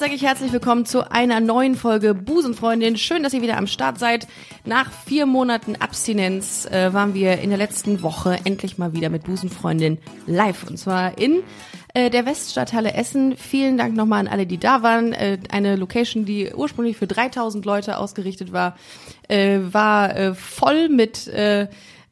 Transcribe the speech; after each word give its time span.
Sage 0.00 0.14
ich 0.14 0.22
herzlich 0.22 0.50
willkommen 0.50 0.86
zu 0.86 1.12
einer 1.12 1.40
neuen 1.40 1.74
Folge 1.74 2.14
Busenfreundin. 2.14 2.96
Schön, 2.96 3.22
dass 3.22 3.34
ihr 3.34 3.42
wieder 3.42 3.58
am 3.58 3.66
Start 3.66 3.98
seid. 3.98 4.26
Nach 4.64 4.90
vier 4.90 5.26
Monaten 5.26 5.76
Abstinenz 5.76 6.64
äh, 6.64 6.94
waren 6.94 7.12
wir 7.12 7.40
in 7.40 7.50
der 7.50 7.58
letzten 7.58 8.00
Woche 8.00 8.38
endlich 8.44 8.78
mal 8.78 8.94
wieder 8.94 9.10
mit 9.10 9.24
Busenfreundin 9.24 9.98
live. 10.26 10.66
Und 10.66 10.78
zwar 10.78 11.18
in 11.18 11.42
äh, 11.92 12.08
der 12.08 12.24
Weststadthalle 12.24 12.94
Essen. 12.94 13.36
Vielen 13.36 13.76
Dank 13.76 13.94
nochmal 13.94 14.20
an 14.20 14.28
alle, 14.28 14.46
die 14.46 14.56
da 14.56 14.82
waren. 14.82 15.12
Äh, 15.12 15.36
eine 15.50 15.76
Location, 15.76 16.24
die 16.24 16.50
ursprünglich 16.54 16.96
für 16.96 17.06
3000 17.06 17.66
Leute 17.66 17.98
ausgerichtet 17.98 18.54
war, 18.54 18.78
äh, 19.28 19.58
war 19.70 20.34
voll 20.34 20.88
mit... 20.88 21.30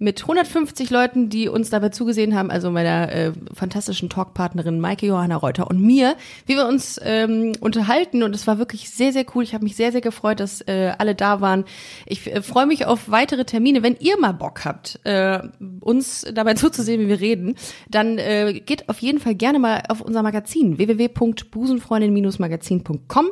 Mit 0.00 0.22
150 0.22 0.90
Leuten, 0.90 1.28
die 1.28 1.48
uns 1.48 1.70
dabei 1.70 1.88
zugesehen 1.88 2.36
haben, 2.36 2.52
also 2.52 2.70
meiner 2.70 3.10
äh, 3.10 3.32
fantastischen 3.52 4.08
Talkpartnerin 4.08 4.78
Maike 4.78 5.06
Johanna 5.06 5.34
Reuter 5.34 5.68
und 5.68 5.80
mir, 5.80 6.14
wie 6.46 6.54
wir 6.54 6.68
uns 6.68 7.00
ähm, 7.02 7.54
unterhalten 7.60 8.22
und 8.22 8.32
es 8.32 8.46
war 8.46 8.58
wirklich 8.58 8.90
sehr, 8.90 9.12
sehr 9.12 9.26
cool. 9.34 9.42
Ich 9.42 9.54
habe 9.54 9.64
mich 9.64 9.74
sehr, 9.74 9.90
sehr 9.90 10.00
gefreut, 10.00 10.38
dass 10.38 10.60
äh, 10.62 10.92
alle 10.98 11.16
da 11.16 11.40
waren. 11.40 11.64
Ich 12.06 12.32
äh, 12.32 12.42
freue 12.42 12.66
mich 12.66 12.86
auf 12.86 13.10
weitere 13.10 13.44
Termine. 13.44 13.82
Wenn 13.82 13.96
ihr 13.98 14.16
mal 14.20 14.30
Bock 14.32 14.64
habt, 14.64 15.00
äh, 15.04 15.40
uns 15.80 16.24
dabei 16.32 16.54
zuzusehen, 16.54 17.00
wie 17.00 17.08
wir 17.08 17.20
reden, 17.20 17.56
dann 17.90 18.18
äh, 18.18 18.62
geht 18.64 18.88
auf 18.88 19.00
jeden 19.00 19.18
Fall 19.18 19.34
gerne 19.34 19.58
mal 19.58 19.82
auf 19.88 20.00
unser 20.00 20.22
Magazin 20.22 20.78
www.busenfreundin-magazin.com. 20.78 23.30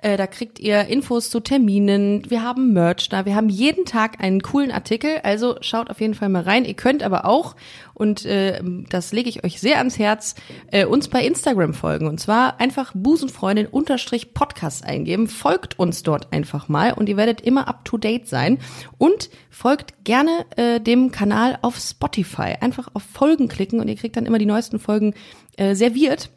Äh, 0.00 0.16
da 0.16 0.26
kriegt 0.26 0.58
ihr 0.58 0.86
Infos 0.86 1.30
zu 1.30 1.40
Terminen. 1.40 2.22
Wir 2.28 2.42
haben 2.42 2.72
Merch 2.72 3.08
da. 3.08 3.24
Wir 3.24 3.34
haben 3.34 3.48
jeden 3.48 3.84
Tag 3.84 4.20
einen 4.20 4.42
coolen 4.42 4.70
Artikel. 4.70 5.18
Also 5.22 5.56
schaut 5.60 5.90
auf 5.90 6.00
jeden 6.00 6.07
Fall 6.14 6.28
mal 6.28 6.42
rein. 6.42 6.64
Ihr 6.64 6.74
könnt 6.74 7.02
aber 7.02 7.24
auch, 7.24 7.56
und 7.94 8.24
äh, 8.24 8.60
das 8.88 9.12
lege 9.12 9.28
ich 9.28 9.44
euch 9.44 9.60
sehr 9.60 9.78
ans 9.78 9.98
Herz, 9.98 10.34
äh, 10.70 10.84
uns 10.84 11.08
bei 11.08 11.24
Instagram 11.24 11.74
folgen. 11.74 12.06
Und 12.06 12.18
zwar 12.20 12.60
einfach 12.60 12.92
Busenfreundin 12.94 13.66
unterstrich 13.66 14.34
Podcast 14.34 14.84
eingeben. 14.84 15.28
Folgt 15.28 15.78
uns 15.78 16.02
dort 16.02 16.32
einfach 16.32 16.68
mal 16.68 16.92
und 16.92 17.08
ihr 17.08 17.16
werdet 17.16 17.40
immer 17.40 17.68
up 17.68 17.84
to 17.84 17.98
date 17.98 18.28
sein. 18.28 18.58
Und 18.98 19.30
folgt 19.50 20.04
gerne 20.04 20.46
äh, 20.56 20.80
dem 20.80 21.10
Kanal 21.10 21.58
auf 21.62 21.76
Spotify. 21.78 22.54
Einfach 22.60 22.88
auf 22.94 23.02
Folgen 23.02 23.48
klicken 23.48 23.80
und 23.80 23.88
ihr 23.88 23.96
kriegt 23.96 24.16
dann 24.16 24.26
immer 24.26 24.38
die 24.38 24.46
neuesten 24.46 24.78
Folgen 24.78 25.14
äh, 25.56 25.74
serviert. 25.74 26.30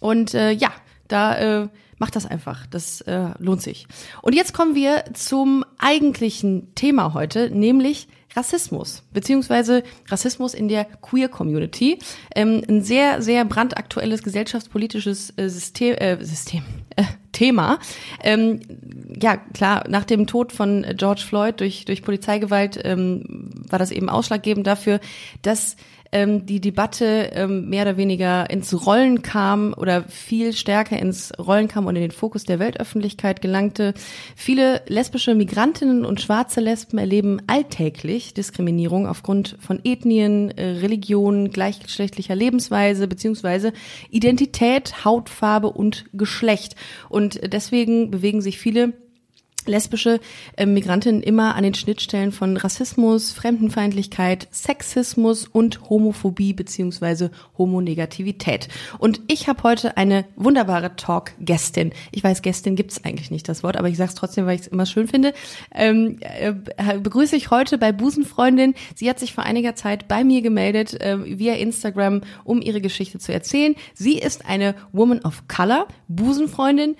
Und 0.00 0.34
äh, 0.34 0.52
ja, 0.52 0.70
da 1.08 1.62
äh, 1.62 1.68
macht 1.98 2.16
das 2.16 2.26
einfach. 2.26 2.66
Das 2.66 3.00
äh, 3.02 3.30
lohnt 3.38 3.62
sich. 3.62 3.86
Und 4.22 4.34
jetzt 4.34 4.54
kommen 4.54 4.74
wir 4.74 5.04
zum 5.14 5.64
eigentlichen 5.78 6.74
Thema 6.74 7.14
heute, 7.14 7.50
nämlich 7.50 8.08
Rassismus, 8.36 9.02
beziehungsweise 9.12 9.82
Rassismus 10.08 10.54
in 10.54 10.68
der 10.68 10.84
Queer 10.84 11.28
Community. 11.28 11.98
Ähm, 12.34 12.62
ein 12.68 12.82
sehr, 12.82 13.22
sehr 13.22 13.44
brandaktuelles 13.44 14.22
gesellschaftspolitisches 14.22 15.32
äh, 15.36 15.48
System, 15.48 15.94
äh, 15.94 16.22
System 16.24 16.62
äh, 16.96 17.04
Thema. 17.32 17.78
Ähm, 18.22 18.60
ja, 19.20 19.36
klar, 19.36 19.84
nach 19.88 20.04
dem 20.04 20.26
Tod 20.26 20.52
von 20.52 20.84
George 20.96 21.22
Floyd 21.26 21.60
durch, 21.60 21.84
durch 21.84 22.02
Polizeigewalt 22.02 22.80
ähm, 22.84 23.50
war 23.68 23.78
das 23.78 23.90
eben 23.90 24.08
ausschlaggebend 24.08 24.66
dafür, 24.66 25.00
dass 25.42 25.76
ähm, 26.12 26.46
die 26.46 26.60
Debatte 26.60 27.30
ähm, 27.32 27.68
mehr 27.68 27.82
oder 27.82 27.96
weniger 27.96 28.48
ins 28.50 28.86
Rollen 28.86 29.22
kam 29.22 29.74
oder 29.76 30.04
viel 30.04 30.52
stärker 30.52 30.98
ins 30.98 31.32
Rollen 31.38 31.68
kam 31.68 31.86
und 31.86 31.96
in 31.96 32.02
den 32.02 32.10
Fokus 32.10 32.44
der 32.44 32.58
Weltöffentlichkeit 32.58 33.40
gelangte. 33.40 33.94
Viele 34.36 34.82
lesbische 34.86 35.34
Migrantinnen 35.34 36.04
und 36.04 36.20
schwarze 36.20 36.60
Lesben 36.60 36.98
erleben 36.98 37.42
alltäglich 37.46 38.34
Diskriminierung 38.34 39.06
aufgrund 39.06 39.56
von 39.60 39.80
Ethnien, 39.84 40.50
äh, 40.50 40.78
Religion, 40.80 41.50
gleichgeschlechtlicher 41.50 42.34
Lebensweise 42.34 43.08
beziehungsweise 43.08 43.72
Identität, 44.10 45.04
Hautfarbe 45.04 45.70
und 45.70 46.06
Geschlecht. 46.12 46.76
Und 47.08 47.40
deswegen 47.52 48.10
bewegen 48.10 48.40
sich 48.40 48.58
viele 48.58 48.92
lesbische 49.68 50.20
äh, 50.56 50.66
Migrantinnen 50.66 51.22
immer 51.22 51.54
an 51.54 51.62
den 51.62 51.74
Schnittstellen 51.74 52.32
von 52.32 52.56
Rassismus, 52.56 53.32
Fremdenfeindlichkeit, 53.32 54.48
Sexismus 54.50 55.46
und 55.46 55.88
Homophobie 55.88 56.52
beziehungsweise 56.52 57.30
Homonegativität. 57.56 58.68
Und 58.98 59.20
ich 59.28 59.48
habe 59.48 59.62
heute 59.62 59.96
eine 59.96 60.24
wunderbare 60.36 60.96
Talk-Gästin. 60.96 61.92
Ich 62.10 62.24
weiß, 62.24 62.42
Gästin 62.42 62.76
gibt's 62.76 63.04
eigentlich 63.04 63.30
nicht 63.30 63.48
das 63.48 63.62
Wort, 63.62 63.76
aber 63.76 63.88
ich 63.88 63.96
sage 63.96 64.08
es 64.08 64.14
trotzdem, 64.14 64.46
weil 64.46 64.56
ich 64.56 64.62
es 64.62 64.66
immer 64.66 64.86
schön 64.86 65.06
finde. 65.06 65.32
Ähm, 65.74 66.18
äh, 66.20 66.54
begrüße 66.98 67.36
ich 67.36 67.50
heute 67.50 67.78
bei 67.78 67.92
Busenfreundin. 67.92 68.74
Sie 68.94 69.08
hat 69.08 69.18
sich 69.18 69.32
vor 69.32 69.44
einiger 69.44 69.74
Zeit 69.74 70.08
bei 70.08 70.24
mir 70.24 70.42
gemeldet 70.42 71.00
äh, 71.00 71.38
via 71.38 71.54
Instagram, 71.54 72.22
um 72.44 72.62
ihre 72.62 72.80
Geschichte 72.80 73.18
zu 73.18 73.32
erzählen. 73.32 73.74
Sie 73.94 74.18
ist 74.18 74.46
eine 74.46 74.74
Woman 74.92 75.20
of 75.20 75.44
Color, 75.48 75.86
Busenfreundin 76.08 76.96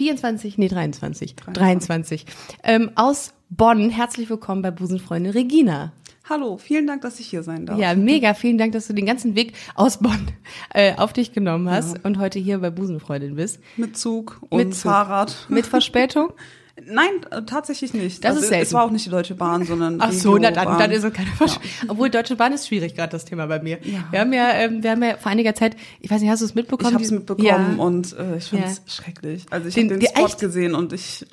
24, 0.00 0.56
nee 0.56 0.68
23, 0.68 1.36
23, 1.36 2.24
ähm, 2.62 2.90
aus 2.94 3.34
Bonn. 3.50 3.90
Herzlich 3.90 4.30
willkommen 4.30 4.62
bei 4.62 4.70
Busenfreundin 4.70 5.32
Regina. 5.32 5.92
Hallo, 6.26 6.56
vielen 6.56 6.86
Dank, 6.86 7.02
dass 7.02 7.20
ich 7.20 7.26
hier 7.26 7.42
sein 7.42 7.66
darf. 7.66 7.78
Ja, 7.78 7.94
mega, 7.94 8.32
vielen 8.32 8.56
Dank, 8.56 8.72
dass 8.72 8.86
du 8.86 8.94
den 8.94 9.04
ganzen 9.04 9.34
Weg 9.34 9.52
aus 9.74 9.98
Bonn 9.98 10.28
äh, 10.72 10.94
auf 10.96 11.12
dich 11.12 11.34
genommen 11.34 11.68
hast 11.68 11.98
ja. 11.98 12.00
und 12.02 12.18
heute 12.18 12.38
hier 12.38 12.60
bei 12.60 12.70
Busenfreundin 12.70 13.36
bist. 13.36 13.60
Mit 13.76 13.98
Zug 13.98 14.40
und 14.48 14.68
Mit 14.68 14.74
Zug. 14.74 14.90
Fahrrad. 14.90 15.36
Mit 15.50 15.66
Verspätung? 15.66 16.32
Nein, 16.86 17.10
äh, 17.30 17.42
tatsächlich 17.42 17.94
nicht. 17.94 18.24
Das 18.24 18.30
also, 18.30 18.42
ist 18.42 18.48
selten. 18.48 18.62
Es 18.66 18.72
war 18.72 18.84
auch 18.84 18.90
nicht 18.90 19.06
die 19.06 19.10
Deutsche 19.10 19.34
Bahn, 19.34 19.64
sondern 19.64 20.00
Ach 20.00 20.12
so, 20.12 20.38
na, 20.38 20.50
dann, 20.50 20.78
dann 20.78 20.90
ist 20.90 21.04
es 21.04 21.12
keine 21.12 21.30
Versch 21.30 21.54
ja. 21.54 21.88
Obwohl 21.88 22.10
Deutsche 22.10 22.36
Bahn 22.36 22.52
ist 22.52 22.68
schwierig 22.68 22.94
gerade 22.94 23.10
das 23.10 23.24
Thema 23.24 23.46
bei 23.46 23.60
mir. 23.60 23.78
Ja. 23.82 24.04
Wir 24.10 24.20
haben 24.20 24.32
ja, 24.32 24.52
ähm, 24.52 24.82
wir 24.82 24.90
haben 24.90 25.02
ja 25.02 25.16
vor 25.16 25.30
einiger 25.32 25.54
Zeit, 25.54 25.76
ich 26.00 26.10
weiß 26.10 26.20
nicht, 26.20 26.30
hast 26.30 26.40
du 26.40 26.46
es 26.46 26.54
mitbekommen? 26.54 26.90
Ich 26.90 26.94
habe 26.94 27.04
es 27.04 27.10
mitbekommen 27.10 27.76
ja. 27.76 27.82
und 27.82 28.16
äh, 28.18 28.36
ich 28.36 28.44
fand 28.44 28.64
es 28.64 28.82
schrecklich. 28.86 29.46
Also 29.50 29.68
ich 29.68 29.76
habe 29.76 29.88
den, 29.88 30.00
den 30.00 30.08
Spot 30.08 30.26
echt? 30.26 30.38
gesehen 30.38 30.74
und 30.74 30.92
ich 30.92 31.26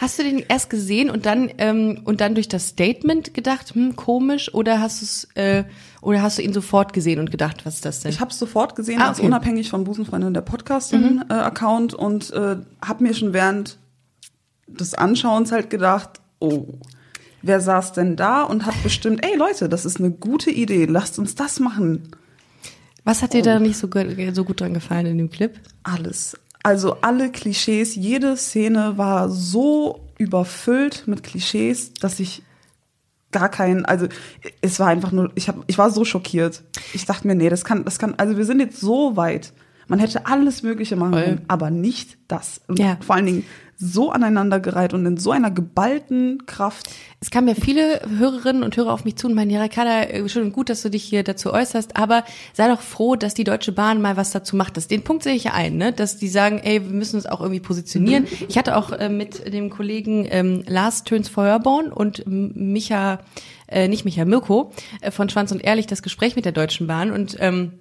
Hast 0.00 0.18
du 0.18 0.22
den 0.22 0.44
erst 0.48 0.70
gesehen 0.70 1.10
und 1.10 1.26
dann 1.26 1.50
ähm, 1.58 2.00
und 2.04 2.20
dann 2.20 2.34
durch 2.34 2.48
das 2.48 2.68
Statement 2.68 3.34
gedacht, 3.34 3.74
hm, 3.74 3.96
komisch, 3.96 4.52
oder 4.54 4.80
hast 4.80 5.00
du 5.00 5.04
es 5.04 5.28
äh, 5.34 5.64
oder 6.00 6.22
hast 6.22 6.38
du 6.38 6.42
ihn 6.42 6.52
sofort 6.52 6.92
gesehen 6.92 7.18
und 7.18 7.30
gedacht, 7.30 7.64
was 7.64 7.76
ist 7.76 7.84
das 7.84 8.00
denn? 8.00 8.10
Ich 8.10 8.20
habe 8.20 8.30
es 8.30 8.38
sofort 8.38 8.76
gesehen, 8.76 9.00
ah, 9.00 9.04
okay. 9.04 9.08
als 9.08 9.20
unabhängig 9.20 9.70
von 9.70 9.84
Busenfreundin 9.84 10.34
der 10.34 10.42
Podcasting-Account 10.42 11.92
mhm. 11.92 11.98
äh, 11.98 12.02
und 12.02 12.32
äh, 12.32 12.56
habe 12.84 13.02
mir 13.02 13.14
schon 13.14 13.32
während 13.32 13.78
des 14.66 14.94
Anschauens 14.94 15.52
halt 15.52 15.70
gedacht, 15.70 16.20
oh, 16.38 16.66
wer 17.42 17.60
saß 17.60 17.92
denn 17.92 18.16
da 18.16 18.42
und 18.42 18.66
hat 18.66 18.82
bestimmt, 18.82 19.24
ey 19.24 19.36
Leute, 19.36 19.68
das 19.68 19.84
ist 19.84 19.98
eine 19.98 20.10
gute 20.10 20.50
Idee, 20.50 20.86
lasst 20.86 21.18
uns 21.18 21.34
das 21.34 21.60
machen. 21.60 22.08
Was 23.04 23.22
hat 23.22 23.34
dir 23.34 23.40
oh. 23.40 23.44
da 23.44 23.58
nicht 23.58 23.76
so 23.76 23.88
gut, 23.88 24.06
so 24.32 24.44
gut 24.44 24.60
dran 24.60 24.74
gefallen 24.74 25.06
in 25.06 25.18
dem 25.18 25.30
Clip? 25.30 25.60
Alles. 25.82 26.36
Also 26.62 26.96
alle 27.02 27.30
Klischees, 27.30 27.94
jede 27.94 28.36
Szene 28.36 28.96
war 28.96 29.28
so 29.28 30.00
überfüllt 30.16 31.04
mit 31.06 31.22
Klischees, 31.22 31.92
dass 31.94 32.18
ich 32.20 32.42
gar 33.32 33.50
keinen, 33.50 33.84
also 33.84 34.06
es 34.62 34.80
war 34.80 34.88
einfach 34.88 35.12
nur, 35.12 35.30
ich 35.34 35.48
hab, 35.48 35.62
ich 35.66 35.76
war 35.76 35.90
so 35.90 36.04
schockiert. 36.04 36.62
Ich 36.94 37.04
dachte 37.04 37.26
mir, 37.26 37.34
nee, 37.34 37.50
das 37.50 37.64
kann, 37.64 37.84
das 37.84 37.98
kann, 37.98 38.14
also 38.16 38.38
wir 38.38 38.44
sind 38.46 38.60
jetzt 38.60 38.80
so 38.80 39.16
weit. 39.16 39.52
Man 39.88 39.98
hätte 39.98 40.24
alles 40.24 40.62
Mögliche 40.62 40.96
machen 40.96 41.12
können, 41.12 41.44
aber 41.48 41.70
nicht 41.70 42.16
das. 42.28 42.62
Und 42.68 42.78
ja. 42.78 42.96
vor 43.04 43.16
allen 43.16 43.26
Dingen 43.26 43.44
so 43.76 44.10
aneinandergereiht 44.10 44.94
und 44.94 45.04
in 45.06 45.16
so 45.16 45.30
einer 45.30 45.50
geballten 45.50 46.46
Kraft. 46.46 46.90
Es 47.20 47.30
kamen 47.30 47.48
ja 47.48 47.54
viele 47.54 48.02
Hörerinnen 48.18 48.62
und 48.62 48.76
Hörer 48.76 48.92
auf 48.92 49.04
mich 49.04 49.16
zu 49.16 49.26
und 49.26 49.34
meinen, 49.34 49.50
ja, 49.50 49.62
Ricarda, 49.62 50.02
äh, 50.02 50.28
schön 50.28 50.44
und 50.44 50.52
gut, 50.52 50.68
dass 50.68 50.82
du 50.82 50.90
dich 50.90 51.02
hier 51.04 51.22
dazu 51.22 51.52
äußerst, 51.52 51.96
aber 51.96 52.24
sei 52.52 52.68
doch 52.68 52.80
froh, 52.80 53.16
dass 53.16 53.34
die 53.34 53.44
Deutsche 53.44 53.72
Bahn 53.72 54.00
mal 54.00 54.16
was 54.16 54.30
dazu 54.30 54.56
macht. 54.56 54.76
Das, 54.76 54.88
den 54.88 55.02
Punkt 55.02 55.22
sehe 55.22 55.34
ich 55.34 55.44
ja 55.44 55.52
ein, 55.54 55.76
ne? 55.76 55.92
dass 55.92 56.16
die 56.16 56.28
sagen, 56.28 56.60
ey, 56.62 56.82
wir 56.82 56.92
müssen 56.92 57.16
uns 57.16 57.26
auch 57.26 57.40
irgendwie 57.40 57.60
positionieren. 57.60 58.24
Mhm. 58.24 58.46
Ich 58.48 58.58
hatte 58.58 58.76
auch 58.76 58.92
äh, 58.92 59.08
mit 59.08 59.52
dem 59.52 59.70
Kollegen 59.70 60.26
ähm, 60.30 60.62
Lars 60.66 61.04
Töns 61.04 61.28
Feuerborn 61.28 61.92
und 61.92 62.24
Micha, 62.26 63.20
äh, 63.66 63.88
nicht 63.88 64.04
Micha, 64.04 64.24
Mirko 64.24 64.72
äh, 65.00 65.10
von 65.10 65.28
Schwanz 65.28 65.52
und 65.52 65.64
Ehrlich 65.64 65.86
das 65.86 66.02
Gespräch 66.02 66.36
mit 66.36 66.44
der 66.44 66.52
Deutschen 66.52 66.86
Bahn 66.86 67.10
und 67.10 67.36
ähm, 67.40 67.72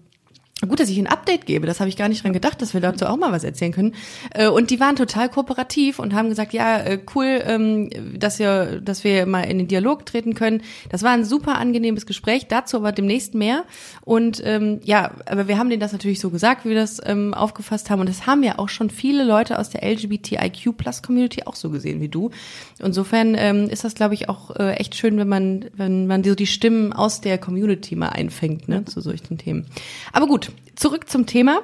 Gut, 0.67 0.79
dass 0.79 0.89
ich 0.89 0.97
ein 0.97 1.07
Update 1.07 1.45
gebe. 1.45 1.67
Das 1.67 1.79
habe 1.79 1.89
ich 1.89 1.97
gar 1.97 2.07
nicht 2.07 2.23
dran 2.23 2.33
gedacht, 2.33 2.61
dass 2.61 2.73
wir 2.73 2.81
dazu 2.81 3.05
auch 3.05 3.17
mal 3.17 3.31
was 3.31 3.43
erzählen 3.43 3.71
können. 3.71 3.95
Äh, 4.31 4.47
und 4.47 4.69
die 4.69 4.79
waren 4.79 4.95
total 4.95 5.29
kooperativ 5.29 5.99
und 5.99 6.13
haben 6.13 6.29
gesagt, 6.29 6.53
ja, 6.53 6.77
äh, 6.77 6.99
cool, 7.15 7.41
ähm, 7.45 7.89
dass 8.17 8.39
wir, 8.39 8.79
dass 8.79 9.03
wir 9.03 9.25
mal 9.25 9.41
in 9.41 9.57
den 9.57 9.67
Dialog 9.67 10.05
treten 10.05 10.35
können. 10.35 10.61
Das 10.89 11.03
war 11.03 11.11
ein 11.11 11.25
super 11.25 11.57
angenehmes 11.57 12.05
Gespräch. 12.05 12.47
Dazu 12.47 12.77
aber 12.77 12.91
demnächst 12.91 13.35
mehr. 13.35 13.65
Und 14.01 14.41
ähm, 14.45 14.79
ja, 14.83 15.11
aber 15.25 15.47
wir 15.47 15.57
haben 15.57 15.69
denen 15.69 15.81
das 15.81 15.91
natürlich 15.91 16.19
so 16.19 16.29
gesagt, 16.29 16.65
wie 16.65 16.69
wir 16.69 16.75
das 16.75 17.01
ähm, 17.05 17.33
aufgefasst 17.33 17.89
haben. 17.89 17.99
Und 17.99 18.09
das 18.09 18.25
haben 18.25 18.43
ja 18.43 18.57
auch 18.57 18.69
schon 18.69 18.89
viele 18.89 19.23
Leute 19.23 19.59
aus 19.59 19.69
der 19.69 19.83
LGBTIQ 19.83 20.77
Plus 20.77 21.01
Community 21.01 21.43
auch 21.45 21.55
so 21.55 21.69
gesehen 21.69 21.99
wie 21.99 22.09
du. 22.09 22.31
Insofern 22.79 23.35
ist 23.35 23.83
das, 23.83 23.95
glaube 23.95 24.13
ich, 24.13 24.29
auch 24.29 24.55
äh, 24.55 24.73
echt 24.73 24.95
schön, 24.95 25.17
wenn 25.17 25.27
man, 25.27 25.65
wenn 25.75 26.07
man 26.07 26.23
so 26.23 26.35
die 26.35 26.47
Stimmen 26.47 26.93
aus 26.93 27.21
der 27.21 27.37
Community 27.37 27.95
mal 27.95 28.09
einfängt, 28.09 28.67
ne, 28.67 28.85
zu 28.85 29.01
solchen 29.01 29.37
Themen. 29.37 29.65
Aber 30.11 30.27
gut, 30.27 30.51
zurück 30.75 31.09
zum 31.09 31.25
Thema. 31.25 31.61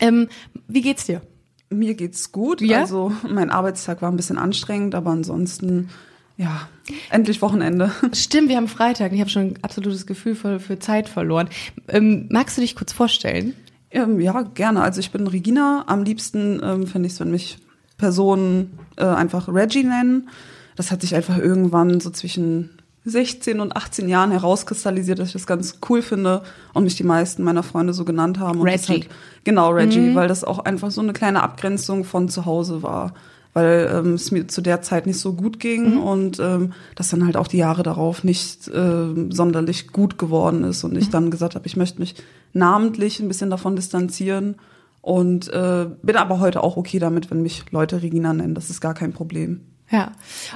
Ähm, 0.00 0.28
wie 0.68 0.82
geht's 0.82 1.06
dir? 1.06 1.22
Mir 1.70 1.94
geht's 1.94 2.32
gut. 2.32 2.60
Ja? 2.60 2.80
Also 2.80 3.12
mein 3.28 3.50
Arbeitstag 3.50 4.02
war 4.02 4.10
ein 4.10 4.16
bisschen 4.16 4.38
anstrengend, 4.38 4.94
aber 4.94 5.10
ansonsten, 5.10 5.90
ja, 6.36 6.68
endlich 7.10 7.42
Wochenende. 7.42 7.92
Stimmt, 8.12 8.48
wir 8.48 8.56
haben 8.56 8.68
Freitag. 8.68 9.12
Ich 9.12 9.20
habe 9.20 9.30
schon 9.30 9.42
ein 9.42 9.58
absolutes 9.62 10.06
Gefühl 10.06 10.34
für, 10.34 10.60
für 10.60 10.78
Zeit 10.78 11.08
verloren. 11.08 11.48
Ähm, 11.88 12.28
magst 12.30 12.56
du 12.56 12.60
dich 12.60 12.76
kurz 12.76 12.92
vorstellen? 12.92 13.54
Ähm, 13.90 14.20
ja, 14.20 14.42
gerne. 14.42 14.82
Also 14.82 15.00
ich 15.00 15.10
bin 15.10 15.26
Regina. 15.26 15.84
Am 15.86 16.02
liebsten 16.02 16.60
ähm, 16.62 16.86
finde 16.86 17.06
ich 17.06 17.14
es, 17.14 17.20
wenn 17.20 17.30
mich 17.30 17.58
Personen 17.96 18.78
äh, 18.96 19.04
einfach 19.04 19.48
Reggie 19.48 19.84
nennen. 19.84 20.28
Das 20.76 20.90
hat 20.90 21.02
sich 21.02 21.14
einfach 21.14 21.38
irgendwann 21.38 22.00
so 22.00 22.10
zwischen 22.10 22.70
16 23.04 23.60
und 23.60 23.76
18 23.76 24.08
Jahren 24.08 24.30
herauskristallisiert, 24.30 25.18
dass 25.18 25.28
ich 25.28 25.34
das 25.34 25.46
ganz 25.46 25.78
cool 25.88 26.00
finde 26.00 26.42
und 26.72 26.84
mich 26.84 26.96
die 26.96 27.04
meisten 27.04 27.42
meiner 27.42 27.62
Freunde 27.62 27.92
so 27.92 28.04
genannt 28.04 28.38
haben. 28.38 28.60
Und 28.60 28.66
das 28.70 28.88
Reggie. 28.88 29.02
Halt, 29.02 29.10
genau, 29.44 29.70
Reggie, 29.70 30.14
weil 30.14 30.26
das 30.26 30.42
auch 30.42 30.60
einfach 30.60 30.90
so 30.90 31.02
eine 31.02 31.12
kleine 31.12 31.42
Abgrenzung 31.42 32.04
von 32.04 32.28
zu 32.28 32.46
Hause 32.46 32.82
war. 32.82 33.12
Weil 33.52 33.88
ähm, 33.92 34.14
es 34.14 34.32
mir 34.32 34.48
zu 34.48 34.62
der 34.62 34.82
Zeit 34.82 35.06
nicht 35.06 35.20
so 35.20 35.34
gut 35.34 35.60
ging 35.60 35.98
und 35.98 36.40
ähm, 36.40 36.72
das 36.96 37.10
dann 37.10 37.24
halt 37.24 37.36
auch 37.36 37.46
die 37.46 37.58
Jahre 37.58 37.84
darauf 37.84 38.24
nicht 38.24 38.68
ähm, 38.74 39.30
sonderlich 39.30 39.88
gut 39.88 40.18
geworden 40.18 40.64
ist. 40.64 40.82
Und 40.82 40.96
ich 40.96 41.10
dann 41.10 41.30
gesagt 41.30 41.54
habe, 41.54 41.66
ich 41.66 41.76
möchte 41.76 42.00
mich 42.00 42.16
namentlich 42.52 43.20
ein 43.20 43.28
bisschen 43.28 43.50
davon 43.50 43.76
distanzieren. 43.76 44.56
Und 45.02 45.52
äh, 45.52 45.86
bin 46.02 46.16
aber 46.16 46.40
heute 46.40 46.64
auch 46.64 46.78
okay 46.78 46.98
damit, 46.98 47.30
wenn 47.30 47.42
mich 47.42 47.70
Leute 47.70 48.00
Regina 48.00 48.32
nennen. 48.32 48.54
Das 48.54 48.70
ist 48.70 48.80
gar 48.80 48.94
kein 48.94 49.12
Problem. 49.12 49.60
Ja. 49.90 50.12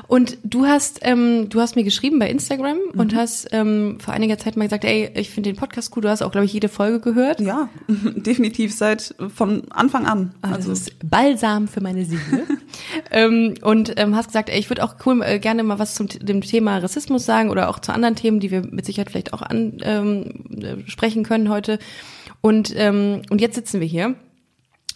Und 0.06 0.38
du 0.42 0.66
hast, 0.66 1.00
ähm, 1.02 1.48
du 1.50 1.60
hast 1.60 1.76
mir 1.76 1.84
geschrieben 1.84 2.18
bei 2.18 2.30
Instagram 2.30 2.78
und 2.96 3.14
hast 3.14 3.48
ähm, 3.52 3.98
vor 4.00 4.14
einiger 4.14 4.38
Zeit 4.38 4.56
mal 4.56 4.64
gesagt, 4.64 4.84
ey, 4.84 5.10
ich 5.14 5.30
finde 5.30 5.50
den 5.50 5.56
Podcast 5.56 5.94
cool. 5.94 6.02
Du 6.02 6.08
hast 6.08 6.22
auch, 6.22 6.32
glaube 6.32 6.46
ich, 6.46 6.52
jede 6.52 6.68
Folge 6.68 6.98
gehört. 6.98 7.40
Ja, 7.40 7.68
definitiv 7.88 8.74
seit 8.74 9.14
von 9.34 9.70
Anfang 9.70 10.06
an. 10.06 10.34
Also 10.40 10.70
das 10.70 10.80
ist 10.80 11.08
Balsam 11.08 11.68
für 11.68 11.82
meine 11.82 12.06
Seele. 12.06 12.46
ähm, 13.10 13.54
und 13.62 13.92
ähm, 13.98 14.16
hast 14.16 14.28
gesagt, 14.28 14.48
ey, 14.48 14.58
ich 14.58 14.70
würde 14.70 14.82
auch 14.82 14.96
cool 15.04 15.22
äh, 15.22 15.38
gerne 15.38 15.62
mal 15.62 15.78
was 15.78 15.94
zum 15.94 16.08
dem 16.08 16.40
Thema 16.40 16.78
Rassismus 16.78 17.26
sagen 17.26 17.50
oder 17.50 17.68
auch 17.68 17.80
zu 17.80 17.92
anderen 17.92 18.16
Themen, 18.16 18.40
die 18.40 18.50
wir 18.50 18.62
mit 18.62 18.86
Sicherheit 18.86 19.10
vielleicht 19.10 19.34
auch 19.34 19.42
an, 19.42 19.76
ähm, 19.82 20.46
äh, 20.58 20.88
sprechen 20.90 21.22
können 21.22 21.50
heute. 21.50 21.78
Und 22.40 22.72
ähm, 22.76 23.22
und 23.30 23.40
jetzt 23.40 23.56
sitzen 23.56 23.80
wir 23.80 23.86
hier 23.86 24.14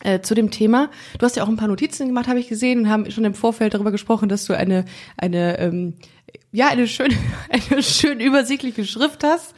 äh, 0.03 0.21
zu 0.21 0.35
dem 0.35 0.51
Thema. 0.51 0.91
Du 1.19 1.25
hast 1.25 1.37
ja 1.37 1.45
auch 1.45 1.49
ein 1.49 1.57
paar 1.57 1.69
Notizen 1.69 2.07
gemacht, 2.07 2.29
habe 2.29 2.41
ich 2.41 2.49
gesehen, 2.49 2.81
und 2.81 2.89
haben 2.89 3.11
schon 3.11 3.25
im 3.25 3.35
Vorfeld 3.35 3.75
darüber 3.75 3.91
gesprochen, 3.91 4.29
dass 4.29 4.45
du 4.45 4.57
eine 4.57 4.85
eine 5.17 5.59
ähm, 5.59 5.95
ja 6.51 6.69
eine 6.69 6.87
schön 6.87 7.13
eine 7.71 7.83
schön 7.83 8.21
übersichtliche 8.21 8.85
Schrift 8.85 9.25
hast, 9.25 9.55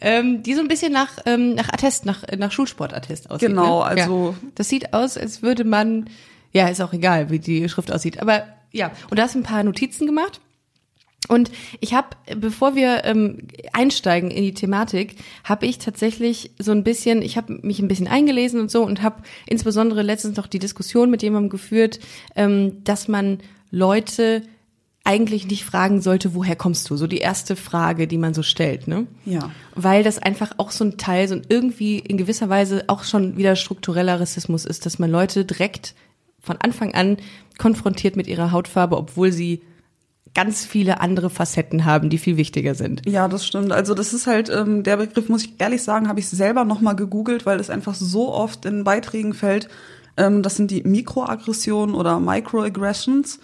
ähm, 0.00 0.42
die 0.42 0.54
so 0.54 0.60
ein 0.60 0.68
bisschen 0.68 0.92
nach 0.92 1.18
ähm, 1.26 1.54
nach 1.54 1.68
Attest 1.68 2.06
nach 2.06 2.22
nach 2.36 2.52
Schulsportattest 2.52 3.30
aussieht. 3.30 3.48
Genau, 3.48 3.80
ne? 3.80 3.84
also- 3.86 4.34
ja. 4.40 4.48
das 4.54 4.68
sieht 4.68 4.92
aus, 4.92 5.16
als 5.16 5.42
würde 5.42 5.64
man 5.64 6.08
ja 6.52 6.68
ist 6.68 6.80
auch 6.80 6.92
egal, 6.92 7.30
wie 7.30 7.38
die 7.38 7.68
Schrift 7.68 7.92
aussieht, 7.92 8.20
aber 8.20 8.44
ja 8.72 8.90
und 9.10 9.18
du 9.18 9.22
hast 9.22 9.34
ein 9.34 9.42
paar 9.42 9.62
Notizen 9.62 10.06
gemacht. 10.06 10.40
Und 11.28 11.50
ich 11.80 11.94
habe, 11.94 12.08
bevor 12.36 12.74
wir 12.74 13.04
ähm, 13.04 13.48
einsteigen 13.72 14.30
in 14.30 14.42
die 14.42 14.54
Thematik, 14.54 15.16
habe 15.44 15.66
ich 15.66 15.78
tatsächlich 15.78 16.50
so 16.58 16.72
ein 16.72 16.84
bisschen, 16.84 17.22
ich 17.22 17.36
habe 17.36 17.58
mich 17.62 17.80
ein 17.80 17.88
bisschen 17.88 18.08
eingelesen 18.08 18.60
und 18.60 18.70
so 18.70 18.82
und 18.82 19.02
habe 19.02 19.22
insbesondere 19.46 20.02
letztens 20.02 20.36
noch 20.36 20.46
die 20.46 20.58
Diskussion 20.58 21.10
mit 21.10 21.22
jemandem 21.22 21.50
geführt, 21.50 21.98
ähm, 22.36 22.84
dass 22.84 23.08
man 23.08 23.38
Leute 23.70 24.42
eigentlich 25.06 25.46
nicht 25.46 25.64
fragen 25.64 26.00
sollte, 26.00 26.34
woher 26.34 26.56
kommst 26.56 26.90
du? 26.90 26.96
So 26.96 27.06
die 27.06 27.18
erste 27.18 27.54
Frage, 27.54 28.08
die 28.08 28.18
man 28.18 28.34
so 28.34 28.42
stellt, 28.42 28.88
ne? 28.88 29.06
Ja. 29.24 29.52
Weil 29.76 30.02
das 30.02 30.18
einfach 30.18 30.54
auch 30.56 30.72
so 30.72 30.84
ein 30.84 30.98
Teil, 30.98 31.28
so 31.28 31.36
ein 31.36 31.42
irgendwie 31.48 32.00
in 32.00 32.16
gewisser 32.16 32.48
Weise 32.48 32.84
auch 32.88 33.04
schon 33.04 33.36
wieder 33.36 33.54
struktureller 33.54 34.20
Rassismus 34.20 34.64
ist, 34.64 34.84
dass 34.84 34.98
man 34.98 35.10
Leute 35.10 35.44
direkt 35.44 35.94
von 36.40 36.56
Anfang 36.56 36.92
an 36.94 37.18
konfrontiert 37.56 38.16
mit 38.16 38.26
ihrer 38.26 38.50
Hautfarbe, 38.50 38.96
obwohl 38.96 39.30
sie 39.30 39.62
ganz 40.36 40.66
viele 40.66 41.00
andere 41.00 41.30
Facetten 41.30 41.86
haben, 41.86 42.10
die 42.10 42.18
viel 42.18 42.36
wichtiger 42.36 42.74
sind. 42.74 43.00
Ja, 43.08 43.26
das 43.26 43.46
stimmt. 43.46 43.72
Also 43.72 43.94
das 43.94 44.12
ist 44.12 44.26
halt 44.26 44.50
ähm, 44.50 44.82
der 44.82 44.98
Begriff, 44.98 45.30
muss 45.30 45.44
ich 45.44 45.54
ehrlich 45.56 45.82
sagen, 45.82 46.08
habe 46.08 46.20
ich 46.20 46.28
selber 46.28 46.66
noch 46.66 46.82
mal 46.82 46.92
gegoogelt, 46.92 47.46
weil 47.46 47.58
es 47.58 47.70
einfach 47.70 47.94
so 47.94 48.34
oft 48.34 48.66
in 48.66 48.84
Beiträgen 48.84 49.32
fällt. 49.32 49.68
Ähm, 50.18 50.42
das 50.42 50.56
sind 50.56 50.70
die 50.70 50.82
Mikroaggressionen 50.82 51.94
oder 51.94 52.20
Microaggressions. 52.20 53.40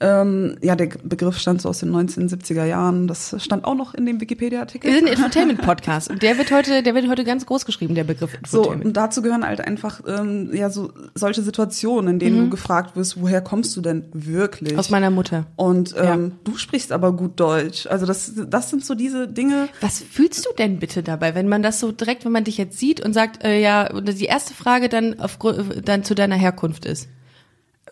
Ähm, 0.00 0.56
ja, 0.60 0.74
der 0.74 0.88
Begriff 1.04 1.38
stand 1.38 1.62
so 1.62 1.68
aus 1.68 1.78
den 1.78 1.94
1970er 1.94 2.64
Jahren. 2.64 3.06
Das 3.06 3.34
stand 3.38 3.64
auch 3.64 3.76
noch 3.76 3.94
in 3.94 4.06
dem 4.06 4.20
Wikipedia-Artikel. 4.20 4.90
Wir 4.90 4.98
sind 4.98 5.08
Infotainment-Podcast 5.08 6.10
und 6.10 6.20
der 6.20 6.36
wird 6.36 6.50
heute, 6.50 6.82
der 6.82 6.96
wird 6.96 7.08
heute 7.08 7.22
ganz 7.22 7.46
groß 7.46 7.64
geschrieben, 7.64 7.94
der 7.94 8.02
Begriff 8.02 8.36
So, 8.46 8.70
und 8.70 8.92
dazu 8.92 9.22
gehören 9.22 9.46
halt 9.46 9.60
einfach 9.60 10.00
ähm, 10.06 10.50
ja 10.52 10.68
so 10.68 10.92
solche 11.14 11.42
Situationen, 11.42 12.14
in 12.14 12.18
denen 12.18 12.38
du 12.44 12.50
gefragt 12.50 12.96
wirst, 12.96 13.20
woher 13.20 13.40
kommst 13.40 13.76
du 13.76 13.80
denn 13.82 14.04
wirklich? 14.12 14.72
Mhm. 14.72 14.78
Aus 14.80 14.90
meiner 14.90 15.10
Mutter. 15.10 15.46
und 15.54 15.94
ähm, 15.96 16.32
du 16.42 16.56
sprichst 16.56 16.90
aber 16.90 17.12
gut 17.12 17.38
Deutsch. 17.38 17.86
Also 17.86 18.04
das, 18.04 18.32
das 18.48 18.70
sind 18.70 18.84
so 18.84 18.96
diese 18.96 19.28
Dinge. 19.28 19.68
Was 19.80 20.00
fühlst 20.00 20.44
du 20.44 20.50
denn 20.58 20.80
bitte 20.80 21.04
dabei, 21.04 21.36
wenn 21.36 21.48
man 21.48 21.62
das 21.62 21.78
so 21.78 21.92
direkt, 21.92 22.24
wenn 22.24 22.32
man 22.32 22.44
dich 22.44 22.58
jetzt 22.58 22.78
sieht 22.78 23.00
und 23.00 23.12
sagt, 23.12 23.44
äh, 23.44 23.60
ja, 23.60 23.88
die 24.00 24.24
erste 24.24 24.54
Frage 24.54 24.88
dann 24.88 25.20
auf, 25.20 25.38
dann 25.84 26.02
zu 26.02 26.16
deiner 26.16 26.36
Herkunft 26.36 26.84
ist? 26.84 27.08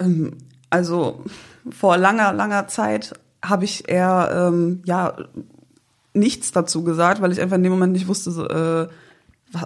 Ähm, 0.00 0.32
also 0.69 1.25
vor 1.70 1.97
langer, 1.97 2.32
langer 2.32 2.69
Zeit 2.69 3.14
habe 3.44 3.64
ich 3.64 3.88
eher 3.88 4.50
ähm, 4.50 4.82
ja 4.85 5.17
nichts 6.14 6.53
dazu 6.53 6.85
gesagt, 6.85 7.20
weil 7.20 7.32
ich 7.32 7.41
einfach 7.41 7.56
in 7.56 7.62
dem 7.62 7.73
Moment 7.73 7.93
nicht 7.93 8.09
wusste, 8.09 8.31
so, 8.31 8.47
äh, 8.49 8.88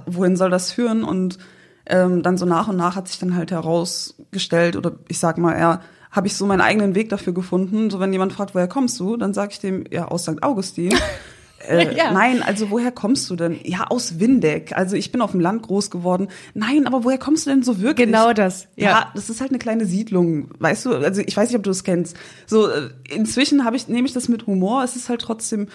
wohin 0.06 0.36
soll 0.36 0.50
das 0.50 0.72
führen 0.72 1.04
und 1.04 1.38
ähm, 1.86 2.22
dann 2.22 2.36
so 2.38 2.46
nach 2.46 2.68
und 2.68 2.76
nach 2.76 2.96
hat 2.96 3.08
sich 3.08 3.18
dann 3.18 3.36
halt 3.36 3.50
herausgestellt 3.50 4.76
oder 4.76 4.92
ich 5.08 5.18
sag 5.18 5.38
mal 5.38 5.52
eher 5.52 5.80
habe 6.10 6.26
ich 6.26 6.36
so 6.36 6.46
meinen 6.46 6.62
eigenen 6.62 6.94
Weg 6.94 7.10
dafür 7.10 7.34
gefunden. 7.34 7.90
So 7.90 8.00
wenn 8.00 8.12
jemand 8.12 8.32
fragt, 8.32 8.54
woher 8.54 8.68
kommst 8.68 8.98
du, 8.98 9.16
dann 9.16 9.34
sage 9.34 9.52
ich 9.52 9.60
dem 9.60 9.84
ja 9.90 10.08
aus 10.08 10.22
St. 10.22 10.42
Augustin. 10.42 10.94
Äh, 11.68 11.94
Ja. 11.96 12.12
Nein, 12.12 12.42
also 12.42 12.70
woher 12.70 12.90
kommst 12.92 13.28
du 13.30 13.36
denn? 13.36 13.58
Ja, 13.64 13.86
aus 13.88 14.18
Windeck. 14.20 14.76
Also 14.76 14.96
ich 14.96 15.12
bin 15.12 15.20
auf 15.20 15.30
dem 15.32 15.40
Land 15.40 15.62
groß 15.62 15.90
geworden. 15.90 16.28
Nein, 16.54 16.86
aber 16.86 17.04
woher 17.04 17.18
kommst 17.18 17.46
du 17.46 17.50
denn 17.50 17.62
so 17.62 17.80
wirklich? 17.80 18.06
Genau 18.06 18.32
das, 18.32 18.68
ja. 18.76 18.90
Ja, 18.90 19.12
das 19.14 19.30
ist 19.30 19.40
halt 19.40 19.50
eine 19.50 19.58
kleine 19.58 19.86
Siedlung, 19.86 20.48
weißt 20.58 20.86
du? 20.86 20.94
Also 20.94 21.22
ich 21.24 21.36
weiß 21.36 21.48
nicht, 21.48 21.56
ob 21.58 21.62
du 21.64 21.70
es 21.70 21.84
kennst. 21.84 22.16
So 22.46 22.68
äh, 22.68 22.90
inzwischen 23.14 23.64
habe 23.64 23.76
ich 23.76 23.88
nehme 23.88 24.06
ich 24.06 24.12
das 24.14 24.28
mit 24.28 24.46
Humor. 24.46 24.84
Es 24.84 24.96
ist 24.96 25.08
halt 25.08 25.20
trotzdem 25.22 25.68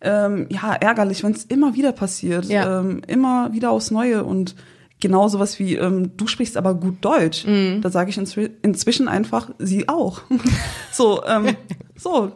ähm, 0.00 0.46
ja 0.50 0.74
ärgerlich, 0.74 1.22
wenn 1.24 1.32
es 1.32 1.44
immer 1.44 1.74
wieder 1.74 1.92
passiert, 1.92 2.44
Ja. 2.46 2.80
ähm, 2.80 3.02
immer 3.06 3.52
wieder 3.52 3.70
aufs 3.70 3.90
Neue 3.90 4.24
und 4.24 4.54
genau 5.00 5.28
sowas 5.28 5.58
wie 5.58 5.76
ähm, 5.76 6.16
du 6.16 6.26
sprichst 6.26 6.56
aber 6.56 6.74
gut 6.74 6.96
Deutsch. 7.04 7.46
Mhm. 7.46 7.80
Da 7.82 7.90
sage 7.90 8.10
ich 8.10 8.18
inzwi 8.18 8.50
inzwischen 8.62 9.08
einfach 9.08 9.50
sie 9.58 9.88
auch. 9.88 10.22
so 10.92 11.22
ähm, 11.24 11.56
so. 11.96 12.32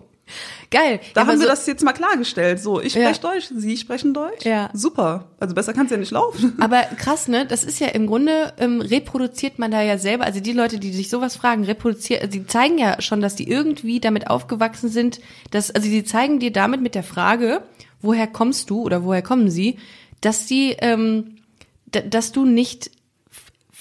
Geil. 0.70 1.00
Da 1.14 1.22
Ja, 1.22 1.26
haben 1.26 1.38
wir 1.38 1.44
so- 1.46 1.50
das 1.50 1.66
jetzt 1.66 1.84
mal 1.84 1.92
klargestellt. 1.92 2.60
So, 2.60 2.80
ich 2.80 2.94
Ja. 2.94 3.02
spreche 3.14 3.20
Deutsch, 3.20 3.50
Sie 3.54 3.76
sprechen 3.76 4.14
Deutsch. 4.14 4.44
Ja. 4.44 4.70
Super. 4.72 5.26
Also 5.38 5.54
besser 5.54 5.72
kann 5.74 5.86
es 5.86 5.92
ja 5.92 5.98
nicht 5.98 6.10
laufen. 6.12 6.54
Aber 6.60 6.82
krass, 6.96 7.28
ne? 7.28 7.44
Das 7.46 7.62
ist 7.64 7.78
ja 7.80 7.88
im 7.88 8.06
Grunde 8.06 8.52
ähm, 8.58 8.80
reproduziert 8.80 9.58
man 9.58 9.70
da 9.70 9.82
ja 9.82 9.98
selber. 9.98 10.24
Also 10.24 10.40
die 10.40 10.52
Leute, 10.52 10.78
die 10.78 10.92
sich 10.92 11.10
sowas 11.10 11.36
fragen, 11.36 11.64
reproduzieren, 11.64 12.30
die 12.30 12.46
zeigen 12.46 12.78
ja 12.78 13.00
schon, 13.02 13.20
dass 13.20 13.34
die 13.36 13.48
irgendwie 13.48 14.00
damit 14.00 14.28
aufgewachsen 14.28 14.88
sind. 14.88 15.20
Dass, 15.50 15.70
also 15.70 15.88
die 15.88 16.04
zeigen 16.04 16.38
dir 16.38 16.52
damit 16.52 16.80
mit 16.80 16.94
der 16.94 17.02
Frage, 17.02 17.62
woher 18.00 18.26
kommst 18.26 18.70
du 18.70 18.82
oder 18.82 19.04
woher 19.04 19.22
kommen 19.22 19.50
sie, 19.50 19.78
dass 20.22 20.48
sie, 20.48 20.76
ähm, 20.78 21.36
dass 21.86 22.32
du 22.32 22.46
nicht 22.46 22.90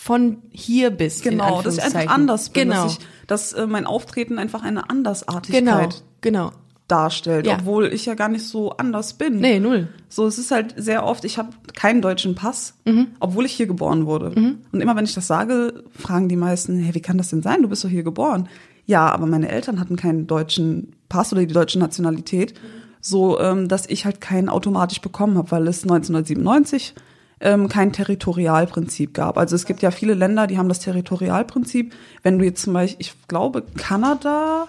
von 0.04 0.38
hier 0.50 0.90
bist. 0.90 1.22
Genau, 1.22 1.62
dass 1.62 1.78
ich 1.78 1.84
einfach 1.84 2.08
anders 2.08 2.50
bin, 2.50 2.70
Genau. 2.70 2.84
dass, 2.86 2.94
ich, 2.94 3.00
dass 3.28 3.54
äh, 3.54 3.68
mein 3.68 3.86
Auftreten 3.86 4.40
einfach 4.40 4.64
eine 4.64 4.90
Andersartigkeit 4.90 5.64
genau. 5.64 5.90
Genau. 6.22 6.52
darstellt, 6.88 7.46
Ja. 7.46 7.58
obwohl 7.60 7.86
ich 7.94 8.08
ja 8.08 8.16
gar 8.16 8.28
nicht 8.28 8.44
so 8.44 8.72
anders 8.72 9.14
bin. 9.14 9.38
Nee, 9.40 9.60
null. 9.60 9.90
So, 10.10 10.26
es 10.26 10.40
ist 10.40 10.50
halt 10.50 10.74
sehr 10.76 11.06
oft, 11.06 11.24
ich 11.24 11.38
habe 11.38 11.50
keinen 11.76 12.02
deutschen 12.02 12.34
Pass, 12.34 12.74
Mhm. 12.84 13.10
obwohl 13.20 13.46
ich 13.46 13.52
hier 13.54 13.68
geboren 13.68 14.08
wurde. 14.08 14.32
Und 14.72 14.82
immer 14.82 14.96
wenn 14.96 15.06
ich 15.06 15.14
das 15.14 15.28
sage, 15.28 15.84
fragen 15.96 16.30
die 16.30 16.36
meisten, 16.36 16.80
hey, 16.80 16.96
wie 16.96 17.00
kann 17.02 17.20
das 17.20 17.30
denn 17.30 17.44
sein? 17.44 17.62
Du 17.62 17.68
bist 17.70 17.84
doch 17.84 17.90
hier 17.90 18.02
geboren. 18.04 18.50
Ja, 18.88 19.08
aber 19.12 19.28
meine 19.28 19.50
Eltern 19.50 19.80
hatten 19.80 19.98
keinen 19.98 20.26
deutschen 20.26 20.94
Pass 21.10 21.32
oder 21.32 21.46
die 21.46 21.54
deutsche 21.54 21.78
Nationalität, 21.78 22.56
so 23.02 23.40
ähm, 23.40 23.68
dass 23.68 23.86
ich 23.86 24.06
halt 24.06 24.20
keinen 24.20 24.50
automatisch 24.50 25.00
bekommen 25.00 25.38
habe, 25.38 25.52
weil 25.52 25.68
es 25.68 25.84
1997 25.84 26.96
ähm, 27.42 27.68
kein 27.68 27.92
Territorialprinzip 27.92 29.14
gab. 29.14 29.38
Also 29.38 29.56
es 29.56 29.66
gibt 29.66 29.82
ja 29.82 29.92
viele 29.92 30.14
Länder, 30.14 30.48
die 30.48 30.58
haben 30.58 30.70
das 30.70 30.80
Territorialprinzip. 30.80 31.94
Wenn 32.24 32.40
du 32.40 32.46
jetzt 32.46 32.62
zum 32.64 32.74
Beispiel, 32.74 33.02
ich 33.02 33.28
glaube, 33.28 33.64
Kanada, 33.78 34.68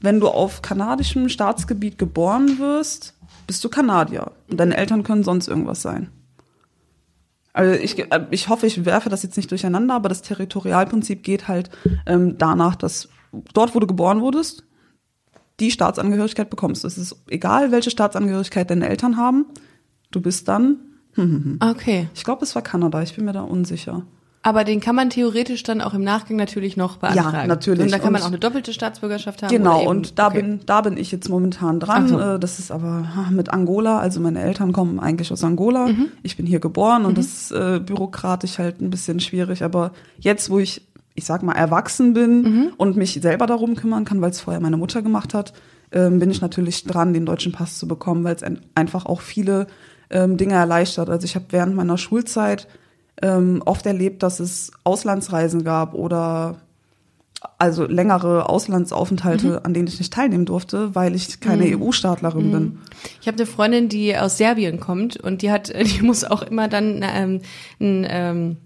wenn 0.00 0.20
du 0.20 0.28
auf 0.28 0.62
kanadischem 0.62 1.28
Staatsgebiet 1.28 1.98
geboren 1.98 2.58
wirst, 2.58 3.14
bist 3.46 3.64
du 3.64 3.68
Kanadier. 3.68 4.32
Und 4.50 4.60
deine 4.60 4.76
Eltern 4.76 5.02
können 5.02 5.24
sonst 5.24 5.48
irgendwas 5.48 5.82
sein. 5.82 6.10
Also 7.54 7.74
ich, 7.74 7.98
äh, 7.98 8.26
ich 8.30 8.48
hoffe, 8.48 8.66
ich 8.66 8.84
werfe 8.84 9.08
das 9.08 9.22
jetzt 9.22 9.36
nicht 9.36 9.50
durcheinander, 9.50 9.94
aber 9.94 10.08
das 10.08 10.22
Territorialprinzip 10.22 11.22
geht 11.22 11.48
halt 11.48 11.70
ähm, 12.06 12.36
danach, 12.38 12.76
dass 12.76 13.08
dort, 13.54 13.74
wo 13.74 13.80
du 13.80 13.86
geboren 13.86 14.20
wurdest, 14.20 14.64
die 15.60 15.70
Staatsangehörigkeit 15.70 16.50
bekommst. 16.50 16.84
Es 16.84 16.98
ist 16.98 17.16
egal, 17.28 17.72
welche 17.72 17.90
Staatsangehörigkeit 17.90 18.70
deine 18.70 18.88
Eltern 18.88 19.16
haben, 19.16 19.46
du 20.10 20.20
bist 20.20 20.48
dann 20.48 20.91
Okay. 21.16 22.08
Ich 22.14 22.24
glaube, 22.24 22.44
es 22.44 22.54
war 22.54 22.62
Kanada, 22.62 23.02
ich 23.02 23.14
bin 23.14 23.24
mir 23.24 23.32
da 23.32 23.42
unsicher. 23.42 24.02
Aber 24.44 24.64
den 24.64 24.80
kann 24.80 24.96
man 24.96 25.08
theoretisch 25.08 25.62
dann 25.62 25.80
auch 25.80 25.94
im 25.94 26.02
Nachgang 26.02 26.36
natürlich 26.36 26.76
noch 26.76 26.96
beantragen. 26.96 27.36
Ja, 27.36 27.46
natürlich. 27.46 27.84
Und 27.84 27.92
da 27.92 28.00
kann 28.00 28.12
man 28.12 28.22
auch 28.22 28.26
eine 28.26 28.40
doppelte 28.40 28.72
Staatsbürgerschaft 28.72 29.40
haben. 29.42 29.50
Genau, 29.50 29.82
eben- 29.82 29.88
und 29.88 30.18
da 30.18 30.26
okay. 30.28 30.42
bin 30.42 30.60
da 30.66 30.80
bin 30.80 30.96
ich 30.96 31.12
jetzt 31.12 31.28
momentan 31.28 31.78
dran. 31.78 32.08
So. 32.08 32.18
Äh, 32.18 32.40
Das 32.40 32.58
ist 32.58 32.72
aber 32.72 33.06
mit 33.30 33.50
Angola. 33.52 34.00
Also 34.00 34.18
meine 34.18 34.40
Eltern 34.42 34.72
kommen 34.72 34.98
eigentlich 34.98 35.30
aus 35.30 35.44
Angola. 35.44 35.86
Mhm. 35.88 36.08
Ich 36.24 36.36
bin 36.36 36.44
hier 36.46 36.58
geboren 36.58 37.04
und 37.04 37.18
das 37.18 37.26
ist 37.26 37.52
äh, 37.52 37.78
bürokratisch 37.78 38.58
halt 38.58 38.80
ein 38.80 38.90
bisschen 38.90 39.20
schwierig. 39.20 39.62
Aber 39.62 39.92
jetzt, 40.18 40.50
wo 40.50 40.58
ich, 40.58 40.88
ich 41.14 41.24
sag 41.24 41.44
mal, 41.44 41.52
erwachsen 41.52 42.12
bin 42.12 42.42
Mhm. 42.42 42.72
und 42.78 42.96
mich 42.96 43.12
selber 43.22 43.46
darum 43.46 43.76
kümmern 43.76 44.04
kann, 44.04 44.20
weil 44.22 44.30
es 44.30 44.40
vorher 44.40 44.60
meine 44.60 44.76
Mutter 44.76 45.02
gemacht 45.02 45.34
hat, 45.34 45.52
ähm, 45.92 46.18
bin 46.18 46.32
ich 46.32 46.40
natürlich 46.40 46.82
dran, 46.82 47.12
den 47.12 47.26
deutschen 47.26 47.52
Pass 47.52 47.78
zu 47.78 47.86
bekommen, 47.86 48.24
weil 48.24 48.34
es 48.34 48.42
ein, 48.42 48.58
einfach 48.74 49.06
auch 49.06 49.20
viele 49.20 49.68
ähm, 50.12 50.36
Dinge 50.36 50.54
erleichtert. 50.54 51.10
Also 51.10 51.24
ich 51.24 51.34
habe 51.34 51.46
während 51.50 51.74
meiner 51.74 51.98
Schulzeit 51.98 52.68
ähm, 53.20 53.62
oft 53.64 53.86
erlebt, 53.86 54.22
dass 54.22 54.40
es 54.40 54.72
Auslandsreisen 54.84 55.64
gab 55.64 55.94
oder 55.94 56.56
also 57.58 57.86
längere 57.86 58.48
Auslandsaufenthalte, 58.48 59.46
Mhm. 59.46 59.58
an 59.64 59.74
denen 59.74 59.88
ich 59.88 59.98
nicht 59.98 60.12
teilnehmen 60.12 60.44
durfte, 60.46 60.94
weil 60.94 61.14
ich 61.14 61.40
keine 61.40 61.64
EU-Staatlerin 61.76 62.52
bin. 62.52 62.78
Ich 63.20 63.26
habe 63.26 63.36
eine 63.36 63.46
Freundin, 63.46 63.88
die 63.88 64.16
aus 64.16 64.38
Serbien 64.38 64.78
kommt 64.78 65.16
und 65.16 65.42
die 65.42 65.50
hat, 65.50 65.72
die 65.98 66.02
muss 66.02 66.22
auch 66.24 66.42
immer 66.42 66.68
dann 66.68 67.02
ähm, 67.02 67.40
ein, 67.80 68.06
ähm, 68.08 68.56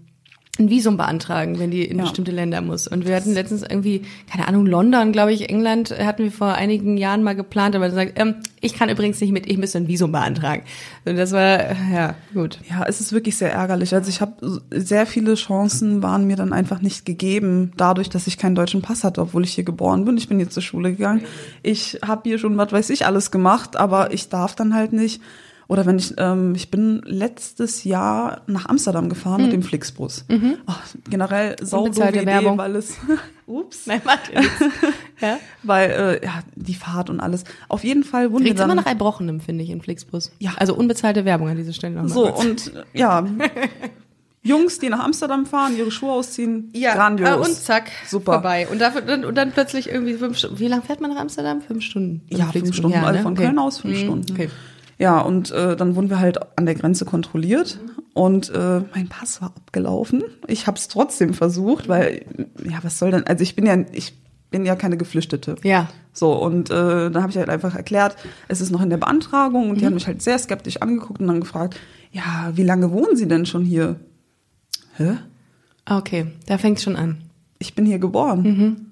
ein 0.59 0.69
Visum 0.69 0.97
beantragen, 0.97 1.59
wenn 1.59 1.71
die 1.71 1.85
in 1.85 1.97
Ja. 1.97 2.03
bestimmte 2.03 2.31
Länder 2.31 2.61
muss. 2.61 2.87
Und 2.87 3.05
wir 3.07 3.15
hatten 3.15 3.33
letztens 3.33 3.61
irgendwie, 3.61 4.01
keine 4.31 4.47
Ahnung, 4.47 4.65
London, 4.65 5.11
glaube 5.11 5.31
ich, 5.33 5.49
England, 5.49 5.91
hatten 5.97 6.23
wir 6.23 6.31
vor 6.31 6.53
einigen 6.53 6.97
Jahren 6.97 7.23
mal 7.23 7.35
geplant, 7.35 7.75
aber 7.75 7.91
sagt, 7.91 8.13
ähm, 8.19 8.35
ich 8.59 8.73
kann 8.73 8.89
übrigens 8.89 9.21
nicht 9.21 9.31
mit, 9.31 9.45
ich 9.49 9.57
müsste 9.57 9.77
ein 9.77 9.87
Visum 9.87 10.11
beantragen. 10.11 10.63
Und 11.05 11.15
das 11.17 11.31
war, 11.31 11.71
ja, 11.93 12.15
gut. 12.33 12.59
Ja, 12.69 12.83
es 12.87 13.01
ist 13.01 13.13
wirklich 13.13 13.37
sehr 13.37 13.51
ärgerlich. 13.53 13.93
Also 13.93 14.09
ich 14.09 14.19
habe 14.21 14.61
sehr 14.71 15.05
viele 15.05 15.35
Chancen 15.35 16.01
waren 16.01 16.25
mir 16.25 16.35
dann 16.35 16.53
einfach 16.53 16.81
nicht 16.81 17.05
gegeben, 17.05 17.71
dadurch, 17.77 18.09
dass 18.09 18.27
ich 18.27 18.37
keinen 18.37 18.55
deutschen 18.55 18.81
Pass 18.81 19.03
hatte, 19.03 19.21
obwohl 19.21 19.43
ich 19.43 19.53
hier 19.53 19.63
geboren 19.63 20.05
bin. 20.05 20.17
Ich 20.17 20.27
bin 20.27 20.37
hier 20.39 20.49
zur 20.49 20.63
Schule 20.63 20.91
gegangen. 20.91 21.21
Ich 21.63 21.99
habe 22.05 22.21
hier 22.25 22.39
schon 22.39 22.57
was 22.57 22.71
weiß 22.71 22.89
ich 22.89 23.05
alles 23.05 23.31
gemacht, 23.31 23.75
aber 23.77 24.11
ich 24.13 24.29
darf 24.29 24.55
dann 24.55 24.73
halt 24.73 24.91
nicht. 24.93 25.21
Oder 25.69 25.85
wenn 25.85 25.97
ich, 25.97 26.13
ähm, 26.17 26.53
ich 26.55 26.71
bin 26.71 27.01
letztes 27.03 27.83
Jahr 27.83 28.41
nach 28.47 28.67
Amsterdam 28.67 29.09
gefahren 29.09 29.41
mit 29.43 29.51
dem 29.51 29.63
Flixbus. 29.63 30.23
Ach, 30.65 30.81
generell 31.09 31.55
saudoofe 31.61 31.89
Unbezahlte 31.89 32.17
Idee, 32.19 32.25
Werbung. 32.27 32.57
weil 32.57 32.75
es, 32.77 32.95
ups, 33.47 33.85
Nein, 33.85 34.01
ja. 35.21 35.37
weil 35.63 35.89
äh, 36.21 36.25
ja 36.25 36.39
die 36.55 36.73
Fahrt 36.73 37.09
und 37.09 37.19
alles. 37.19 37.43
Auf 37.67 37.83
jeden 37.83 38.05
Fall 38.05 38.27
Riecht's 38.27 38.55
dann 38.59 38.69
immer 38.69 38.75
nach 38.81 38.85
Erbrochenem, 38.85 39.41
finde 39.41 39.63
ich, 39.65 39.69
in 39.69 39.81
Flixbus. 39.81 40.31
Ja. 40.39 40.51
Also 40.55 40.73
unbezahlte 40.73 41.25
Werbung 41.25 41.49
an 41.49 41.57
dieser 41.57 41.73
Stelle 41.73 41.95
nochmal. 41.95 42.11
So, 42.11 42.31
kurz. 42.31 42.45
und 42.45 42.73
äh, 42.75 42.83
ja, 42.99 43.25
Jungs, 44.43 44.79
die 44.79 44.87
nach 44.87 45.03
Amsterdam 45.03 45.45
fahren, 45.45 45.75
ihre 45.77 45.91
Schuhe 45.91 46.13
ausziehen, 46.13 46.71
grandios. 46.73 47.29
äh, 47.29 47.33
und 47.33 47.53
zack, 47.53 47.91
Super. 48.07 48.33
vorbei. 48.33 48.67
Und, 48.71 48.79
dafür, 48.79 49.01
dann, 49.01 49.25
und 49.25 49.35
dann 49.35 49.51
plötzlich 49.51 49.89
irgendwie 49.89 50.13
fünf 50.13 50.37
Stunden. 50.37 50.59
Wie 50.59 50.67
lange 50.67 50.83
fährt 50.83 51.01
man 51.01 51.11
nach 51.13 51.19
Amsterdam? 51.19 51.59
Fünf 51.61 51.83
Stunden? 51.83 52.21
Ja, 52.29 52.45
fünf? 52.53 52.73
Stunden, 52.73 52.97
also 52.99 53.17
ne? 53.17 53.23
von 53.23 53.33
Okay. 53.33 53.43
Köln 53.43 53.59
aus 53.59 53.79
fünf 53.79 53.95
Mhm, 53.97 54.03
Stunden. 54.05 54.31
Okay. 54.33 54.49
Ja, 54.99 55.19
und 55.21 55.51
äh, 55.51 55.75
dann 55.75 55.95
wurden 55.95 56.09
wir 56.09 56.19
halt 56.19 56.57
an 56.57 56.65
der 56.65 56.73
Grenze 56.75 57.05
kontrolliert 57.05 57.79
und 58.13 58.49
äh, 58.49 58.81
mein 58.95 59.07
Pass 59.09 59.41
war 59.41 59.49
abgelaufen. 59.55 60.23
Ich 60.47 60.65
habe 60.65 60.77
es 60.77 60.87
trotzdem 60.87 61.33
versucht, 61.35 61.87
weil, 61.87 62.25
ja, 62.63 62.79
was 62.81 62.97
soll 62.97 63.11
denn, 63.11 63.27
also 63.27 63.43
ich 63.43 63.55
bin 63.55 63.65
ja, 63.67 63.77
ich 63.91 64.17
bin 64.49 64.65
ja 64.65 64.75
keine 64.75 64.97
Geflüchtete. 64.97 65.55
Ja. 65.63 65.87
So, 66.13 66.33
und 66.33 66.71
äh, 66.71 67.11
dann 67.11 67.21
habe 67.21 67.29
ich 67.31 67.37
halt 67.37 67.49
einfach 67.49 67.75
erklärt, 67.75 68.15
es 68.47 68.59
ist 68.59 68.71
noch 68.71 68.81
in 68.81 68.89
der 68.89 68.97
Beantragung 68.97 69.69
und 69.69 69.79
die 69.81 69.85
haben 69.85 69.93
mich 69.93 70.07
halt 70.07 70.21
sehr 70.23 70.39
skeptisch 70.39 70.81
angeguckt 70.81 71.19
und 71.21 71.27
dann 71.27 71.41
gefragt, 71.41 71.79
ja, 72.11 72.51
wie 72.55 72.63
lange 72.63 72.89
wohnen 72.91 73.15
Sie 73.17 73.27
denn 73.27 73.45
schon 73.45 73.65
hier? 73.65 73.97
Hä? 74.95 75.17
Ah, 75.85 75.97
Okay, 75.99 76.27
da 76.47 76.57
fängt's 76.57 76.81
schon 76.83 76.95
an. 76.95 77.21
ich 77.59 77.75
bin 77.75 77.85
hier 77.85 77.99
geboren. 77.99 78.87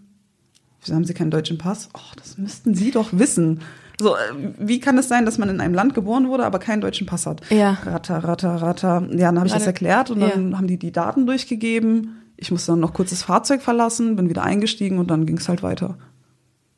Wieso 0.81 0.93
haben 0.93 1.03
Sie 1.05 1.13
keinen 1.15 1.31
deutschen 1.31 1.57
Pass? 1.57 1.89
Oh, 1.95 2.13
das 2.15 2.37
müssten 2.37 2.75
Sie 2.75 2.91
doch 2.91 3.09
wissen. 3.11 3.61
So, 3.99 4.15
äh, 4.15 4.19
wie 4.59 4.79
kann 4.79 4.97
es 4.97 5.07
sein, 5.07 5.25
dass 5.25 5.37
man 5.37 5.49
in 5.49 5.61
einem 5.61 5.73
Land 5.73 5.93
geboren 5.93 6.27
wurde, 6.27 6.45
aber 6.45 6.59
keinen 6.59 6.81
deutschen 6.81 7.07
Pass 7.07 7.25
hat? 7.25 7.41
Ja. 7.49 7.77
Ratter, 7.85 8.23
ratter, 8.23 8.55
ratter. 8.61 9.07
Ja, 9.11 9.27
dann 9.27 9.37
habe 9.37 9.47
ich 9.47 9.53
das 9.53 9.65
erklärt 9.67 10.11
und 10.11 10.19
dann 10.19 10.51
Ja. 10.51 10.57
haben 10.57 10.67
die 10.67 10.77
die 10.77 10.91
Daten 10.91 11.25
durchgegeben. 11.25 12.21
Ich 12.37 12.51
musste 12.51 12.73
dann 12.73 12.81
noch 12.81 12.93
kurz 12.93 13.11
das 13.11 13.23
Fahrzeug 13.23 13.61
verlassen, 13.61 14.15
bin 14.17 14.27
wieder 14.29 14.43
eingestiegen 14.43 14.99
und 14.99 15.09
dann 15.09 15.25
ging 15.25 15.37
es 15.37 15.47
halt 15.47 15.63
weiter. 15.63 15.97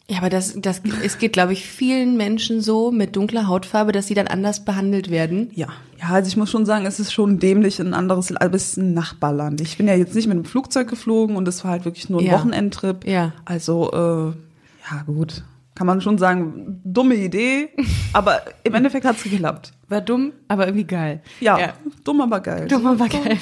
Ja, 0.10 0.20
aber 0.20 0.30
das, 0.30 0.54
das, 0.62 0.82
es 1.04 1.18
geht, 1.18 1.34
glaube 1.34 1.52
ich, 1.52 1.66
vielen 1.68 2.16
Menschen 2.16 2.62
so 2.62 2.92
mit 2.92 3.18
dunkler 3.18 3.48
Hautfarbe, 3.48 3.92
dass 3.92 4.08
sie 4.08 4.14
dann 4.14 4.28
anders 4.28 4.64
behandelt 4.64 5.10
werden. 5.10 5.50
Ja, 5.54 5.68
ja, 6.00 6.10
also 6.10 6.30
ich 6.30 6.38
muss 6.38 6.50
schon 6.50 6.66
sagen, 6.66 6.86
es 6.86 7.00
ist 7.02 7.12
schon 7.12 7.40
dämlich 7.40 7.80
ein 7.82 7.94
anderes, 7.94 8.34
also 8.34 8.56
es 8.56 8.70
ist 8.70 8.78
ein 8.78 8.94
Nachbarland. 8.94 9.60
Ich 9.60 9.78
bin 9.78 9.86
ja 9.88 9.96
jetzt 9.96 10.16
nicht 10.16 10.28
mit 10.28 10.38
dem 10.38 10.46
Flugzeug 10.46 10.88
geflogen 10.88 11.36
und 11.36 11.46
es 11.48 11.64
war 11.66 11.72
halt 11.72 11.84
wirklich 11.84 12.10
nur 12.10 12.22
ein 12.22 12.26
Ja. 12.28 12.34
Wochenendtrip. 12.34 13.06
Ja. 13.06 13.34
Also, 13.44 13.92
äh, 13.92 14.28
ja 14.92 15.04
gut, 15.08 15.44
kann 15.78 15.86
man 15.86 16.02
schon 16.02 16.18
sagen, 16.18 16.82
dumme 16.84 17.14
Idee, 17.16 17.70
aber 18.12 18.42
im 18.64 18.74
Endeffekt 18.74 19.06
hat's 19.06 19.22
geklappt. 19.24 19.74
War 19.90 20.02
dumm, 20.02 20.34
aber 20.48 20.66
irgendwie 20.66 20.86
geil. 20.86 21.22
Ja, 21.40 21.74
dumm, 22.04 22.20
aber 22.22 22.40
geil. 22.40 22.68
Dumm, 22.68 22.88
aber 22.88 23.08
geil. 23.08 23.38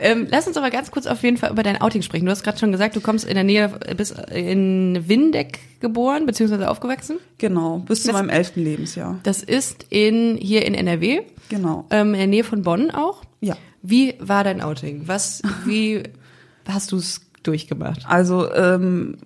ähm, 0.00 0.26
lass 0.30 0.48
uns 0.48 0.56
aber 0.56 0.70
ganz 0.70 0.90
kurz 0.90 1.06
auf 1.06 1.22
jeden 1.22 1.36
Fall 1.36 1.52
über 1.52 1.62
dein 1.62 1.80
Outing 1.80 2.02
sprechen. 2.02 2.24
Du 2.26 2.32
hast 2.32 2.42
gerade 2.42 2.58
schon 2.58 2.72
gesagt, 2.72 2.96
du 2.96 3.00
kommst 3.00 3.24
in 3.24 3.34
der 3.34 3.44
Nähe, 3.44 3.68
bist 3.96 4.18
in 4.32 5.04
Windeck 5.08 5.60
geboren, 5.78 6.26
beziehungsweise 6.26 6.68
aufgewachsen. 6.68 7.18
Genau, 7.38 7.78
bis 7.78 8.02
zu 8.02 8.08
Das- 8.08 8.16
meinem 8.16 8.30
elften 8.30 8.64
Lebensjahr. 8.64 9.20
Das 9.22 9.42
ist 9.44 9.86
in, 9.90 10.36
hier 10.36 10.66
in 10.66 10.74
NRW, 10.74 11.20
Genau. 11.50 11.86
ähm, 11.90 12.08
in 12.14 12.18
der 12.18 12.26
Nähe 12.26 12.44
von 12.44 12.62
Bonn 12.62 12.90
auch. 12.90 13.22
Ja. 13.40 13.56
Wie 13.80 14.14
war 14.18 14.42
dein 14.42 14.60
Outing? 14.60 15.02
Was, 15.06 15.40
wie 15.64 16.02
hast 16.68 16.90
du 16.90 16.96
es 16.96 17.20
durchgemacht? 17.44 18.00
Also, 18.08 18.52
ähm, 18.52 19.18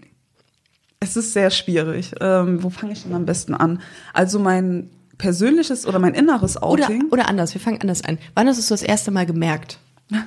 es 1.00 1.16
ist 1.16 1.32
sehr 1.32 1.50
schwierig. 1.50 2.12
Ähm, 2.20 2.62
wo 2.62 2.70
fange 2.70 2.92
ich 2.92 3.02
denn 3.04 3.14
am 3.14 3.24
besten 3.26 3.54
an? 3.54 3.80
Also 4.12 4.38
mein 4.38 4.90
persönliches 5.16 5.86
oder 5.86 5.98
mein 5.98 6.14
inneres 6.14 6.56
Oder, 6.62 6.84
Outing, 6.84 7.08
oder 7.10 7.28
anders, 7.28 7.52
wir 7.54 7.60
fangen 7.60 7.80
anders 7.80 8.04
an. 8.04 8.18
Wann 8.34 8.46
hast 8.46 8.56
du 8.56 8.60
es 8.60 8.68
das 8.68 8.82
erste 8.82 9.10
Mal 9.10 9.26
gemerkt? 9.26 9.78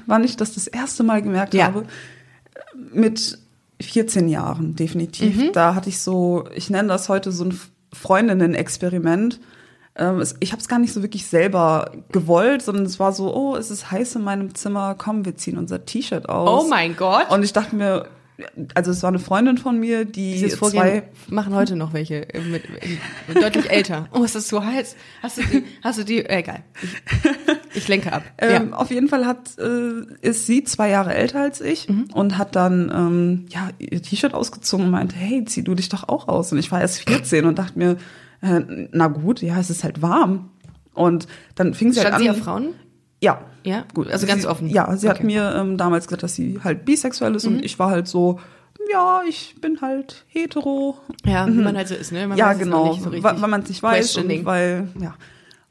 wann 0.06 0.24
ich 0.24 0.38
das 0.38 0.54
das 0.54 0.68
erste 0.68 1.02
Mal 1.04 1.24
gemerkt 1.24 1.56
Ja. 1.56 1.66
habe, 1.66 1.86
mit 2.94 3.40
14 3.82 4.30
Jahren 4.30 4.76
definitiv. 4.76 5.36
Mhm. 5.38 5.52
Da 5.54 5.74
hatte 5.74 5.90
ich 5.90 6.00
so, 6.00 6.44
ich 6.54 6.70
nenne 6.70 6.90
das 6.90 7.10
heute 7.10 7.32
so 7.32 7.46
ein 7.46 7.60
Freundinnen-Experiment. 7.92 9.40
Ähm, 9.96 10.24
ich 10.40 10.52
habe 10.52 10.62
es 10.62 10.68
gar 10.68 10.78
nicht 10.80 10.94
so 10.94 11.02
wirklich 11.02 11.26
selber 11.26 11.92
gewollt, 12.12 12.62
sondern 12.62 12.86
es 12.86 13.00
war 13.00 13.12
so, 13.12 13.34
oh, 13.36 13.56
es 13.56 13.72
ist 13.72 13.90
heiß 13.92 14.16
in 14.18 14.24
meinem 14.24 14.54
Zimmer, 14.56 14.96
komm, 14.96 15.26
wir 15.26 15.36
ziehen 15.36 15.58
unser 15.58 15.84
T-Shirt 15.86 16.30
aus. 16.30 16.64
Oh 16.66 16.68
mein 16.70 16.96
Gott. 16.96 17.30
Und 17.32 17.44
ich 17.44 17.54
dachte 17.54 17.76
mir, 17.76 18.06
also 18.76 18.92
es 18.92 19.02
war 19.04 19.10
eine 19.10 19.20
Freundin 19.20 19.58
von 19.58 19.80
mir, 19.80 20.06
die 20.06 20.34
Dieses 20.34 20.58
zwei 20.60 20.70
Vorgehen 20.72 21.04
machen 21.30 21.54
heute 21.54 21.76
noch 21.76 21.94
welche 21.94 22.34
äh, 22.34 22.42
mit, 22.42 22.64
mit 23.28 23.44
deutlich 23.44 23.70
älter. 23.72 24.08
Oh, 24.14 24.24
ist 24.24 24.36
das 24.36 24.48
so 24.48 24.64
heiß? 24.64 24.96
Hast 25.22 25.38
du 25.38 25.42
die? 25.44 25.64
Hast 25.84 26.00
du 26.00 26.04
die? 26.04 26.20
Äh, 26.26 26.40
egal. 26.40 26.64
Ich, 26.82 27.78
ich 27.78 27.88
lenke 27.88 28.12
ab. 28.14 28.24
Ähm, 28.38 28.70
ja. 28.72 28.78
Auf 28.78 28.92
jeden 28.92 29.08
Fall 29.08 29.26
hat 29.26 29.58
äh, 29.58 29.92
ist 30.22 30.46
sie 30.48 30.64
zwei 30.64 30.90
Jahre 30.90 31.14
älter 31.14 31.42
als 31.42 31.62
ich 31.62 31.88
Mhm. 31.90 32.06
und 32.14 32.38
hat 32.38 32.56
dann 32.56 32.92
ähm, 32.94 33.46
ja 33.50 33.70
ihr 33.80 34.02
T-Shirt 34.02 34.34
ausgezogen 34.34 34.86
und 34.86 34.92
meinte, 34.92 35.16
hey, 35.16 35.44
zieh 35.46 35.64
du 35.64 35.76
dich 35.76 35.90
doch 35.90 36.08
auch 36.10 36.28
aus. 36.28 36.52
Und 36.52 36.58
ich 36.60 36.72
war 36.72 36.82
erst 36.82 37.00
14 37.10 37.46
und 37.46 37.58
dachte 37.60 37.78
mir, 37.78 37.98
äh, 38.42 38.62
na 38.92 39.08
gut, 39.08 39.42
ja, 39.42 39.60
es 39.60 39.70
ist 39.70 39.84
halt 39.84 40.02
warm. 40.02 40.50
Und 40.94 41.28
dann 41.56 41.74
fing 41.74 41.92
sie 41.94 42.00
halt 42.00 42.10
Stand 42.10 42.16
an. 42.16 42.22
sie 42.24 42.30
auf 42.30 42.38
Frauen? 42.46 42.70
Ja. 43.22 43.42
Ja? 43.64 43.86
Gut, 43.94 44.10
also 44.12 44.26
ganz 44.28 44.42
sie, 44.42 44.48
offen. 44.48 44.70
Ja, 44.70 44.96
sie 44.98 45.08
hat 45.08 45.18
Okay. 45.18 45.24
Mhm. 45.24 45.28
mir 45.34 45.56
ähm, 45.56 45.78
damals 45.78 46.08
gesagt, 46.08 46.24
dass 46.24 46.36
sie 46.36 46.60
halt 46.64 46.84
bisexuell 46.86 47.36
ist 47.36 47.46
und 47.46 47.64
ich 47.64 47.78
war 47.78 47.92
halt 47.92 48.08
so, 48.08 48.40
ja, 48.92 49.22
ich 49.28 49.56
bin 49.62 49.82
halt 49.82 50.26
hetero. 50.28 50.98
Ja, 51.26 51.48
wie 51.48 51.52
man 51.52 51.78
halt 51.78 51.88
so 51.88 51.96
ist, 51.96 52.12
ne? 52.12 52.28
Man 52.28 52.38
ja, 52.38 52.54
genau, 52.54 52.94
so 52.94 53.12
weil, 53.12 53.42
weil 53.42 53.50
man 53.50 53.62
es 53.62 53.70
nicht 53.70 53.84
weiß 53.84 54.18
und 54.18 54.46
weil, 54.46 54.88
ja. 55.00 55.16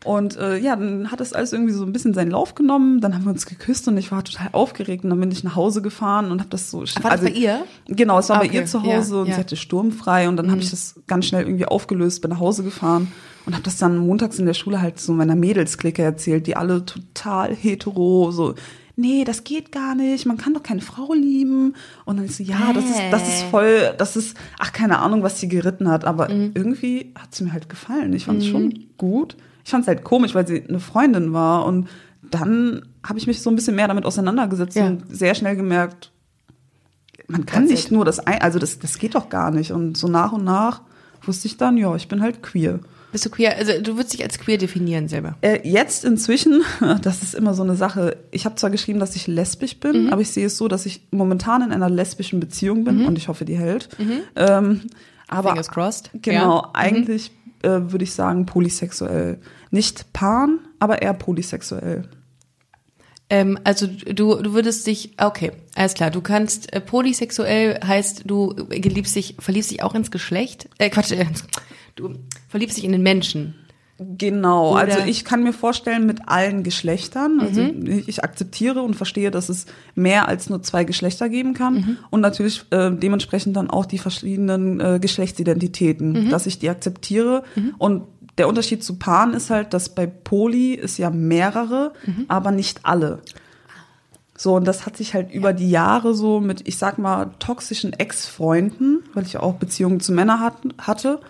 Und 0.05 0.37
äh, 0.39 0.57
ja, 0.57 0.77
dann 0.77 1.11
hat 1.13 1.21
das 1.21 1.35
alles 1.35 1.53
irgendwie 1.53 1.75
so 1.75 1.85
ein 1.85 1.93
bisschen 1.93 2.15
seinen 2.15 2.31
Lauf 2.31 2.55
genommen. 2.55 3.01
Dann 3.03 3.15
haben 3.15 3.25
wir 3.25 3.31
uns 3.33 3.45
geküsst 3.45 3.87
und 3.87 3.99
ich 3.99 4.11
war 4.11 4.25
total 4.25 4.49
aufgeregt. 4.53 5.05
Und 5.05 5.11
dann 5.11 5.21
bin 5.21 5.31
ich 5.31 5.45
nach 5.45 5.57
Hause 5.57 5.83
gefahren 5.83 6.31
und 6.31 6.41
habe 6.41 6.49
das 6.49 6.71
so. 6.71 6.79
War 7.03 7.11
das 7.13 7.21
bei 7.21 7.29
ihr? 7.31 7.65
Genau, 7.87 8.19
es 8.19 8.31
war 8.31 8.37
Ah, 8.37 8.41
bei 8.41 8.47
okay, 8.47 8.57
ihr 8.59 8.67
zu 8.67 8.83
Hause 8.83 9.15
ja, 9.17 9.21
und 9.21 9.27
ja. 9.29 9.35
sie 9.35 9.41
hatte 9.41 9.57
sturmfrei. 9.57 10.29
Und 10.29 10.37
dann 10.39 10.51
habe 10.51 10.61
ich 10.63 10.71
das 10.71 10.95
ganz 11.07 11.27
schnell 11.27 11.45
irgendwie 11.45 11.67
aufgelöst, 11.67 12.23
bin 12.23 12.31
nach 12.31 12.41
Hause 12.41 12.63
gefahren 12.65 13.13
und 13.45 13.53
habe 13.53 13.63
das 13.63 13.77
dann 13.77 13.99
montags 13.99 14.39
in 14.39 14.47
der 14.47 14.55
Schule 14.55 14.81
halt 14.81 14.99
so 14.99 15.13
meiner 15.13 15.37
Mädelsklicke 15.37 16.03
erzählt, 16.03 16.47
die 16.47 16.57
alle 16.57 16.85
total 16.87 17.55
hetero, 17.55 18.31
so 18.31 18.55
nee, 18.97 19.25
das 19.25 19.45
geht 19.45 19.73
gar 19.73 19.95
nicht, 19.95 20.27
man 20.27 20.37
kann 20.37 20.53
doch 20.53 20.63
keine 20.63 20.83
Frau 20.83 21.15
lieben. 21.15 21.75
Und 22.05 22.19
dann 22.19 22.27
ist 22.27 22.37
sie, 22.37 22.45
ja, 22.45 22.73
das 22.75 22.85
ist, 22.85 23.01
das 23.11 23.29
ist 23.29 23.43
voll, 23.45 23.95
das 23.97 24.15
ist, 24.17 24.37
ach, 24.59 24.73
keine 24.73 24.99
Ahnung, 24.99 25.23
was 25.23 25.41
sie 25.41 25.49
geritten 25.49 25.89
hat, 25.89 26.05
aber 26.05 26.29
Mhm. 26.29 26.51
irgendwie 26.55 27.13
hat 27.19 27.35
sie 27.35 27.45
mir 27.45 27.53
halt 27.55 27.69
gefallen. 27.71 28.13
Ich 28.13 28.27
fand 28.27 28.43
es 28.43 28.49
schon 28.49 28.87
gut. 28.99 29.37
Ich 29.71 29.73
fand 29.73 29.83
es 29.85 29.89
halt 29.89 30.03
komisch, 30.03 30.35
weil 30.35 30.49
sie 30.49 30.65
eine 30.69 30.81
Freundin 30.81 31.33
war. 31.33 31.65
Und 31.65 31.87
dann 32.29 32.83
habe 33.07 33.21
ich 33.21 33.29
mich 33.29 33.41
so 33.41 33.51
ein 33.51 33.55
bisschen 33.55 33.77
mehr 33.77 33.87
damit 33.87 34.05
auseinandergesetzt 34.05 34.75
Ja. 34.77 34.87
und 34.89 35.05
sehr 35.17 35.37
schnell 35.37 35.55
gemerkt, 35.55 36.11
man 37.29 37.47
kann 37.47 37.63
That's 37.69 37.71
nicht 37.71 37.93
nur 37.93 38.05
das 38.05 38.19
ein, 38.19 38.43
also 38.43 38.59
das, 38.59 38.81
das 38.81 38.99
geht 38.99 39.15
doch 39.15 39.29
gar 39.29 39.53
nicht. 39.53 39.71
Und 39.71 39.97
so 39.97 40.09
nach 40.09 40.33
und 40.33 40.43
nach 40.43 40.81
wusste 41.23 41.47
ich 41.47 41.57
dann, 41.57 41.77
ja, 41.77 41.95
ich 41.95 42.09
bin 42.09 42.21
halt 42.21 42.43
queer. 42.43 42.81
Bist 43.13 43.25
du 43.27 43.31
queer? 43.31 43.57
Also 43.57 43.73
du 43.81 43.95
würdest 43.97 44.13
dich 44.15 44.25
als 44.25 44.41
queer 44.41 44.59
definieren 44.59 45.07
selber. 45.07 45.37
Äh, 45.41 45.61
jetzt 45.69 46.05
inzwischen, 46.05 46.63
das 47.03 47.23
ist 47.23 47.35
immer 47.37 47.55
so 47.55 47.63
eine 47.63 47.77
Sache, 47.77 48.17
ich 48.33 48.45
habe 48.45 48.57
zwar 48.57 48.71
geschrieben, 48.71 48.99
dass 48.99 49.15
ich 49.15 49.29
lesbisch 49.29 49.79
bin, 49.79 50.07
Mhm. 50.07 50.13
aber 50.13 50.21
ich 50.23 50.31
sehe 50.31 50.47
es 50.47 50.57
so, 50.57 50.67
dass 50.67 50.85
ich 50.87 51.07
momentan 51.13 51.63
in 51.63 51.71
einer 51.71 51.89
lesbischen 51.91 52.41
Beziehung 52.41 52.83
bin 52.83 53.05
und 53.07 53.17
ich 53.17 53.29
hoffe, 53.29 53.45
die 53.45 53.57
hält. 53.57 53.89
Ähm, 54.35 54.81
aber 55.29 55.51
Mhm. 55.51 55.55
Fingers 55.55 55.69
crossed. 55.71 56.11
Genau, 56.15 56.57
Ja. 56.57 56.67
Mhm. 56.67 56.75
eigentlich 56.75 57.31
äh, 57.63 57.93
würde 57.93 58.05
ich 58.05 58.13
sagen 58.13 58.47
polysexuell. 58.47 59.39
Nicht 59.71 60.13
pan, 60.13 60.61
aber 60.79 61.03
eher 61.03 61.15
polysexuell. 61.15 62.09
Ähm, 63.31 63.59
also 63.63 63.87
du, 63.87 64.43
du 64.43 64.53
würdest 64.53 64.87
dich, 64.87 65.13
okay, 65.19 65.53
alles 65.77 65.95
klar, 65.95 66.11
du 66.11 66.21
kannst, 66.21 66.73
äh, 66.73 66.81
polysexuell 66.81 67.79
heißt, 67.83 68.23
du 68.27 68.55
geliebst 68.69 69.15
dich, 69.15 69.37
verliebst 69.39 69.71
dich 69.71 69.83
auch 69.83 69.95
ins 69.95 70.11
Geschlecht, 70.11 70.69
äh, 70.79 70.91
Quatsch, 70.91 71.13
äh, 71.13 71.27
du 71.95 72.15
verliebst 72.49 72.77
dich 72.77 72.85
in 72.85 72.93
den 72.93 73.03
Menschen. 73.03 73.55
Genau, 74.17 74.73
Oder- 74.73 74.81
also 74.81 74.99
ich 75.07 75.27
kann 75.27 75.43
mir 75.43 75.53
vorstellen, 75.53 76.07
mit 76.07 76.27
allen 76.27 76.63
Geschlechtern, 76.63 77.39
also 77.41 77.61
ich, 77.61 78.09
ich 78.09 78.25
akzeptiere 78.25 78.81
und 78.81 78.95
verstehe, 78.97 79.31
dass 79.31 79.51
es 79.51 79.67
mehr 79.95 80.27
als 80.27 80.49
nur 80.49 80.63
zwei 80.63 80.85
Geschlechter 80.85 81.29
geben 81.29 81.53
kann 81.53 81.99
und 82.09 82.23
natürlich 82.23 82.65
äh, 82.71 82.91
dementsprechend 82.91 83.57
dann 83.57 83.69
auch 83.69 83.85
die 83.85 83.99
verschiedenen 83.99 84.81
äh, 84.81 84.99
Geschlechtsidentitäten, 85.01 86.31
dass 86.31 86.47
ich 86.47 86.59
die 86.59 86.71
akzeptiere. 86.71 87.43
Und 87.77 88.05
der 88.39 88.49
Unterschied 88.49 88.83
zu 88.83 88.97
Pan 88.97 89.35
ist 89.35 89.51
halt, 89.51 89.75
dass 89.75 89.91
bei 89.91 90.07
Poly 90.07 90.73
ist 90.75 90.97
ja 90.97 91.11
mehrere, 91.11 91.93
aber 92.29 92.53
nicht 92.53 92.81
alle. 92.87 93.19
So, 94.37 94.55
und 94.57 94.67
das 94.67 94.87
hat 94.87 94.97
sich 94.97 95.13
halt 95.13 95.31
über 95.31 95.53
die 95.53 95.69
Jahre 95.69 96.15
so 96.15 96.41
mit, 96.41 96.67
ich 96.67 96.79
sag 96.79 96.97
mal, 96.97 97.33
toxischen 97.39 97.93
Ex-Freunden, 97.93 99.01
weil 99.13 99.27
ich 99.27 99.37
auch 99.37 99.57
Beziehungen 99.57 100.01
zu 100.01 100.13
Männern 100.13 100.41
hat, 100.41 100.55
hatte, 100.79 101.21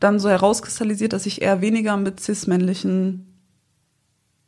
dann 0.00 0.18
so 0.18 0.28
herauskristallisiert, 0.28 1.12
dass 1.12 1.26
ich 1.26 1.42
eher 1.42 1.60
weniger 1.60 1.96
mit 1.96 2.20
cis-männlichen, 2.20 3.26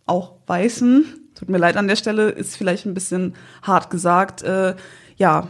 auch 0.07 0.37
weißen, 0.47 1.05
tut 1.35 1.49
mir 1.49 1.59
leid 1.59 1.77
an 1.77 1.89
der 1.89 1.97
Stelle, 1.97 2.31
ist 2.31 2.57
vielleicht 2.57 2.87
ein 2.87 2.95
bisschen 2.95 3.35
hart 3.63 3.91
gesagt, 3.91 4.43
äh, 4.43 4.75
ja, 5.17 5.49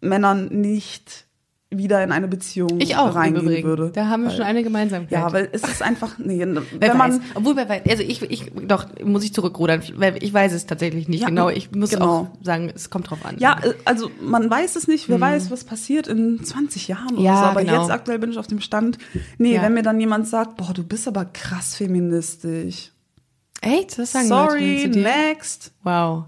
Männern 0.00 0.48
nicht 0.48 1.26
wieder 1.78 2.02
in 2.04 2.12
eine 2.12 2.28
Beziehung 2.28 2.80
Ich 2.80 2.96
auch, 2.96 3.14
reingehen 3.14 3.44
Übrigen. 3.44 3.68
würde. 3.68 3.90
Da 3.92 4.06
haben 4.08 4.22
wir 4.22 4.30
Weil- 4.30 4.36
schon 4.36 4.44
eine 4.46 4.62
Gemeinsamkeit. 4.62 5.10
Ja, 5.12 5.32
weil 5.32 5.48
es 5.52 5.62
ist 5.62 5.82
einfach, 5.82 6.18
nee, 6.18 6.38
Wer 6.46 6.62
wenn 6.80 6.96
man, 6.96 7.12
weiß. 7.12 7.20
Obwohl, 7.34 7.56
wer 7.56 7.68
weiß. 7.68 7.82
Also 7.88 8.02
ich, 8.02 8.22
ich, 8.22 8.52
doch, 8.66 8.86
muss 9.04 9.24
ich 9.24 9.32
zurückrudern, 9.34 9.82
weil 9.96 10.22
ich 10.22 10.32
weiß 10.32 10.52
es 10.52 10.66
tatsächlich 10.66 11.08
nicht 11.08 11.20
Ja, 11.22 11.28
genau. 11.28 11.48
Ich 11.50 11.70
muss 11.72 11.90
genau. 11.90 12.06
auch 12.06 12.26
sagen, 12.42 12.70
es 12.74 12.90
kommt 12.90 13.10
drauf 13.10 13.24
an. 13.24 13.36
Ja, 13.38 13.58
äh, 13.62 13.74
also 13.84 14.10
man 14.20 14.48
weiß 14.50 14.76
es 14.76 14.88
nicht, 14.88 15.08
wer 15.08 15.20
weiß, 15.20 15.50
was 15.50 15.64
passiert 15.64 16.06
in 16.08 16.42
20 16.44 16.88
Jahren 16.88 17.14
oder 17.14 17.22
Ja, 17.22 17.36
so. 17.38 17.44
Aber 17.44 17.62
genau. 17.64 17.82
jetzt 17.82 17.90
aktuell 17.90 18.18
bin 18.18 18.30
ich 18.30 18.38
auf 18.38 18.46
dem 18.46 18.60
Stand, 18.60 18.98
nee, 19.38 19.54
Ja. 19.54 19.62
wenn 19.62 19.74
mir 19.74 19.82
dann 19.82 19.98
jemand 20.00 20.28
sagt, 20.28 20.56
boah, 20.56 20.72
du 20.74 20.82
bist 20.84 21.08
aber 21.08 21.24
krass 21.26 21.74
feministisch. 21.76 22.90
Echt? 23.60 23.98
Das 23.98 24.12
sagen 24.12 24.28
Sorry, 24.28 24.76
Leute 24.76 24.82
zu 24.82 24.90
dir? 24.98 25.02
next. 25.02 25.72
Wow. 25.84 26.24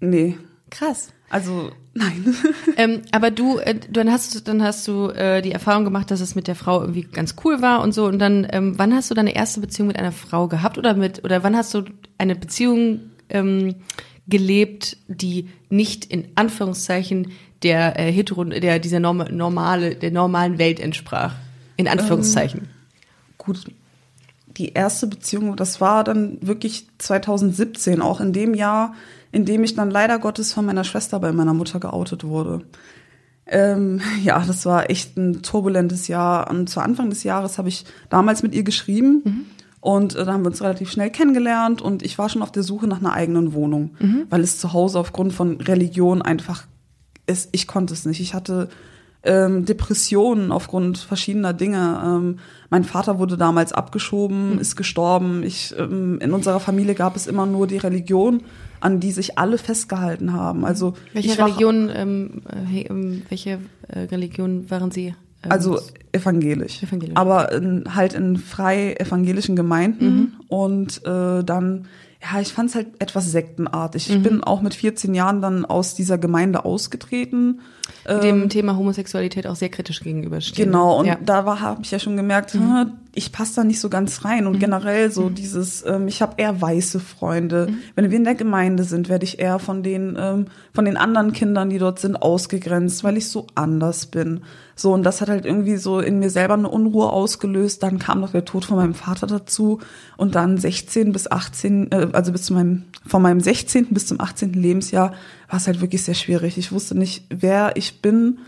Nee, 0.00 0.36
Krass. 0.70 1.08
also 1.28 1.70
nein. 1.98 2.34
ähm, 2.76 3.02
aber 3.12 3.30
du, 3.30 3.58
äh, 3.58 3.78
dann 3.90 4.10
hast 4.10 4.34
du, 4.34 4.40
dann 4.40 4.62
hast 4.62 4.86
du 4.88 5.08
äh, 5.08 5.42
die 5.42 5.52
Erfahrung 5.52 5.84
gemacht, 5.84 6.10
dass 6.10 6.20
es 6.20 6.34
mit 6.34 6.46
der 6.46 6.54
Frau 6.54 6.80
irgendwie 6.80 7.02
ganz 7.02 7.34
cool 7.44 7.60
war 7.60 7.82
und 7.82 7.92
so. 7.92 8.06
Und 8.06 8.18
dann, 8.18 8.46
ähm, 8.50 8.78
wann 8.78 8.94
hast 8.94 9.10
du 9.10 9.14
deine 9.14 9.34
erste 9.34 9.60
Beziehung 9.60 9.88
mit 9.88 9.98
einer 9.98 10.12
Frau 10.12 10.48
gehabt 10.48 10.78
oder 10.78 10.94
mit, 10.94 11.24
oder 11.24 11.42
wann 11.42 11.56
hast 11.56 11.74
du 11.74 11.84
eine 12.16 12.36
Beziehung 12.36 13.00
ähm, 13.28 13.74
gelebt, 14.26 14.96
die 15.08 15.48
nicht 15.68 16.04
in 16.04 16.28
Anführungszeichen 16.34 17.32
der 17.62 17.98
äh, 17.98 18.12
hetero, 18.12 18.44
der 18.44 18.78
dieser 18.78 19.00
norm 19.00 19.24
normale, 19.30 19.96
der 19.96 20.10
normalen 20.10 20.58
Welt 20.58 20.80
entsprach? 20.80 21.34
In 21.76 21.88
Anführungszeichen. 21.88 22.68
Gut, 23.36 23.66
die 24.58 24.72
erste 24.72 25.06
Beziehung, 25.06 25.56
das 25.56 25.80
war 25.80 26.02
dann 26.04 26.38
wirklich 26.40 26.86
2017, 26.98 28.02
auch 28.02 28.20
in 28.20 28.32
dem 28.32 28.54
Jahr, 28.54 28.94
in 29.38 29.44
dem 29.44 29.62
ich 29.62 29.76
dann 29.76 29.92
leider 29.92 30.18
Gottes 30.18 30.52
von 30.52 30.66
meiner 30.66 30.82
Schwester 30.82 31.20
bei 31.20 31.30
meiner 31.30 31.54
Mutter 31.54 31.78
geoutet 31.78 32.24
wurde. 32.24 32.62
Ähm, 33.46 34.00
ja, 34.24 34.42
das 34.44 34.66
war 34.66 34.90
echt 34.90 35.16
ein 35.16 35.42
turbulentes 35.42 36.08
Jahr. 36.08 36.50
Und 36.50 36.68
zu 36.68 36.80
Anfang 36.80 37.08
des 37.08 37.22
Jahres 37.22 37.56
habe 37.56 37.68
ich 37.68 37.84
damals 38.10 38.42
mit 38.42 38.52
ihr 38.52 38.64
geschrieben. 38.64 39.46
Und 39.80 40.16
äh, 40.16 40.24
da 40.24 40.32
haben 40.32 40.42
wir 40.42 40.48
uns 40.48 40.60
relativ 40.60 40.90
schnell 40.90 41.10
kennengelernt 41.10 41.80
und 41.80 42.02
ich 42.02 42.18
war 42.18 42.28
schon 42.28 42.42
auf 42.42 42.50
der 42.50 42.64
Suche 42.64 42.88
nach 42.88 42.98
einer 42.98 43.12
eigenen 43.12 43.52
Wohnung, 43.52 43.92
weil 44.28 44.40
es 44.40 44.58
zu 44.58 44.72
Hause 44.72 44.98
aufgrund 44.98 45.32
von 45.32 45.60
Religion 45.60 46.20
einfach 46.20 46.64
ist, 47.26 47.50
ich 47.52 47.68
konnte 47.68 47.94
es 47.94 48.04
nicht. 48.04 48.20
Ich 48.20 48.34
hatte 48.34 48.68
ähm, 49.22 49.64
Depressionen 49.64 50.50
aufgrund 50.50 50.98
verschiedener 50.98 51.52
Dinge. 51.52 52.00
Ähm, 52.04 52.38
mein 52.70 52.84
Vater 52.84 53.18
wurde 53.20 53.36
damals 53.36 53.72
abgeschoben, 53.72 54.58
ist 54.58 54.74
gestorben. 54.74 55.42
Ich, 55.44 55.74
ähm, 55.78 56.18
in 56.20 56.32
unserer 56.32 56.58
Familie 56.58 56.94
gab 56.94 57.14
es 57.14 57.26
immer 57.26 57.46
nur 57.46 57.66
die 57.66 57.78
Religion, 57.78 58.42
an 58.80 59.00
die 59.00 59.10
sich 59.12 59.38
alle 59.38 59.58
festgehalten 59.58 60.32
haben. 60.32 60.64
Also 60.64 60.94
Welche 61.12 61.36
war- 61.38 61.46
Religion, 61.46 61.90
ähm, 61.94 62.42
äh, 62.72 62.82
ähm, 62.82 63.22
welche 63.28 63.58
äh, 63.88 64.00
Religion 64.00 64.70
waren 64.70 64.90
Sie? 64.90 65.14
Ähm, 65.42 65.50
Also 65.52 65.78
evangelisch. 66.12 66.82
Evangelisch. 66.82 67.16
Aber 67.16 67.52
in, 67.52 67.94
halt 67.94 68.12
in 68.14 68.36
frei 68.36 68.94
evangelischen 68.98 69.56
Gemeinden. 69.56 70.36
Und 70.48 71.04
äh, 71.06 71.44
dann, 71.44 71.86
ja, 72.20 72.40
ich 72.40 72.52
fand 72.52 72.70
es 72.70 72.74
halt 72.74 72.88
etwas 72.98 73.30
sektenartig. 73.30 74.10
Ich 74.10 74.22
bin 74.22 74.42
auch 74.42 74.60
mit 74.60 74.74
14 74.74 75.14
Jahren 75.14 75.40
dann 75.40 75.64
aus 75.64 75.94
dieser 75.94 76.18
Gemeinde 76.18 76.64
ausgetreten. 76.64 77.60
dem 78.20 78.48
Thema 78.48 78.76
Homosexualität 78.76 79.46
auch 79.46 79.54
sehr 79.54 79.68
kritisch 79.68 80.00
gegenüberstehen. 80.00 80.68
ähm, 80.68 80.72
Genau, 80.72 80.98
und 80.98 81.06
ja. 81.06 81.16
da 81.24 81.44
habe 81.60 81.82
ich 81.82 81.90
ja 81.92 82.00
schon 82.00 82.16
gemerkt, 82.16 82.54
hm, 82.54 82.92
ich 83.14 83.30
passe 83.30 83.56
da 83.56 83.64
nicht 83.64 83.78
so 83.78 83.88
ganz 83.88 84.24
rein. 84.24 84.48
Und 84.48 84.58
generell 84.58 85.12
so 85.12 85.30
dieses, 85.30 85.84
ähm, 85.86 86.08
ich 86.08 86.20
habe 86.20 86.34
eher 86.38 86.60
weiße 86.60 86.98
Freunde. 86.98 87.72
Wenn 87.94 88.10
wir 88.10 88.16
in 88.16 88.24
der 88.24 88.34
Gemeinde 88.34 88.82
sind, 88.82 89.08
werde 89.08 89.24
ich 89.24 89.38
eher 89.38 89.60
von 89.60 89.84
den 89.84 90.16
ähm, 90.18 90.46
von 90.74 90.84
den 90.84 90.96
anderen 90.96 91.32
Kindern, 91.32 91.70
die 91.70 91.78
dort 91.78 92.00
sind, 92.00 92.16
ausgegrenzt, 92.16 93.04
weil 93.04 93.16
ich 93.16 93.28
so 93.28 93.46
anders 93.54 94.06
bin. 94.06 94.40
So 94.78 94.92
und 94.92 95.02
das 95.02 95.20
hat 95.20 95.28
halt 95.28 95.44
irgendwie 95.44 95.76
so 95.76 96.00
in 96.00 96.18
mir 96.18 96.30
selber 96.30 96.54
eine 96.54 96.68
Unruhe 96.68 97.10
ausgelöst. 97.10 97.82
Dann 97.82 97.98
kam 97.98 98.20
noch 98.20 98.32
der 98.32 98.44
Tod 98.44 98.64
von 98.64 98.76
meinem 98.76 98.94
Vater 98.94 99.26
dazu 99.26 99.80
und 100.16 100.34
dann 100.34 100.58
16 100.58 101.12
bis 101.12 101.30
18, 101.30 101.92
äh, 101.92 102.08
also 102.12 102.32
bis 102.32 102.44
zu 102.44 102.54
meinem 102.54 102.84
von 103.06 103.22
meinem 103.22 103.40
16. 103.40 103.88
bis 103.90 104.06
zum 104.06 104.20
18. 104.20 104.52
Lebensjahr 104.52 105.12
war 105.48 105.58
es 105.58 105.66
halt 105.66 105.80
wirklich 105.80 106.02
sehr 106.02 106.14
schwierig. 106.14 106.58
Ich 106.58 106.72
wusste 106.72 106.96
nicht, 106.96 107.24
wer 107.30 107.76
ich 107.76 108.02
bin 108.02 108.38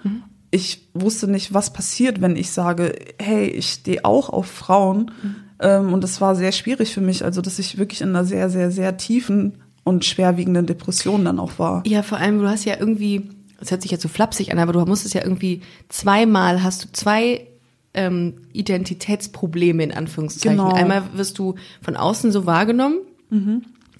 ich 0.50 0.88
wusste 0.94 1.28
nicht, 1.28 1.54
was 1.54 1.72
passiert, 1.72 2.20
wenn 2.20 2.36
ich 2.36 2.50
sage, 2.50 2.94
hey, 3.20 3.46
ich 3.46 3.70
stehe 3.70 4.04
auch 4.04 4.30
auf 4.30 4.46
Frauen. 4.46 5.12
Ähm, 5.60 5.92
und 5.92 6.02
das 6.02 6.20
war 6.20 6.34
sehr 6.34 6.52
schwierig 6.52 6.92
für 6.92 7.00
mich, 7.00 7.24
also 7.24 7.40
dass 7.40 7.58
ich 7.58 7.78
wirklich 7.78 8.00
in 8.00 8.10
einer 8.10 8.24
sehr, 8.24 8.50
sehr, 8.50 8.70
sehr 8.70 8.96
tiefen 8.96 9.58
und 9.84 10.04
schwerwiegenden 10.04 10.66
Depression 10.66 11.24
dann 11.24 11.38
auch 11.38 11.58
war. 11.58 11.82
Ja, 11.86 12.02
vor 12.02 12.18
allem, 12.18 12.40
du 12.40 12.48
hast 12.48 12.64
ja 12.64 12.74
irgendwie, 12.78 13.30
das 13.60 13.70
hört 13.70 13.82
sich 13.82 13.90
jetzt 13.90 14.02
so 14.02 14.08
flapsig 14.08 14.50
an, 14.52 14.58
aber 14.58 14.72
du 14.72 14.80
musstest 14.86 15.14
ja 15.14 15.22
irgendwie 15.22 15.60
zweimal, 15.88 16.62
hast 16.62 16.84
du 16.84 16.88
zwei 16.92 17.46
ähm, 17.94 18.34
Identitätsprobleme 18.52 19.82
in 19.82 19.92
Anführungszeichen. 19.92 20.58
Genau. 20.58 20.74
Einmal 20.74 21.02
wirst 21.14 21.38
du 21.38 21.54
von 21.82 21.96
außen 21.96 22.32
so 22.32 22.46
wahrgenommen 22.46 22.98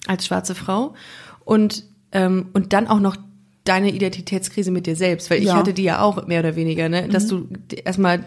als 0.07 0.25
schwarze 0.25 0.55
Frau 0.55 0.93
und 1.45 1.85
ähm, 2.11 2.47
und 2.53 2.73
dann 2.73 2.87
auch 2.87 2.99
noch 2.99 3.15
deine 3.63 3.91
Identitätskrise 3.91 4.71
mit 4.71 4.87
dir 4.87 4.95
selbst, 4.97 5.29
weil 5.29 5.39
ich 5.39 5.45
Ja. 5.45 5.55
hatte 5.55 5.73
die 5.73 5.83
ja 5.83 6.01
auch 6.01 6.27
mehr 6.27 6.39
oder 6.41 6.55
weniger, 6.57 6.89
ne, 6.89 7.07
dass 7.07 7.27
du 7.27 7.47
erstmal 7.85 8.25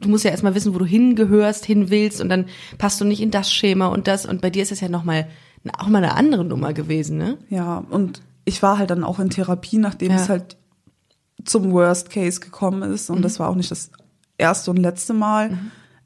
du 0.00 0.08
musst 0.08 0.24
ja 0.24 0.32
erstmal 0.32 0.54
wissen, 0.56 0.74
wo 0.74 0.78
du 0.78 0.84
hingehörst, 0.84 1.64
hin 1.64 1.88
willst 1.88 2.20
und 2.20 2.28
dann 2.28 2.46
passt 2.76 3.00
du 3.00 3.04
nicht 3.04 3.22
in 3.22 3.30
das 3.30 3.52
Schema 3.52 3.86
und 3.86 4.08
das 4.08 4.26
und 4.26 4.40
bei 4.42 4.50
dir 4.50 4.62
ist 4.64 4.72
es 4.72 4.80
ja 4.80 4.88
noch 4.88 5.04
mal 5.04 5.28
auch 5.78 5.86
mal 5.88 5.98
eine 6.02 6.14
andere 6.16 6.44
Nummer 6.44 6.72
gewesen, 6.72 7.18
ne? 7.18 7.38
Ja, 7.48 7.84
und 7.88 8.20
ich 8.44 8.62
war 8.62 8.78
halt 8.78 8.90
dann 8.90 9.04
auch 9.04 9.18
in 9.18 9.30
Therapie, 9.30 9.78
nachdem 9.78 10.10
Ja. 10.12 10.16
es 10.16 10.28
halt 10.28 10.56
zum 11.44 11.72
Worst 11.72 12.10
Case 12.10 12.40
gekommen 12.40 12.82
ist. 12.82 13.10
Und 13.10 13.22
das 13.22 13.38
war 13.40 13.48
auch 13.48 13.54
nicht 13.54 13.70
das 13.70 13.90
erste 14.38 14.70
und 14.70 14.76
letzte 14.78 15.12
Mal. 15.14 15.58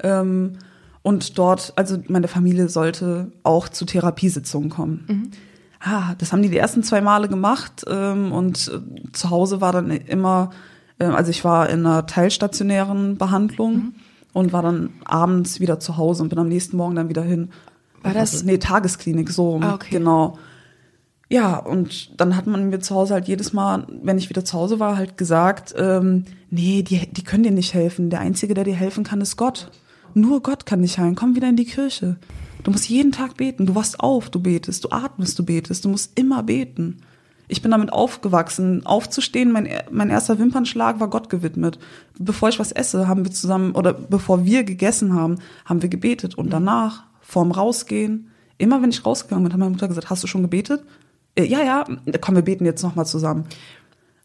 Ähm, 0.02 0.54
und 1.02 1.38
dort, 1.38 1.72
also 1.76 1.98
meine 2.08 2.28
Familie 2.28 2.68
sollte 2.68 3.30
auch 3.42 3.68
zu 3.68 3.84
Therapiesitzungen 3.84 4.70
kommen. 4.70 5.30
Ah, 5.80 6.14
das 6.18 6.32
haben 6.32 6.42
die 6.42 6.48
die 6.50 6.56
ersten 6.56 6.82
zwei 6.82 7.00
Male 7.00 7.28
gemacht. 7.28 7.84
Ähm, 7.88 8.32
und 8.32 8.68
äh, 8.68 9.12
zu 9.12 9.30
Hause 9.30 9.60
war 9.60 9.72
dann 9.72 9.90
immer, 9.90 10.50
äh, 10.98 11.04
also 11.04 11.30
ich 11.30 11.44
war 11.44 11.68
in 11.68 11.86
einer 11.86 12.06
teilstationären 12.06 13.18
Behandlung 13.18 13.94
und 14.32 14.52
war 14.52 14.62
dann 14.62 14.90
abends 15.04 15.60
wieder 15.60 15.78
zu 15.80 15.96
Hause 15.96 16.22
und 16.22 16.28
bin 16.30 16.38
am 16.38 16.48
nächsten 16.48 16.76
Morgen 16.76 16.96
dann 16.96 17.08
wieder 17.08 17.22
hin. 17.22 17.50
War 18.02 18.12
das- 18.14 18.32
Also, 18.34 18.46
nee, 18.46 18.58
Tagesklinik, 18.58 19.30
so. 19.30 19.60
Ah, 19.62 19.74
okay. 19.74 19.90
Genau. 19.98 20.38
Ja, 21.28 21.56
und 21.56 22.20
dann 22.20 22.36
hat 22.36 22.46
man 22.46 22.70
mir 22.70 22.78
zu 22.78 22.94
Hause 22.94 23.14
halt 23.14 23.26
jedes 23.26 23.52
Mal, 23.52 23.86
wenn 24.02 24.18
ich 24.18 24.30
wieder 24.30 24.44
zu 24.44 24.56
Hause 24.56 24.78
war, 24.78 24.96
halt 24.96 25.16
gesagt, 25.16 25.74
ähm, 25.76 26.24
nee, 26.50 26.82
die, 26.82 27.12
die 27.12 27.24
können 27.24 27.42
dir 27.42 27.50
nicht 27.50 27.74
helfen. 27.74 28.10
Der 28.10 28.20
Einzige, 28.20 28.54
der 28.54 28.62
dir 28.62 28.76
helfen 28.76 29.02
kann, 29.02 29.20
ist 29.20 29.36
Gott. 29.36 29.70
Nur 30.14 30.40
Gott 30.42 30.66
kann 30.66 30.82
dich 30.82 30.98
heilen. 30.98 31.16
Komm 31.16 31.34
wieder 31.34 31.48
in 31.48 31.56
die 31.56 31.64
Kirche. 31.64 32.16
Du 32.62 32.70
musst 32.70 32.88
jeden 32.88 33.12
Tag 33.12 33.36
beten. 33.36 33.66
Du 33.66 33.74
wachst 33.74 33.98
auf, 33.98 34.30
du 34.30 34.40
betest. 34.40 34.84
Du 34.84 34.90
atmest, 34.90 35.38
du 35.38 35.44
betest. 35.44 35.84
Du 35.84 35.88
musst 35.88 36.16
immer 36.18 36.44
beten. 36.44 36.98
Ich 37.48 37.60
bin 37.60 37.72
damit 37.72 37.92
aufgewachsen. 37.92 38.86
Aufzustehen, 38.86 39.50
mein, 39.50 39.68
mein 39.90 40.10
erster 40.10 40.38
Wimpernschlag 40.38 41.00
war 41.00 41.10
Gott 41.10 41.28
gewidmet. 41.28 41.78
Bevor 42.18 42.48
ich 42.48 42.58
was 42.60 42.72
esse, 42.72 43.08
haben 43.08 43.24
wir 43.24 43.32
zusammen, 43.32 43.72
oder 43.72 43.92
bevor 43.92 44.44
wir 44.44 44.62
gegessen 44.62 45.12
haben, 45.12 45.38
haben 45.64 45.82
wir 45.82 45.88
gebetet. 45.88 46.36
Und 46.36 46.50
danach, 46.50 47.04
vorm 47.20 47.50
Rausgehen, 47.50 48.30
immer 48.58 48.80
wenn 48.80 48.90
ich 48.90 49.04
rausgegangen 49.04 49.44
bin, 49.44 49.52
hat 49.52 49.58
meine 49.58 49.72
Mutter 49.72 49.88
gesagt, 49.88 50.08
hast 50.08 50.22
du 50.22 50.28
schon 50.28 50.42
gebetet? 50.42 50.84
Äh, 51.36 51.44
ja, 51.44 51.62
ja, 51.62 51.84
komm, 52.20 52.34
wir 52.34 52.42
beten 52.42 52.64
jetzt 52.64 52.82
nochmal 52.82 53.06
zusammen. 53.06 53.44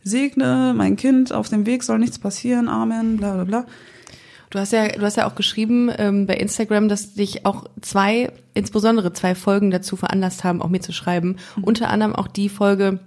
Segne 0.03 0.73
mein 0.75 0.95
Kind, 0.95 1.31
auf 1.31 1.49
dem 1.49 1.65
Weg 1.65 1.83
soll 1.83 1.99
nichts 1.99 2.17
passieren, 2.17 2.67
Amen, 2.67 3.17
bla 3.17 3.35
bla 3.35 3.43
bla. 3.43 3.65
Du 4.49 4.59
hast 4.59 4.73
ja, 4.73 4.89
du 4.89 5.01
hast 5.01 5.15
ja 5.15 5.29
auch 5.29 5.35
geschrieben 5.35 5.89
ähm, 5.97 6.25
bei 6.25 6.35
Instagram, 6.35 6.89
dass 6.89 7.13
dich 7.13 7.45
auch 7.45 7.65
zwei, 7.79 8.31
insbesondere 8.53 9.13
zwei 9.13 9.33
Folgen 9.33 9.71
dazu 9.71 9.95
veranlasst 9.95 10.43
haben, 10.43 10.61
auch 10.61 10.67
mir 10.67 10.81
zu 10.81 10.91
schreiben. 10.91 11.37
Mhm. 11.55 11.63
Unter 11.63 11.89
anderem 11.89 12.13
auch 12.13 12.27
die 12.27 12.49
Folge, 12.49 12.99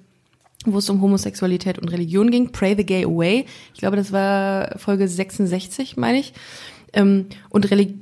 wo 0.65 0.79
es 0.79 0.89
um 0.89 1.03
Homosexualität 1.03 1.79
und 1.79 1.89
Religion 1.89 2.31
ging, 2.31 2.51
Pray 2.51 2.75
the 2.77 2.87
Gay 2.87 3.05
Away. 3.05 3.45
Ich 3.75 3.81
glaube, 3.81 3.97
das 3.97 4.11
war 4.11 4.79
Folge 4.79 5.07
66, 5.07 5.99
meine 5.99 6.19
ich. 6.19 6.33
Ähm, 6.95 7.27
und 7.51 7.71
Reli 7.71 7.95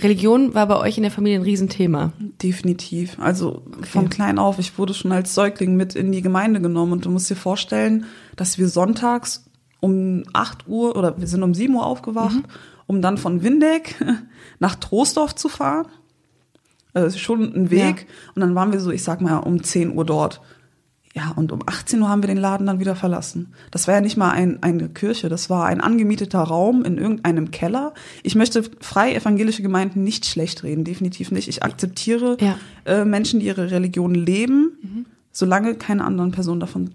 Religion 0.00 0.54
war 0.54 0.66
bei 0.66 0.76
euch 0.76 0.96
in 0.96 1.02
der 1.02 1.12
Familie 1.12 1.38
ein 1.38 1.44
Riesenthema. 1.44 2.12
Definitiv. 2.42 3.18
Also 3.18 3.62
okay. 3.66 3.86
von 3.86 4.08
klein 4.08 4.38
auf, 4.38 4.58
ich 4.58 4.78
wurde 4.78 4.94
schon 4.94 5.12
als 5.12 5.34
Säugling 5.34 5.76
mit 5.76 5.94
in 5.94 6.12
die 6.12 6.22
Gemeinde 6.22 6.60
genommen 6.60 6.92
und 6.92 7.04
du 7.04 7.10
musst 7.10 7.30
dir 7.30 7.36
vorstellen, 7.36 8.06
dass 8.36 8.58
wir 8.58 8.68
sonntags 8.68 9.44
um 9.80 10.24
8 10.32 10.66
Uhr 10.66 10.96
oder 10.96 11.18
wir 11.18 11.26
sind 11.26 11.42
um 11.42 11.54
7 11.54 11.74
Uhr 11.74 11.86
aufgewacht 11.86 12.36
mhm 12.36 12.44
um 12.88 13.02
dann 13.02 13.18
von 13.18 13.44
Windeck 13.44 13.94
nach 14.58 14.74
Troisdorf 14.74 15.36
zu 15.36 15.48
fahren. 15.48 15.86
Also 16.94 17.18
schon 17.18 17.54
ein 17.54 17.70
Weg. 17.70 18.00
Ja. 18.00 18.32
Und 18.34 18.40
dann 18.40 18.56
waren 18.56 18.72
wir 18.72 18.80
so, 18.80 18.90
ich 18.90 19.04
sag 19.04 19.20
mal, 19.20 19.36
um 19.36 19.62
10 19.62 19.94
Uhr 19.94 20.04
dort. 20.04 20.40
Ja, 21.18 21.32
und 21.34 21.50
um 21.50 21.60
18 21.66 22.00
Uhr 22.00 22.08
haben 22.08 22.22
wir 22.22 22.28
den 22.28 22.38
Laden 22.38 22.68
dann 22.68 22.78
wieder 22.78 22.94
verlassen. 22.94 23.52
Das 23.72 23.88
war 23.88 23.94
ja 23.94 24.00
nicht 24.00 24.16
mal 24.16 24.30
ein, 24.30 24.62
eine 24.62 24.88
Kirche, 24.88 25.28
das 25.28 25.50
war 25.50 25.66
ein 25.66 25.80
angemieteter 25.80 26.38
Raum 26.38 26.84
in 26.84 26.96
irgendeinem 26.96 27.50
Keller. 27.50 27.92
Ich 28.22 28.36
möchte 28.36 28.62
frei 28.80 29.16
evangelische 29.16 29.62
Gemeinden 29.62 30.04
nicht 30.04 30.26
schlecht 30.26 30.62
reden, 30.62 30.84
definitiv 30.84 31.32
nicht. 31.32 31.48
Ich 31.48 31.64
akzeptiere 31.64 32.36
ja. 32.40 32.56
äh, 32.84 33.04
Menschen, 33.04 33.40
die 33.40 33.46
ihre 33.46 33.72
Religion 33.72 34.14
leben, 34.14 34.78
mhm. 34.80 35.06
solange 35.32 35.74
keine 35.74 36.04
anderen 36.04 36.30
Personen 36.30 36.60
davon 36.60 36.90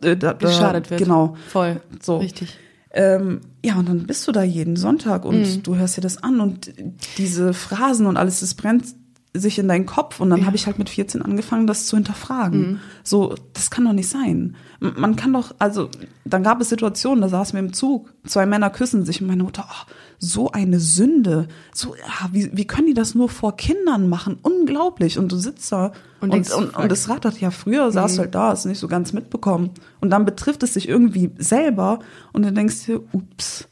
äh, 0.00 0.16
da, 0.16 0.32
da, 0.32 0.46
geschadet 0.46 0.90
wird. 0.90 1.00
Genau. 1.00 1.36
Voll. 1.48 1.80
So. 2.00 2.18
Richtig. 2.18 2.56
Ähm, 2.92 3.40
ja, 3.64 3.74
und 3.74 3.88
dann 3.88 4.06
bist 4.06 4.28
du 4.28 4.30
da 4.30 4.44
jeden 4.44 4.76
Sonntag 4.76 5.24
und 5.24 5.40
mhm. 5.40 5.62
du 5.64 5.74
hörst 5.74 5.96
dir 5.96 6.02
das 6.02 6.22
an 6.22 6.40
und 6.40 6.72
diese 7.18 7.52
Phrasen 7.52 8.06
und 8.06 8.16
alles, 8.16 8.38
das 8.38 8.54
brennt 8.54 8.94
sich 9.36 9.58
in 9.58 9.66
deinen 9.66 9.84
Kopf 9.84 10.20
und 10.20 10.30
dann 10.30 10.40
ja. 10.40 10.46
habe 10.46 10.54
ich 10.54 10.66
halt 10.66 10.78
mit 10.78 10.88
14 10.88 11.20
angefangen, 11.20 11.66
das 11.66 11.86
zu 11.86 11.96
hinterfragen. 11.96 12.60
Mhm. 12.60 12.80
So, 13.02 13.34
das 13.52 13.68
kann 13.68 13.84
doch 13.84 13.92
nicht 13.92 14.08
sein. 14.08 14.54
Man 14.78 15.16
kann 15.16 15.32
doch, 15.32 15.52
also, 15.58 15.88
dann 16.24 16.44
gab 16.44 16.60
es 16.60 16.68
Situationen, 16.68 17.20
da 17.20 17.28
saßen 17.28 17.54
wir 17.54 17.60
im 17.60 17.72
Zug, 17.72 18.12
zwei 18.24 18.46
Männer 18.46 18.70
küssen 18.70 19.04
sich 19.04 19.20
und 19.20 19.26
meine 19.26 19.42
Mutter, 19.42 19.66
oh, 19.68 19.90
so 20.20 20.52
eine 20.52 20.78
Sünde, 20.78 21.48
so, 21.74 21.96
ja, 21.96 22.28
wie, 22.30 22.56
wie 22.56 22.64
können 22.64 22.86
die 22.86 22.94
das 22.94 23.16
nur 23.16 23.28
vor 23.28 23.56
Kindern 23.56 24.08
machen? 24.08 24.38
Unglaublich. 24.42 25.18
Und 25.18 25.32
du 25.32 25.36
sitzt 25.36 25.72
da 25.72 25.90
und, 26.20 26.32
und, 26.32 26.50
und, 26.52 26.76
und 26.76 26.92
das 26.92 27.08
rattert 27.08 27.40
ja 27.40 27.50
früher, 27.50 27.90
saß 27.90 28.14
mhm. 28.14 28.18
halt 28.20 28.34
da, 28.36 28.48
hast 28.50 28.66
nicht 28.66 28.78
so 28.78 28.86
ganz 28.86 29.12
mitbekommen. 29.12 29.70
Und 30.00 30.10
dann 30.10 30.24
betrifft 30.24 30.62
es 30.62 30.74
sich 30.74 30.88
irgendwie 30.88 31.32
selber 31.38 31.98
und 32.32 32.44
du 32.44 32.52
denkst 32.52 32.86
dir, 32.86 33.00
ups, 33.12 33.68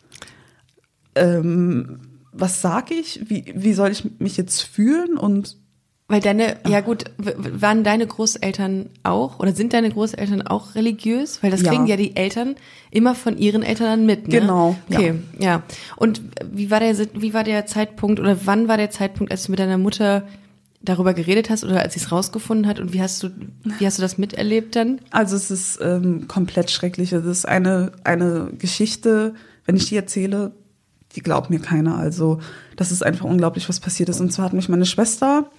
ähm, 1.15 2.01
was 2.33 2.61
sag 2.61 2.91
ich? 2.91 3.21
Wie, 3.29 3.53
wie 3.55 3.75
soll 3.75 3.91
ich 3.91 4.05
mich 4.19 4.37
jetzt 4.37 4.63
fühlen? 4.63 5.17
Und 5.17 5.57
weil 6.09 6.21
deine, 6.21 6.57
ja 6.69 6.81
gut, 6.81 7.05
waren 7.17 7.85
deine 7.85 8.07
Großeltern 8.07 8.91
auch 9.03 9.39
oder 9.39 9.55
sind 9.55 9.73
deine 9.73 9.91
Großeltern 9.91 10.43
auch 10.43 10.75
religiös? 10.75 11.43
Weil 11.43 11.51
das 11.51 11.63
kriegen 11.63 11.87
ja, 11.87 11.95
ja 11.95 11.97
die 11.97 12.17
Eltern 12.17 12.57
immer 12.91 13.15
von 13.15 13.39
ihren 13.39 13.63
Eltern 13.63 13.87
dann 13.87 14.07
mit, 14.07 14.29
ne? 14.29 14.41
Genau. 14.41 14.77
Okay, 14.91 15.15
ja. 15.39 15.47
ja. 15.47 15.63
Und 15.97 16.21
wie 16.53 16.71
war 16.71 16.81
der, 16.81 16.95
wie 17.15 17.33
war 17.33 17.45
der 17.45 17.65
Zeitpunkt 17.65 18.21
oder 18.21 18.45
wann 18.45 18.69
war 18.69 18.77
der 18.77 18.91
Zeitpunkt, 18.91 19.33
als 19.33 19.45
du 19.45 19.53
mit 19.53 19.59
deiner 19.59 19.79
Mutter 19.79 20.25
darüber 20.83 21.15
geredet 21.15 21.49
hast 21.49 21.65
oder 21.65 21.81
als 21.81 21.95
sie 21.95 22.01
es 22.01 22.13
rausgefunden 22.13 22.67
hat 22.67 22.81
und 22.81 22.93
wie 22.93 23.01
hast 23.01 23.23
du, 23.23 23.31
wie 23.79 23.87
hast 23.87 23.99
du 23.99 24.03
das 24.03 24.19
miterlebt 24.19 24.77
dann? 24.77 25.01
Also 25.11 25.37
es 25.37 25.51
ist 25.51 25.79
ähm, 25.81 26.27
komplett 26.29 26.71
schrecklich. 26.71 27.13
Es 27.13 27.25
ist 27.25 27.47
eine, 27.49 27.93
eine 28.05 28.51
Geschichte, 28.59 29.35
wenn 29.65 29.77
ich 29.77 29.87
die 29.87 29.97
erzähle, 29.97 30.53
die 31.15 31.21
glaubt 31.21 31.51
mir 31.51 31.61
keiner. 31.61 31.97
Also 31.97 32.41
das 32.77 32.91
ist 32.91 33.05
einfach 33.05 33.25
unglaublich, 33.25 33.69
was 33.69 33.81
passiert 33.81 34.09
ist. 34.09 34.21
Und 34.21 34.33
zwar 34.33 34.47
hat 34.47 34.53
mich 34.53 34.69
meine 34.69 34.87
Schwester 34.87 35.51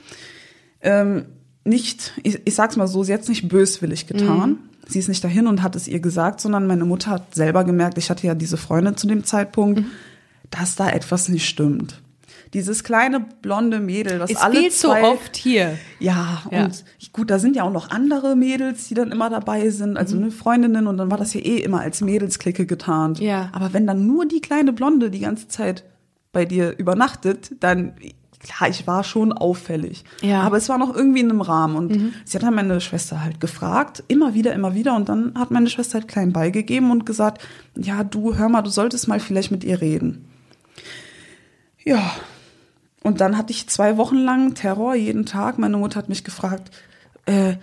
ähm, 0.82 1.26
nicht, 1.66 2.13
ich, 2.24 2.42
ich 2.46 2.56
sag's 2.56 2.76
mal 2.76 2.88
so, 2.88 3.04
sie 3.04 3.13
hat's 3.13 3.30
nicht 3.30 3.48
böswillig 3.48 4.08
getan. 4.08 4.50
Mhm. 4.50 4.60
Sie 4.86 5.00
ist 5.00 5.08
nicht 5.08 5.24
dahin 5.24 5.48
und 5.48 5.63
hat 5.63 5.78
es 5.78 5.88
ihr 5.88 6.02
gesagt, 6.02 6.42
sondern 6.42 6.68
meine 6.68 6.84
Mutter 6.84 7.12
hat 7.12 7.34
selber 7.34 7.63
gemerkt, 7.63 7.98
ich 7.98 8.10
hatte 8.10 8.28
ja 8.28 8.36
diese 8.36 8.58
Freundin 8.58 8.98
zu 8.98 9.08
dem 9.08 9.24
Zeitpunkt, 9.24 9.80
mhm. 9.80 9.86
dass 10.50 10.76
da 10.76 10.89
etwas 10.89 11.30
nicht 11.30 11.48
stimmt. 11.48 12.02
Dieses 12.54 12.84
kleine 12.84 13.20
blonde 13.20 13.80
Mädel, 13.80 14.20
was 14.20 14.30
ist 14.30 14.42
alle 14.42 14.60
viel 14.60 14.72
zwei, 14.72 15.02
zu 15.02 15.08
oft 15.08 15.36
hier. 15.36 15.78
Ja, 16.00 16.44
ja, 16.52 16.66
und 16.66 16.84
gut, 17.12 17.32
da 17.32 17.39
sind 17.39 17.56
ja 17.56 17.63
auch 17.63 17.72
noch 17.72 17.89
andere 17.89 18.36
Mädels, 18.36 18.88
die 18.88 18.94
dann 18.94 19.12
immer 19.12 19.30
dabei 19.30 19.70
sind, 19.70 19.98
also 19.98 20.16
mhm. 20.16 20.24
eine 20.24 20.32
Freundinnen 20.32 20.88
und 20.88 20.98
dann 20.98 21.10
war 21.10 21.18
das 21.18 21.34
ja 21.34 21.42
eh 21.42 21.58
immer 21.58 21.82
als 21.82 22.02
Mädelsklicke 22.02 22.66
getarnt. 22.66 23.20
Ja. 23.20 23.50
Aber 23.54 23.74
wenn 23.74 23.88
dann 23.88 24.06
nur 24.06 24.28
die 24.28 24.42
kleine 24.42 24.72
Blonde 24.74 25.10
die 25.10 25.20
ganze 25.20 25.48
Zeit 25.48 25.84
bei 26.32 26.46
dir 26.46 26.78
übernachtet, 26.78 27.52
dann 27.60 27.94
klar, 28.44 28.70
ich 28.70 28.86
war 28.86 29.04
schon 29.04 29.34
auffällig. 29.34 30.04
Ja. 30.22 30.42
Aber 30.42 30.58
es 30.58 30.70
war 30.70 30.78
noch 30.78 30.94
irgendwie 30.96 31.22
in 31.22 31.30
einem 31.30 31.42
Rahmen. 31.42 31.76
Und 31.76 31.96
mhm. 31.96 32.13
sie 32.26 32.38
hat 32.38 32.44
dann 32.44 32.56
meine 32.56 32.82
Schwester 32.82 33.24
halt 33.24 33.39
gefragt, 33.39 34.04
immer 34.08 34.34
wieder, 34.34 34.54
immer 34.54 34.76
wieder. 34.76 34.96
Und 34.96 35.10
dann 35.10 35.34
hat 35.36 35.50
meine 35.50 35.70
Schwester 35.70 36.00
halt 36.00 36.08
klein 36.08 36.34
beigegeben 36.34 36.92
und 36.92 37.06
gesagt, 37.06 37.42
ja, 37.76 38.04
du, 38.04 38.36
hör 38.36 38.50
mal, 38.50 38.62
du 38.62 38.70
solltest 38.70 39.08
mal 39.08 39.20
vielleicht 39.20 39.52
mit 39.52 39.63
ihr 39.63 39.82
reden. 39.82 40.26
Ja. 41.84 42.12
Und 43.04 43.22
dann 43.22 43.38
hatte 43.38 43.52
ich 43.52 43.68
zwei 43.70 43.98
Wochen 43.98 44.18
lang 44.18 44.56
Terror 44.56 44.96
jeden 44.96 45.26
Tag. 45.26 45.60
Meine 45.60 45.78
Mutter 45.78 45.98
hat 45.98 46.10
mich 46.10 46.24
gefragt, 46.24 46.72
äh, 47.26 47.56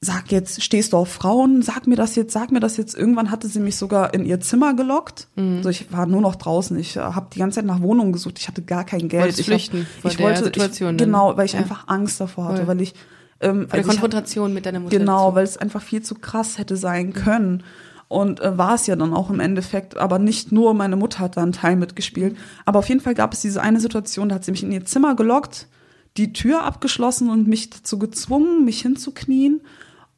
sag 0.00 0.32
jetzt, 0.32 0.62
stehst 0.62 0.94
du 0.94 0.96
auf 0.96 1.12
Frauen? 1.12 1.60
Sag 1.60 1.86
mir 1.86 1.96
das 1.96 2.16
jetzt, 2.16 2.32
sag 2.32 2.50
mir 2.50 2.60
das 2.60 2.78
jetzt. 2.78 2.96
Irgendwann 2.96 3.30
hatte 3.30 3.48
sie 3.48 3.60
mich 3.60 3.76
sogar 3.76 4.14
in 4.14 4.24
ihr 4.24 4.40
Zimmer 4.40 4.74
gelockt. 4.74 5.28
Mhm. 5.36 5.58
Also 5.58 5.68
ich 5.68 5.92
war 5.92 6.06
nur 6.06 6.22
noch 6.22 6.36
draußen. 6.36 6.78
Ich 6.78 6.96
äh, 6.96 7.00
habe 7.00 7.28
die 7.34 7.38
ganze 7.38 7.56
Zeit 7.56 7.66
nach 7.66 7.82
Wohnungen 7.82 8.12
gesucht. 8.12 8.38
Ich 8.38 8.48
hatte 8.48 8.62
gar 8.62 8.84
kein 8.84 9.08
Geld. 9.08 9.22
Wolltest 9.22 9.40
ich 9.40 9.46
flüchten 9.46 9.86
hab, 10.02 10.10
ich 10.10 10.18
wollte, 10.18 10.44
Situation. 10.44 10.96
Ich, 10.96 11.04
genau, 11.04 11.36
weil 11.36 11.44
ich 11.44 11.52
ja. 11.52 11.58
einfach 11.58 11.86
Angst 11.88 12.20
davor 12.20 12.46
hatte, 12.46 12.66
weil 12.66 12.80
ich 12.80 12.94
ähm, 13.40 13.66
der 13.68 13.78
also 13.78 13.88
Konfrontation 13.88 14.48
hab, 14.48 14.54
mit 14.54 14.66
deiner 14.66 14.80
Mutter. 14.80 14.98
Genau, 14.98 15.34
weil 15.34 15.44
es 15.44 15.58
einfach 15.58 15.82
viel 15.82 16.02
zu 16.02 16.14
krass 16.14 16.58
hätte 16.58 16.76
sein 16.76 17.08
mhm. 17.08 17.62
Und 18.10 18.40
äh, 18.40 18.58
war 18.58 18.74
es 18.74 18.88
ja 18.88 18.96
dann 18.96 19.14
auch 19.14 19.30
im 19.30 19.38
Endeffekt, 19.38 19.96
aber 19.96 20.18
nicht 20.18 20.50
nur 20.50 20.74
meine 20.74 20.96
Mutter 20.96 21.20
hat 21.20 21.36
da 21.36 21.42
einen 21.42 21.52
Teil 21.52 21.76
mitgespielt. 21.76 22.36
Aber 22.64 22.80
auf 22.80 22.88
jeden 22.88 23.00
Fall 23.00 23.14
gab 23.14 23.32
es 23.32 23.40
diese 23.40 23.62
eine 23.62 23.78
Situation, 23.78 24.28
da 24.28 24.34
hat 24.34 24.44
sie 24.44 24.50
mich 24.50 24.64
in 24.64 24.72
ihr 24.72 24.84
Zimmer 24.84 25.14
gelockt, 25.14 25.68
die 26.16 26.32
Tür 26.32 26.64
abgeschlossen 26.64 27.30
und 27.30 27.46
mich 27.46 27.70
dazu 27.70 28.00
gezwungen, 28.00 28.64
mich 28.64 28.82
hinzuknien 28.82 29.60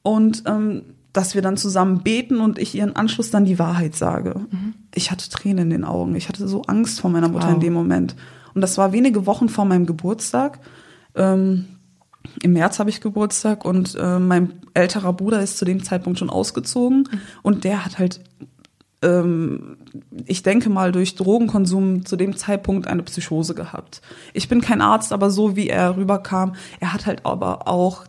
und 0.01 0.45
ähm, 0.47 0.85
dass 1.13 1.35
wir 1.35 1.43
dann 1.43 1.59
zusammen 1.59 2.03
beten 2.03 2.41
und 2.41 2.59
ich 2.59 2.75
ihren 2.75 2.97
Anschluss 2.97 3.31
dann 3.31 3.45
die 3.45 3.59
Wahrheit 3.59 3.95
sage. 3.95 4.37
Mhm. 4.51 4.73
Ich 4.95 5.11
hatte 5.11 5.29
Tränen 5.29 5.65
in 5.65 5.71
den 5.71 5.85
Augen. 5.85 6.15
Ich 6.15 6.31
hatte 6.31 6.49
so 6.49 6.63
Angst 6.63 6.99
vor 6.99 7.11
meiner 7.11 7.29
Mutter 7.29 7.49
wow. 7.49 7.55
in 7.55 7.61
dem 7.61 7.75
Moment. 7.75 8.17
Und 8.55 8.63
das 8.63 8.79
war 8.79 8.93
wenige 8.93 9.27
Wochen 9.27 9.51
vor 9.51 9.67
meinem 9.67 9.85
Geburtstag. 9.85 10.61
Ähm, 11.15 11.67
Im 12.43 12.53
März 12.53 12.79
habe 12.79 12.91
ich 12.91 13.01
Geburtstag 13.01 13.65
und 13.65 13.97
äh, 14.01 14.19
mein 14.19 14.53
älterer 14.75 15.13
Bruder 15.13 15.43
ist 15.43 15.59
zu 15.59 15.65
dem 15.65 15.83
Zeitpunkt 15.83 16.19
schon 16.19 16.31
ausgezogen 16.31 17.09
und 17.43 17.65
der 17.65 17.85
hat 17.85 17.99
halt 17.99 18.21
ähm, 19.03 19.77
ich 20.27 20.43
denke 20.43 20.71
mal, 20.71 20.93
durch 20.93 21.17
Drogenkonsum 21.17 22.07
zu 22.07 22.17
dem 22.17 22.37
Zeitpunkt 22.37 22.87
eine 22.87 23.03
Psychose 23.03 23.55
gehabt. 23.55 24.01
Ich 24.33 24.49
bin 24.49 24.61
kein 24.61 24.81
Arzt, 24.81 25.13
aber 25.13 25.31
so 25.31 25.57
wie 25.57 25.69
er 25.69 25.97
rüberkam, 25.97 26.55
er 26.81 26.93
hat 26.93 27.07
halt 27.07 27.27
aber 27.27 27.69
auch 27.69 28.05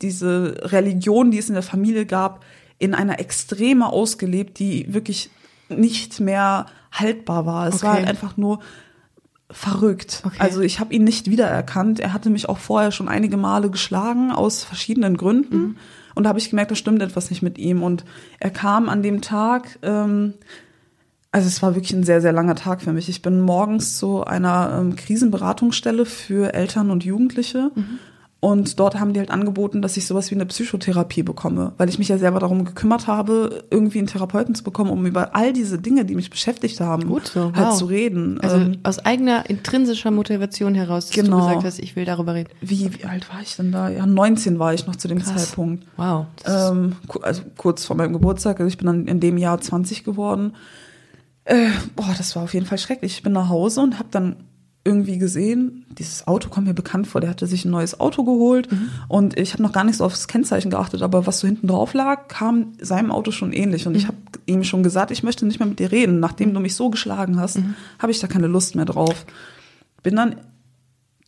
diese 0.00 0.54
Religion, 0.62 1.30
die 1.30 1.38
es 1.38 1.48
in 1.48 1.54
der 1.54 1.62
Familie 1.62 2.06
gab, 2.06 2.44
in 2.78 2.94
einer 2.94 3.20
Extreme 3.20 3.92
ausgelebt, 3.92 4.58
die 4.58 4.94
wirklich 4.94 5.30
nicht 5.68 6.20
mehr 6.20 6.66
haltbar 6.92 7.44
war. 7.44 7.68
Es 7.68 7.76
okay. 7.76 7.84
war 7.84 7.92
halt 7.94 8.08
einfach 8.08 8.36
nur 8.36 8.60
verrückt. 9.52 10.22
Okay. 10.24 10.36
Also 10.38 10.60
ich 10.60 10.80
habe 10.80 10.94
ihn 10.94 11.04
nicht 11.04 11.30
wiedererkannt. 11.30 12.00
Er 12.00 12.12
hatte 12.12 12.30
mich 12.30 12.48
auch 12.48 12.58
vorher 12.58 12.92
schon 12.92 13.08
einige 13.08 13.36
Male 13.36 13.70
geschlagen 13.70 14.30
aus 14.30 14.64
verschiedenen 14.64 15.16
Gründen. 15.16 15.56
Mhm. 15.56 15.76
Und 16.14 16.24
da 16.24 16.28
habe 16.28 16.38
ich 16.38 16.50
gemerkt, 16.50 16.70
da 16.70 16.74
stimmt 16.74 17.02
etwas 17.02 17.30
nicht 17.30 17.42
mit 17.42 17.58
ihm. 17.58 17.82
Und 17.82 18.04
er 18.38 18.50
kam 18.50 18.88
an 18.88 19.02
dem 19.02 19.20
Tag, 19.22 19.78
ähm, 19.82 20.34
also 21.32 21.46
es 21.46 21.62
war 21.62 21.74
wirklich 21.74 21.92
ein 21.92 22.04
sehr, 22.04 22.20
sehr 22.20 22.32
langer 22.32 22.56
Tag 22.56 22.82
für 22.82 22.92
mich. 22.92 23.08
Ich 23.08 23.22
bin 23.22 23.40
morgens 23.40 23.98
zu 23.98 24.24
einer 24.24 24.78
ähm, 24.80 24.96
Krisenberatungsstelle 24.96 26.04
für 26.04 26.54
Eltern 26.54 26.90
und 26.90 27.04
Jugendliche. 27.04 27.70
Mhm. 27.74 27.98
Und 28.42 28.80
dort 28.80 28.98
haben 28.98 29.12
die 29.12 29.20
halt 29.20 29.30
angeboten, 29.30 29.82
dass 29.82 29.98
ich 29.98 30.06
sowas 30.06 30.30
wie 30.30 30.34
eine 30.34 30.46
Psychotherapie 30.46 31.22
bekomme, 31.22 31.72
weil 31.76 31.90
ich 31.90 31.98
mich 31.98 32.08
ja 32.08 32.16
selber 32.16 32.38
darum 32.40 32.64
gekümmert 32.64 33.06
habe, 33.06 33.64
irgendwie 33.70 33.98
einen 33.98 34.06
Therapeuten 34.06 34.54
zu 34.54 34.64
bekommen, 34.64 34.90
um 34.90 35.04
über 35.04 35.36
all 35.36 35.52
diese 35.52 35.78
Dinge, 35.78 36.06
die 36.06 36.14
mich 36.14 36.30
beschäftigt 36.30 36.80
haben, 36.80 37.06
Gut 37.06 37.26
so, 37.28 37.52
halt 37.54 37.56
wow. 37.68 37.76
zu 37.76 37.84
reden. 37.84 38.40
Also 38.40 38.56
Ähm, 38.56 38.78
aus 38.82 38.98
eigener 38.98 39.50
intrinsischer 39.50 40.10
Motivation 40.10 40.74
heraus, 40.74 41.08
dass 41.08 41.14
Genau. 41.16 41.36
du 41.40 41.44
gesagt 41.48 41.64
hast, 41.64 41.78
ich 41.80 41.96
will 41.96 42.06
darüber 42.06 42.32
reden. 42.32 42.48
wie, 42.62 42.90
wie 42.98 43.04
alt 43.04 43.28
war 43.30 43.42
ich 43.42 43.56
denn 43.56 43.72
da? 43.72 43.90
Ja, 43.90 44.06
19 44.06 44.58
war 44.58 44.72
ich 44.72 44.86
noch 44.86 44.96
zu 44.96 45.06
dem 45.06 45.18
Krass. 45.18 45.34
Zeitpunkt. 45.48 45.84
Wow. 45.98 46.24
Ähm, 46.46 46.96
also 47.20 47.42
kurz 47.58 47.84
vor 47.84 47.96
meinem 47.96 48.14
Geburtstag, 48.14 48.58
also 48.58 48.68
ich 48.68 48.78
bin 48.78 48.86
dann 48.86 49.06
in 49.06 49.20
dem 49.20 49.36
Jahr 49.36 49.60
20 49.60 50.02
geworden. 50.02 50.54
Äh, 51.44 51.66
boah, 51.94 52.14
das 52.16 52.34
war 52.36 52.44
auf 52.44 52.54
jeden 52.54 52.64
Fall 52.64 52.78
schrecklich. 52.78 53.12
Ich 53.12 53.22
bin 53.22 53.32
nach 53.34 53.50
Hause 53.50 53.82
und 53.82 53.98
habe 53.98 54.08
dann 54.10 54.36
irgendwie 54.82 55.18
gesehen, 55.18 55.84
dieses 55.98 56.26
Auto 56.26 56.48
kommt 56.48 56.66
mir 56.66 56.74
bekannt 56.74 57.06
vor, 57.06 57.20
der 57.20 57.28
hatte 57.28 57.46
sich 57.46 57.64
ein 57.64 57.70
neues 57.70 58.00
Auto 58.00 58.24
geholt. 58.24 58.68
Und 59.08 59.38
ich 59.38 59.52
habe 59.52 59.62
noch 59.62 59.72
gar 59.72 59.84
nicht 59.84 59.96
so 59.96 60.04
aufs 60.04 60.26
Kennzeichen 60.26 60.70
geachtet, 60.70 61.02
aber 61.02 61.26
was 61.26 61.40
so 61.40 61.46
hinten 61.46 61.66
drauf 61.66 61.92
lag, 61.92 62.28
kam 62.28 62.72
seinem 62.80 63.12
Auto 63.12 63.30
schon 63.30 63.52
ähnlich. 63.52 63.86
Und 63.86 63.94
ich 63.94 64.06
habe 64.06 64.16
ihm 64.46 64.64
schon 64.64 64.82
gesagt, 64.82 65.10
ich 65.10 65.22
möchte 65.22 65.44
nicht 65.44 65.58
mehr 65.58 65.68
mit 65.68 65.78
dir 65.78 65.92
reden, 65.92 66.18
nachdem 66.18 66.54
du 66.54 66.60
mich 66.60 66.74
so 66.74 66.88
geschlagen 66.88 67.38
hast, 67.38 67.58
habe 67.98 68.12
ich 68.12 68.20
da 68.20 68.26
keine 68.26 68.46
Lust 68.46 68.74
mehr 68.74 68.86
drauf. 68.86 69.26
Bin 70.02 70.16
dann 70.16 70.36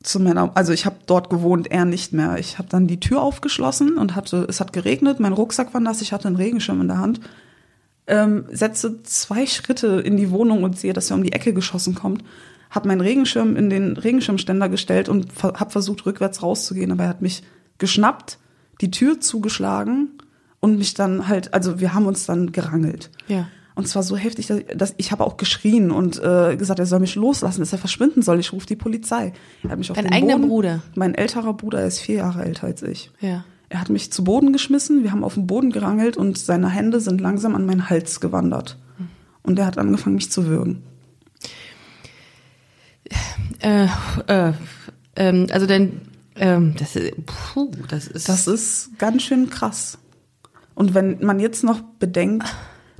zu 0.02 0.18
meiner, 0.18 0.50
also 0.56 0.72
ich 0.72 0.86
habe 0.86 0.96
dort 1.06 1.28
gewohnt, 1.28 1.70
er 1.70 1.84
nicht 1.84 2.12
mehr. 2.12 2.38
Ich 2.38 2.58
habe 2.58 2.68
dann 2.68 2.86
die 2.86 3.00
Tür 3.00 3.22
aufgeschlossen 3.22 3.98
und 3.98 4.16
hatte, 4.16 4.46
es 4.48 4.60
hat 4.60 4.72
geregnet, 4.72 5.20
mein 5.20 5.34
Rucksack 5.34 5.74
war 5.74 5.80
nass, 5.80 6.00
ich 6.00 6.12
hatte 6.12 6.26
einen 6.26 6.36
Regenschirm 6.36 6.80
in 6.80 6.88
der 6.88 6.98
Hand. 6.98 7.20
Ähm, 8.06 8.46
setze 8.50 9.02
zwei 9.04 9.46
Schritte 9.46 10.00
in 10.00 10.16
die 10.16 10.30
Wohnung 10.30 10.64
und 10.64 10.78
sehe, 10.78 10.92
dass 10.92 11.10
er 11.10 11.16
um 11.16 11.22
die 11.22 11.32
Ecke 11.32 11.52
geschossen 11.52 11.94
kommt. 11.94 12.24
Habe 12.72 12.88
meinen 12.88 13.02
Regenschirm 13.02 13.54
in 13.54 13.70
den 13.70 13.96
Regenschirmständer 13.96 14.68
gestellt 14.68 15.08
und 15.08 15.32
ver 15.32 15.52
habe 15.54 15.70
versucht, 15.70 16.04
rückwärts 16.06 16.42
rauszugehen, 16.42 16.90
aber 16.90 17.04
er 17.04 17.10
hat 17.10 17.22
mich 17.22 17.42
geschnappt, 17.78 18.38
die 18.80 18.90
Tür 18.90 19.20
zugeschlagen 19.20 20.18
und 20.58 20.78
mich 20.78 20.94
dann 20.94 21.28
halt, 21.28 21.54
also 21.54 21.80
wir 21.80 21.94
haben 21.94 22.06
uns 22.06 22.26
dann 22.26 22.50
gerangelt. 22.50 23.10
Ja. 23.28 23.46
Und 23.74 23.88
zwar 23.88 24.02
so 24.02 24.16
heftig, 24.16 24.46
dass, 24.46 24.60
dass 24.74 24.94
ich 24.96 25.12
habe 25.12 25.24
auch 25.24 25.36
geschrien 25.36 25.90
und 25.90 26.22
äh, 26.22 26.56
gesagt, 26.56 26.78
er 26.78 26.86
soll 26.86 27.00
mich 27.00 27.14
loslassen, 27.14 27.60
dass 27.60 27.72
er 27.72 27.78
verschwinden 27.78 28.22
soll. 28.22 28.40
Ich 28.40 28.52
rufe 28.52 28.66
die 28.66 28.76
Polizei. 28.76 29.32
Er 29.62 29.70
hat 29.70 29.78
mich 29.78 29.90
auf 29.90 29.96
Dein 29.96 30.06
den 30.06 30.14
eigener 30.14 30.36
Boden, 30.36 30.48
Bruder? 30.48 30.82
Mein 30.94 31.14
älterer 31.14 31.54
Bruder 31.54 31.84
ist 31.84 32.00
vier 32.00 32.16
Jahre 32.16 32.44
älter 32.44 32.66
als 32.66 32.82
ich. 32.82 33.10
Ja. 33.20 33.44
Er 33.68 33.80
hat 33.80 33.88
mich 33.88 34.12
zu 34.12 34.24
Boden 34.24 34.52
geschmissen, 34.52 35.02
wir 35.02 35.12
haben 35.12 35.24
auf 35.24 35.34
den 35.34 35.46
Boden 35.46 35.70
gerangelt 35.70 36.18
und 36.18 36.36
seine 36.36 36.68
Hände 36.68 37.00
sind 37.00 37.20
langsam 37.20 37.54
an 37.54 37.64
meinen 37.64 37.88
Hals 37.88 38.20
gewandert. 38.20 38.78
Und 39.42 39.58
er 39.58 39.66
hat 39.66 39.78
angefangen, 39.78 40.16
mich 40.16 40.30
zu 40.30 40.46
würgen. 40.46 40.82
Äh, 43.62 43.86
äh, 44.26 44.52
ähm, 45.16 45.46
also 45.50 45.66
denn, 45.66 46.00
ähm, 46.36 46.74
das 46.78 46.96
ist, 46.96 47.14
puh, 47.26 47.70
das 47.88 48.08
ist, 48.08 48.28
Das 48.28 48.46
ist 48.46 48.98
ganz 48.98 49.22
schön 49.22 49.50
krass. 49.50 49.98
Und 50.74 50.94
wenn 50.94 51.24
man 51.24 51.38
jetzt 51.38 51.64
noch 51.64 51.80
bedenkt, 51.98 52.46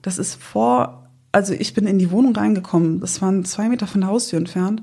das 0.02 0.18
ist 0.18 0.40
vor, 0.40 1.08
also 1.32 1.52
ich 1.52 1.74
bin 1.74 1.86
in 1.86 1.98
die 1.98 2.10
Wohnung 2.10 2.36
reingekommen, 2.36 3.00
das 3.00 3.20
waren 3.22 3.44
zwei 3.44 3.68
Meter 3.68 3.86
von 3.86 4.02
der 4.02 4.10
Haustür 4.10 4.38
entfernt. 4.38 4.82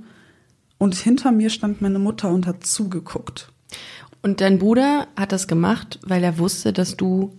Und 0.78 0.96
hinter 0.96 1.32
mir 1.32 1.50
stand 1.50 1.82
meine 1.82 2.00
Mutter 2.00 2.30
und 2.30 2.48
hat 2.48 2.66
zugeguckt. 2.66 3.52
und 4.22 4.42
dein 4.42 4.60
Bruder 4.60 5.08
hat 5.16 5.32
das 5.32 5.48
gemacht, 5.48 6.00
weil 6.06 6.24
er 6.24 6.40
wusste, 6.40 6.74
dass 6.74 6.98
du 6.98 7.38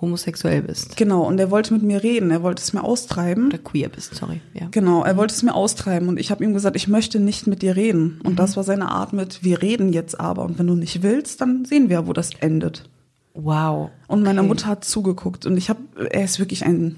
homosexuell 0.00 0.62
bist. 0.62 0.96
Genau, 0.96 1.22
und 1.26 1.38
er 1.40 1.50
wollte 1.50 1.74
mit 1.74 1.82
mir 1.82 2.02
reden, 2.02 2.30
er 2.30 2.42
wollte 2.42 2.62
es 2.62 2.72
mir 2.72 2.84
austreiben. 2.84 3.46
Oder 3.48 3.58
queer 3.58 3.88
bist, 3.88 4.14
sorry. 4.14 4.40
Ja. 4.54 4.68
Genau, 4.70 5.02
er 5.02 5.16
wollte 5.16 5.34
es 5.34 5.42
mir 5.42 5.54
austreiben 5.54 6.08
und 6.08 6.18
ich 6.18 6.30
habe 6.30 6.44
ihm 6.44 6.54
gesagt, 6.54 6.76
ich 6.76 6.88
möchte 6.88 7.18
nicht 7.20 7.46
mit 7.46 7.62
dir 7.62 7.74
reden. 7.76 8.20
Und 8.24 8.32
Mhm. 8.32 8.36
das 8.36 8.56
war 8.56 8.64
seine 8.64 8.90
Art 8.90 9.12
mit, 9.12 9.42
wir 9.42 9.60
reden 9.62 9.92
jetzt 9.92 10.18
aber. 10.20 10.44
Und 10.44 10.58
wenn 10.58 10.66
du 10.66 10.74
nicht 10.74 11.02
willst, 11.02 11.40
dann 11.40 11.64
sehen 11.64 11.88
wir, 11.88 12.06
wo 12.06 12.12
das 12.12 12.30
endet. 12.40 12.88
Wow. 13.34 13.90
Und 14.08 14.22
meine. 14.22 14.42
Mutter 14.42 14.66
hat 14.66 14.84
zugeguckt 14.84 15.46
und 15.46 15.56
ich 15.56 15.68
habe, 15.68 15.80
er 16.10 16.24
ist 16.24 16.38
wirklich 16.38 16.64
ein 16.64 16.96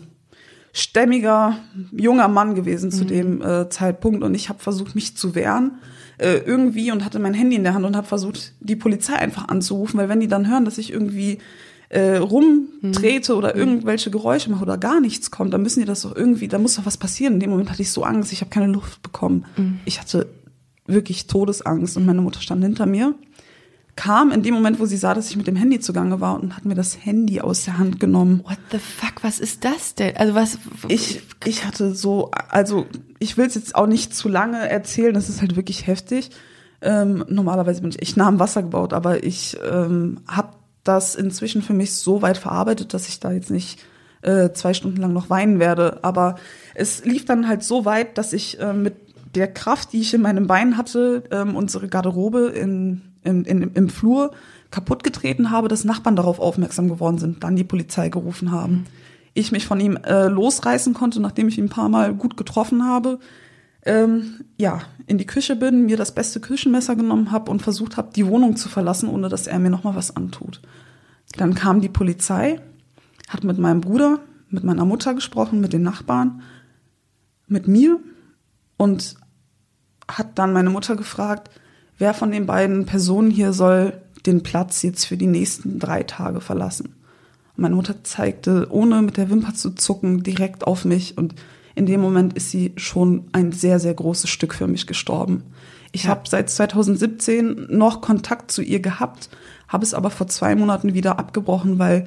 stämmiger 0.72 1.56
junger 1.92 2.28
Mann 2.28 2.54
gewesen 2.54 2.86
Mhm. 2.86 2.92
zu 2.92 3.04
dem 3.04 3.42
äh, 3.42 3.68
Zeitpunkt 3.70 4.22
und 4.22 4.34
ich 4.34 4.48
habe 4.48 4.58
versucht, 4.60 4.94
mich 4.94 5.16
zu 5.16 5.34
wehren 5.34 5.72
äh, 6.18 6.36
irgendwie 6.38 6.92
und 6.92 7.04
hatte 7.04 7.18
mein 7.18 7.34
Handy 7.34 7.56
in 7.56 7.64
der 7.64 7.74
Hand 7.74 7.84
und 7.84 7.96
habe 7.96 8.06
versucht, 8.06 8.52
die 8.60 8.76
Polizei 8.76 9.14
einfach 9.14 9.48
anzurufen, 9.48 9.98
weil 9.98 10.08
wenn 10.08 10.20
die 10.20 10.28
dann 10.28 10.48
hören, 10.50 10.64
dass 10.64 10.78
ich 10.78 10.92
irgendwie 10.92 11.38
äh, 11.90 12.16
rumtrete 12.16 13.32
Mhm. 13.32 13.38
oder 13.38 13.54
irgendwelche 13.54 14.10
Geräusche 14.10 14.50
mache 14.50 14.62
oder 14.62 14.78
gar 14.78 15.00
nichts 15.00 15.30
kommt, 15.30 15.52
dann 15.52 15.62
müssen 15.62 15.80
die 15.80 15.86
das 15.86 16.02
doch 16.02 16.16
irgendwie, 16.16 16.48
da 16.48 16.58
muss 16.58 16.76
doch 16.76 16.86
was 16.86 16.96
passieren. 16.96 17.34
In 17.34 17.40
dem 17.40 17.50
Moment 17.50 17.70
hatte 17.70 17.82
ich 17.82 17.90
so 17.90 18.02
Angst, 18.04 18.32
ich 18.32 18.40
habe 18.40 18.50
keine 18.50 18.66
Luft 18.72 19.02
bekommen. 19.02 19.44
Mhm. 19.56 19.80
Ich 19.84 20.00
hatte 20.00 20.26
wirklich 20.86 21.26
Todesangst 21.26 21.96
und 21.96 22.06
meine 22.06 22.20
Mutter 22.22 22.40
stand 22.40 22.62
hinter 22.64 22.86
mir 22.86 23.14
kam 23.96 24.30
in 24.30 24.42
dem 24.42 24.54
Moment, 24.54 24.80
wo 24.80 24.86
sie 24.86 24.96
sah, 24.96 25.12
dass 25.12 25.28
ich 25.28 25.36
mit 25.36 25.46
dem 25.46 25.56
Handy 25.56 25.78
zugange 25.78 26.20
war 26.22 26.40
und 26.40 26.56
hat 26.56 26.64
mir 26.64 26.74
das 26.76 27.04
Handy 27.04 27.40
aus 27.42 27.64
der 27.64 27.76
Hand 27.76 28.00
genommen. 28.00 28.40
What 28.46 28.56
the 28.70 28.78
fuck, 28.78 29.22
was 29.22 29.40
ist 29.40 29.64
das 29.64 29.94
denn? 29.94 30.16
Also 30.16 30.34
was, 30.34 30.58
Ich, 30.88 31.20
ich 31.44 31.66
hatte 31.66 31.94
so, 31.94 32.30
also 32.48 32.86
ich 33.18 33.36
will 33.36 33.46
es 33.46 33.56
jetzt 33.56 33.74
auch 33.74 33.86
nicht 33.86 34.14
zu 34.14 34.28
lange 34.30 34.56
erzählen, 34.70 35.12
das 35.12 35.28
ist 35.28 35.42
halt 35.42 35.54
wirklich 35.56 35.86
heftig. 35.86 36.30
Ähm, 36.80 37.24
normalerweise 37.28 37.82
bin 37.82 37.90
ich 37.90 38.00
echt 38.00 38.16
nah 38.16 38.28
am 38.28 38.38
Wasser 38.38 38.62
gebaut, 38.62 38.94
aber 38.94 39.22
ich 39.22 39.58
ähm, 39.70 40.20
habe 40.26 40.54
das 40.84 41.14
inzwischen 41.14 41.62
für 41.62 41.74
mich 41.74 41.94
so 41.94 42.22
weit 42.22 42.38
verarbeitet, 42.38 42.94
dass 42.94 43.08
ich 43.08 43.20
da 43.20 43.32
jetzt 43.32 43.50
nicht 43.50 43.80
äh, 44.22 44.52
zwei 44.52 44.74
Stunden 44.74 45.00
lang 45.00 45.12
noch 45.12 45.30
weinen 45.30 45.58
werde. 45.58 46.00
Aber 46.02 46.36
es 46.74 47.04
lief 47.04 47.24
dann 47.24 47.48
halt 47.48 47.62
so 47.62 47.84
weit, 47.84 48.18
dass 48.18 48.32
ich 48.32 48.60
äh, 48.60 48.72
mit 48.72 48.94
der 49.34 49.52
Kraft, 49.52 49.92
die 49.92 50.00
ich 50.00 50.14
in 50.14 50.22
meinem 50.22 50.46
Bein 50.46 50.76
hatte, 50.76 51.24
ähm, 51.30 51.54
unsere 51.54 51.88
Garderobe 51.88 52.48
in, 52.48 53.02
in, 53.22 53.44
in, 53.44 53.62
im 53.74 53.88
Flur 53.88 54.32
kaputt 54.70 55.02
getreten 55.02 55.50
habe, 55.50 55.68
dass 55.68 55.84
Nachbarn 55.84 56.16
darauf 56.16 56.38
aufmerksam 56.38 56.88
geworden 56.88 57.18
sind, 57.18 57.42
dann 57.44 57.56
die 57.56 57.64
Polizei 57.64 58.08
gerufen 58.08 58.50
haben. 58.50 58.86
Ich 59.34 59.52
mich 59.52 59.66
von 59.66 59.80
ihm 59.80 59.96
äh, 59.96 60.26
losreißen 60.26 60.94
konnte, 60.94 61.20
nachdem 61.20 61.48
ich 61.48 61.58
ihn 61.58 61.66
ein 61.66 61.70
paar 61.70 61.88
Mal 61.88 62.14
gut 62.14 62.36
getroffen 62.36 62.84
habe. 62.84 63.18
Ähm, 63.84 64.44
ja, 64.58 64.82
in 65.10 65.18
die 65.18 65.26
Küche 65.26 65.56
bin, 65.56 65.86
mir 65.86 65.96
das 65.96 66.14
beste 66.14 66.38
Küchenmesser 66.38 66.94
genommen 66.94 67.32
habe 67.32 67.50
und 67.50 67.62
versucht 67.62 67.96
habe, 67.96 68.12
die 68.14 68.28
Wohnung 68.28 68.54
zu 68.54 68.68
verlassen, 68.68 69.08
ohne 69.08 69.28
dass 69.28 69.48
er 69.48 69.58
mir 69.58 69.68
nochmal 69.68 69.96
was 69.96 70.14
antut. 70.14 70.62
Dann 71.36 71.56
kam 71.56 71.80
die 71.80 71.88
Polizei, 71.88 72.60
hat 73.28 73.42
mit 73.42 73.58
meinem 73.58 73.80
Bruder, 73.80 74.20
mit 74.50 74.62
meiner 74.62 74.84
Mutter 74.84 75.14
gesprochen, 75.14 75.60
mit 75.60 75.72
den 75.72 75.82
Nachbarn, 75.82 76.42
mit 77.48 77.66
mir 77.66 77.98
und 78.76 79.16
hat 80.06 80.38
dann 80.38 80.52
meine 80.52 80.70
Mutter 80.70 80.94
gefragt, 80.94 81.50
wer 81.98 82.14
von 82.14 82.30
den 82.30 82.46
beiden 82.46 82.86
Personen 82.86 83.32
hier 83.32 83.52
soll 83.52 84.00
den 84.26 84.44
Platz 84.44 84.82
jetzt 84.82 85.06
für 85.06 85.16
die 85.16 85.26
nächsten 85.26 85.80
drei 85.80 86.04
Tage 86.04 86.40
verlassen. 86.40 86.94
Meine 87.56 87.74
Mutter 87.74 88.04
zeigte, 88.04 88.68
ohne 88.70 89.02
mit 89.02 89.16
der 89.16 89.28
Wimper 89.28 89.54
zu 89.54 89.72
zucken, 89.72 90.22
direkt 90.22 90.68
auf 90.68 90.84
mich 90.84 91.18
und 91.18 91.34
in 91.80 91.86
dem 91.86 92.02
Moment 92.02 92.34
ist 92.34 92.50
sie 92.50 92.74
schon 92.76 93.24
ein 93.32 93.52
sehr, 93.52 93.80
sehr 93.80 93.94
großes 93.94 94.28
Stück 94.28 94.52
für 94.54 94.66
mich 94.66 94.86
gestorben. 94.86 95.44
Ich 95.92 96.04
Ja. 96.04 96.10
habe 96.10 96.28
seit 96.28 96.50
2017 96.50 97.68
noch 97.70 98.02
Kontakt 98.02 98.50
zu 98.50 98.60
ihr 98.60 98.80
gehabt, 98.80 99.30
habe 99.66 99.82
es 99.82 99.94
aber 99.94 100.10
vor 100.10 100.26
zwei 100.26 100.54
Monaten 100.54 100.92
wieder 100.92 101.18
abgebrochen, 101.18 101.78
weil 101.78 102.06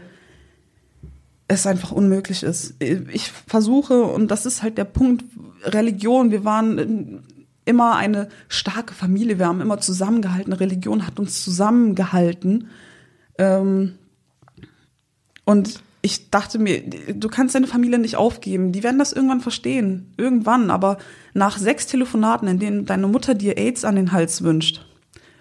es 1.47 1.65
einfach 1.65 1.91
unmöglich 1.91 2.43
ist. 2.43 2.75
Ich 2.79 3.31
versuche, 3.47 4.03
und 4.03 4.29
das 4.29 4.45
ist 4.45 4.61
halt 4.61 4.77
der 4.77 4.85
Punkt, 4.85 5.25
Religion, 5.63 6.29
wir 6.29 6.45
waren 6.45 7.23
immer 7.65 7.95
eine 7.95 8.29
starke 8.49 8.93
Familie, 8.93 9.39
wir 9.39 9.47
haben 9.47 9.59
immer 9.59 9.79
zusammengehalten, 9.79 10.53
Religion 10.53 11.07
hat 11.07 11.19
uns 11.19 11.43
zusammengehalten. 11.43 12.67
Ähm, 13.39 13.93
und 15.45 15.81
ich 16.05 16.29
dachte 16.29 16.59
mir, 16.59 16.83
du 16.83 17.29
kannst 17.29 17.55
deine 17.55 17.65
Familie 17.65 17.97
nicht 17.97 18.17
aufgeben, 18.17 18.73
die 18.73 18.83
werden 18.83 18.99
das 18.99 19.13
irgendwann 19.13 19.39
verstehen, 19.39 20.13
irgendwann, 20.17 20.69
aber 20.69 20.97
nach 21.33 21.57
sechs 21.57 21.87
Telefonaten, 21.87 22.47
in 22.49 22.59
denen 22.59 22.85
deine 22.85 23.07
Mutter 23.07 23.33
dir 23.33 23.57
AIDS 23.57 23.85
an 23.85 23.95
den 23.95 24.11
Hals 24.11 24.43
wünscht, 24.43 24.85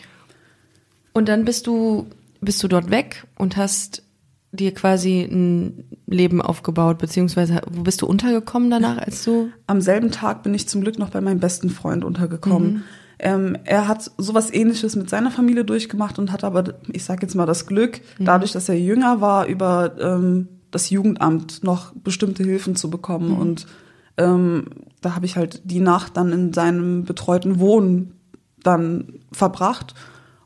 Und 1.14 1.28
dann 1.28 1.46
bist 1.46 1.68
du, 1.68 2.08
bist 2.40 2.64
du 2.64 2.68
dort 2.68 2.90
weg 2.90 3.28
und 3.38 3.58
hast 3.58 4.04
dir 4.52 4.74
quasi 4.74 5.22
ein 5.22 5.86
Leben 6.08 6.42
aufgebaut, 6.42 6.98
beziehungsweise 6.98 7.62
wo 7.72 7.84
bist 7.84 8.02
du 8.02 8.06
untergekommen 8.06 8.70
danach, 8.70 8.98
als 8.98 9.24
du? 9.24 9.50
Am 9.68 9.82
selben 9.82 10.12
Tag 10.12 10.44
bin 10.44 10.54
ich 10.54 10.68
zum 10.68 10.82
Glück 10.82 11.00
noch 11.00 11.10
bei 11.10 11.22
meinem 11.22 11.40
besten 11.40 11.70
Freund 11.70 12.04
untergekommen. 12.04 12.84
Ähm, 13.20 13.56
er 13.64 13.88
hat 13.88 14.12
sowas 14.18 14.52
ähnliches 14.52 14.96
mit 14.96 15.10
seiner 15.10 15.32
Familie 15.32 15.64
durchgemacht 15.64 16.20
und 16.20 16.32
hat 16.32 16.44
aber, 16.44 16.74
ich 16.92 17.06
sage 17.06 17.22
jetzt 17.22 17.36
mal, 17.36 17.46
das 17.46 17.68
Glück, 17.68 18.02
dadurch, 18.20 18.52
dass 18.52 18.68
er 18.68 18.80
jünger 18.80 19.22
war, 19.22 19.46
über 19.46 19.96
ähm, 20.00 20.48
das 20.72 20.90
Jugendamt 20.90 21.64
noch 21.64 21.94
bestimmte 21.94 22.44
Hilfen 22.44 22.76
zu 22.76 22.90
bekommen. 22.90 23.38
Und 23.38 23.68
ähm, 24.18 24.66
da 25.02 25.16
habe 25.16 25.26
ich 25.26 25.38
halt 25.38 25.62
die 25.64 25.80
Nacht 25.80 26.18
dann 26.18 26.32
in 26.34 26.52
seinem 26.52 27.04
betreuten 27.04 27.60
Wohnen 27.60 28.16
dann 28.64 29.20
verbracht 29.32 29.94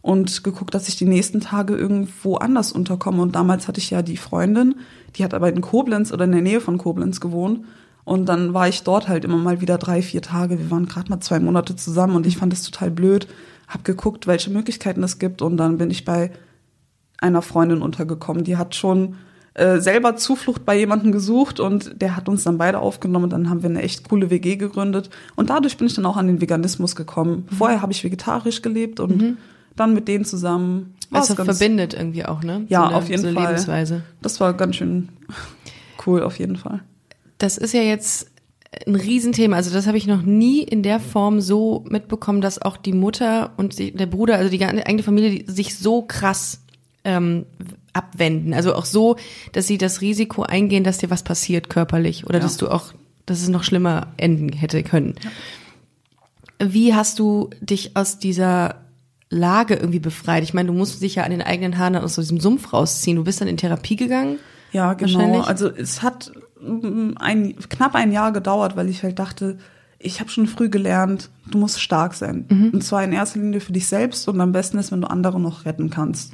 und 0.05 0.43
geguckt, 0.43 0.75
dass 0.75 0.87
ich 0.87 0.97
die 0.97 1.07
nächsten 1.07 1.41
Tage 1.41 1.75
irgendwo 1.75 2.35
anders 2.35 2.71
unterkomme. 2.71 3.23
Und 3.23 3.35
damals 3.35 3.67
hatte 3.67 3.79
ich 3.79 3.89
ja 3.89 4.03
die 4.03 4.17
Freundin, 4.17 4.75
die 5.15 5.23
hat 5.23 5.33
aber 5.33 5.49
in 5.49 5.61
Koblenz 5.61 6.13
oder 6.13 6.25
in 6.25 6.31
der 6.31 6.43
Nähe 6.43 6.61
von 6.61 6.77
Koblenz 6.77 7.19
gewohnt. 7.19 7.65
Und 8.03 8.29
dann 8.29 8.53
war 8.53 8.67
ich 8.67 8.83
dort 8.83 9.07
halt 9.07 9.25
immer 9.25 9.37
mal 9.37 9.61
wieder 9.61 9.79
drei, 9.79 10.03
vier 10.03 10.21
Tage. 10.21 10.59
Wir 10.59 10.69
waren 10.69 10.85
gerade 10.85 11.09
mal 11.09 11.21
zwei 11.21 11.39
Monate 11.39 11.75
zusammen 11.75 12.15
und 12.15 12.27
ich 12.27 12.37
fand 12.37 12.53
das 12.53 12.61
total 12.61 12.91
blöd. 12.91 13.27
Hab 13.67 13.83
geguckt, 13.83 14.27
welche 14.27 14.51
Möglichkeiten 14.51 15.01
es 15.01 15.17
gibt 15.17 15.41
und 15.41 15.57
dann 15.57 15.79
bin 15.79 15.89
ich 15.89 16.05
bei 16.05 16.29
einer 17.17 17.41
Freundin 17.41 17.81
untergekommen. 17.81 18.43
Die 18.43 18.57
hat 18.57 18.75
schon 18.75 19.15
äh, 19.55 19.79
selber 19.79 20.17
Zuflucht 20.17 20.65
bei 20.65 20.77
jemandem 20.77 21.13
gesucht 21.13 21.59
und 21.59 21.99
der 21.99 22.15
hat 22.15 22.29
uns 22.29 22.43
dann 22.43 22.59
beide 22.59 22.77
aufgenommen 22.77 23.23
und 23.23 23.33
dann 23.33 23.49
haben 23.49 23.63
wir 23.63 23.71
eine 23.71 23.81
echt 23.81 24.07
coole 24.07 24.29
WG 24.29 24.55
gegründet. 24.57 25.09
Und 25.35 25.49
dadurch 25.49 25.77
bin 25.77 25.87
ich 25.87 25.95
dann 25.95 26.05
auch 26.05 26.17
an 26.17 26.27
den 26.27 26.41
Veganismus 26.41 26.95
gekommen. 26.95 27.47
Vorher 27.57 27.81
habe 27.81 27.91
ich 27.91 28.03
vegetarisch 28.03 28.61
gelebt 28.61 28.99
und 28.99 29.37
dann 29.75 29.93
mit 29.93 30.07
denen 30.07 30.25
zusammen. 30.25 30.95
also 31.11 31.35
verbindet 31.35 31.93
irgendwie 31.93 32.25
auch, 32.25 32.43
ne? 32.43 32.65
Ja, 32.69 32.81
so 32.81 32.85
eine, 32.87 32.95
auf 32.95 33.09
jeden 33.09 33.21
so 33.21 33.31
Fall. 33.33 33.43
Lebensweise. 33.47 34.03
Das 34.21 34.39
war 34.39 34.53
ganz 34.53 34.75
schön 34.77 35.09
cool, 36.05 36.21
auf 36.23 36.39
jeden 36.39 36.55
Fall. 36.55 36.81
Das 37.37 37.57
ist 37.57 37.73
ja 37.73 37.81
jetzt 37.81 38.31
ein 38.85 38.95
Riesenthema. 38.95 39.55
Also 39.55 39.71
das 39.71 39.87
habe 39.87 39.97
ich 39.97 40.07
noch 40.07 40.21
nie 40.21 40.61
in 40.61 40.83
der 40.83 40.99
Form 40.99 41.39
so 41.41 41.85
mitbekommen, 41.89 42.41
dass 42.41 42.61
auch 42.61 42.77
die 42.77 42.93
Mutter 42.93 43.51
und 43.57 43.77
die, 43.79 43.91
der 43.91 44.05
Bruder, 44.05 44.37
also 44.37 44.49
die 44.49 44.63
eigene 44.65 45.03
Familie, 45.03 45.29
die 45.43 45.51
sich 45.51 45.77
so 45.77 46.01
krass 46.01 46.61
ähm, 47.03 47.45
abwenden. 47.93 48.53
Also 48.53 48.75
auch 48.75 48.85
so, 48.85 49.15
dass 49.53 49.67
sie 49.67 49.77
das 49.77 50.01
Risiko 50.01 50.43
eingehen, 50.43 50.83
dass 50.83 50.97
dir 50.97 51.09
was 51.09 51.23
passiert 51.23 51.69
körperlich 51.69 52.25
oder 52.25 52.39
Ja. 52.39 52.43
dass 52.43 52.57
du 52.57 52.67
auch, 52.69 52.93
dass 53.25 53.41
es 53.41 53.47
noch 53.47 53.63
schlimmer 53.63 54.07
enden 54.17 54.49
hätte 54.51 54.83
können. 54.83 55.15
Wie 56.59 56.93
hast 56.93 57.19
du 57.19 57.49
dich 57.61 57.95
aus 57.95 58.17
dieser 58.19 58.75
Lage 59.29 59.75
irgendwie 59.75 59.99
befreit? 59.99 60.43
Ich 60.43 60.53
meine, 60.53 60.67
du 60.67 60.73
musst 60.73 61.01
dich 61.01 61.15
ja 61.15 61.23
an 61.23 61.31
den 61.31 61.41
eigenen 61.41 61.77
Haaren 61.77 61.95
aus 61.95 62.15
diesem 62.15 62.39
Sumpf 62.39 62.73
rausziehen. 62.73 63.17
Du 63.17 63.23
bist 63.23 63.41
dann 63.41 63.47
in 63.47 63.57
Therapie 63.57 63.95
gegangen. 63.95 64.39
Ja, 64.71 64.93
genau. 64.93 65.41
Also 65.41 65.69
es 65.69 66.01
hat 66.01 66.31
mm, 66.61 67.11
ein, 67.17 67.55
knapp 67.69 67.95
ein 67.95 68.11
Jahr 68.11 68.31
gedauert, 68.31 68.75
weil 68.75 68.89
ich 68.89 69.03
halt 69.03 69.19
dachte, 69.19 69.57
ich 69.99 70.19
habe 70.19 70.29
schon 70.29 70.47
früh 70.47 70.69
gelernt, 70.69 71.29
du 71.49 71.57
musst 71.57 71.81
stark 71.81 72.13
sein. 72.13 72.45
Mhm. 72.49 72.69
Und 72.71 72.83
zwar 72.83 73.03
in 73.03 73.13
erster 73.13 73.39
Linie 73.39 73.61
für 73.61 73.73
dich 73.73 73.87
selbst 73.87 74.27
und 74.27 74.39
am 74.41 74.51
besten 74.51 74.77
ist, 74.77 74.91
wenn 74.91 75.01
du 75.01 75.09
andere 75.09 75.39
noch 75.39 75.65
retten 75.65 75.89
kannst. 75.89 76.33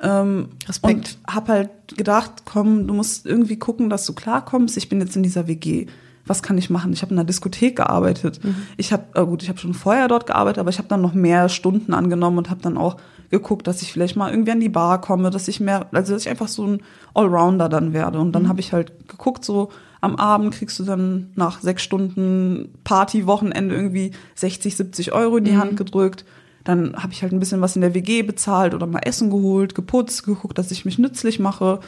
Ähm, 0.00 0.36
Mhm. 0.36 0.48
Respekt. 0.68 1.18
Und 1.26 1.34
hab 1.34 1.48
halt 1.48 1.70
gedacht, 1.96 2.42
komm, 2.44 2.86
du 2.86 2.94
musst 2.94 3.26
irgendwie 3.26 3.58
gucken, 3.58 3.90
dass 3.90 4.04
du 4.06 4.14
klarkommst. 4.14 4.76
Ich 4.76 4.88
bin 4.88 5.00
jetzt 5.00 5.16
in 5.16 5.22
dieser 5.22 5.46
WG. 5.46 5.86
Was 6.26 6.42
kann 6.42 6.58
ich 6.58 6.70
machen? 6.70 6.92
Ich 6.92 7.02
habe 7.02 7.12
in 7.12 7.18
einer 7.18 7.26
Diskothek 7.26 7.76
gearbeitet. 7.76 8.42
Mhm. 8.44 8.56
Ich 8.76 8.92
habe, 8.92 9.04
äh 9.14 9.24
gut, 9.24 9.42
ich 9.42 9.48
habe 9.48 9.58
schon 9.58 9.74
vorher 9.74 10.08
dort 10.08 10.26
gearbeitet, 10.26 10.58
aber 10.58 10.70
ich 10.70 10.78
habe 10.78 10.88
dann 10.88 11.00
noch 11.02 11.14
mehr 11.14 11.48
Stunden 11.48 11.94
angenommen 11.94 12.38
und 12.38 12.50
habe 12.50 12.60
dann 12.62 12.76
auch 12.76 12.96
geguckt, 13.30 13.66
dass 13.66 13.82
ich 13.82 13.92
vielleicht 13.92 14.16
mal 14.16 14.30
irgendwie 14.30 14.52
an 14.52 14.60
die 14.60 14.68
Bar 14.68 15.00
komme, 15.00 15.30
dass 15.30 15.48
ich 15.48 15.60
mehr, 15.60 15.86
also 15.92 16.12
dass 16.12 16.22
ich 16.22 16.28
einfach 16.28 16.48
so 16.48 16.64
ein 16.66 16.80
Allrounder 17.14 17.68
dann 17.68 17.92
werde. 17.92 18.18
Und 18.20 18.32
dann 18.32 18.44
Mhm. 18.44 18.48
habe 18.48 18.60
ich 18.60 18.72
halt 18.72 19.08
geguckt, 19.08 19.44
so 19.44 19.70
am 20.00 20.16
Abend 20.16 20.52
kriegst 20.54 20.78
du 20.78 20.84
dann 20.84 21.30
nach 21.34 21.60
sechs 21.60 21.82
Stunden 21.82 22.72
Party-Wochenende 22.84 23.74
irgendwie 23.74 24.12
60, 24.34 24.76
70 24.76 25.12
Euro 25.12 25.38
in 25.38 25.44
die 25.44 25.56
Hand 25.56 25.76
gedrückt. 25.76 26.24
Dann 26.64 26.96
habe 26.96 27.12
ich 27.12 27.22
halt 27.22 27.32
ein 27.32 27.40
bisschen 27.40 27.60
was 27.60 27.76
in 27.76 27.82
der 27.82 27.94
WG 27.94 28.22
bezahlt 28.22 28.74
oder 28.74 28.86
mal 28.86 29.00
Essen 29.00 29.30
geholt, 29.30 29.74
geputzt, 29.74 30.24
geguckt, 30.24 30.58
dass 30.58 30.70
ich 30.70 30.84
mich 30.84 30.98
nützlich 30.98 31.38
mache. 31.38 31.80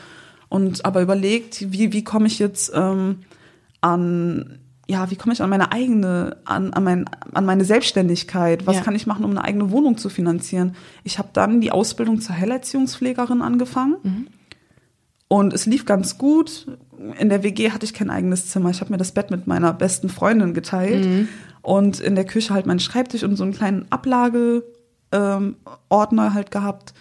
Und 0.48 0.84
aber 0.84 1.02
überlegt, 1.02 1.72
wie, 1.72 1.92
wie 1.92 2.04
komme 2.04 2.26
ich 2.26 2.38
jetzt 2.38 2.72
ähm, 2.74 3.16
an, 3.80 4.58
ja, 4.88 5.10
wie 5.10 5.16
komme 5.16 5.32
ich 5.34 5.42
an 5.42 5.50
meine 5.50 5.70
eigene, 5.72 6.36
an, 6.44 6.72
an, 6.72 6.84
mein, 6.84 7.04
an 7.32 7.44
meine 7.44 7.64
Selbstständigkeit? 7.64 8.66
Was 8.66 8.76
Ja. 8.76 8.82
kann 8.82 8.94
ich 8.94 9.06
machen, 9.06 9.24
um 9.24 9.30
eine 9.32 9.44
eigene 9.44 9.70
Wohnung 9.70 9.98
zu 9.98 10.08
finanzieren? 10.08 10.74
Ich 11.04 11.18
habe 11.18 11.28
dann 11.32 11.60
die 11.60 11.70
Ausbildung 11.72 12.20
zur 12.20 12.36
Heilerziehungspflegerin 12.38 13.42
angefangen. 13.42 14.28
Und 15.28 15.52
es 15.52 15.66
lief 15.66 15.84
ganz 15.84 16.16
gut. 16.16 16.66
In 17.18 17.28
der 17.28 17.42
WG 17.42 17.70
hatte 17.70 17.84
ich 17.84 17.92
kein 17.92 18.08
eigenes 18.10 18.48
Zimmer. 18.48 18.70
Ich 18.70 18.80
habe 18.80 18.90
mir 18.90 18.96
das 18.96 19.12
Bett 19.12 19.30
mit 19.30 19.46
meiner 19.46 19.72
besten 19.74 20.08
Freundin 20.08 20.54
geteilt. 20.54 21.06
Und 21.60 22.00
in 22.00 22.14
der 22.14 22.24
Küche 22.24 22.54
halt 22.54 22.64
meinen 22.64 22.80
Schreibtisch 22.80 23.24
und 23.24 23.36
so 23.36 23.44
einen 23.44 23.52
kleinen 23.52 23.84
Ablageordner 23.90 24.64
ähm, 25.12 26.34
halt 26.34 26.50
gehabt. 26.50 26.94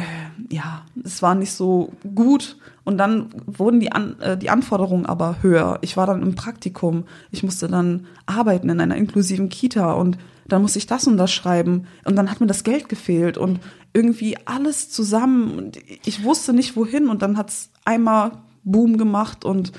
Äh, 0.00 0.54
ja, 0.54 0.82
es 1.04 1.22
war 1.22 1.34
nicht 1.34 1.52
so 1.52 1.92
gut. 2.14 2.56
Und 2.84 2.98
dann 2.98 3.26
wurden 3.46 3.80
die, 3.80 3.92
An 3.92 4.18
äh, 4.20 4.36
die 4.36 4.50
Anforderungen 4.50 5.06
aber 5.06 5.36
höher. 5.42 5.78
Ich 5.82 5.96
war 5.96 6.06
dann 6.06 6.22
im 6.22 6.34
Praktikum. 6.34 7.04
Ich 7.30 7.42
musste 7.42 7.68
dann 7.68 8.06
arbeiten 8.26 8.70
in 8.70 8.80
einer 8.80 8.96
inklusiven 8.96 9.48
Kita 9.48 9.92
und 9.92 10.18
dann 10.48 10.62
musste 10.62 10.78
ich 10.78 10.86
das 10.86 11.06
und 11.06 11.16
das 11.16 11.32
schreiben. 11.32 11.86
Und 12.04 12.16
dann 12.16 12.30
hat 12.30 12.40
mir 12.40 12.46
das 12.46 12.64
Geld 12.64 12.88
gefehlt 12.88 13.38
und 13.38 13.60
irgendwie 13.92 14.36
alles 14.46 14.90
zusammen. 14.90 15.56
Und 15.56 15.78
ich 16.04 16.24
wusste 16.24 16.52
nicht 16.52 16.76
wohin. 16.76 17.08
Und 17.08 17.22
dann 17.22 17.36
hat's 17.36 17.70
einmal 17.84 18.32
Boom 18.64 18.98
gemacht 18.98 19.44
und 19.44 19.72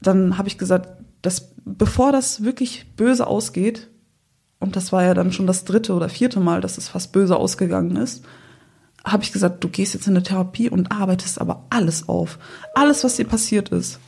dann 0.00 0.38
habe 0.38 0.48
ich 0.48 0.58
gesagt, 0.58 0.88
dass 1.22 1.50
bevor 1.64 2.12
das 2.12 2.44
wirklich 2.44 2.86
böse 2.96 3.26
ausgeht, 3.26 3.88
und 4.60 4.74
das 4.74 4.92
war 4.92 5.04
ja 5.04 5.14
dann 5.14 5.32
schon 5.32 5.46
das 5.46 5.64
dritte 5.64 5.94
oder 5.94 6.08
vierte 6.08 6.40
Mal, 6.40 6.60
dass 6.60 6.78
es 6.78 6.88
fast 6.88 7.12
böse 7.12 7.36
ausgegangen 7.36 7.96
ist, 7.96 8.24
habe 9.12 9.22
ich 9.22 9.32
gesagt, 9.32 9.62
du 9.64 9.68
gehst 9.68 9.94
jetzt 9.94 10.06
in 10.06 10.14
eine 10.14 10.22
Therapie 10.22 10.68
und 10.70 10.92
arbeitest 10.92 11.40
aber 11.40 11.66
alles 11.70 12.08
auf. 12.08 12.38
Alles, 12.74 13.04
was 13.04 13.16
dir 13.16 13.26
passiert 13.26 13.70
ist. 13.70 13.98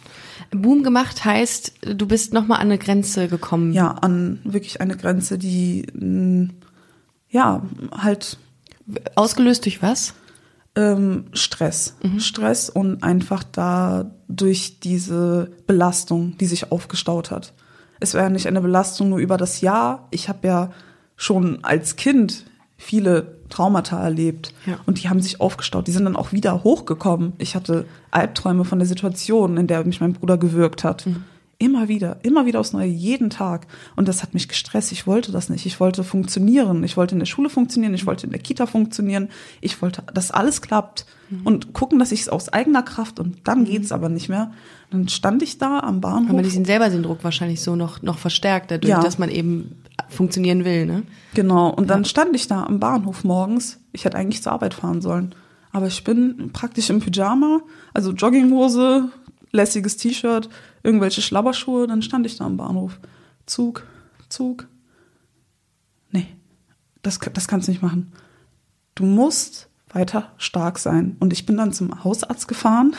Boom 0.50 0.82
gemacht 0.82 1.24
heißt, 1.24 1.72
du 1.96 2.06
bist 2.06 2.32
nochmal 2.32 2.58
an 2.58 2.66
eine 2.66 2.78
Grenze 2.78 3.28
gekommen. 3.28 3.72
Ja, 3.72 3.90
an 3.90 4.40
wirklich 4.44 4.80
eine 4.80 4.96
Grenze, 4.96 5.38
die, 5.38 5.86
mh, 5.92 6.50
ja, 7.28 7.62
halt 7.92 8.38
Ausgelöst 9.14 9.64
durch 9.66 9.82
was? 9.82 10.14
ähm, 10.76 11.24
Stress. 11.32 11.96
Stress 12.18 12.70
und 12.70 13.02
einfach 13.02 13.44
da 13.44 14.10
durch 14.28 14.80
diese 14.80 15.50
Belastung, 15.66 16.36
die 16.38 16.46
sich 16.46 16.70
aufgestaut 16.72 17.30
hat. 17.30 17.52
Es 17.98 18.14
war 18.14 18.22
ja 18.22 18.30
nicht 18.30 18.46
eine 18.46 18.60
Belastung 18.60 19.10
nur 19.10 19.18
über 19.18 19.36
das 19.36 19.60
Jahr. 19.60 20.08
Ich 20.10 20.28
habe 20.28 20.46
ja 20.46 20.70
schon 21.16 21.64
als 21.64 21.96
Kind 21.96 22.46
viele 22.76 23.39
Traumata 23.50 24.02
erlebt 24.02 24.54
Ja. 24.66 24.78
und 24.86 25.02
die 25.02 25.08
haben 25.08 25.20
sich 25.20 25.40
aufgestaut. 25.40 25.86
Die 25.86 25.92
sind 25.92 26.04
dann 26.04 26.16
auch 26.16 26.32
wieder 26.32 26.64
hochgekommen. 26.64 27.34
Ich 27.38 27.54
hatte 27.54 27.84
Albträume 28.10 28.64
von 28.64 28.78
der 28.78 28.86
Situation, 28.88 29.56
in 29.56 29.66
der 29.66 29.84
mich 29.84 30.00
mein 30.00 30.14
Bruder 30.14 30.38
gewürgt 30.38 30.84
hat. 30.84 31.06
Immer 31.62 31.88
wieder, 31.88 32.16
immer 32.22 32.46
wieder 32.46 32.58
aufs 32.58 32.72
Neue, 32.72 32.88
jeden 32.88 33.28
Tag. 33.28 33.66
Und 33.94 34.08
das 34.08 34.22
hat 34.22 34.32
mich 34.32 34.48
gestresst. 34.48 34.92
Ich 34.92 35.06
wollte 35.06 35.30
das 35.30 35.50
nicht. 35.50 35.66
Ich 35.66 35.78
wollte 35.78 36.04
funktionieren. 36.04 36.82
Ich 36.84 36.96
wollte 36.96 37.14
in 37.14 37.18
der 37.18 37.26
Schule 37.26 37.50
funktionieren. 37.50 37.92
Ich 37.92 38.06
wollte 38.06 38.24
in 38.26 38.32
der 38.32 38.40
Kita 38.40 38.64
funktionieren. 38.64 39.28
Ich 39.60 39.82
wollte, 39.82 40.02
dass 40.14 40.30
alles 40.30 40.62
klappt. 40.62 41.04
Und 41.44 41.74
gucken, 41.74 41.98
dass 42.00 42.10
ich 42.12 42.22
es 42.22 42.28
aus 42.28 42.48
eigener 42.48 42.82
Kraft 42.82 43.20
und 43.20 43.36
dann 43.44 43.64
geht's 43.64 43.92
aber 43.92 44.08
nicht 44.08 44.28
mehr. 44.28 44.50
Dann 44.90 45.06
stand 45.06 45.42
ich 45.44 45.58
da 45.58 45.78
am 45.78 46.00
Bahnhof. 46.00 46.42
diesen 46.42 46.64
selber 46.64 46.88
den 46.88 47.04
Druck 47.04 47.22
wahrscheinlich 47.22 47.60
so 47.60 47.76
noch, 47.76 48.02
noch 48.02 48.18
verstärkt, 48.18 48.72
dadurch, 48.72 48.88
Ja. 48.90 49.00
dass 49.00 49.18
man 49.18 49.28
eben 49.28 49.76
funktionieren 50.08 50.64
will, 50.64 50.86
ne? 50.86 51.04
Genau. 51.34 51.70
Und 51.70 51.88
dann 51.88 52.04
stand 52.04 52.34
ich 52.34 52.48
da 52.48 52.64
am 52.64 52.80
Bahnhof 52.80 53.22
morgens. 53.22 53.78
Ich 53.92 54.04
hätte 54.04 54.16
eigentlich 54.16 54.42
zur 54.42 54.50
Arbeit 54.52 54.74
fahren 54.74 55.02
sollen. 55.02 55.34
Aber 55.70 55.86
ich 55.86 56.02
bin 56.02 56.50
praktisch 56.52 56.90
im 56.90 56.98
Pyjama, 56.98 57.60
also 57.94 58.10
Jogginghose, 58.10 59.10
lässiges 59.52 59.98
T-Shirt, 59.98 60.48
irgendwelche 60.82 61.22
Schlabberschuhe, 61.22 61.86
dann 61.86 62.02
stand 62.02 62.26
ich 62.26 62.36
da 62.36 62.44
am 62.46 62.56
Bahnhof. 62.56 62.98
Zug, 63.46 63.86
Zug. 64.28 64.68
Nee, 66.10 66.26
das, 67.02 67.18
das 67.18 67.48
kannst 67.48 67.68
du 67.68 67.72
nicht 67.72 67.82
machen. 67.82 68.12
Du 68.94 69.04
musst 69.04 69.68
weiter 69.92 70.32
stark 70.36 70.78
sein. 70.78 71.16
Und 71.20 71.32
ich 71.32 71.46
bin 71.46 71.56
dann 71.56 71.72
zum 71.72 72.04
Hausarzt 72.04 72.48
gefahren 72.48 72.94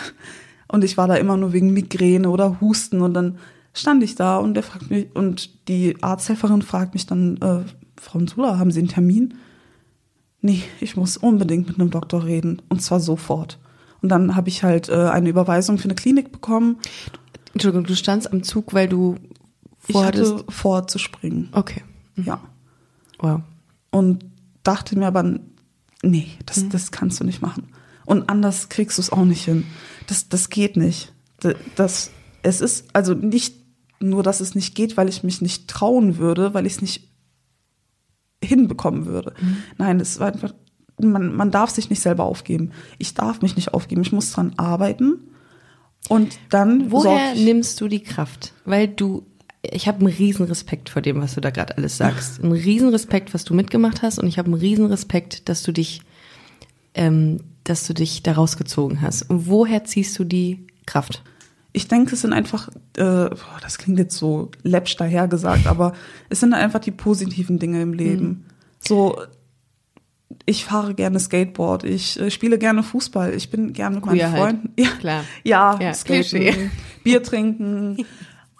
und 0.68 0.84
ich 0.84 0.98
war 0.98 1.08
da 1.08 1.16
immer 1.16 1.38
nur 1.38 1.54
wegen 1.54 1.74
Migräne 1.74 2.30
oder 2.30 2.60
Husten 2.62 3.02
und 3.02 3.14
dann 3.14 3.38
stand 3.74 4.04
ich 4.04 4.16
da 4.16 4.38
und 4.38 4.54
der 4.54 4.64
fragt 4.64 4.90
mich, 4.90 5.08
und 5.16 5.68
die 5.68 6.02
Arzthelferin 6.02 6.62
fragt 6.62 6.94
mich 6.94 7.06
dann, 7.06 7.38
äh, 7.38 7.64
Frau 8.00 8.20
Nsula, 8.20 8.58
haben 8.58 8.72
Sie 8.72 8.80
einen 8.80 8.90
Termin? 8.90 9.36
Nee, 10.42 10.64
ich 10.80 10.98
muss 10.98 11.18
unbedingt 11.18 11.68
mit 11.68 11.80
einem 11.80 11.92
Doktor 11.92 12.26
reden 12.26 12.62
und 12.68 12.82
zwar 12.82 13.00
sofort. 13.00 13.60
Und 14.02 14.10
dann 14.10 14.36
habe 14.36 14.50
ich 14.50 14.64
halt 14.64 14.90
äh, 14.90 15.10
eine 15.10 15.30
Überweisung 15.30 15.78
für 15.78 15.86
eine 15.86 15.96
Klinik 15.96 16.32
bekommen. 16.32 16.78
Entschuldigung, 17.54 17.86
du 17.86 17.96
standst 17.96 18.32
am 18.32 18.44
Zug, 18.44 18.74
weil 18.74 18.88
du 18.88 19.16
Ich 19.88 19.94
vorhattest. 19.94 20.34
hatte 20.34 20.46
vor 20.52 20.88
zu 20.88 21.00
springen. 21.00 21.50
Okay. 21.52 21.84
Ja. 22.16 22.42
Wow. 23.20 23.42
Und 23.90 24.26
dachte 24.64 24.98
mir 24.98 25.08
aber, 25.08 25.40
nee, 26.04 26.28
das, 26.46 26.68
das 26.70 26.92
kannst 26.92 27.20
du 27.20 27.24
nicht 27.24 27.42
machen. 27.42 27.68
Und 28.06 28.30
anders 28.30 28.70
kriegst 28.70 28.98
du 28.98 29.02
es 29.02 29.12
auch 29.12 29.26
nicht 29.26 29.44
hin. 29.46 29.66
Das, 30.08 30.30
das 30.30 30.50
geht 30.50 30.76
nicht. 30.78 31.14
Das, 31.40 31.56
das, 31.76 32.12
es 32.44 32.62
ist 32.62 32.86
also 32.94 33.14
nicht 33.14 33.56
nur, 34.00 34.24
dass 34.24 34.40
es 34.40 34.56
nicht 34.56 34.76
geht, 34.76 34.98
weil 34.98 35.10
ich 35.10 35.24
mich 35.24 35.42
nicht 35.42 35.68
trauen 35.68 36.18
würde, 36.18 36.54
weil 36.54 36.66
ich 36.66 36.74
es 36.74 36.82
nicht 36.82 37.08
hinbekommen 38.44 39.06
würde. 39.06 39.34
Nein, 39.78 40.00
es 40.00 40.20
war 40.20 40.34
einfach, 40.34 40.54
man, 41.00 41.36
man 41.36 41.52
darf 41.52 41.70
sich 41.70 41.90
nicht 41.90 42.02
selber 42.02 42.24
aufgeben. 42.24 42.72
Ich 42.98 43.14
darf 43.14 43.42
mich 43.42 43.56
nicht 43.56 43.74
aufgeben. 43.74 44.02
Ich 44.02 44.12
muss 44.12 44.32
dran 44.32 44.54
arbeiten. 44.58 45.20
Und 46.12 46.40
dann 46.50 46.92
Woher 46.92 47.36
nimmst 47.36 47.80
du 47.80 47.88
die 47.88 48.04
Kraft? 48.04 48.52
Weil 48.66 48.90
du, 48.90 49.24
ich 49.62 49.88
habe 49.88 50.00
einen 50.00 50.14
riesen 50.14 50.46
Respekt 50.46 50.90
vor 50.90 51.02
dem, 51.02 51.22
was 51.22 51.36
du 51.36 51.40
da 51.40 51.52
gerade 51.52 51.78
alles 51.78 51.96
sagst. 51.96 52.44
Einen 52.44 52.52
riesen 52.52 52.90
Respekt, 52.90 53.34
was 53.34 53.46
du 53.46 53.54
mitgemacht 53.54 54.02
hast, 54.02 54.20
und 54.20 54.28
ich 54.28 54.38
habe 54.38 54.48
einen 54.48 54.60
riesen 54.60 54.88
Respekt, 54.88 55.48
dass 55.48 55.64
du 55.64 55.72
dich, 55.72 56.02
ähm, 56.96 57.40
dass 57.64 57.88
du 57.88 57.94
dich 57.94 58.24
da 58.24 58.34
rausgezogen 58.34 59.02
hast. 59.02 59.30
Und 59.30 59.48
woher 59.48 59.86
ziehst 59.86 60.20
du 60.20 60.26
die 60.26 60.68
Kraft? 60.86 61.24
Ich 61.72 61.88
denke, 61.88 62.16
es 62.16 62.22
sind 62.24 62.34
einfach, 62.34 62.68
äh, 62.98 63.30
das 63.62 63.78
klingt 63.78 63.98
jetzt 63.98 64.18
so 64.18 64.52
läppsch 64.64 64.98
dahergesagt, 64.98 65.66
aber 65.66 65.94
es 66.28 66.42
sind 66.42 66.54
einfach 66.54 66.82
die 66.82 66.92
positiven 66.92 67.58
Dinge 67.58 67.82
im 67.82 67.94
Leben. 67.94 68.48
So, 68.80 69.18
ich 70.46 70.66
fahre 70.66 70.94
gerne 70.94 71.20
Skateboard, 71.20 71.84
ich 71.84 72.20
äh, 72.20 72.32
spiele 72.32 72.58
gerne 72.58 72.84
Fußball, 72.84 73.34
ich 73.34 73.50
bin 73.50 73.74
gerne 73.74 73.96
mit 73.98 74.06
meinen 74.06 74.16
Queer 74.18 74.32
halt. 74.32 74.42
Freunden. 74.42 74.74
Ja, 74.78 74.90
Klar. 75.00 75.24
Ja, 75.44 75.80
Ja, 75.80 75.94
skaten, 75.94 76.22
Klischee. 76.22 76.70
Bier 77.04 77.24
trinken. 77.24 77.98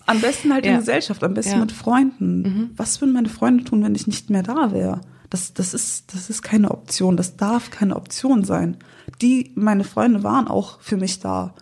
Am 0.06 0.20
besten 0.20 0.52
halt 0.54 0.66
Ja. 0.66 0.74
in 0.74 0.80
Gesellschaft, 0.80 1.24
am 1.24 1.34
besten 1.34 1.52
Ja. 1.52 1.56
Mhm. 1.58 1.62
mit 1.62 1.72
Freunden. 1.72 2.72
Was 2.76 3.00
würden 3.02 3.14
meine 3.14 3.30
Freunde 3.30 3.64
tun, 3.64 3.84
wenn 3.84 3.96
ich 3.96 4.08
nicht 4.08 4.30
mehr 4.30 4.44
da 4.44 4.72
wäre? 4.72 5.02
Das, 5.30 5.54
das, 5.54 5.74
ist, 5.74 6.14
das 6.14 6.30
ist 6.30 6.42
keine 6.42 6.72
Option, 6.72 7.16
das 7.16 7.38
darf 7.38 7.70
keine 7.72 7.96
Option 7.96 8.44
sein. 8.44 8.78
Die, 9.22 9.52
meine 9.56 9.84
Freunde 9.86 10.24
waren 10.24 10.48
auch 10.48 10.82
für 10.82 10.98
mich 10.98 11.20
da. 11.20 11.54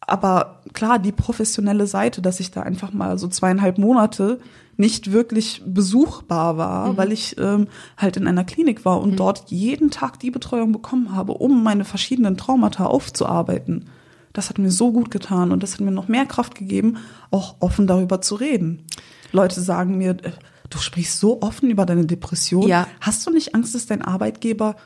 Aber 0.00 0.62
klar, 0.72 0.98
die 0.98 1.12
professionelle 1.12 1.86
Seite, 1.86 2.20
dass 2.22 2.40
ich 2.40 2.50
da 2.50 2.62
einfach 2.62 2.92
mal 2.92 3.16
so 3.18 3.28
zweieinhalb 3.28 3.78
Monate 3.78 4.40
nicht 4.76 5.12
wirklich 5.12 5.62
besuchbar 5.66 6.56
war, 6.56 6.96
weil 6.96 7.12
ich 7.12 7.36
ähm, 7.38 7.68
halt 7.96 8.16
in 8.16 8.26
einer 8.26 8.44
Klinik 8.44 8.84
war 8.84 9.00
und 9.00 9.16
dort 9.16 9.50
jeden 9.50 9.90
Tag 9.90 10.18
die 10.18 10.30
Betreuung 10.30 10.72
bekommen 10.72 11.14
habe, 11.14 11.34
um 11.34 11.62
meine 11.62 11.84
verschiedenen 11.84 12.36
Traumata 12.36 12.86
aufzuarbeiten. 12.86 13.86
Das 14.32 14.48
hat 14.48 14.58
mir 14.58 14.70
so 14.70 14.92
gut 14.92 15.10
getan 15.10 15.52
und 15.52 15.62
das 15.62 15.74
hat 15.74 15.80
mir 15.80 15.92
noch 15.92 16.08
mehr 16.08 16.26
Kraft 16.26 16.56
gegeben, 16.56 16.96
auch 17.30 17.56
offen 17.60 17.86
darüber 17.86 18.20
zu 18.20 18.34
reden. 18.34 18.84
Leute 19.32 19.60
sagen 19.60 19.96
mir, 19.96 20.10
äh, 20.22 20.32
du 20.70 20.78
sprichst 20.78 21.20
so 21.20 21.40
offen 21.40 21.70
über 21.70 21.86
deine 21.86 22.04
Depression. 22.04 22.66
Ja. 22.68 22.86
Hast 23.00 23.26
du 23.26 23.30
nicht 23.30 23.54
Angst, 23.54 23.74
dass 23.74 23.86
dein 23.86 24.02
Arbeitgeber 24.02 24.76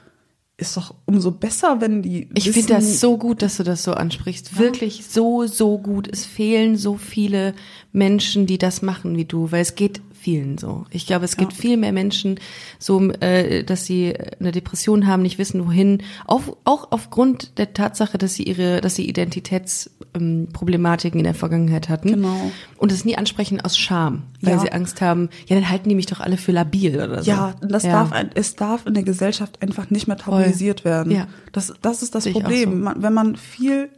ist 0.58 0.76
doch 0.76 0.94
umso 1.06 1.30
besser, 1.30 1.80
wenn 1.80 2.02
die 2.02 2.28
Ich 2.34 2.50
finde 2.50 2.74
das 2.74 3.00
so 3.00 3.16
gut, 3.16 3.42
dass 3.42 3.58
du 3.58 3.62
das 3.62 3.84
so 3.84 3.92
ansprichst. 3.92 4.58
Wirklich 4.58 5.06
so, 5.06 5.46
so 5.46 5.78
gut. 5.78 6.08
Es 6.10 6.26
fehlen 6.26 6.76
so 6.76 6.96
viele 6.96 7.54
Menschen, 7.92 8.46
die 8.46 8.58
das 8.58 8.82
machen 8.82 9.16
wie 9.16 9.24
du, 9.24 9.50
weil 9.50 9.62
es 9.62 9.74
geht 9.74 10.02
vielen 10.20 10.58
so. 10.58 10.84
Ich 10.90 11.06
glaube, 11.06 11.24
es 11.24 11.36
gibt 11.36 11.52
viel 11.52 11.76
mehr 11.76 11.92
Menschen, 11.92 12.40
so, 12.80 13.00
äh, 13.20 13.62
dass 13.62 13.86
sie 13.86 14.14
eine 14.40 14.50
Depression 14.50 15.06
haben, 15.06 15.22
nicht 15.22 15.38
wissen 15.38 15.64
wohin. 15.64 16.02
Auf, 16.26 16.56
auch 16.64 16.88
aufgrund 16.90 17.56
der 17.58 17.72
Tatsache, 17.72 18.18
dass 18.18 18.34
sie 18.34 18.42
ihre, 18.42 18.80
dass 18.80 18.96
sie 18.96 19.08
Identitätsproblematiken 19.08 21.20
in 21.20 21.24
der 21.24 21.34
Vergangenheit 21.34 21.88
hatten. 21.88 22.08
Genau. 22.14 22.50
Und 22.76 22.92
es 22.92 23.04
nie 23.04 23.16
ansprechen 23.16 23.60
aus 23.60 23.78
Scham, 23.78 24.24
weil 24.42 24.54
Ja. 24.54 24.60
sie 24.60 24.72
Angst 24.72 25.00
haben, 25.00 25.28
ja, 25.46 25.56
dann 25.56 25.68
halten 25.70 25.88
die 25.88 25.94
mich 25.94 26.06
doch 26.06 26.20
alle 26.20 26.36
für 26.36 26.52
labil 26.52 26.96
oder 26.96 27.22
so. 27.22 27.30
Ja, 27.30 27.54
das 27.60 27.84
Ja. 27.84 28.04
darf 28.04 28.12
es 28.34 28.56
darf 28.56 28.86
in 28.86 28.94
der 28.94 29.04
Gesellschaft 29.04 29.62
einfach 29.62 29.90
nicht 29.90 30.08
mehr 30.08 30.16
tabuisiert 30.16 30.84
werden. 30.84 31.12
Ja. 31.12 31.28
Das, 31.52 31.72
das 31.80 32.02
ist 32.02 32.14
das 32.14 32.24
Sehe 32.24 32.34
auch 32.34 32.40
Problem. 32.42 32.84
so. 32.84 32.90
Wenn 33.02 33.14
man 33.14 33.36
viel 33.36 33.88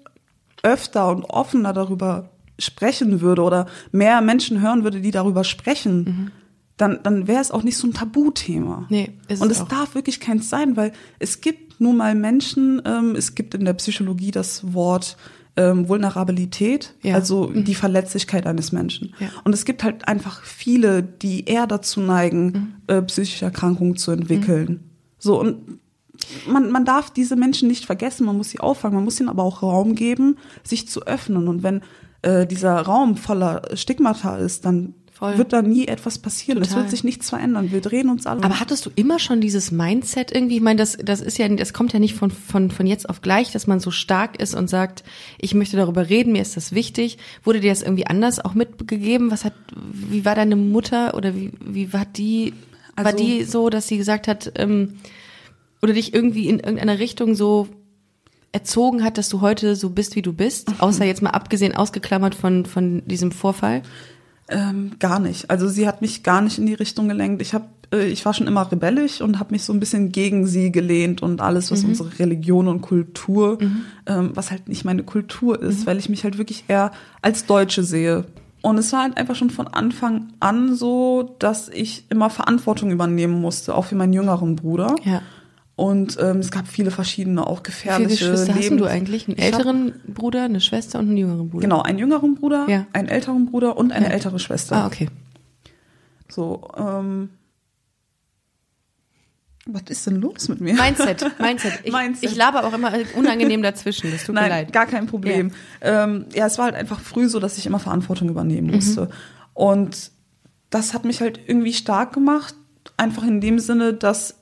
öfter 0.63 1.09
und 1.11 1.25
offener 1.25 1.73
darüber 1.73 2.29
sprechen 2.61 3.21
würde 3.21 3.43
oder 3.43 3.67
mehr 3.93 4.21
Menschen 4.21 4.61
hören 4.61 4.85
würde, 4.85 5.01
die 5.01 5.11
darüber 5.11 5.43
sprechen, 5.45 6.31
dann, 6.77 7.01
dann 7.03 7.27
wäre 7.27 7.41
es 7.41 7.51
auch 7.51 7.63
nicht 7.63 7.77
so 7.77 7.87
ein 7.89 7.93
Tabuthema. 7.93 8.81
Mhm. 8.81 8.87
Nee, 8.89 9.13
ist 9.29 9.43
und 9.43 9.51
es 9.51 9.61
es 9.61 9.69
darf 9.69 9.95
wirklich 9.95 10.21
keins 10.21 10.49
sein, 10.49 10.77
weil 10.77 10.93
es 11.19 11.41
gibt 11.41 11.81
nun 11.81 11.97
mal 11.97 12.15
Menschen, 12.15 12.81
ähm, 12.85 13.15
es 13.17 13.35
gibt 13.35 13.55
in 13.55 13.65
der 13.65 13.75
Psychologie 13.75 14.31
das 14.31 14.73
Wort 14.73 15.17
ähm, 15.57 15.89
Vulnerabilität, 15.89 16.95
Ja. 17.03 17.11
Mhm. 17.11 17.15
also 17.17 17.47
die 17.47 17.75
Verletzlichkeit 17.75 18.47
eines 18.47 18.73
Menschen. 18.73 19.15
Ja. 19.19 19.29
Und 19.45 19.53
es 19.53 19.65
gibt 19.65 19.83
halt 19.83 20.07
einfach 20.07 20.43
viele, 20.45 21.03
die 21.03 21.45
eher 21.47 21.67
dazu 21.67 22.01
neigen, 22.01 22.47
Mhm. 22.47 22.69
äh, 22.87 23.03
psychische 23.03 23.45
Erkrankungen 23.47 23.97
zu 23.97 24.11
entwickeln. 24.13 24.81
So, 25.19 25.39
und 25.41 25.81
man, 26.49 26.71
man 26.71 26.85
darf 26.85 27.11
diese 27.11 27.35
Menschen 27.37 27.69
nicht 27.69 27.85
vergessen, 27.85 28.27
man 28.27 28.37
muss 28.37 28.51
sie 28.51 28.61
auffangen, 28.61 28.95
man 28.95 29.05
muss 29.05 29.19
ihnen 29.21 29.29
aber 29.29 29.43
auch 29.43 29.63
Raum 29.63 29.95
geben, 29.95 30.37
sich 30.63 30.87
zu 30.89 31.03
öffnen. 31.07 31.49
Und 31.49 31.63
wenn 31.63 31.81
äh, 32.23 32.47
dieser 32.47 32.81
Raum 32.81 33.17
voller 33.17 33.63
Stigmata 33.75 34.37
ist, 34.37 34.65
dann 34.65 34.95
Voll. 35.13 35.37
wird 35.37 35.53
da 35.53 35.61
nie 35.61 35.87
etwas 35.87 36.19
passieren. 36.19 36.63
Es 36.63 36.75
wird 36.75 36.89
sich 36.89 37.05
nichts 37.05 37.29
verändern. 37.29 37.71
Wir 37.73 37.83
drehen 37.83 38.09
uns 38.09 38.27
alle. 38.27 38.43
Aber 38.43 38.59
hattest 38.59 38.87
du 38.87 38.91
immer 38.95 39.19
schon 39.19 39.43
dieses 39.43 39.71
Mindset 39.71 40.35
irgendwie? 40.35 40.57
Ich 40.57 40.63
meine, 40.63 40.79
das, 40.79 40.97
das 41.03 41.21
ist 41.21 41.37
ja, 41.37 41.47
das 41.49 41.75
kommt 41.75 41.93
ja 41.93 41.99
nicht 41.99 42.15
von, 42.15 42.31
von, 42.31 42.71
von 42.71 42.87
jetzt 42.87 43.07
auf 43.07 43.21
gleich, 43.21 43.53
dass 43.53 43.67
man 43.67 43.81
so 43.81 43.91
stark 43.91 44.41
ist 44.41 44.55
und 44.55 44.71
sagt, 44.71 45.05
ich 45.39 45.53
möchte 45.55 45.77
darüber 45.77 46.09
reden, 46.09 46.33
mir 46.33 46.41
ist 46.41 46.57
das 46.57 46.73
wichtig. 46.73 47.19
Wurde 47.45 47.61
dir 47.61 47.71
das 47.71 47.83
irgendwie 47.83 48.07
anders 48.07 48.43
auch 48.43 48.55
mitgegeben? 48.55 49.31
Was 49.31 49.45
hat, 49.45 49.53
wie 49.93 50.25
war 50.25 50.35
deine 50.35 50.57
Mutter 50.57 51.15
oder 51.15 51.35
wie, 51.35 51.53
wie 51.63 51.93
war 51.93 52.07
die, 52.07 52.55
war 52.97 53.07
Also- 53.07 53.19
die 53.19 53.45
so, 53.45 53.69
dass 53.69 53.89
sie 53.89 53.99
gesagt 53.99 54.27
hat, 54.27 54.53
ähm, 54.57 54.95
oder 55.83 55.93
dich 55.93 56.15
irgendwie 56.15 56.49
in 56.49 56.61
irgendeiner 56.61 56.99
Richtung 56.99 57.35
so 57.35 57.69
erzogen 58.53 59.05
hat, 59.05 59.19
dass 59.19 59.29
du 59.29 59.41
heute 59.41 59.77
so 59.77 59.91
bist, 59.91 60.17
wie 60.17 60.23
du 60.23 60.33
bist? 60.33 60.81
Außer 60.81 61.05
jetzt 61.05 61.23
mal 61.23 61.31
abgesehen, 61.31 61.75
ausgeklammert 61.75 62.35
von, 62.35 62.67
von 62.67 63.03
diesem 63.07 63.33
Vorfall? 63.33 63.83
Ähm, 64.49 64.93
gar 64.99 65.21
nicht. 65.21 65.51
Also 65.51 65.69
sie 65.69 65.87
hat 65.87 66.03
mich 66.03 66.23
gar 66.23 66.41
nicht 66.41 66.59
in 66.59 66.67
die 66.67 66.75
Richtung 66.75 67.09
gelenkt. 67.09 67.41
Ich 67.41 67.55
habe, 67.55 67.67
äh, 67.93 68.07
ich 68.07 68.25
war 68.25 68.35
schon 68.35 68.49
immer 68.49 68.71
rebellisch 68.71 69.21
und 69.21 69.39
habe 69.39 69.53
mich 69.53 69.63
so 69.63 69.73
ein 69.73 69.79
bisschen 69.79 70.11
gegen 70.11 70.47
sie 70.47 70.73
gelehnt 70.73 71.23
und 71.23 71.41
alles, 71.41 71.71
was 71.71 71.85
unsere 71.85 72.19
Religion 72.19 72.67
und 72.67 72.81
Kultur, 72.81 73.59
ähm, 74.07 74.31
was 74.35 74.51
halt 74.51 74.69
nicht 74.69 74.85
meine 74.85 75.05
Kultur 75.05 75.63
ist, 75.63 75.87
weil 75.87 75.99
ich 75.99 76.09
mich 76.09 76.25
halt 76.25 76.37
wirklich 76.37 76.65
eher 76.67 76.91
als 77.23 77.47
Deutsche 77.47 77.85
sehe. 77.85 78.25
Und 78.63 78.77
es 78.77 78.93
war 78.93 79.05
halt 79.05 79.17
einfach 79.17 79.37
schon 79.37 79.51
von 79.51 79.69
Anfang 79.69 80.33
an 80.41 80.75
so, 80.75 81.37
dass 81.39 81.69
ich 81.69 82.05
immer 82.11 82.29
Verantwortung 82.29 82.91
übernehmen 82.91 83.41
musste, 83.41 83.75
auch 83.75 83.87
für 83.87 83.95
meinen 83.95 84.13
jüngeren 84.13 84.57
Bruder. 84.57 84.97
Ja. 85.05 85.23
Und 85.81 86.19
ähm, 86.21 86.41
es 86.41 86.51
gab 86.51 86.69
viele 86.69 86.91
verschiedene, 86.91 87.47
auch 87.47 87.61
Wie 87.65 87.71
viele 87.73 87.95
gefährliche 87.97 88.09
Geschwister 88.29 88.55
hast 88.55 88.61
Lebens- 88.63 88.81
du 88.83 88.87
eigentlich? 88.87 89.29
Einen 89.29 89.39
Ich 89.39 89.45
hab- 89.47 89.53
älteren 89.61 89.95
Bruder, 90.09 90.43
eine 90.45 90.61
Schwester 90.61 90.99
und 90.99 91.09
einen 91.09 91.17
jüngeren 91.17 91.49
Bruder? 91.49 91.63
Genau, 91.63 91.81
einen 91.81 91.99
jüngeren 91.99 92.35
Bruder, 92.35 92.67
Ja. 92.69 92.87
einen 92.93 93.09
älteren 93.09 93.47
Bruder 93.47 93.79
und 93.79 93.91
eine 93.91 94.05
Ja. 94.07 94.13
ältere 94.13 94.39
Schwester. 94.39 94.77
Ah, 94.77 94.87
okay. 94.87 95.09
So, 96.29 96.69
ähm. 96.77 97.31
Was 99.67 99.83
ist 99.89 100.07
denn 100.07 100.17
los 100.17 100.49
mit 100.49 100.61
mir? 100.61 100.75
Mindset, 100.75 101.25
Mindset. 101.41 101.81
Ich, 101.85 101.93
Mindset. 101.93 102.31
ich 102.31 102.37
laber 102.37 102.65
auch 102.65 102.73
immer 102.75 102.93
unangenehm 103.17 103.63
dazwischen. 103.63 104.11
Das 104.11 104.25
tut 104.25 104.35
mir 104.35 104.41
Nein, 104.43 104.51
leid. 104.51 104.73
gar 104.73 104.87
kein 104.87 105.07
Problem. 105.07 105.53
Ja. 105.83 106.05
Ähm, 106.05 106.27
ja, 106.35 106.47
es 106.47 106.59
war 106.59 106.67
halt 106.67 106.75
einfach 106.75 107.01
früh 107.01 107.29
so, 107.29 107.41
dass 107.41 107.57
ich 107.57 107.67
immer 107.67 107.79
Verantwortung 107.79 108.29
übernehmen 108.29 108.71
musste. 108.71 109.09
Und 109.55 110.11
das 110.71 110.93
hat 110.93 111.05
mich 111.05 111.21
halt 111.21 111.41
irgendwie 111.47 111.73
stark 111.73 112.13
gemacht, 112.13 112.55
einfach 112.97 113.23
in 113.23 113.41
dem 113.41 113.59
Sinne, 113.59 113.95
dass 113.95 114.35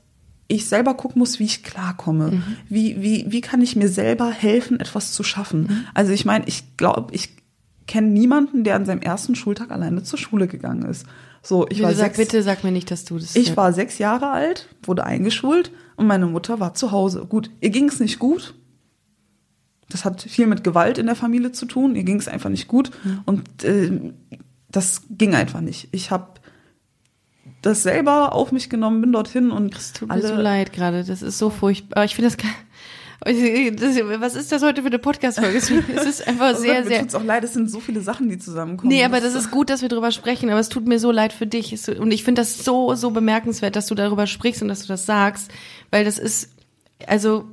ich 0.49 0.67
selber 0.67 0.95
gucken 0.95 1.19
muss, 1.19 1.39
wie 1.39 1.45
ich 1.45 1.63
klarkomme. 1.63 2.43
Wie, 2.69 3.01
wie, 3.03 3.27
wie 3.29 3.41
kann 3.43 3.61
ich 3.61 3.77
mir 3.77 3.89
selber 3.89 4.31
helfen, 4.31 4.81
etwas 4.81 5.13
zu 5.13 5.23
schaffen? 5.23 5.87
Also 5.95 6.13
ich 6.13 6.25
meine, 6.25 6.47
ich 6.49 6.77
glaube, 6.79 7.15
ich 7.15 7.37
kenne 7.87 8.09
niemanden, 8.09 8.65
der 8.65 8.75
an 8.77 8.87
seinem 8.87 9.03
ersten 9.03 9.35
Schultag 9.35 9.71
alleine 9.71 10.03
zur 10.03 10.19
Schule 10.19 10.49
gegangen 10.49 10.83
ist. 10.83 11.07
So, 11.43 11.67
ich 11.69 11.83
war 11.83 11.91
bitte, 11.91 12.01
sag, 12.01 12.17
sechs, 12.17 12.31
bitte 12.31 12.43
sag 12.43 12.65
mir 12.65 12.73
nicht, 12.73 12.91
dass 12.91 13.05
du 13.05 13.19
das. 13.19 13.37
Ich 13.37 13.57
war 13.57 13.73
sechs 13.73 13.99
Jahre 13.99 14.31
alt, 14.31 14.69
wurde 14.83 15.05
eingeschult 15.05 15.71
und 15.97 16.07
meine 16.07 16.27
Mutter 16.27 16.61
war 16.61 16.75
zu 16.75 16.93
Hause. 16.93 17.27
Gut, 17.29 17.51
ihr 17.61 17.71
ging 17.71 17.89
es 17.89 18.01
nicht 18.01 18.19
gut. 18.19 18.55
Das 19.91 20.05
hat 20.05 20.23
viel 20.23 20.47
mit 20.47 20.65
Gewalt 20.65 20.99
in 20.99 21.07
der 21.07 21.15
Familie 21.15 21.53
zu 21.53 21.65
tun. 21.65 21.95
Ihr 21.95 22.05
ging 22.05 22.19
es 22.19 22.29
einfach 22.29 22.51
nicht 22.51 22.69
gut. 22.69 22.91
Und 23.25 23.65
äh, 23.65 24.13
das 24.71 25.03
ging 25.11 25.35
einfach 25.35 25.63
nicht. 25.63 25.89
Ich 25.93 26.11
habe 26.11 26.38
das 27.69 27.83
selber 27.83 28.35
auf 28.35 28.51
mich 28.53 28.69
genommen, 28.71 29.01
bin 29.01 29.13
dorthin 29.13 29.51
und 29.51 29.77
Es 29.77 29.93
tut 29.93 30.09
mir 30.09 30.21
so 30.21 30.35
leid 30.35 30.73
gerade. 30.73 31.05
Das 31.05 31.23
ist 31.23 31.39
so 31.39 31.51
furchtbar. 31.51 32.05
Ich 32.05 32.15
finde 32.15 32.31
das. 32.31 32.37
Was 34.21 34.37
ist 34.37 34.53
das 34.53 34.63
heute 34.63 34.83
für 34.83 34.87
eine 34.89 34.99
Podcast-Folge? 35.01 35.59
Es 35.59 35.71
ist 35.71 36.27
einfach 36.29 36.47
Also 36.47 36.63
sehr, 36.63 36.83
mir 36.83 36.89
sehr. 36.89 37.01
tut's 37.01 37.17
auch 37.17 37.25
leid, 37.25 37.43
es 37.43 37.53
sind 37.53 37.69
so 37.69 37.81
viele 37.81 38.01
Sachen, 38.01 38.29
die 38.29 38.39
zusammenkommen. 38.39 38.89
Nee, 38.93 39.03
aber 39.05 39.21
das 39.21 39.35
ist 39.35 39.51
gut, 39.51 39.71
dass 39.71 39.83
wir 39.83 39.89
darüber 39.89 40.13
sprechen, 40.13 40.51
aber 40.51 40.61
es 40.61 40.69
tut 40.69 40.87
mir 40.87 41.01
so 41.01 41.11
leid 41.11 41.33
für 41.33 41.47
dich. 41.47 41.77
Und 41.99 42.13
ich 42.13 42.23
finde 42.23 42.41
das 42.43 42.65
so, 42.65 42.95
so 42.95 43.11
bemerkenswert, 43.11 43.75
dass 43.75 43.87
du 43.89 43.97
darüber 43.97 44.29
sprichst 44.29 44.63
und 44.63 44.69
dass 44.69 44.83
du 44.83 44.87
das 44.89 45.05
sagst, 45.05 45.51
weil 45.91 46.05
das 46.05 46.19
ist, 46.21 46.51
also 47.09 47.47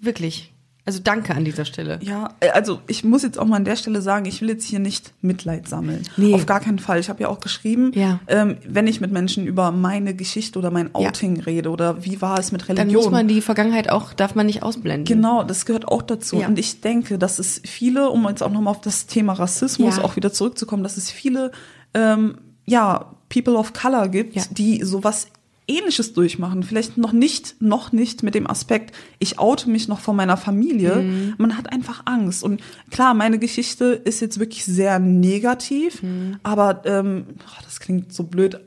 wirklich, 0.00 0.53
also 0.86 1.00
danke 1.02 1.34
an 1.34 1.44
dieser 1.46 1.64
Stelle. 1.64 1.98
Ja, 2.02 2.28
äh, 2.40 2.50
also 2.50 2.80
ich 2.86 3.04
muss 3.04 3.22
jetzt 3.22 3.38
auch 3.38 3.46
mal 3.46 3.56
an 3.56 3.64
der 3.64 3.76
Stelle 3.76 4.02
sagen, 4.02 4.26
ich 4.26 4.40
will 4.42 4.48
jetzt 4.50 4.64
hier 4.66 4.78
nicht 4.80 5.14
Mitleid 5.22 5.66
sammeln. 5.66 6.02
Nee. 6.18 6.34
Auf 6.34 6.44
gar 6.44 6.60
keinen 6.60 6.78
Fall. 6.78 7.00
Ich 7.00 7.08
habe 7.08 7.22
ja 7.22 7.28
auch 7.28 7.40
geschrieben, 7.40 7.92
Ja. 7.94 8.20
ähm, 8.26 8.56
wenn 8.68 8.86
ich 8.86 9.00
mit 9.00 9.10
Menschen 9.10 9.46
über 9.46 9.70
meine 9.70 10.14
Geschichte 10.14 10.58
oder 10.58 10.70
mein 10.70 10.86
Ja. 10.88 10.92
Outing 11.08 11.40
rede 11.40 11.70
oder 11.70 12.04
wie 12.04 12.20
war 12.20 12.38
es 12.38 12.52
mit 12.52 12.68
Dann 12.68 12.76
Religion. 12.76 13.02
muss 13.04 13.10
man 13.12 13.28
die 13.28 13.40
Vergangenheit 13.40 13.88
auch, 13.88 14.12
darf 14.12 14.34
man 14.34 14.44
nicht 14.46 14.62
ausblenden. 14.62 15.04
Genau, 15.06 15.42
das 15.42 15.64
gehört 15.64 15.88
auch 15.88 16.02
dazu. 16.02 16.36
Ja. 16.40 16.48
Und 16.48 16.58
ich 16.58 16.80
denke, 16.82 17.18
dass 17.18 17.38
es 17.38 17.62
viele, 17.64 18.10
um 18.10 18.26
jetzt 18.28 18.42
auch 18.42 18.50
nochmal 18.52 18.72
auf 18.72 18.80
das 18.82 19.06
Thema 19.06 19.32
Rassismus 19.32 19.96
Ja. 19.96 20.04
auch 20.04 20.16
wieder 20.16 20.32
zurückzukommen, 20.32 20.82
dass 20.82 20.96
es 20.98 21.10
viele, 21.10 21.50
ähm, 21.94 22.36
ja, 22.66 23.12
People 23.30 23.54
of 23.56 23.72
Color 23.72 24.08
gibt, 24.08 24.36
Ja. 24.36 24.42
die 24.50 24.84
sowas 24.84 25.28
Ähnliches 25.66 26.12
durchmachen. 26.12 26.62
Vielleicht 26.62 26.98
noch 26.98 27.12
nicht, 27.12 27.56
noch 27.60 27.92
nicht 27.92 28.22
mit 28.22 28.34
dem 28.34 28.48
Aspekt, 28.48 28.94
ich 29.18 29.38
oute 29.38 29.70
mich 29.70 29.88
noch 29.88 30.00
von 30.00 30.14
meiner 30.16 30.36
Familie. 30.36 30.96
Mhm. 30.96 31.34
Man 31.38 31.56
hat 31.56 31.72
einfach 31.72 32.02
Angst. 32.04 32.42
Und 32.42 32.60
klar, 32.90 33.14
meine 33.14 33.38
Geschichte 33.38 33.86
ist 33.86 34.20
jetzt 34.20 34.38
wirklich 34.38 34.64
sehr 34.64 34.98
negativ, 34.98 36.02
Mhm. 36.02 36.36
aber 36.42 36.82
ähm, 36.84 37.24
oh, 37.40 37.60
das 37.64 37.80
klingt 37.80 38.12
so 38.12 38.24
blöd 38.24 38.60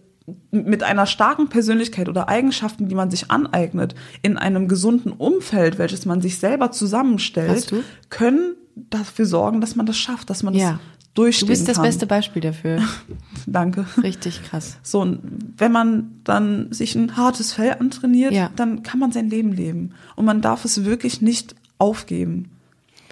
mit 0.52 0.84
einer 0.84 1.06
starken 1.06 1.48
Persönlichkeit 1.48 2.10
oder 2.10 2.28
Eigenschaften, 2.28 2.90
die 2.90 2.96
man 2.96 3.10
sich 3.10 3.32
aneignet, 3.32 3.96
in 4.24 4.38
einem 4.38 4.68
gesunden 4.68 5.12
Umfeld, 5.14 5.78
welches 5.78 6.06
man 6.06 6.22
sich 6.22 6.38
selber 6.40 6.72
zusammenstellt, 6.72 7.72
können 8.10 8.56
dafür 8.76 9.26
sorgen, 9.26 9.62
dass 9.62 9.76
man 9.76 9.86
das 9.86 9.98
schafft, 9.98 10.30
dass 10.30 10.44
man 10.44 10.54
Ja. 10.54 10.80
das 10.97 10.97
durchstehen 11.18 11.48
Du 11.48 11.52
bist 11.54 11.68
das 11.68 11.76
kann. 11.78 11.86
beste 11.86 12.06
Beispiel 12.08 12.42
dafür. 12.42 12.82
Danke. 13.46 13.86
Richtig 14.02 14.44
krass. 14.44 14.78
So, 14.84 15.02
und 15.02 15.20
wenn 15.58 15.72
man 15.72 16.12
dann 16.24 16.72
sich 16.72 16.96
ein 16.96 17.18
hartes 17.18 17.54
Fell 17.54 17.76
antrainiert, 17.80 18.34
Ja. 18.34 18.50
dann 18.56 18.84
kann 18.84 19.00
man 19.00 19.12
sein 19.12 19.30
Leben 19.30 19.52
leben. 19.54 19.92
Und 20.16 20.26
man 20.26 20.42
darf 20.42 20.66
es 20.66 20.86
wirklich 20.86 21.22
nicht 21.22 21.56
aufgeben. 21.78 22.50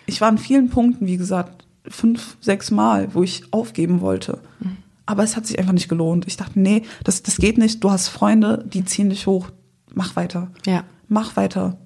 Ich 0.05 0.21
war 0.21 0.27
an 0.27 0.37
vielen 0.37 0.69
Punkten, 0.69 1.07
wie 1.07 1.17
gesagt, 1.17 1.65
fünf, 1.87 2.37
sechs 2.41 2.71
Mal, 2.71 3.13
wo 3.13 3.23
ich 3.23 3.43
aufgeben 3.51 4.01
wollte. 4.01 4.39
Mhm. 4.59 4.77
Aber 5.07 5.23
es 5.23 5.35
hat 5.35 5.45
sich 5.45 5.59
einfach 5.59 5.73
nicht 5.73 5.87
gelohnt. 5.89 6.25
Ich 6.27 6.35
dachte, 6.37 6.59
nee, 6.59 6.81
das, 7.03 7.21
das 7.23 7.37
geht 7.37 7.57
nicht. 7.57 7.83
Du 7.83 7.91
hast 7.91 8.07
Freunde, 8.07 8.65
die 8.67 8.85
ziehen 8.85 9.09
dich 9.09 9.27
hoch. 9.27 9.49
Mach 9.93 10.15
weiter. 10.15 10.51
Ja. 10.65 10.83
Mach 11.07 11.35
weiter. 11.35 11.77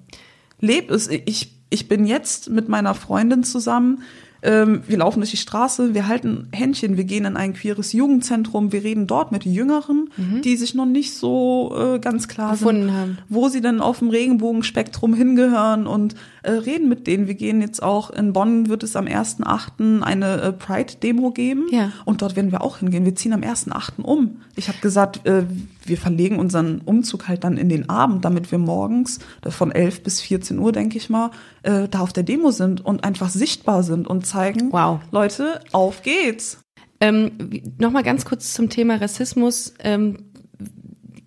Leb 0.58 0.90
es. 0.90 1.08
Ich, 1.08 1.54
ich 1.68 1.86
bin 1.86 2.06
jetzt 2.06 2.48
mit 2.50 2.68
meiner 2.68 2.94
Freundin 2.94 3.44
zusammen. 3.44 4.02
Ähm, 4.42 4.82
wir 4.88 4.98
laufen 4.98 5.20
durch 5.20 5.30
die 5.32 5.36
Straße, 5.36 5.92
wir 5.94 6.08
halten 6.08 6.48
Händchen, 6.52 6.96
wir 6.96 7.04
gehen 7.04 7.24
in 7.26 7.36
ein 7.36 7.52
queeres 7.54 7.92
Jugendzentrum, 7.92 8.72
wir 8.72 8.82
reden 8.82 9.06
dort 9.06 9.32
mit 9.32 9.44
Jüngeren, 9.44 10.08
die 10.44 10.56
sich 10.56 10.74
noch 10.74 10.86
nicht 10.86 11.14
so 11.14 11.74
äh, 11.78 11.98
ganz 11.98 12.26
klar 12.28 12.48
Mhm. 12.52 12.58
Gefunden 12.58 12.82
sind, 12.86 12.92
haben. 12.96 13.18
wo 13.28 13.48
sie 13.48 13.60
denn 13.60 13.80
auf 13.80 13.98
dem 13.98 14.08
Regenbogenspektrum 14.10 15.14
hingehören 15.14 15.86
und 15.86 16.14
äh, 16.42 16.52
reden 16.52 16.88
mit 16.88 17.06
denen. 17.06 17.26
Wir 17.26 17.34
gehen 17.34 17.60
jetzt 17.60 17.82
auch 17.82 18.10
in 18.10 18.32
Bonn 18.32 18.68
wird 18.68 18.82
es 18.82 18.96
am 18.96 19.04
1.8. 19.06 20.02
eine 20.02 20.40
äh, 20.40 20.52
Pride-Demo 20.52 21.30
geben 21.32 21.66
Ja. 21.70 21.92
und 22.06 22.22
dort 22.22 22.34
werden 22.36 22.50
wir 22.50 22.62
auch 22.62 22.78
hingehen. 22.78 23.04
Wir 23.04 23.14
ziehen 23.14 23.32
am 23.34 23.42
1.8. 23.42 24.00
um. 24.02 24.36
Ich 24.56 24.68
habe 24.68 24.78
gesagt, 24.80 25.26
äh, 25.26 25.44
wir 25.84 25.96
verlegen 25.96 26.38
unseren 26.38 26.80
Umzug 26.80 27.28
halt 27.28 27.44
dann 27.44 27.56
in 27.56 27.68
den 27.68 27.88
Abend, 27.88 28.24
damit 28.24 28.50
wir 28.50 28.58
morgens 28.58 29.18
äh, 29.44 29.50
von 29.50 29.72
11 29.72 30.02
bis 30.02 30.20
14 30.20 30.58
Uhr, 30.58 30.72
denke 30.72 30.96
ich 30.98 31.10
mal, 31.10 31.30
äh, 31.62 31.88
da 31.88 32.00
auf 32.00 32.12
der 32.12 32.22
Demo 32.22 32.50
sind 32.50 32.84
und 32.84 33.04
einfach 33.04 33.28
sichtbar 33.30 33.82
sind 33.82 34.06
und 34.06 34.26
zeigen, 34.26 34.72
Wow. 34.72 35.00
Leute, 35.10 35.60
auf 35.72 36.02
geht's. 36.02 36.58
Ähm, 37.00 37.32
Nochmal 37.78 38.02
ganz 38.02 38.24
kurz 38.24 38.52
zum 38.52 38.68
Thema 38.68 38.96
Rassismus. 38.96 39.74
Ähm, 39.80 40.30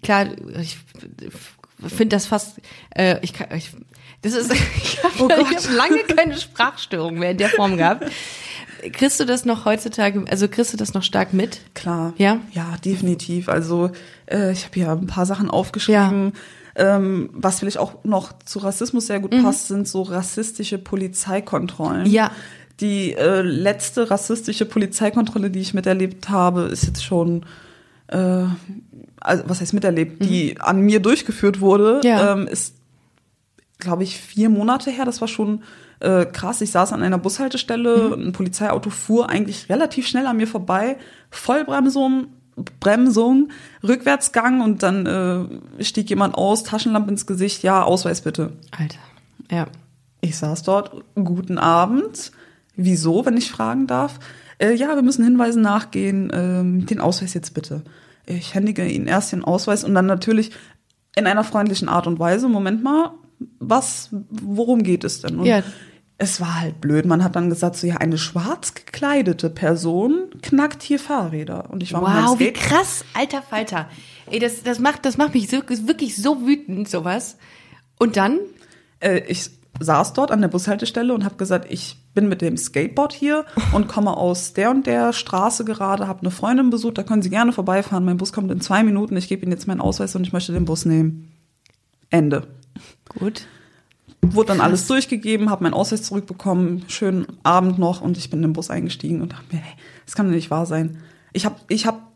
klar, 0.04 0.28
ich 0.60 0.78
finde 1.88 2.16
das 2.16 2.28
fast, 2.28 2.60
äh, 2.96 3.18
ich 3.22 3.34
kann, 3.34 3.48
ich, 3.58 3.72
das 4.22 4.34
ist, 4.34 4.52
ich 4.84 5.04
habe 5.04 5.14
Oh 5.20 5.30
hab 5.30 5.74
lange 5.76 6.04
keine 6.04 6.38
Sprachstörung 6.38 7.20
mehr 7.20 7.32
in 7.32 7.38
der 7.38 7.50
Form 7.50 7.78
gehabt. 7.78 8.06
Kriegst 8.92 9.20
du 9.20 9.26
das 9.26 9.46
noch 9.46 9.66
heutzutage, 9.66 10.26
also 10.30 10.48
kriegst 10.48 10.74
du 10.74 10.78
das 10.78 10.94
noch 10.94 11.04
stark 11.04 11.34
mit? 11.34 11.62
Klar. 11.74 12.14
Ja? 12.18 12.42
Ja, 12.52 12.76
definitiv. 12.84 13.48
Also 13.48 13.92
äh, 14.28 14.52
ich 14.52 14.64
habe 14.66 14.74
hier 14.76 14.92
ein 14.92 15.08
paar 15.08 15.26
Sachen 15.26 15.50
aufgeschrieben. 15.50 16.34
Ähm, 16.76 17.30
was 17.34 17.60
vielleicht 17.60 17.78
auch 17.78 18.04
noch 18.04 18.34
zu 18.46 18.58
Rassismus 18.60 19.06
sehr 19.08 19.20
gut 19.20 19.30
passt, 19.44 19.68
sind 19.68 19.88
so 19.88 20.02
rassistische 20.02 20.80
Polizeikontrollen. 20.80 22.06
Mhm. 22.08 22.12
Ja. 22.12 22.32
Die 22.80 23.14
äh, 23.14 23.42
letzte 23.42 24.10
rassistische 24.10 24.66
Polizeikontrolle, 24.66 25.52
die 25.52 25.60
ich 25.60 25.76
miterlebt 25.76 26.30
habe, 26.30 26.62
ist 26.64 26.86
jetzt 26.88 27.04
schon, 27.06 27.46
äh, 28.08 28.18
also 29.22 29.44
was 29.46 29.62
heißt 29.62 29.74
miterlebt, 29.76 30.26
die 30.26 30.60
an 30.60 30.80
mir 30.82 31.00
durchgeführt 31.00 31.62
wurde, 31.62 31.98
Mhm. 32.04 32.10
Ja. 32.10 32.34
ähm, 32.34 32.48
ist, 32.48 32.74
glaube 33.78 34.02
ich, 34.04 34.18
vier 34.18 34.50
Monate 34.50 34.90
her. 34.90 35.06
Das 35.06 35.22
war 35.22 35.28
schon 35.28 35.62
äh, 36.00 36.26
krass. 36.26 36.60
Ich 36.62 36.72
saß 36.72 36.92
an 36.92 37.02
einer 37.04 37.20
Bushaltestelle, 37.20 38.10
Mhm. 38.18 38.28
ein 38.30 38.32
Polizeiauto 38.34 38.90
fuhr 38.90 39.30
eigentlich 39.30 39.70
relativ 39.70 40.08
schnell 40.08 40.26
an 40.26 40.36
mir 40.38 40.48
vorbei, 40.48 40.98
Vollbremsung, 41.30 42.28
Bremsung, 42.80 43.50
Rückwärtsgang 43.82 44.62
und 44.62 44.84
dann 44.84 45.06
äh, 45.80 45.84
stieg 45.84 46.10
jemand 46.10 46.36
aus, 46.36 46.64
Taschenlampe 46.64 47.12
ins 47.12 47.26
Gesicht, 47.26 47.64
ja, 47.64 47.84
Ausweis 47.84 48.22
bitte. 48.22 48.54
Alter. 48.72 49.00
Ja. 49.52 49.68
Ich 50.22 50.38
saß 50.38 50.64
dort, 50.64 51.04
guten 51.16 51.58
Abend. 51.58 52.32
Wieso, 52.76 53.26
wenn 53.26 53.38
ich 53.38 53.52
fragen 53.52 53.88
darf? 53.88 54.20
Äh, 54.58 54.74
ja, 54.74 54.96
wir 54.96 55.02
müssen 55.02 55.24
Hinweisen 55.24 55.62
nachgehen, 55.62 56.32
ähm, 56.34 56.86
den 56.86 57.02
Ausweis 57.02 57.34
jetzt 57.34 57.54
bitte. 57.54 57.84
Ich 58.26 58.54
händige 58.54 58.86
Ihnen 58.86 59.08
erst 59.08 59.32
den 59.32 59.44
Ausweis 59.44 59.84
und 59.84 59.94
dann 59.94 60.06
natürlich 60.06 60.52
in 61.16 61.28
einer 61.28 61.44
freundlichen 61.44 61.90
Art 61.90 62.08
und 62.08 62.20
Weise, 62.20 62.48
Moment 62.48 62.84
mal, 62.84 63.12
was, 63.60 64.10
worum 64.30 64.84
geht 64.84 65.04
es 65.04 65.22
denn? 65.22 65.40
Und 65.40 65.46
Ja. 65.46 65.62
Es 66.18 66.40
war 66.40 66.62
halt 66.62 66.80
blöd. 66.80 67.06
Man 67.06 67.24
hat 67.24 67.36
dann 67.36 67.50
gesagt, 67.50 67.76
so 67.76 67.88
ja, 67.88 67.98
eine 67.98 68.18
schwarz 68.18 68.76
gekleidete 68.76 69.50
Person 69.50 70.30
knackt 70.42 70.84
hier 70.84 71.00
Fahrräder. 71.00 71.70
Und 71.70 71.84
ich 71.84 71.94
war 71.94 72.02
Wow, 72.02 72.40
wie 72.40 72.54
krass, 72.54 73.04
alter 73.14 73.42
Falter. 73.42 73.90
Ey, 74.30 74.40
das, 74.40 74.64
das 74.64 74.80
macht, 74.80 75.06
das 75.06 75.18
macht 75.18 75.34
mich 75.34 75.50
so, 75.50 75.58
wirklich 75.68 76.16
so 76.16 76.46
wütend, 76.46 76.88
sowas. 76.88 77.38
Und 77.98 78.16
dann? 78.16 78.40
äh, 79.04 79.22
ich 79.28 79.50
saß 79.80 80.14
dort 80.14 80.32
an 80.32 80.42
der 80.42 80.48
Bushaltestelle 80.48 81.14
und 81.14 81.26
habe 81.26 81.36
gesagt, 81.36 81.66
ich 81.70 81.98
bin 82.14 82.30
mit 82.30 82.42
dem 82.42 82.58
Skateboard 82.58 83.12
hier 83.12 83.46
und 83.74 83.88
komme 83.88 84.16
aus 84.16 84.54
der 84.54 84.70
und 84.70 84.86
der 84.86 85.14
Straße 85.14 85.66
gerade, 85.66 86.08
habe 86.08 86.22
eine 86.22 86.32
Freundin 86.32 86.70
besucht, 86.70 86.98
da 86.98 87.04
können 87.04 87.24
Sie 87.24 87.32
gerne 87.32 87.54
vorbeifahren. 87.54 88.06
Mein 88.06 88.18
Bus 88.18 88.34
kommt 88.34 88.52
in 88.52 88.62
zwei 88.62 88.84
Minuten, 88.84 89.18
ich 89.18 89.28
gebe 89.28 89.44
Ihnen 89.44 89.52
jetzt 89.52 89.68
meinen 89.68 89.82
Ausweis 89.82 90.16
und 90.16 90.26
ich 90.26 90.34
möchte 90.34 90.54
den 90.54 90.66
Bus 90.66 90.86
nehmen. 90.86 91.32
Ende. 92.12 92.48
Gut. 93.10 93.48
Wurde 94.24 94.50
dann 94.50 94.62
alles 94.62 94.88
durchgegeben, 94.88 95.50
habe 95.50 95.64
meinen 95.64 95.74
Ausweis 95.74 96.04
zurückbekommen, 96.04 96.86
schönen 96.88 97.28
Abend 97.44 97.78
noch 97.80 98.02
und 98.02 98.18
ich 98.18 98.30
bin 98.30 98.40
in 98.40 98.50
den 98.50 98.54
Bus 98.54 98.70
eingestiegen 98.70 99.22
und 99.22 99.34
dachte 99.34 99.46
mir, 99.52 99.62
hey, 99.62 99.76
das 100.06 100.16
kann 100.16 100.28
doch 100.28 100.34
nicht 100.34 100.52
wahr 100.52 100.66
sein. 100.66 100.98
Ich 101.34 101.46
habe 101.46 101.56
ich 101.68 101.86
hab 101.86 102.14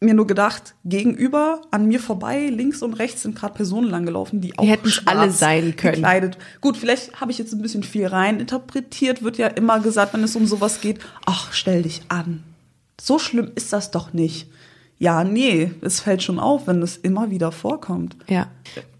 mir 0.00 0.14
nur 0.14 0.26
gedacht, 0.26 0.74
gegenüber, 0.84 1.62
an 1.70 1.86
mir 1.86 2.00
vorbei, 2.00 2.48
links 2.48 2.82
und 2.82 2.94
rechts 2.94 3.22
sind 3.22 3.34
gerade 3.34 3.54
Personen 3.54 3.88
langgelaufen, 3.88 4.40
die 4.40 4.58
auch 4.58 4.66
hätten's 4.66 4.94
schwarz 4.94 5.16
alle 5.16 5.30
sein 5.30 5.76
können. 5.76 5.94
gekleidet. 5.94 6.38
Gut, 6.60 6.76
vielleicht 6.76 7.20
habe 7.20 7.32
ich 7.32 7.38
jetzt 7.38 7.52
ein 7.52 7.62
bisschen 7.62 7.82
viel 7.82 8.06
rein 8.06 8.38
interpretiert, 8.38 9.22
wird 9.22 9.38
ja 9.38 9.46
immer 9.46 9.80
gesagt, 9.80 10.12
wenn 10.12 10.22
es 10.22 10.36
um 10.36 10.46
sowas 10.46 10.80
geht, 10.80 11.00
ach, 11.24 11.52
stell 11.52 11.82
dich 11.82 12.02
an. 12.08 12.42
So 13.00 13.18
schlimm 13.18 13.52
ist 13.54 13.72
das 13.72 13.90
doch 13.90 14.12
nicht. 14.12 14.48
Ja, 14.98 15.24
nee, 15.24 15.72
es 15.82 16.00
fällt 16.00 16.22
schon 16.22 16.38
auf, 16.38 16.66
wenn 16.66 16.82
es 16.82 16.96
immer 16.96 17.30
wieder 17.30 17.52
vorkommt. 17.52 18.16
Ja. 18.28 18.48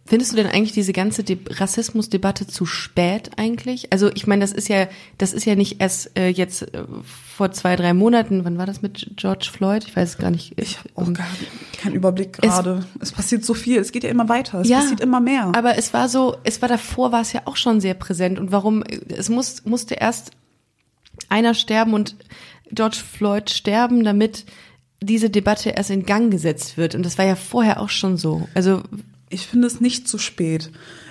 Findest 0.09 0.33
du 0.33 0.37
denn 0.37 0.47
eigentlich 0.47 0.73
diese 0.73 0.93
ganze 0.93 1.25
De 1.25 1.37
Rassismusdebatte 1.51 2.47
zu 2.47 2.65
spät 2.65 3.31
eigentlich? 3.37 3.93
Also 3.93 4.11
ich 4.15 4.29
meine, 4.29 4.41
das 4.41 4.53
ist 4.53 4.69
ja, 4.69 4.87
das 5.19 5.33
ist 5.33 5.45
ja 5.45 5.57
nicht 5.57 5.81
erst 5.81 6.17
äh, 6.17 6.29
jetzt 6.29 6.63
äh, 6.75 6.85
vor 7.37 7.51
zwei, 7.51 7.75
drei 7.75 7.93
Monaten. 7.93 8.45
Wann 8.45 8.57
war 8.57 8.67
das 8.67 8.83
mit 8.83 9.11
George 9.17 9.49
Floyd? 9.53 9.85
Ich 9.85 9.97
weiß 9.97 10.11
es 10.11 10.19
gar 10.19 10.31
nicht. 10.31 10.53
Ich 10.61 10.79
habe 10.79 10.91
auch 10.95 11.09
Ähm, 11.09 11.15
gar 11.15 11.27
keinen 11.79 11.95
Überblick 11.95 12.35
gerade. 12.35 12.87
Es, 13.01 13.11
passiert 13.11 13.45
so 13.45 13.53
viel, 13.53 13.79
es 13.79 13.91
geht 13.91 14.05
ja 14.05 14.11
immer 14.11 14.29
weiter, 14.29 14.61
es 14.61 14.69
Ja, 14.69 14.79
passiert 14.79 15.01
immer 15.01 15.21
mehr. 15.21 15.51
Aber 15.57 15.77
es 15.77 15.93
war 15.93 16.09
so, 16.09 16.37
es 16.45 16.63
war 16.63 16.69
davor, 16.69 17.11
war 17.11 17.23
es 17.23 17.33
ja 17.33 17.43
auch 17.47 17.57
schon 17.57 17.81
sehr 17.81 17.95
präsent. 17.95 18.39
Und 18.39 18.53
warum, 18.53 18.85
es 19.09 19.29
muss, 19.29 19.65
musste 19.65 19.95
erst 19.97 20.31
einer 21.29 21.55
sterben 21.55 21.95
und 21.95 22.15
George 22.71 22.99
Floyd 22.99 23.51
sterben, 23.51 24.05
damit 24.05 24.45
diese 25.03 25.31
Debatte 25.31 25.71
erst 25.71 25.91
in 25.91 26.07
Gang 26.07 26.31
gesetzt 26.31 26.77
wird. 26.77 26.95
Und 26.95 27.05
das 27.05 27.19
war 27.19 27.25
ja 27.25 27.35
vorher 27.35 27.81
auch 27.81 27.91
schon 27.91 28.17
so. 28.17 28.49
Also 28.55 28.83
ich 29.31 29.47
finde 29.47 29.67
es 29.67 29.81
nicht 29.81 30.09
zu 30.09 30.19
spät. 30.19 30.71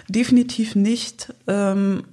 Definitiv 0.09 0.75
nicht. 0.75 1.33
Ähm, 1.47 2.03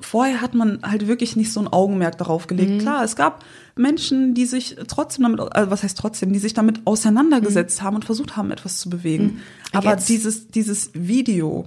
vorher 0.00 0.40
hat 0.40 0.54
man 0.54 0.80
halt 0.82 1.06
wirklich 1.06 1.36
nicht 1.36 1.52
so 1.52 1.60
ein 1.60 1.68
Augenmerk 1.68 2.16
darauf 2.18 2.46
gelegt. 2.46 2.70
Mhm. 2.70 2.78
Klar, 2.78 3.04
es 3.04 3.16
gab 3.16 3.44
Menschen, 3.76 4.34
die 4.34 4.46
sich 4.46 4.76
trotzdem 4.88 5.24
damit, 5.24 5.40
also 5.40 5.70
was 5.70 5.82
heißt 5.82 5.98
trotzdem, 5.98 6.32
die 6.32 6.38
sich 6.38 6.54
damit 6.54 6.86
auseinandergesetzt 6.86 7.82
haben 7.82 7.96
und 7.96 8.04
versucht 8.04 8.36
haben, 8.36 8.50
etwas 8.50 8.78
zu 8.78 8.88
bewegen. 8.90 9.24
Mhm. 9.24 9.38
Aber 9.72 9.90
Jetzt- 9.90 10.08
dieses, 10.08 10.48
dieses 10.48 10.90
Video, 10.94 11.66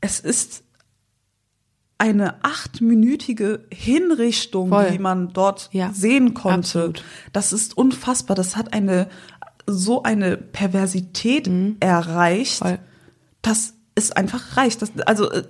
es 0.00 0.20
ist 0.20 0.62
eine 1.98 2.42
achtminütige 2.44 3.64
Hinrichtung, 3.70 4.70
Voll. 4.70 4.90
die 4.92 4.98
man 4.98 5.32
dort 5.34 5.68
Ja, 5.72 5.92
sehen 5.92 6.32
konnte. 6.32 6.58
absolut. 6.58 7.04
Das 7.32 7.52
ist 7.52 7.76
unfassbar. 7.76 8.34
Das 8.36 8.56
hat 8.56 8.72
eine 8.72 9.08
so 9.66 10.02
eine 10.02 10.36
Perversität 10.38 11.48
erreicht, 11.80 12.64
Mhm. 12.64 12.68
Voll. 12.68 12.78
Dass 13.42 13.74
es 13.94 14.12
einfach 14.12 14.56
reicht. 14.56 14.82
Das, 14.82 14.92
also 15.06 15.30
äh, 15.30 15.42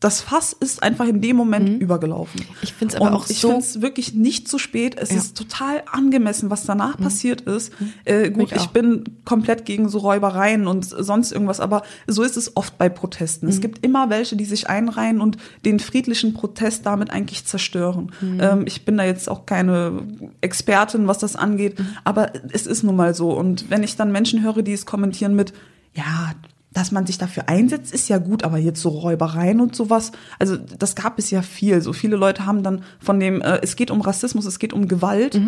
das 0.00 0.20
Fass 0.20 0.52
ist 0.52 0.82
einfach 0.82 1.06
in 1.06 1.22
dem 1.22 1.36
Moment 1.36 1.80
übergelaufen. 1.80 2.40
Mhm. 2.40 2.56
Ich 2.60 2.74
find's 2.74 2.94
aber 2.94 3.06
Und 3.06 3.14
auch 3.14 3.30
ich 3.30 3.38
so- 3.40 3.48
finde 3.48 3.64
es 3.64 3.80
wirklich 3.80 4.12
nicht 4.12 4.48
zu 4.48 4.58
spät. 4.58 4.96
Es 4.98 5.10
Ja. 5.10 5.16
ist 5.16 5.34
total 5.38 5.82
angemessen, 5.90 6.50
was 6.50 6.66
danach 6.66 6.98
passiert 6.98 7.42
ist. 7.42 7.72
Äh, 8.04 8.30
gut, 8.30 8.50
Ich 8.52 8.56
ich, 8.56 8.66
bin 8.68 9.04
komplett 9.24 9.64
gegen 9.64 9.88
so 9.88 9.98
Räubereien 9.98 10.66
und 10.66 10.84
sonst 10.84 11.32
irgendwas, 11.32 11.58
aber 11.60 11.84
so 12.06 12.22
ist 12.22 12.36
es 12.36 12.54
oft 12.54 12.76
bei 12.76 12.90
Protesten. 12.90 13.48
Es 13.48 13.62
gibt 13.62 13.86
immer 13.86 14.10
welche, 14.10 14.36
die 14.36 14.44
sich 14.44 14.68
einreihen 14.68 15.22
und 15.22 15.38
den 15.64 15.80
friedlichen 15.80 16.34
Protest 16.34 16.84
damit 16.84 17.10
eigentlich 17.10 17.46
zerstören. 17.46 18.12
Ähm, 18.22 18.64
ich 18.66 18.84
bin 18.84 18.98
da 18.98 19.04
jetzt 19.04 19.30
auch 19.30 19.46
keine 19.46 20.02
Expertin, 20.42 21.06
was 21.06 21.18
das 21.18 21.34
angeht, 21.36 21.76
aber 22.02 22.32
es 22.52 22.66
ist 22.66 22.82
nun 22.82 22.96
mal 22.96 23.14
so. 23.14 23.30
Und 23.30 23.70
wenn 23.70 23.82
ich 23.82 23.96
dann 23.96 24.12
Menschen 24.12 24.42
höre, 24.42 24.60
die 24.62 24.72
es 24.74 24.84
kommentieren 24.84 25.34
mit, 25.34 25.54
ja, 25.94 26.32
dass 26.74 26.92
man 26.92 27.06
sich 27.06 27.16
dafür 27.16 27.48
einsetzt, 27.48 27.94
ist 27.94 28.08
ja 28.10 28.18
gut, 28.18 28.44
aber 28.44 28.58
jetzt 28.58 28.82
so 28.82 28.90
Räubereien 28.90 29.60
und 29.62 29.74
sowas, 29.74 30.12
also 30.38 30.56
das 30.56 30.94
gab 30.94 31.18
es 31.18 31.30
ja 31.30 31.40
viel. 31.40 31.80
So 31.80 31.92
viele 31.94 32.16
Leute 32.16 32.44
haben 32.44 32.62
dann 32.62 32.82
von 33.00 33.18
dem, 33.18 33.40
äh, 33.40 33.60
es 33.62 33.76
geht 33.76 33.90
um 33.90 34.02
Rassismus, 34.02 34.44
es 34.44 34.58
geht 34.58 34.72
um 34.74 34.86
Gewalt, 34.88 35.40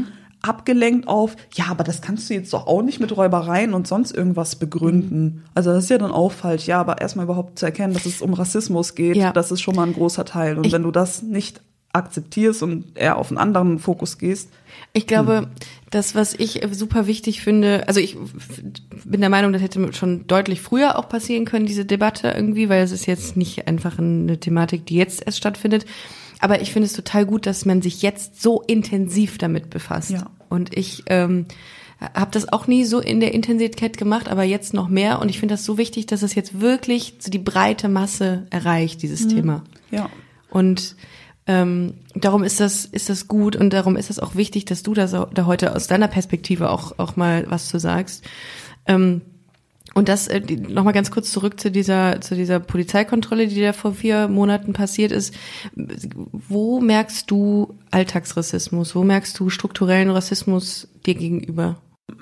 abgelenkt 0.42 1.08
auf, 1.08 1.34
ja, 1.54 1.64
aber 1.70 1.82
das 1.82 2.02
kannst 2.02 2.30
du 2.30 2.34
jetzt 2.34 2.52
doch 2.52 2.66
auch 2.66 2.82
nicht 2.82 3.00
mit 3.00 3.16
Räubereien 3.16 3.74
und 3.74 3.88
sonst 3.88 4.12
irgendwas 4.14 4.54
begründen. 4.56 5.42
Also 5.54 5.72
das 5.72 5.84
ist 5.84 5.90
ja 5.90 5.98
dann 5.98 6.12
auch 6.12 6.30
falsch. 6.30 6.66
Ja, 6.66 6.78
aber 6.80 7.00
erstmal 7.00 7.24
überhaupt 7.24 7.58
zu 7.58 7.66
erkennen, 7.66 7.94
dass 7.94 8.06
es 8.06 8.22
um 8.22 8.32
Rassismus 8.34 8.94
geht, 8.94 9.16
Ja. 9.16 9.32
das 9.32 9.50
ist 9.50 9.60
schon 9.62 9.74
mal 9.74 9.86
ein 9.86 9.94
großer 9.94 10.24
Teil. 10.24 10.56
Und 10.58 10.66
Ich- 10.66 10.72
wenn 10.72 10.82
du 10.84 10.90
das 10.92 11.22
nicht 11.22 11.62
akzeptierst 11.96 12.62
und 12.62 12.96
eher 12.96 13.18
auf 13.18 13.30
einen 13.30 13.38
anderen 13.38 13.78
Fokus 13.78 14.18
gehst, 14.18 14.50
Ich 14.92 15.06
glaube, 15.06 15.48
das, 15.90 16.14
was 16.14 16.34
ich 16.34 16.62
super 16.72 17.06
wichtig 17.06 17.42
finde, 17.42 17.86
also 17.86 18.00
ich 18.00 18.16
bin 19.04 19.20
der 19.20 19.30
Meinung, 19.30 19.52
das 19.52 19.62
hätte 19.62 19.92
schon 19.92 20.26
deutlich 20.26 20.60
früher 20.62 20.98
auch 20.98 21.08
passieren 21.08 21.44
können, 21.44 21.66
diese 21.66 21.84
Debatte 21.84 22.28
irgendwie, 22.28 22.68
weil 22.68 22.82
es 22.82 22.92
ist 22.92 23.06
jetzt 23.06 23.36
nicht 23.36 23.68
einfach 23.68 23.98
eine 23.98 24.40
Thematik, 24.40 24.86
die 24.86 24.96
jetzt 24.96 25.24
erst 25.26 25.38
stattfindet. 25.38 25.84
Aber 26.38 26.60
ich 26.60 26.72
finde 26.72 26.86
es 26.86 26.92
total 26.92 27.26
gut, 27.26 27.46
dass 27.46 27.64
man 27.64 27.82
sich 27.82 28.02
jetzt 28.02 28.42
so 28.42 28.62
intensiv 28.62 29.38
damit 29.38 29.70
befasst. 29.70 30.12
Ja. 30.12 30.30
Und 30.48 30.76
ich 30.76 31.04
ähm, 31.08 31.46
habe 32.00 32.30
das 32.30 32.52
auch 32.52 32.66
nie 32.66 32.84
so 32.84 33.00
in 33.00 33.20
der 33.20 33.34
Intensität 33.34 33.96
gemacht, 33.96 34.28
aber 34.28 34.44
jetzt 34.44 34.74
noch 34.74 34.88
mehr. 34.88 35.20
Und 35.20 35.28
ich 35.28 35.40
finde 35.40 35.54
das 35.54 35.64
so 35.64 35.78
wichtig, 35.78 36.06
dass 36.06 36.22
es 36.22 36.34
jetzt 36.34 36.60
wirklich 36.60 37.14
so 37.18 37.30
die 37.30 37.38
breite 37.38 37.88
Masse 37.88 38.46
erreicht, 38.50 39.02
dieses 39.02 39.28
Thema. 39.28 39.62
ja. 39.90 40.08
Und 40.50 40.96
ähm, 41.46 41.94
darum 42.14 42.42
ist 42.44 42.60
das, 42.60 42.84
ist 42.84 43.08
das 43.08 43.28
gut 43.28 43.56
und 43.56 43.72
darum 43.72 43.96
ist 43.96 44.10
es 44.10 44.18
auch 44.18 44.34
wichtig, 44.34 44.64
dass 44.64 44.82
du 44.82 44.94
da, 44.94 45.06
so, 45.08 45.26
da 45.26 45.46
heute 45.46 45.74
aus 45.74 45.86
deiner 45.86 46.08
Perspektive 46.08 46.70
auch, 46.70 46.98
auch 46.98 47.16
mal 47.16 47.46
was 47.48 47.68
zu 47.68 47.78
sagst. 47.78 48.24
Ähm, 48.86 49.20
und 49.94 50.08
das 50.10 50.28
äh, 50.28 50.40
die- 50.40 50.56
noch 50.56 50.84
mal 50.84 50.92
ganz 50.92 51.10
kurz 51.10 51.30
zurück 51.32 51.58
zu 51.58 51.70
dieser 51.70 52.20
zu 52.20 52.34
dieser 52.34 52.60
Polizeikontrolle, 52.60 53.46
die 53.46 53.60
da 53.62 53.72
vor 53.72 53.94
vier 53.94 54.28
Monaten 54.28 54.72
passiert 54.74 55.10
ist. 55.12 55.32
Wo 55.74 56.80
merkst 56.80 57.30
du 57.30 57.74
Alltagsrassismus? 57.92 58.94
Wo 58.94 59.04
merkst 59.04 59.38
du 59.38 59.48
strukturellen 59.48 60.10
Rassismus 60.10 60.88
dir 61.06 61.14
gegenüber? 61.14 61.76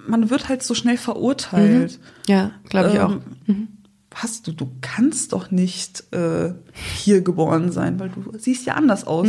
Man 0.07 0.31
wird 0.31 0.49
halt 0.49 0.62
so 0.62 0.75
schnell 0.75 0.97
verurteilt. 0.99 1.99
Ja, 2.29 2.53
glaube 2.68 2.91
ich 2.93 3.01
auch. 3.01 3.16
Ähm, 3.49 3.68
Hast 4.15 4.47
du, 4.47 4.53
du 4.53 4.71
kannst 4.81 5.33
doch 5.33 5.51
nicht 5.51 6.05
äh, 6.12 6.53
hier 6.95 7.21
geboren 7.21 7.73
sein, 7.73 7.99
weil 7.99 8.11
du 8.11 8.39
siehst 8.39 8.65
ja 8.65 8.75
anders 8.75 9.07
aus. 9.07 9.27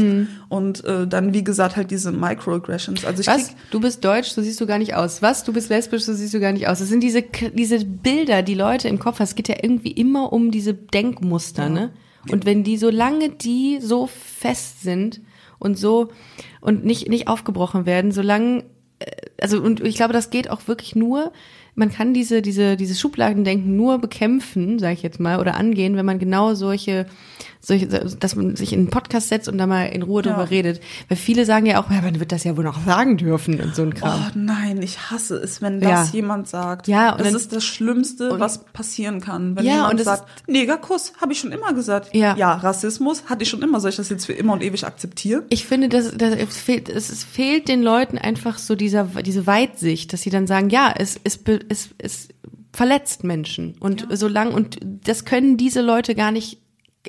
Und 0.47 0.83
äh, 0.85 1.07
dann, 1.07 1.33
wie 1.33 1.43
gesagt, 1.43 1.75
halt 1.75 1.89
diese 1.89 2.11
Microaggressions. 2.11 3.03
Also 3.03 3.21
ich 3.21 3.27
Was? 3.27 3.47
krieg, 3.47 3.57
Du 3.71 3.79
bist 3.79 4.05
deutsch, 4.05 4.29
so 4.29 4.41
siehst 4.43 4.61
du 4.61 4.67
gar 4.67 4.77
nicht 4.77 4.93
aus. 4.93 5.23
Was? 5.23 5.43
Du 5.43 5.53
bist 5.53 5.69
lesbisch, 5.69 6.03
so 6.03 6.13
siehst 6.13 6.35
du 6.35 6.39
gar 6.39 6.51
nicht 6.51 6.67
aus. 6.67 6.79
Das 6.79 6.87
sind 6.87 7.01
diese, 7.01 7.23
diese 7.23 7.83
Bilder, 7.83 8.43
die 8.43 8.53
Leute 8.53 8.87
im 8.87 8.99
Kopf 8.99 9.15
haben. 9.15 9.23
Es 9.23 9.35
geht 9.35 9.47
ja 9.47 9.55
irgendwie 9.61 9.91
immer 9.91 10.31
um 10.31 10.51
diese 10.51 10.73
Denkmuster, 10.73 11.67
ne? 11.69 11.91
Und 12.31 12.45
wenn 12.45 12.63
die, 12.63 12.77
solange 12.77 13.29
die 13.29 13.79
so 13.81 14.07
fest 14.07 14.81
sind 14.81 15.21
und 15.59 15.77
so 15.77 16.09
und 16.61 16.85
nicht, 16.85 17.07
nicht 17.09 17.27
aufgebrochen 17.27 17.85
werden, 17.85 18.11
solange, 18.11 18.63
äh, 18.99 19.11
also, 19.41 19.61
und 19.61 19.81
ich 19.81 19.95
glaube, 19.95 20.13
das 20.13 20.29
geht 20.29 20.49
auch 20.49 20.67
wirklich 20.67 20.95
nur, 20.95 21.31
man 21.75 21.91
kann 21.91 22.13
diese, 22.13 22.41
diese, 22.41 22.77
diese 22.77 22.95
Schubladendenken 22.95 23.75
nur 23.75 23.99
bekämpfen, 23.99 24.79
sage 24.79 24.93
ich 24.93 25.03
jetzt 25.03 25.19
mal, 25.19 25.39
oder 25.39 25.55
angehen, 25.55 25.95
wenn 25.97 26.05
man 26.05 26.19
genau 26.19 26.53
solche, 26.53 27.05
solche, 27.65 27.87
dass 27.87 28.35
man 28.35 28.55
sich 28.55 28.73
in 28.73 28.79
einen 28.79 28.89
Podcast 28.89 29.29
setzt 29.29 29.47
und 29.47 29.57
da 29.57 29.65
mal 29.67 29.85
in 29.85 30.01
Ruhe 30.03 30.21
Ja. 30.23 30.31
drüber 30.31 30.49
redet. 30.49 30.81
Weil 31.09 31.17
viele 31.17 31.45
sagen 31.45 31.65
ja 31.65 31.81
auch, 31.81 31.89
ja, 31.89 32.01
man 32.01 32.19
wird 32.19 32.31
das 32.31 32.43
ja 32.43 32.55
wohl 32.57 32.63
noch 32.63 32.83
sagen 32.85 33.17
dürfen 33.17 33.59
und 33.59 33.75
so 33.75 33.81
ein 33.81 33.93
Kram. 33.93 34.19
oh 34.27 34.31
nein, 34.37 34.81
ich 34.81 35.09
hasse 35.11 35.35
es, 35.37 35.61
wenn 35.61 35.81
das 35.81 36.09
Ja. 36.09 36.13
jemand 36.13 36.47
sagt. 36.47 36.87
Ja, 36.87 37.11
und 37.11 37.19
das 37.21 37.27
dann- 37.27 37.35
ist 37.37 37.53
das 37.53 37.63
Schlimmste, 37.65 38.39
was 38.39 38.65
passieren 38.65 39.21
kann. 39.21 39.55
Wenn 39.55 39.65
Ja, 39.65 39.73
jemand 39.73 39.99
und 39.99 40.03
sagt, 40.03 40.47
Negerkuss, 40.47 41.13
habe 41.21 41.33
ich 41.33 41.39
schon 41.39 41.51
immer 41.51 41.73
gesagt. 41.73 42.15
Ja. 42.15 42.35
ja, 42.37 42.53
Rassismus 42.53 43.23
hatte 43.25 43.43
ich 43.43 43.49
schon 43.49 43.61
immer. 43.61 43.79
Soll 43.79 43.89
ich 43.89 43.95
das 43.97 44.09
jetzt 44.09 44.25
für 44.25 44.33
immer 44.33 44.53
und 44.53 44.63
ewig 44.63 44.85
akzeptieren? 44.85 45.43
Ich 45.49 45.65
finde, 45.65 45.89
dass, 45.89 46.15
dass 46.15 46.35
es, 46.35 46.57
fehlt, 46.57 46.89
es, 46.89 47.23
fehlt 47.23 47.67
den 47.67 47.81
Leuten 47.81 48.17
einfach 48.17 48.57
so 48.57 48.75
dieser, 48.75 49.05
diese 49.25 49.47
Weitsicht, 49.47 50.13
dass 50.13 50.21
sie 50.21 50.29
dann 50.29 50.47
sagen, 50.47 50.69
ja, 50.69 50.93
es, 50.97 51.19
es, 51.23 51.39
es, 51.69 51.89
es 51.97 52.27
verletzt 52.73 53.23
Menschen. 53.23 53.75
Und 53.79 54.05
solange, 54.11 54.51
und 54.51 54.79
das 55.05 55.25
können 55.25 55.57
diese 55.57 55.81
Leute 55.81 56.13
gar 56.15 56.31
nicht, 56.31 56.59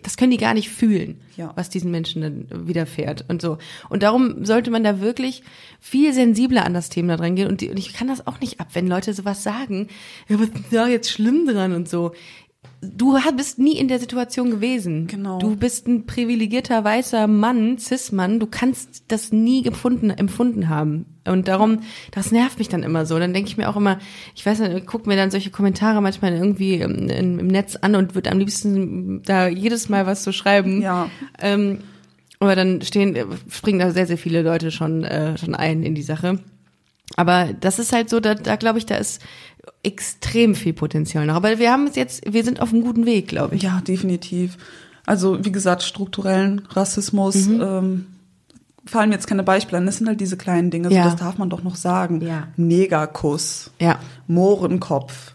das 0.03 0.17
können 0.17 0.31
die 0.31 0.37
gar 0.37 0.55
nicht 0.55 0.69
fühlen, 0.69 1.21
Ja. 1.37 1.53
was 1.57 1.69
diesen 1.71 1.91
Menschen 1.91 2.23
dann 2.23 2.47
widerfährt 2.69 3.25
und 3.29 3.41
so. 3.43 3.59
Und 3.89 4.03
darum 4.03 4.45
sollte 4.45 4.71
man 4.71 4.85
da 4.85 5.01
wirklich 5.01 5.43
viel 5.81 6.13
sensibler 6.13 6.65
an 6.65 6.75
das 6.75 6.89
Thema 6.89 7.17
dran 7.17 7.37
gehen. 7.37 7.49
Und, 7.49 7.61
die, 7.61 7.71
und 7.71 7.79
ich 7.79 7.93
kann 7.93 8.09
das 8.09 8.27
auch 8.27 8.41
nicht 8.41 8.61
ab, 8.61 8.69
wenn 8.75 8.89
Leute 8.89 9.13
sowas 9.15 9.43
sagen, 9.43 9.89
ja, 10.29 10.39
was 10.39 10.49
ist 10.49 10.65
da 10.73 10.87
jetzt 10.89 11.11
schlimm 11.11 11.47
dran 11.47 11.73
und 11.73 11.89
so. 11.89 12.13
Du 12.83 13.19
bist 13.37 13.59
nie 13.59 13.77
in 13.79 13.89
der 13.89 13.99
Situation 13.99 14.51
gewesen. 14.51 15.07
Genau. 15.07 15.39
Du 15.39 15.57
bist 15.57 15.89
ein 15.89 16.07
privilegierter 16.07 16.85
weißer 16.85 17.27
Mann, 17.27 17.79
Cis-Mann. 17.79 18.39
Du 18.39 18.47
kannst 18.47 19.05
das 19.09 19.33
nie 19.33 19.63
gefunden, 19.63 20.11
empfunden 20.11 20.69
haben. 20.69 21.07
Und 21.27 21.49
darum, 21.49 21.81
das 22.13 22.33
nervt 22.33 22.59
mich 22.59 22.69
dann 22.69 22.83
immer 22.83 23.07
so. 23.07 23.19
Dann 23.19 23.33
denke 23.33 23.49
ich 23.49 23.57
mir 23.57 23.69
auch 23.69 23.77
immer, 23.77 23.99
ich 24.35 24.45
weiß 24.45 24.61
nicht, 24.61 24.75
ich 24.77 24.87
guck 24.87 25.07
mir 25.07 25.17
dann 25.17 25.31
solche 25.31 25.51
Kommentare 25.51 26.01
manchmal 26.01 26.33
irgendwie 26.35 26.75
im, 26.75 27.09
im 27.09 27.39
im 27.39 27.47
Netz 27.47 27.77
an 27.77 27.97
und 27.97 28.15
würde 28.15 28.31
am 28.31 28.39
liebsten 28.39 29.23
da 29.23 29.49
jedes 29.49 29.89
Mal 29.89 30.07
was 30.07 30.23
zu 30.23 30.33
schreiben. 30.33 30.83
Ja. 30.83 31.11
Ähm, 31.41 31.79
aber 32.39 32.55
dann 32.55 32.83
stehen, 32.83 33.17
springen 33.49 33.79
da 33.79 33.91
sehr, 33.91 34.07
sehr 34.07 34.19
viele 34.19 34.43
Leute 34.43 34.71
schon, 34.71 35.05
äh, 35.05 35.39
schon 35.39 35.55
ein 35.55 35.83
in 35.83 35.95
die 35.95 36.03
Sache. 36.03 36.39
Aber 37.17 37.51
das 37.61 37.79
ist 37.79 37.93
halt 37.93 38.11
so, 38.11 38.21
da, 38.21 38.35
da 38.35 38.57
glaube 38.57 38.79
ich, 38.79 38.87
da 38.87 38.97
ist 38.97 39.23
extrem 39.87 40.55
viel 40.55 40.73
Potenzial 40.73 41.27
noch. 41.27 41.37
Aber 41.37 41.59
wir 41.59 41.71
haben 41.71 41.87
es 41.87 41.97
jetzt, 41.97 42.33
wir 42.33 42.45
sind 42.45 42.61
auf 42.61 42.73
einem 42.73 42.83
guten 42.83 43.07
Weg, 43.07 43.29
glaube 43.29 43.55
ich. 43.55 43.63
Ja, 43.63 43.81
definitiv. 43.81 44.59
Also 45.07 45.45
wie 45.45 45.53
gesagt, 45.53 45.83
strukturellen 45.83 46.63
Rassismus. 46.71 47.47
Mhm. 47.47 47.61
Ähm, 47.63 48.07
fallen 48.85 49.09
mir 49.09 49.15
jetzt 49.15 49.27
keine 49.27 49.45
Beispiele 49.45 49.79
an. 49.79 49.87
Das 49.87 49.99
sind 49.99 50.09
halt 50.09 50.21
diese 50.21 50.37
kleinen 50.37 50.71
Dinge. 50.71 50.93
Ja. 50.93 51.05
So, 51.05 51.11
das 51.11 51.21
darf 51.21 51.39
man 51.39 51.51
doch 51.51 51.63
noch 51.63 51.77
sagen. 51.77 52.21
Ja. 52.21 52.49
Negerkuss. 52.57 53.71
Ja. 53.81 54.01
Mohrenkopf. 54.27 55.35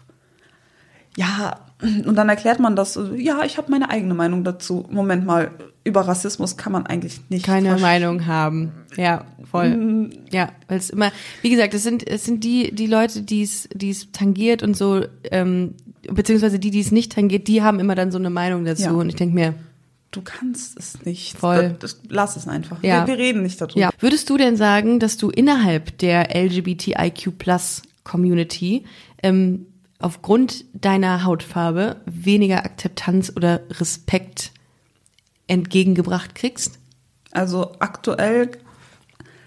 Ja, 1.16 1.60
und 1.82 2.14
dann 2.14 2.28
erklärt 2.28 2.60
man 2.60 2.76
das. 2.76 2.98
Ja, 3.16 3.42
ich 3.44 3.58
habe 3.58 3.70
meine 3.70 3.90
eigene 3.90 4.14
Meinung 4.14 4.44
dazu. 4.44 4.86
Moment 4.90 5.26
mal, 5.26 5.50
über 5.84 6.02
Rassismus 6.02 6.56
kann 6.56 6.72
man 6.72 6.86
eigentlich 6.86 7.20
nicht. 7.28 7.44
keine 7.44 7.76
Meinung 7.78 8.26
haben. 8.26 8.72
Ja, 8.96 9.24
voll. 9.50 10.10
Ja, 10.30 10.50
weil 10.68 10.78
es 10.78 10.90
immer, 10.90 11.10
wie 11.42 11.50
gesagt, 11.50 11.74
es 11.74 11.82
sind 11.82 12.06
es 12.06 12.24
sind 12.24 12.44
die 12.44 12.72
die 12.74 12.86
Leute, 12.86 13.22
die 13.22 13.42
es 13.42 13.68
die 13.74 13.90
es 13.90 14.12
tangiert 14.12 14.62
und 14.62 14.76
so, 14.76 15.02
ähm, 15.30 15.74
beziehungsweise 16.10 16.58
die, 16.58 16.70
die 16.70 16.80
es 16.80 16.92
nicht 16.92 17.12
tangiert, 17.12 17.48
die 17.48 17.62
haben 17.62 17.80
immer 17.80 17.94
dann 17.94 18.12
so 18.12 18.18
eine 18.18 18.30
Meinung 18.30 18.64
dazu. 18.64 18.82
Ja. 18.84 18.90
Und 18.92 19.08
ich 19.08 19.16
denke 19.16 19.34
mir, 19.34 19.54
Du 20.12 20.20
kannst 20.20 20.78
es 20.78 21.06
nicht. 21.06 21.38
Voll. 21.38 21.74
Das, 21.80 21.98
das, 21.98 22.00
lass 22.10 22.36
es 22.36 22.46
einfach. 22.46 22.82
Ja. 22.82 23.06
Wir, 23.06 23.16
wir 23.16 23.24
reden 23.24 23.42
nicht 23.42 23.58
darüber. 23.58 23.80
ja, 23.80 23.90
würdest 23.98 24.28
du 24.28 24.36
denn 24.36 24.56
sagen, 24.56 25.00
dass 25.00 25.16
du 25.16 25.30
innerhalb 25.30 25.96
der 25.98 26.36
LGBTIQ 26.36 27.38
Plus 27.38 27.80
Community 28.04 28.84
ähm, 29.22 29.66
aufgrund 30.02 30.64
deiner 30.74 31.24
Hautfarbe 31.24 31.96
weniger 32.06 32.64
Akzeptanz 32.64 33.32
oder 33.34 33.60
Respekt 33.70 34.52
entgegengebracht 35.46 36.34
kriegst? 36.34 36.78
Also 37.30 37.72
aktuell 37.78 38.50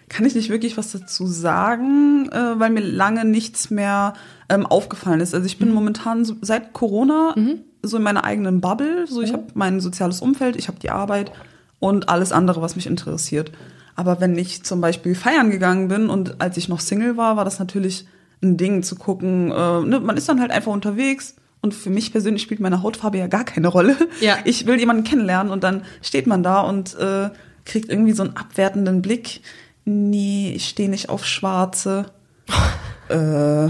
kann 0.09 0.25
ich 0.25 0.35
nicht 0.35 0.49
wirklich 0.49 0.77
was 0.77 0.91
dazu 0.91 1.27
sagen, 1.27 2.29
äh, 2.31 2.59
weil 2.59 2.69
mir 2.69 2.81
lange 2.81 3.25
nichts 3.25 3.69
mehr 3.69 4.13
ähm, 4.49 4.65
aufgefallen 4.65 5.19
ist. 5.19 5.33
Also 5.33 5.45
ich 5.45 5.57
bin 5.57 5.73
momentan 5.73 6.25
so, 6.25 6.35
seit 6.41 6.73
Corona 6.73 7.33
so 7.81 7.97
in 7.97 8.03
meiner 8.03 8.23
eigenen 8.23 8.61
Bubble. 8.61 9.07
So 9.07 9.21
ich 9.21 9.33
habe 9.33 9.45
mein 9.53 9.79
soziales 9.79 10.21
Umfeld, 10.21 10.55
ich 10.55 10.67
habe 10.67 10.79
die 10.79 10.89
Arbeit 10.91 11.31
und 11.79 12.09
alles 12.09 12.31
andere, 12.31 12.61
was 12.61 12.75
mich 12.75 12.87
interessiert. 12.87 13.51
Aber 13.95 14.19
wenn 14.19 14.37
ich 14.37 14.63
zum 14.63 14.81
Beispiel 14.81 15.15
feiern 15.15 15.51
gegangen 15.51 15.87
bin 15.87 16.09
und 16.09 16.41
als 16.41 16.57
ich 16.57 16.67
noch 16.67 16.79
Single 16.79 17.17
war, 17.17 17.37
war 17.37 17.45
das 17.45 17.59
natürlich 17.59 18.05
ein 18.45 18.57
Ding 18.57 18.83
zu 18.83 18.95
gucken. 18.95 19.51
Äh, 19.51 19.81
ne, 19.81 19.99
man 19.99 20.17
ist 20.17 20.29
dann 20.29 20.39
halt 20.41 20.51
einfach 20.51 20.71
unterwegs 20.71 21.35
und 21.61 21.73
für 21.73 21.89
mich 21.89 22.11
persönlich 22.11 22.41
spielt 22.43 22.59
meine 22.59 22.81
Hautfarbe 22.83 23.17
ja 23.17 23.27
gar 23.27 23.43
keine 23.43 23.67
Rolle. 23.67 23.95
Ja. 24.21 24.37
Ich 24.45 24.65
will 24.67 24.79
jemanden 24.79 25.03
kennenlernen 25.03 25.51
und 25.51 25.63
dann 25.63 25.83
steht 26.01 26.27
man 26.27 26.43
da 26.43 26.61
und 26.61 26.95
äh, 26.95 27.29
kriegt 27.65 27.89
irgendwie 27.89 28.13
so 28.13 28.23
einen 28.23 28.35
abwertenden 28.37 29.01
Blick. 29.01 29.41
Nee, 29.85 30.53
ich 30.55 30.67
stehe 30.69 30.89
nicht 30.89 31.09
auf 31.09 31.25
Schwarze. 31.25 32.05
äh, 33.09 33.69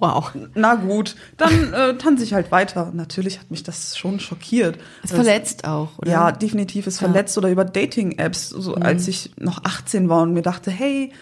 Wow. 0.00 0.32
na 0.54 0.74
gut, 0.74 1.16
dann 1.36 1.72
äh, 1.72 1.96
tanze 1.96 2.24
ich 2.24 2.34
halt 2.34 2.50
weiter. 2.50 2.90
Natürlich 2.94 3.38
hat 3.38 3.50
mich 3.50 3.62
das 3.62 3.96
schon 3.96 4.20
schockiert. 4.20 4.76
Es 5.02 5.10
Das- 5.10 5.12
verletzt 5.20 5.64
auch, 5.66 5.98
oder? 5.98 6.10
Ja, 6.10 6.32
definitiv 6.32 6.86
ist 6.86 7.00
Ja. 7.00 7.08
Mhm. 7.08 7.12
verletzt 7.12 7.38
oder 7.38 7.50
über 7.50 7.64
Dating-Apps, 7.64 8.50
so 8.50 8.74
als 8.74 9.08
ich 9.08 9.30
noch 9.38 9.64
18 9.64 10.08
war 10.08 10.22
und 10.22 10.32
mir 10.34 10.42
dachte, 10.42 10.70
hey, 10.70 11.12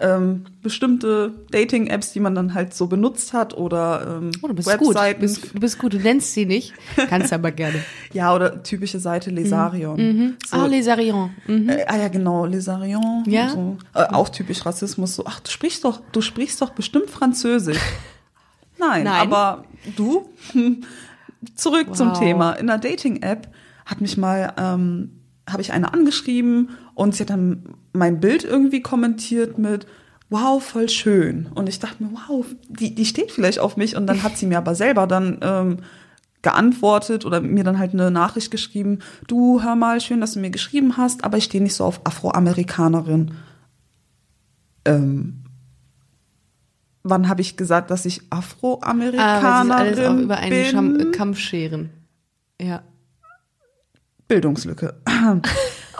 ähm, 0.00 0.44
bestimmte 0.62 1.32
Dating-Apps, 1.50 2.12
die 2.12 2.20
man 2.20 2.34
dann 2.34 2.54
halt 2.54 2.72
so 2.72 2.86
benutzt 2.86 3.32
hat 3.32 3.52
oder 3.54 4.18
ähm, 4.20 4.30
Oh, 4.42 4.48
du 4.48 4.54
bist 4.54 4.68
gut. 4.68 4.80
Du 4.80 4.86
Webseiten. 4.90 5.20
bist, 5.20 5.54
du 5.54 5.60
bist 5.60 5.78
gut. 5.78 5.92
Du 5.94 5.98
nennst 5.98 6.34
sie 6.34 6.46
nicht. 6.46 6.72
Kannst 7.08 7.32
aber 7.32 7.50
gerne. 7.50 7.82
Ja, 8.12 8.34
oder 8.34 8.62
typische 8.62 8.98
Seite 9.00 9.30
Lesarion. 9.30 10.36
So, 10.46 10.56
Ah, 10.56 10.66
Les 10.66 10.88
Arions. 10.88 11.30
Mhm. 11.46 11.68
äh, 11.68 11.84
ah 11.86 11.96
ja, 11.98 12.08
genau, 12.08 12.46
Lesarion. 12.46 13.24
Ja. 13.26 13.50
So. 13.50 13.76
Äh, 13.94 14.04
auch 14.12 14.28
typisch 14.30 14.64
Rassismus. 14.64 15.14
So, 15.16 15.24
ach, 15.26 15.40
du 15.40 15.50
sprichst 15.50 15.84
doch, 15.84 16.00
du 16.12 16.20
sprichst 16.22 16.62
doch 16.62 16.70
bestimmt 16.70 17.10
Französisch. 17.10 17.78
Nein, 18.78 19.04
Nein. 19.04 19.20
aber 19.32 19.64
du? 19.96 20.28
Zurück 21.54 21.94
zum 21.96 22.10
Wow. 22.10 22.18
Thema. 22.18 22.52
In 22.52 22.66
der 22.66 22.78
Dating-App 22.78 23.48
hat 23.86 24.00
mich 24.00 24.16
mal, 24.16 24.52
ähm, 24.58 25.10
habe 25.48 25.62
ich 25.62 25.72
eine 25.72 25.92
angeschrieben 25.92 26.70
und 26.98 27.14
sie 27.14 27.22
hat 27.22 27.30
dann 27.30 27.62
mein 27.92 28.18
Bild 28.20 28.44
irgendwie 28.44 28.82
kommentiert 28.82 29.56
mit 29.56 29.86
Wow, 30.30 30.62
voll 30.62 30.90
schön. 30.90 31.48
Und 31.54 31.70
ich 31.70 31.78
dachte 31.78 32.02
mir, 32.02 32.10
wow, 32.12 32.44
die, 32.68 32.94
die 32.94 33.06
steht 33.06 33.32
vielleicht 33.32 33.60
auf 33.60 33.78
mich. 33.78 33.96
Und 33.96 34.06
dann 34.06 34.22
hat 34.22 34.36
sie 34.36 34.44
mir 34.44 34.58
aber 34.58 34.74
selber 34.74 35.06
dann 35.06 35.38
ähm, 35.40 35.78
geantwortet 36.42 37.24
oder 37.24 37.40
mir 37.40 37.64
dann 37.64 37.78
halt 37.78 37.94
eine 37.94 38.10
Nachricht 38.10 38.50
geschrieben, 38.50 38.98
du 39.26 39.62
hör 39.62 39.74
mal, 39.74 40.02
schön, 40.02 40.20
dass 40.20 40.32
du 40.32 40.40
mir 40.40 40.50
geschrieben 40.50 40.98
hast, 40.98 41.24
aber 41.24 41.38
ich 41.38 41.44
stehe 41.44 41.62
nicht 41.62 41.74
so 41.74 41.84
auf 41.84 42.04
Afroamerikanerin. 42.04 43.32
Ähm, 44.84 45.44
wann 47.04 47.28
habe 47.28 47.40
ich 47.40 47.56
gesagt, 47.56 47.90
dass 47.90 48.04
ich 48.04 48.20
Ah, 48.28 48.38
Afroamerikanerin 48.40 49.72
alles 49.72 50.00
auch 50.00 50.16
über 50.16 50.36
einen? 50.36 50.64
Scham 50.66 51.12
Kamm 51.12 51.34
scheren. 51.34 51.88
Ja. 52.60 52.82
Bildungslücke. 54.26 54.94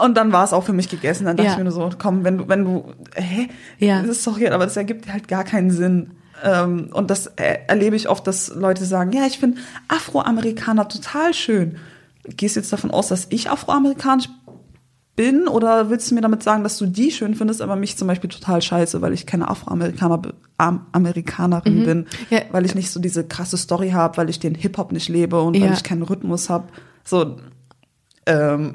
Und 0.01 0.17
dann 0.17 0.33
war 0.33 0.45
es 0.45 0.53
auch 0.53 0.65
für 0.65 0.73
mich 0.73 0.89
gegessen. 0.89 1.25
Dann 1.25 1.37
dachte 1.37 1.47
Ja. 1.47 1.53
ich 1.53 1.59
mir 1.59 1.65
nur 1.65 1.73
so, 1.73 1.91
komm, 1.99 2.25
wenn 2.25 2.39
du, 2.39 2.49
wenn 2.49 2.65
du, 2.65 2.93
hä? 3.15 3.49
Ja. 3.79 4.01
Das 4.03 4.11
ist 4.19 4.27
doch 4.27 4.39
hier, 4.39 4.55
aber 4.55 4.65
das 4.65 4.77
ergibt 4.77 5.13
halt 5.13 5.29
gar 5.29 5.45
keinen 5.45 5.71
Sinn. 5.71 6.13
Ähm, 6.45 6.91
und 6.93 7.11
das 7.11 7.27
äh, 7.37 7.59
erlebe 7.67 7.97
ich 7.97 8.09
oft, 8.09 8.27
dass 8.27 8.49
Leute 8.55 8.85
sagen, 8.85 9.13
ja, 9.13 9.27
ich 9.27 9.39
finde 9.39 9.59
Afroamerikaner 9.89 10.89
total 10.89 11.35
schön. 11.35 11.77
Gehst 12.37 12.55
du 12.57 12.61
jetzt 12.61 12.73
davon 12.73 12.91
aus, 12.91 13.09
dass 13.09 13.27
ich 13.31 13.51
afroamerikanisch 13.51 14.29
bin 15.17 15.49
oder 15.49 15.91
willst 15.91 16.11
du 16.11 16.15
mir 16.15 16.21
damit 16.21 16.45
sagen, 16.45 16.63
dass 16.63 16.79
du 16.79 16.87
die 16.87 17.11
schön 17.11 17.35
findest, 17.35 17.61
aber 17.61 17.75
mich 17.75 17.97
zum 17.99 18.07
Beispiel 18.07 18.31
total 18.31 18.63
scheiße, 18.63 19.01
weil 19.03 19.13
ich 19.13 19.27
keine 19.27 19.49
Afroamerikaner 19.49 20.19
be- 20.19 20.35
Am 20.59 20.87
Amerikanerin 20.93 21.85
bin, 21.85 21.99
Mhm. 21.99 22.07
Ja. 22.31 22.41
weil 22.53 22.65
ich 22.67 22.75
nicht 22.77 22.91
so 22.93 23.01
diese 23.01 23.25
krasse 23.27 23.57
Story 23.57 23.91
habe, 23.91 24.17
weil 24.17 24.29
ich 24.31 24.39
den 24.39 24.55
Hip-Hop 24.55 24.93
nicht 24.93 25.09
lebe 25.09 25.41
und 25.43 25.55
weil 25.55 25.67
Ja. 25.69 25.73
ich 25.73 25.83
keinen 25.83 26.03
Rhythmus 26.03 26.49
habe. 26.51 26.69
So, 27.05 27.37
ähm, 28.27 28.75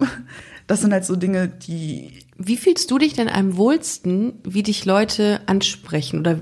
das 0.67 0.81
sind 0.81 0.93
halt 0.93 1.05
so 1.05 1.15
Dinge, 1.15 1.47
die 1.47 2.09
Wie 2.37 2.57
fühlst 2.57 2.89
du 2.91 2.97
dich 2.97 3.13
denn 3.13 3.29
am 3.29 3.57
wohlsten, 3.57 4.33
wie 4.43 4.63
dich 4.63 4.85
Leute 4.85 5.41
ansprechen 5.45 6.19
oder 6.19 6.39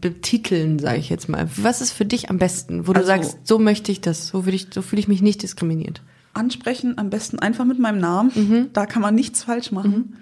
betiteln, 0.00 0.78
sage 0.78 0.98
ich 0.98 1.08
jetzt 1.08 1.28
mal? 1.28 1.48
Was 1.56 1.80
ist 1.80 1.92
für 1.92 2.04
dich 2.04 2.30
am 2.30 2.38
besten, 2.38 2.86
wo 2.86 2.92
du 2.92 2.98
Also- 3.00 3.08
sagst, 3.08 3.38
so 3.44 3.58
möchte 3.58 3.90
ich 3.92 4.00
das, 4.00 4.28
so 4.28 4.44
ich, 4.46 4.68
so 4.72 4.82
fühle 4.82 5.00
ich 5.00 5.08
mich 5.08 5.22
nicht 5.22 5.42
diskriminiert? 5.42 6.02
ansprechen, 6.34 6.98
am 6.98 7.08
besten 7.08 7.38
einfach 7.38 7.64
mit 7.64 7.78
meinem 7.78 7.98
Namen. 7.98 8.30
Mhm. 8.34 8.66
Da 8.74 8.84
kann 8.84 9.00
man 9.00 9.14
nichts 9.14 9.42
falsch 9.44 9.72
machen. 9.72 10.18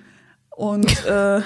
Und 0.48 0.86
äh, 1.06 1.40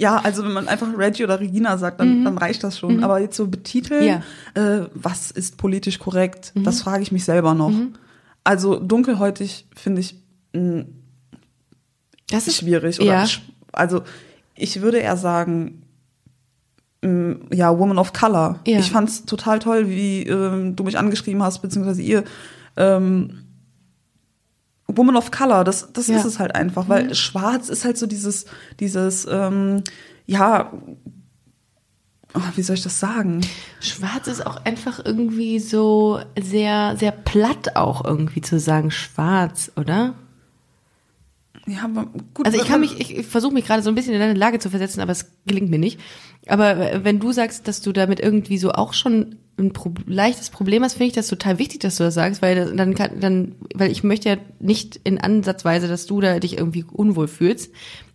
ja, 0.00 0.16
also 0.16 0.42
wenn 0.44 0.50
man 0.52 0.66
einfach 0.66 0.88
Reggie 0.98 1.22
oder 1.22 1.38
Regina 1.38 1.78
sagt, 1.78 2.00
dann, 2.00 2.24
dann 2.24 2.36
reicht 2.36 2.64
das 2.64 2.76
schon. 2.76 3.04
Aber 3.04 3.20
jetzt 3.20 3.36
so 3.36 3.46
betiteln, 3.46 4.00
Mhm. 4.02 4.08
Ja. 4.08 4.16
Mhm. 4.56 4.82
äh, 4.82 4.86
was 4.94 5.30
ist 5.30 5.58
politisch 5.58 6.00
korrekt, 6.00 6.52
das 6.56 6.82
frage 6.82 7.04
ich 7.04 7.12
mich 7.12 7.24
selber 7.24 7.54
noch. 7.54 7.70
Also 8.42 8.80
dunkelhäutig 8.80 9.68
finde 9.76 10.00
ich 10.00 10.16
mh, 10.54 10.86
Das 12.34 12.56
schwierig. 12.56 13.00
Oder 13.00 13.24
ja. 13.24 13.26
Also 13.72 14.02
ich 14.56 14.80
würde 14.80 14.98
eher 14.98 15.16
sagen, 15.16 15.82
mh, 17.02 17.36
ja, 17.52 17.76
Woman 17.78 17.98
of 17.98 18.12
Color. 18.12 18.60
Ja. 18.66 18.78
Ich 18.78 18.90
fand 18.90 19.08
es 19.08 19.24
total 19.24 19.58
toll, 19.58 19.88
wie 19.88 20.22
ähm, 20.22 20.76
du 20.76 20.84
mich 20.84 20.98
angeschrieben 20.98 21.42
hast, 21.42 21.60
beziehungsweise 21.60 22.02
ihr. 22.02 22.24
Ähm, 22.76 23.40
Woman 24.86 25.16
of 25.16 25.30
Color, 25.30 25.64
das, 25.64 25.92
das 25.92 26.08
Ja. 26.08 26.16
ist 26.18 26.24
es 26.26 26.38
halt 26.38 26.54
einfach, 26.54 26.88
weil 26.88 27.14
Schwarz 27.14 27.68
ist 27.70 27.84
halt 27.84 27.96
so 27.96 28.06
dieses, 28.06 28.44
dieses, 28.80 29.26
ähm, 29.30 29.82
ja, 30.26 30.72
oh, 32.34 32.40
wie 32.54 32.62
soll 32.62 32.74
ich 32.74 32.82
das 32.82 33.00
sagen? 33.00 33.40
Schwarz 33.80 34.26
ist 34.28 34.46
auch 34.46 34.64
einfach 34.64 35.00
irgendwie 35.04 35.58
so 35.58 36.20
sehr, 36.40 36.96
sehr 36.98 37.12
platt 37.12 37.76
auch 37.76 38.04
irgendwie 38.04 38.42
zu 38.42 38.58
sagen 38.60 38.90
schwarz, 38.90 39.72
oder? 39.76 40.14
Ja, 41.66 41.84
aber 41.84 42.06
gut. 42.34 42.44
Also 42.46 42.58
ich 42.58 42.64
kann 42.64 42.80
man- 42.80 42.90
mich, 42.90 43.00
ich, 43.00 43.16
ich 43.18 43.26
versuche 43.26 43.54
mich 43.54 43.64
gerade 43.66 43.82
so 43.82 43.88
ein 43.88 43.94
bisschen 43.94 44.12
in 44.14 44.20
deine 44.20 44.34
Lage 44.34 44.58
zu 44.58 44.70
versetzen, 44.70 45.00
aber 45.00 45.12
es 45.12 45.30
gelingt 45.46 45.70
mir 45.70 45.78
nicht. 45.78 45.98
Aber 46.46 47.04
wenn 47.04 47.20
du 47.20 47.32
sagst, 47.32 47.66
dass 47.68 47.80
du 47.80 47.92
damit 47.92 48.20
irgendwie 48.20 48.58
so 48.58 48.72
auch 48.72 48.92
schon 48.92 49.36
ein 49.56 49.72
Pro 49.72 49.94
leichtes 50.06 50.50
Problem 50.50 50.82
hast, 50.82 50.94
finde 50.94 51.06
ich 51.06 51.12
das 51.14 51.28
total 51.28 51.58
wichtig, 51.58 51.80
dass 51.80 51.96
du 51.96 52.02
das 52.04 52.14
sagst, 52.14 52.42
weil 52.42 52.74
dann 52.76 52.94
kann, 52.94 53.20
dann, 53.20 53.54
weil 53.74 53.90
ich 53.90 54.02
möchte 54.02 54.28
ja 54.28 54.36
nicht 54.58 55.00
in 55.04 55.18
Ansatzweise, 55.18 55.86
dass 55.88 56.06
du 56.06 56.20
da 56.20 56.38
dich 56.40 56.58
irgendwie 56.58 56.84
unwohl 56.84 57.28
fühlst. 57.28 57.72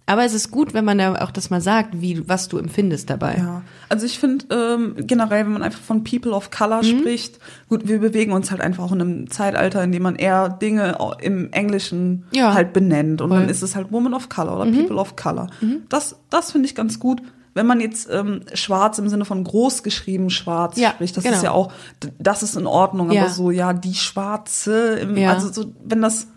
Aber 0.09 0.25
es 0.25 0.33
ist 0.33 0.49
gut, 0.51 0.73
wenn 0.73 0.83
man 0.85 0.97
da 0.97 1.15
auch 1.23 1.31
das 1.31 1.49
mal 1.49 1.61
sagt, 1.61 2.01
wie, 2.01 2.27
was 2.27 2.47
du 2.47 2.57
empfindest 2.57 3.09
dabei. 3.09 3.35
Ja, 3.37 3.61
also 3.89 4.05
ich 4.05 4.17
finde 4.19 4.45
ähm, 4.53 4.95
generell, 4.97 5.45
wenn 5.45 5.53
man 5.53 5.61
einfach 5.63 5.79
von 5.81 6.03
People 6.03 6.31
of 6.31 6.49
Color 6.51 6.79
Mhm. 6.83 6.99
spricht, 6.99 7.39
gut, 7.69 7.87
wir 7.87 7.99
bewegen 7.99 8.31
uns 8.33 8.49
halt 8.51 8.59
einfach 8.61 8.83
auch 8.85 8.91
in 8.91 9.01
einem 9.01 9.29
Zeitalter, 9.29 9.83
in 9.83 9.91
dem 9.91 10.01
man 10.03 10.15
eher 10.15 10.49
Dinge 10.49 10.97
im 11.21 11.51
Englischen 11.53 12.25
Ja. 12.33 12.53
halt 12.53 12.73
benennt 12.73 13.21
und 13.21 13.29
Voll. 13.29 13.39
dann 13.41 13.49
ist 13.49 13.61
es 13.61 13.75
halt 13.75 13.91
Woman 13.91 14.13
of 14.13 14.29
Color 14.29 14.55
oder 14.55 14.65
Mhm. 14.65 14.75
People 14.77 14.97
of 14.97 15.15
Color. 15.15 15.47
Das, 15.89 16.15
das 16.29 16.51
finde 16.51 16.67
ich 16.67 16.75
ganz 16.75 16.99
gut. 16.99 17.21
Wenn 17.55 17.65
man 17.65 17.79
jetzt 17.81 18.07
ähm, 18.11 18.41
schwarz 18.53 18.99
im 18.99 19.09
Sinne 19.09 19.25
von 19.25 19.43
groß 19.43 19.83
geschrieben 19.83 20.29
schwarz 20.29 20.77
Ja, 20.77 20.91
spricht, 20.91 21.17
das 21.17 21.23
genau. 21.23 21.35
ist 21.35 21.43
ja 21.43 21.51
auch, 21.51 21.71
das 22.19 22.43
ist 22.43 22.55
in 22.55 22.67
Ordnung, 22.67 23.11
Ja. 23.11 23.23
aber 23.23 23.31
so, 23.31 23.51
ja, 23.51 23.73
die 23.73 23.95
Schwarze, 23.95 24.99
im, 25.01 25.17
Ja. 25.17 25.33
also 25.33 25.51
so, 25.51 25.71
wenn 25.83 26.01
das, 26.01 26.21
ja, 26.21 26.27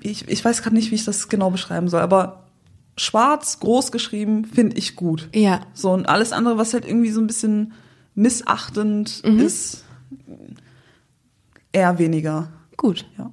ich, 0.00 0.28
ich 0.28 0.44
weiß 0.44 0.62
gerade 0.62 0.74
nicht, 0.76 0.90
wie 0.90 0.94
ich 0.96 1.04
das 1.04 1.28
genau 1.28 1.50
beschreiben 1.50 1.88
soll, 1.88 2.00
aber 2.00 2.44
schwarz, 2.96 3.58
groß 3.60 3.90
geschrieben, 3.92 4.44
finde 4.44 4.76
ich 4.76 4.96
gut. 4.96 5.28
Ja. 5.34 5.60
So, 5.74 5.92
und 5.92 6.08
alles 6.08 6.32
andere, 6.32 6.58
was 6.58 6.74
halt 6.74 6.84
irgendwie 6.84 7.10
so 7.10 7.20
ein 7.20 7.26
bisschen 7.26 7.72
missachtend 8.14 9.22
Mhm. 9.24 9.40
ist, 9.40 9.84
eher 11.72 11.98
weniger. 11.98 12.48
Gut. 12.76 13.06
Ja. 13.18 13.30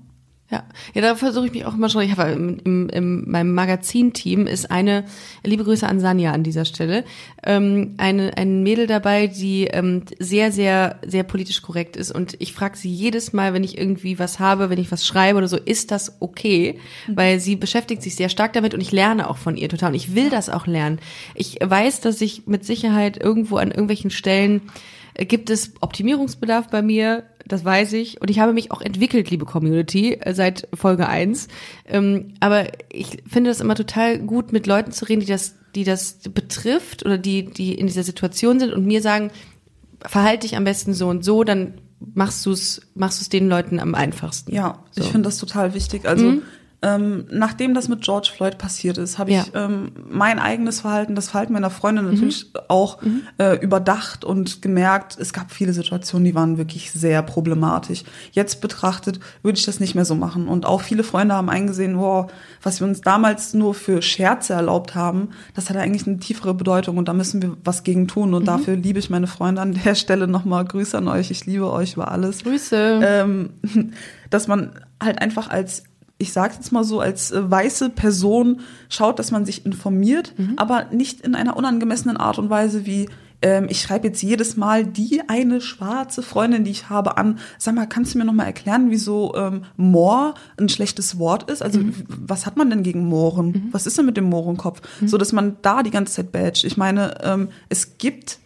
Ja, 0.52 0.66
ja, 0.94 1.02
da 1.02 1.16
versuche 1.16 1.46
ich 1.46 1.54
mich 1.54 1.66
auch 1.66 1.76
immer 1.76 1.88
schon. 1.88 2.02
Ich 2.02 2.12
habe 2.12 2.30
im, 2.32 2.60
im, 2.66 2.90
in 2.90 3.32
meinem 3.32 3.54
Magazin-Team 3.54 4.48
ist 4.48 4.70
eine 4.70 5.06
liebe 5.46 5.64
Grüße 5.64 5.88
an 5.88 6.02
Sanja 6.02 6.34
an 6.34 6.44
dieser 6.44 6.66
Stelle, 6.66 7.06
ähm, 7.44 7.96
eine 7.98 8.36
ein 8.36 8.62
Mädel 8.62 8.86
dabei, 8.86 9.28
die 9.28 9.68
ähm, 9.68 10.04
sehr 10.20 10.52
sehr 10.52 11.00
sehr 11.06 11.24
politisch 11.24 11.62
korrekt 11.62 11.96
ist 11.96 12.12
und 12.12 12.36
ich 12.40 12.52
frage 12.52 12.78
sie 12.78 12.92
jedes 12.92 13.32
Mal, 13.32 13.54
wenn 13.54 13.64
ich 13.64 13.78
irgendwie 13.78 14.20
was 14.20 14.40
habe, 14.40 14.70
wenn 14.70 14.78
ich 14.78 14.92
was 14.92 15.08
schreibe 15.08 15.38
oder 15.38 15.48
so, 15.48 15.56
ist 15.56 15.90
das 15.90 16.18
okay? 16.20 16.80
Weil 17.08 17.40
sie 17.40 17.56
beschäftigt 17.56 18.02
sich 18.02 18.16
sehr 18.16 18.28
stark 18.28 18.52
damit 18.52 18.74
und 18.74 18.82
ich 18.82 18.92
lerne 18.92 19.30
auch 19.30 19.38
von 19.38 19.56
ihr 19.56 19.70
total 19.70 19.92
und 19.92 19.96
ich 19.96 20.16
will 20.16 20.30
das 20.30 20.50
auch 20.50 20.68
lernen. 20.68 21.00
Ich 21.34 21.60
weiß, 21.64 22.02
dass 22.02 22.20
ich 22.20 22.46
mit 22.46 22.66
Sicherheit 22.66 23.16
irgendwo 23.16 23.56
an 23.56 23.70
irgendwelchen 23.70 24.12
Stellen 24.12 24.64
äh, 25.14 25.26
gibt 25.26 25.50
es 25.50 25.74
Optimierungsbedarf 25.82 26.68
bei 26.70 26.82
mir, 26.82 27.24
das 27.52 27.66
weiß 27.66 27.94
ich. 27.94 28.22
Und 28.22 28.30
ich 28.30 28.40
habe 28.40 28.54
mich 28.54 28.72
auch 28.72 28.82
entwickelt, 28.82 29.30
liebe 29.30 29.46
Community, 29.46 30.14
äh, 30.14 30.34
seit 30.34 30.68
Folge 30.74 31.08
1. 31.08 31.48
Ähm, 31.88 32.34
aber 32.40 32.68
ich 32.92 33.24
finde 33.30 33.50
das 33.50 33.62
immer 33.62 33.76
total 33.76 34.20
gut, 34.20 34.52
mit 34.52 34.68
Leuten 34.68 34.92
zu 34.92 35.06
reden, 35.06 35.22
die 35.22 35.28
das, 35.28 35.56
die 35.76 35.84
das 35.84 36.20
betrifft 36.34 37.06
oder 37.06 37.18
die, 37.18 37.46
die 37.46 37.74
in 37.76 37.88
dieser 37.88 38.04
Situation 38.04 38.60
sind 38.60 38.74
und 38.74 38.86
mir 38.86 39.02
sagen, 39.02 39.32
verhalte 40.02 40.48
dich 40.48 40.56
am 40.56 40.64
besten 40.64 40.94
so 40.94 41.08
und 41.10 41.24
so, 41.24 41.44
dann 41.44 41.76
machst 42.14 42.46
du 42.46 42.52
es, 42.52 42.82
machst 42.96 43.32
den 43.34 43.48
Leuten 43.48 43.80
am 43.80 43.94
einfachsten. 43.96 44.54
Ja, 44.54 44.84
So. 44.92 45.04
ich 45.04 45.10
finde 45.10 45.28
das 45.28 45.38
total 45.38 45.74
wichtig. 45.74 46.06
Also 46.06 46.42
Ähm, 46.84 47.26
nachdem 47.30 47.76
das 47.76 47.88
mit 47.90 48.02
George 48.02 48.32
Floyd 48.36 48.58
passiert 48.58 48.98
ist, 48.98 49.20
habe 49.20 49.32
Ja. 49.32 49.42
ich 49.44 49.52
ähm, 49.54 49.92
mein 50.10 50.40
eigenes 50.40 50.82
Verhalten, 50.82 51.14
das 51.14 51.30
Verhalten 51.30 51.54
meiner 51.54 51.70
Freundin 51.70 52.06
natürlich 52.06 52.48
auch 52.70 52.98
äh, 53.38 53.58
überdacht 53.64 54.26
und 54.26 54.64
gemerkt, 54.64 55.16
es 55.20 55.32
gab 55.32 55.52
viele 55.52 55.74
Situationen, 55.74 56.26
die 56.26 56.34
waren 56.34 56.58
wirklich 56.58 56.92
sehr 56.92 57.22
problematisch. 57.22 58.04
Jetzt 58.32 58.62
betrachtet 58.62 59.20
würde 59.44 59.60
ich 59.60 59.66
das 59.66 59.80
nicht 59.80 59.94
mehr 59.94 60.06
so 60.06 60.16
machen. 60.16 60.48
Und 60.48 60.66
auch 60.66 60.82
viele 60.82 61.04
Freunde 61.04 61.36
haben 61.36 61.50
eingesehen, 61.52 62.00
wow, 62.00 62.32
was 62.64 62.80
wir 62.82 62.88
uns 62.88 63.02
damals 63.02 63.54
nur 63.54 63.76
für 63.76 64.02
Scherze 64.02 64.54
erlaubt 64.54 64.96
haben, 64.96 65.30
das 65.54 65.70
hat 65.70 65.78
eigentlich 65.78 66.08
eine 66.08 66.18
tiefere 66.18 66.56
Bedeutung 66.56 66.98
und 66.98 67.08
da 67.08 67.14
müssen 67.14 67.44
wir 67.44 67.58
was 67.64 67.84
gegen 67.84 68.08
tun. 68.08 68.34
Und 68.34 68.46
dafür 68.46 68.76
liebe 68.76 68.98
ich 68.98 69.12
meine 69.12 69.28
Freunde 69.28 69.62
an 69.62 69.74
der 69.86 69.94
Stelle 69.94 70.28
nochmal. 70.28 70.66
Grüße 70.66 70.98
an 70.98 71.08
euch, 71.08 71.30
ich 71.30 71.46
liebe 71.46 71.72
euch 71.72 71.94
über 71.94 72.10
alles 72.12 72.44
Grüße. 72.44 73.02
ähm, 73.04 73.50
dass 74.32 74.48
man 74.48 74.72
halt 75.00 75.22
einfach 75.22 75.48
als, 75.50 75.84
ich 76.22 76.32
sage 76.34 76.54
jetzt 76.56 76.72
mal 76.72 76.84
so, 76.84 77.00
als 77.00 77.32
äh, 77.32 77.50
weiße 77.52 77.90
Person 77.90 78.62
schaut, 78.90 79.20
dass 79.20 79.32
man 79.32 79.46
sich 79.46 79.66
informiert, 79.66 80.34
aber 80.58 80.86
nicht 80.92 81.22
in 81.22 81.36
einer 81.36 81.58
unangemessenen 81.58 82.18
Art 82.18 82.38
und 82.40 82.50
Weise 82.50 82.86
wie 82.86 83.10
ähm, 83.44 83.66
ich 83.70 83.82
schreibe 83.82 84.08
jetzt 84.08 84.22
jedes 84.22 84.56
Mal 84.56 84.86
die 84.86 85.24
eine 85.28 85.62
schwarze 85.62 86.22
Freundin, 86.22 86.64
die 86.64 86.70
ich 86.70 86.90
habe, 86.92 87.18
an. 87.18 87.40
Sag 87.58 87.74
mal, 87.74 87.88
kannst 87.88 88.14
du 88.14 88.20
mir 88.20 88.26
noch 88.26 88.34
mal 88.36 88.44
erklären, 88.46 88.92
wieso 88.92 89.34
ähm, 89.36 89.64
Moor 89.78 90.36
ein 90.60 90.70
schlechtes 90.70 91.18
Wort 91.18 91.50
ist? 91.50 91.64
Also 91.64 91.80
w- 91.80 91.92
was 92.08 92.46
hat 92.46 92.56
man 92.56 92.70
denn 92.70 92.84
gegen 92.84 93.04
Mohren? 93.08 93.70
Was 93.72 93.88
ist 93.88 93.98
denn 93.98 94.06
mit 94.06 94.16
dem 94.16 94.26
Mohrenkopf? 94.30 94.82
So, 95.08 95.18
dass 95.18 95.32
man 95.34 95.58
da 95.64 95.82
die 95.82 95.90
ganze 95.90 96.14
Zeit 96.14 96.32
badge. 96.32 96.68
Ich 96.68 96.78
meine, 96.78 97.16
ähm, 97.24 97.48
es 97.68 97.98
gibt 97.98 98.38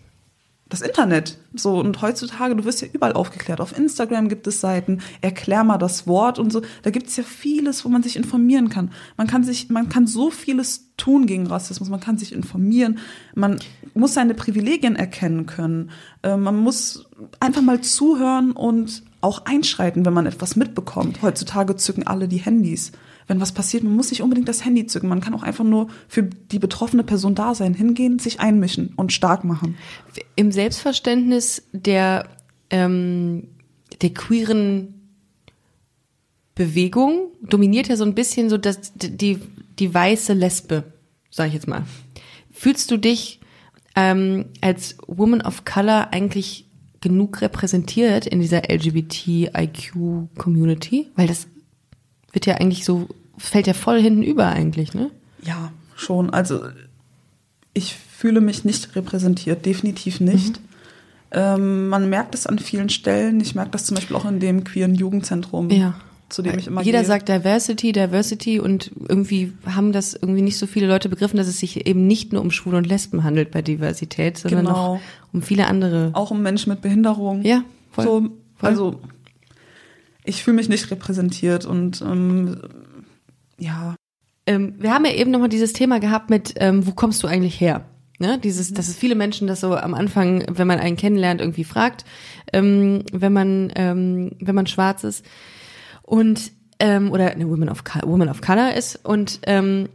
das 0.67 0.81
Internet. 0.81 1.37
So, 1.53 1.79
und 1.79 2.01
heutzutage, 2.01 2.55
du 2.55 2.65
wirst 2.65 2.81
ja 2.81 2.87
überall 2.91 3.13
aufgeklärt. 3.13 3.61
Auf 3.61 3.77
Instagram 3.77 4.29
gibt 4.29 4.47
es 4.47 4.61
Seiten, 4.61 4.99
erklär 5.21 5.63
mal 5.63 5.77
das 5.77 6.07
Wort 6.07 6.39
und 6.39 6.51
so. 6.51 6.61
Da 6.81 6.89
gibt 6.89 7.07
es 7.07 7.17
ja 7.17 7.23
vieles, 7.23 7.85
wo 7.85 7.89
man 7.89 8.01
sich 8.01 8.15
informieren 8.15 8.69
kann. 8.69 8.91
Man 9.15 9.27
kann 9.27 9.43
sich, 9.43 9.69
man 9.69 9.89
kann 9.89 10.07
so 10.07 10.31
vieles 10.31 10.91
tun 10.97 11.27
gegen 11.27 11.45
Rassismus. 11.45 11.89
Man 11.89 11.99
kann 11.99 12.17
sich 12.17 12.33
informieren. 12.33 12.97
Man 13.35 13.59
muss 13.93 14.15
seine 14.15 14.33
Privilegien 14.33 14.95
erkennen 14.95 15.45
können. 15.45 15.91
Äh, 16.23 16.35
man 16.35 16.57
muss 16.57 17.05
einfach 17.39 17.61
mal 17.61 17.81
zuhören 17.81 18.51
und 18.51 19.03
auch 19.21 19.45
einschreiten, 19.45 20.05
wenn 20.05 20.13
man 20.13 20.25
etwas 20.25 20.55
mitbekommt. 20.55 21.21
Heutzutage 21.21 21.75
zücken 21.75 22.07
alle 22.07 22.27
die 22.27 22.37
Handys. 22.37 22.91
Wenn 23.27 23.41
was 23.41 23.53
passiert, 23.53 23.83
man 23.83 23.95
muss 23.95 24.11
nicht 24.11 24.21
unbedingt 24.21 24.47
das 24.47 24.63
Handy 24.63 24.85
zücken. 24.85 25.09
Man 25.09 25.21
kann 25.21 25.33
auch 25.33 25.43
einfach 25.43 25.63
nur 25.63 25.87
für 26.07 26.23
die 26.23 26.59
betroffene 26.59 27.03
Person 27.03 27.33
da 27.33 27.55
sein, 27.55 27.73
hingehen, 27.73 28.19
sich 28.19 28.39
einmischen 28.39 28.93
und 28.95 29.13
stark 29.13 29.43
machen. 29.43 29.77
Im 30.35 30.51
Selbstverständnis 30.51 31.63
der, 31.71 32.27
ähm, 32.69 33.47
der 34.01 34.11
queeren 34.11 34.93
Bewegung 36.53 37.29
dominiert 37.41 37.87
ja 37.87 37.97
so 37.97 38.05
ein 38.05 38.15
bisschen 38.15 38.49
so 38.49 38.57
das, 38.57 38.93
die, 38.95 39.39
die 39.79 39.93
weiße 39.93 40.33
Lesbe, 40.33 40.83
sag 41.29 41.47
ich 41.47 41.53
jetzt 41.53 41.67
mal. 41.67 41.83
Fühlst 42.51 42.91
du 42.91 42.97
dich 42.97 43.39
ähm, 43.95 44.45
als 44.61 44.97
Woman 45.07 45.41
of 45.41 45.65
Color 45.65 46.13
eigentlich 46.13 46.67
genug 47.01 47.41
repräsentiert 47.41 48.27
in 48.27 48.39
dieser 48.39 48.71
LGBTIQ-Community? 48.71 51.07
Weil 51.15 51.27
das 51.27 51.47
wird 52.35 52.45
ja 52.45 52.55
eigentlich 52.55 52.85
so, 52.85 53.07
fällt 53.37 53.65
ja 53.67 53.73
voll 53.73 53.99
hinten 54.01 54.21
über 54.23 54.47
eigentlich, 54.47 54.93
ne? 54.93 55.09
Ja, 55.41 55.71
schon. 55.95 56.29
Also 56.29 56.61
ich 57.73 57.95
fühle 57.95 58.41
mich 58.41 58.63
nicht 58.65 58.95
repräsentiert, 58.95 59.65
definitiv 59.65 60.19
nicht. 60.19 60.59
Ähm, 61.31 61.87
man 61.89 62.09
merkt 62.09 62.35
es 62.35 62.47
an 62.47 62.59
vielen 62.59 62.89
Stellen. 62.89 63.41
Ich 63.41 63.55
merke 63.55 63.71
das 63.71 63.85
zum 63.85 63.95
Beispiel 63.95 64.15
auch 64.15 64.25
in 64.25 64.39
dem 64.39 64.63
queeren 64.63 64.95
Jugendzentrum, 64.95 65.69
Ja. 65.69 65.95
zu 66.29 66.41
dem 66.41 66.57
ich 66.57 66.67
immer 66.67 66.81
Jeder 66.81 66.99
gehe. 66.99 67.07
sagt 67.07 67.27
Diversity, 67.27 67.91
Diversity 67.91 68.59
und 68.59 68.91
irgendwie 69.09 69.51
haben 69.65 69.91
das 69.91 70.13
irgendwie 70.13 70.41
nicht 70.41 70.57
so 70.57 70.65
viele 70.67 70.87
Leute 70.87 71.09
begriffen, 71.09 71.37
dass 71.37 71.47
es 71.47 71.59
sich 71.59 71.85
eben 71.87 72.07
nicht 72.07 72.31
nur 72.31 72.41
um 72.41 72.51
Schwule 72.51 72.77
und 72.77 72.87
Lesben 72.87 73.23
handelt 73.23 73.51
bei 73.51 73.61
Diversität, 73.61 74.37
sondern 74.37 74.65
Genau. 74.65 74.75
auch 74.95 74.99
um 75.33 75.41
viele 75.41 75.67
andere. 75.67 76.11
auch 76.13 76.31
um 76.31 76.41
Menschen 76.41 76.69
mit 76.71 76.81
Behinderung. 76.81 77.41
Ja, 77.43 77.63
voll, 77.91 78.05
So, 78.05 78.19
voll. 78.55 78.69
Also 78.69 78.99
ich 80.25 80.43
fühle 80.43 80.57
mich 80.57 80.69
nicht 80.69 80.89
repräsentiert 80.91 81.65
und 81.65 82.01
ähm, 82.01 82.61
ja, 83.57 83.95
Ähm, 84.47 84.75
wir 84.77 84.93
haben 84.93 85.05
ja 85.05 85.13
eben 85.13 85.31
nochmal 85.31 85.49
dieses 85.49 85.73
Thema 85.73 85.99
gehabt 85.99 86.29
mit, 86.29 86.53
ähm, 86.57 86.85
wo 86.85 86.91
kommst 86.91 87.23
du 87.23 87.27
eigentlich 87.27 87.59
her? 87.59 87.85
Ne? 88.19 88.37
Dieses, 88.37 88.71
dass 88.73 88.89
es 88.89 88.95
viele 88.95 89.15
Menschen 89.15 89.47
das 89.47 89.61
so 89.61 89.75
am 89.75 89.95
Anfang, 89.95 90.43
wenn 90.47 90.67
man 90.67 90.79
einen 90.79 90.97
kennenlernt, 90.97 91.41
irgendwie 91.41 91.63
fragt, 91.63 92.05
ähm, 92.53 93.03
wenn 93.11 93.33
man, 93.33 93.71
ähm, 93.75 94.31
wenn 94.39 94.53
man 94.55 94.67
schwarz 94.67 95.03
ist 95.03 95.25
und 96.03 96.51
ähm, 96.79 97.11
oder 97.11 97.31
eine 97.31 97.49
Woman 97.49 97.69
of, 97.69 97.83
Co- 97.83 98.07
Woman 98.07 98.29
of 98.29 98.41
Color 98.41 98.75
ist 98.75 98.99
und 99.03 99.39
ähm, 99.47 99.89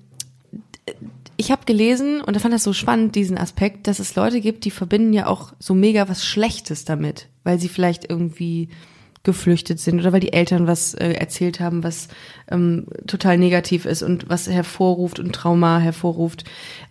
ich 1.36 1.50
habe 1.52 1.64
gelesen 1.64 2.20
und 2.20 2.36
ich 2.36 2.42
fand 2.42 2.52
das 2.52 2.64
so 2.64 2.72
spannend, 2.72 3.14
diesen 3.14 3.38
Aspekt, 3.38 3.86
dass 3.86 4.00
es 4.00 4.16
Leute 4.16 4.40
gibt, 4.40 4.64
die 4.64 4.70
verbinden 4.72 5.12
ja 5.12 5.26
auch 5.26 5.52
so 5.60 5.74
mega 5.74 6.08
was 6.08 6.24
Schlechtes 6.24 6.84
damit, 6.84 7.28
weil 7.44 7.58
sie 7.60 7.68
vielleicht 7.68 8.10
irgendwie 8.10 8.68
geflüchtet 9.22 9.80
sind 9.80 10.00
oder 10.00 10.12
weil 10.12 10.20
die 10.20 10.32
Eltern 10.32 10.66
was 10.66 10.94
äh, 10.94 11.12
erzählt 11.12 11.60
haben, 11.60 11.84
was 11.84 12.08
ähm, 12.50 12.86
total 13.06 13.36
negativ 13.36 13.84
ist 13.84 14.02
und 14.02 14.28
was 14.28 14.48
hervorruft 14.48 15.18
und 15.18 15.32
Trauma 15.34 15.78
hervorruft. 15.78 16.44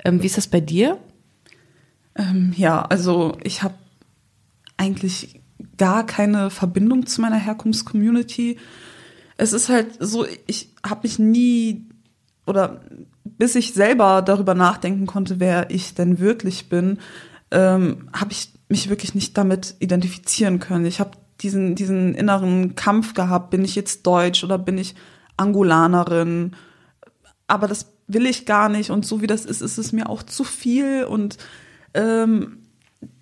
Ähm, 0.06 0.22
wie 0.22 0.28
ist 0.28 0.38
das 0.38 0.48
bei 0.48 0.60
dir? 0.60 1.00
ähm, 2.20 2.54
ja, 2.56 2.82
also 2.82 3.38
ich 3.44 3.64
habe 3.64 3.76
eigentlich 4.78 5.42
gar 5.78 6.06
keine 6.06 6.50
Verbindung 6.50 7.06
zu 7.06 7.22
meiner 7.22 7.38
Herkunftscommunity. 7.38 8.58
Es 9.38 9.54
ist 9.54 9.70
halt 9.70 9.88
so, 10.00 10.26
ich 10.46 10.74
habe 10.86 11.02
mich 11.04 11.18
nie 11.18 11.86
oder 12.46 12.82
bis 13.24 13.56
ich 13.56 13.74
selber 13.74 14.22
darüber 14.22 14.54
nachdenken 14.54 15.06
konnte, 15.06 15.40
wer 15.40 15.70
ich 15.72 15.94
denn 15.94 16.20
wirklich 16.20 16.68
bin, 16.68 17.00
ähm, 17.52 18.10
habe 18.12 18.32
ich 18.32 18.52
mich 18.68 18.90
wirklich 18.90 19.16
nicht 19.16 19.38
damit 19.38 19.76
identifizieren 19.80 20.60
können. 20.60 20.86
Ich 20.86 21.00
habe 21.00 21.12
diesen, 21.42 21.76
diesen 21.76 22.16
inneren 22.16 22.76
Kampf 22.76 23.14
gehabt, 23.14 23.50
bin 23.50 23.64
ich 23.64 23.76
jetzt 23.76 24.06
Deutsch 24.06 24.44
oder 24.44 24.58
bin 24.58 24.78
ich 24.78 24.96
Angolanerin? 25.38 26.56
Aber 27.48 27.68
das 27.68 27.92
will 28.08 28.26
ich 28.26 28.46
gar 28.46 28.70
nicht 28.70 28.90
und 28.92 29.06
so 29.06 29.22
wie 29.22 29.28
das 29.28 29.46
ist, 29.46 29.62
ist 29.62 29.78
es 29.78 29.92
mir 29.92 30.10
auch 30.10 30.24
zu 30.24 30.44
viel 30.44 31.06
und 31.06 31.38
ähm, 31.94 32.58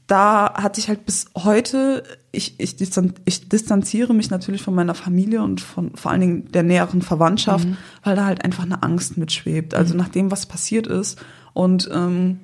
da 0.07 0.53
hatte 0.53 0.80
ich 0.80 0.88
halt 0.88 1.05
bis 1.05 1.26
heute, 1.36 2.03
ich, 2.32 2.59
ich, 2.59 2.78
distan 2.78 3.13
ich 3.26 3.49
distanziere 3.49 4.13
mich 4.13 4.30
natürlich 4.30 4.61
von 4.61 4.74
meiner 4.74 4.95
Familie 4.95 5.43
und 5.43 5.59
von 5.59 5.95
vor 5.95 6.11
allen 6.11 6.22
Dingen 6.22 6.51
der 6.51 6.63
näheren 6.63 7.01
Verwandtschaft, 7.01 7.68
weil 8.03 8.15
da 8.15 8.26
halt 8.26 8.43
einfach 8.45 8.63
eine 8.63 8.84
Angst 8.84 9.18
mitschwebt. 9.18 9.74
Also 9.74 9.95
nach 9.95 10.07
dem, 10.07 10.32
was 10.32 10.45
passiert 10.45 10.88
ist 10.88 11.20
und 11.53 11.89
ähm, 11.93 12.39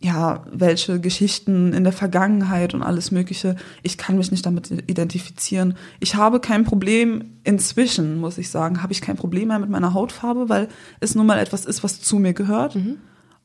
ja, 0.00 0.44
welche 0.50 1.00
Geschichten 1.00 1.72
in 1.72 1.82
der 1.82 1.92
Vergangenheit 1.92 2.72
und 2.72 2.82
alles 2.82 3.10
Mögliche, 3.10 3.56
ich 3.82 3.98
kann 3.98 4.16
mich 4.16 4.30
nicht 4.30 4.46
damit 4.46 4.70
identifizieren. 4.70 5.76
Ich 5.98 6.14
habe 6.14 6.38
kein 6.38 6.64
Problem, 6.64 7.32
inzwischen, 7.42 8.20
muss 8.20 8.38
ich 8.38 8.50
sagen, 8.50 8.82
habe 8.82 8.92
ich 8.92 9.00
kein 9.00 9.16
Problem 9.16 9.48
mehr 9.48 9.58
mit 9.58 9.70
meiner 9.70 9.94
Hautfarbe, 9.94 10.48
weil 10.48 10.68
es 11.00 11.16
nun 11.16 11.26
mal 11.26 11.38
etwas 11.40 11.64
ist, 11.64 11.82
was 11.82 12.00
zu 12.00 12.18
mir 12.18 12.32
gehört. 12.32 12.76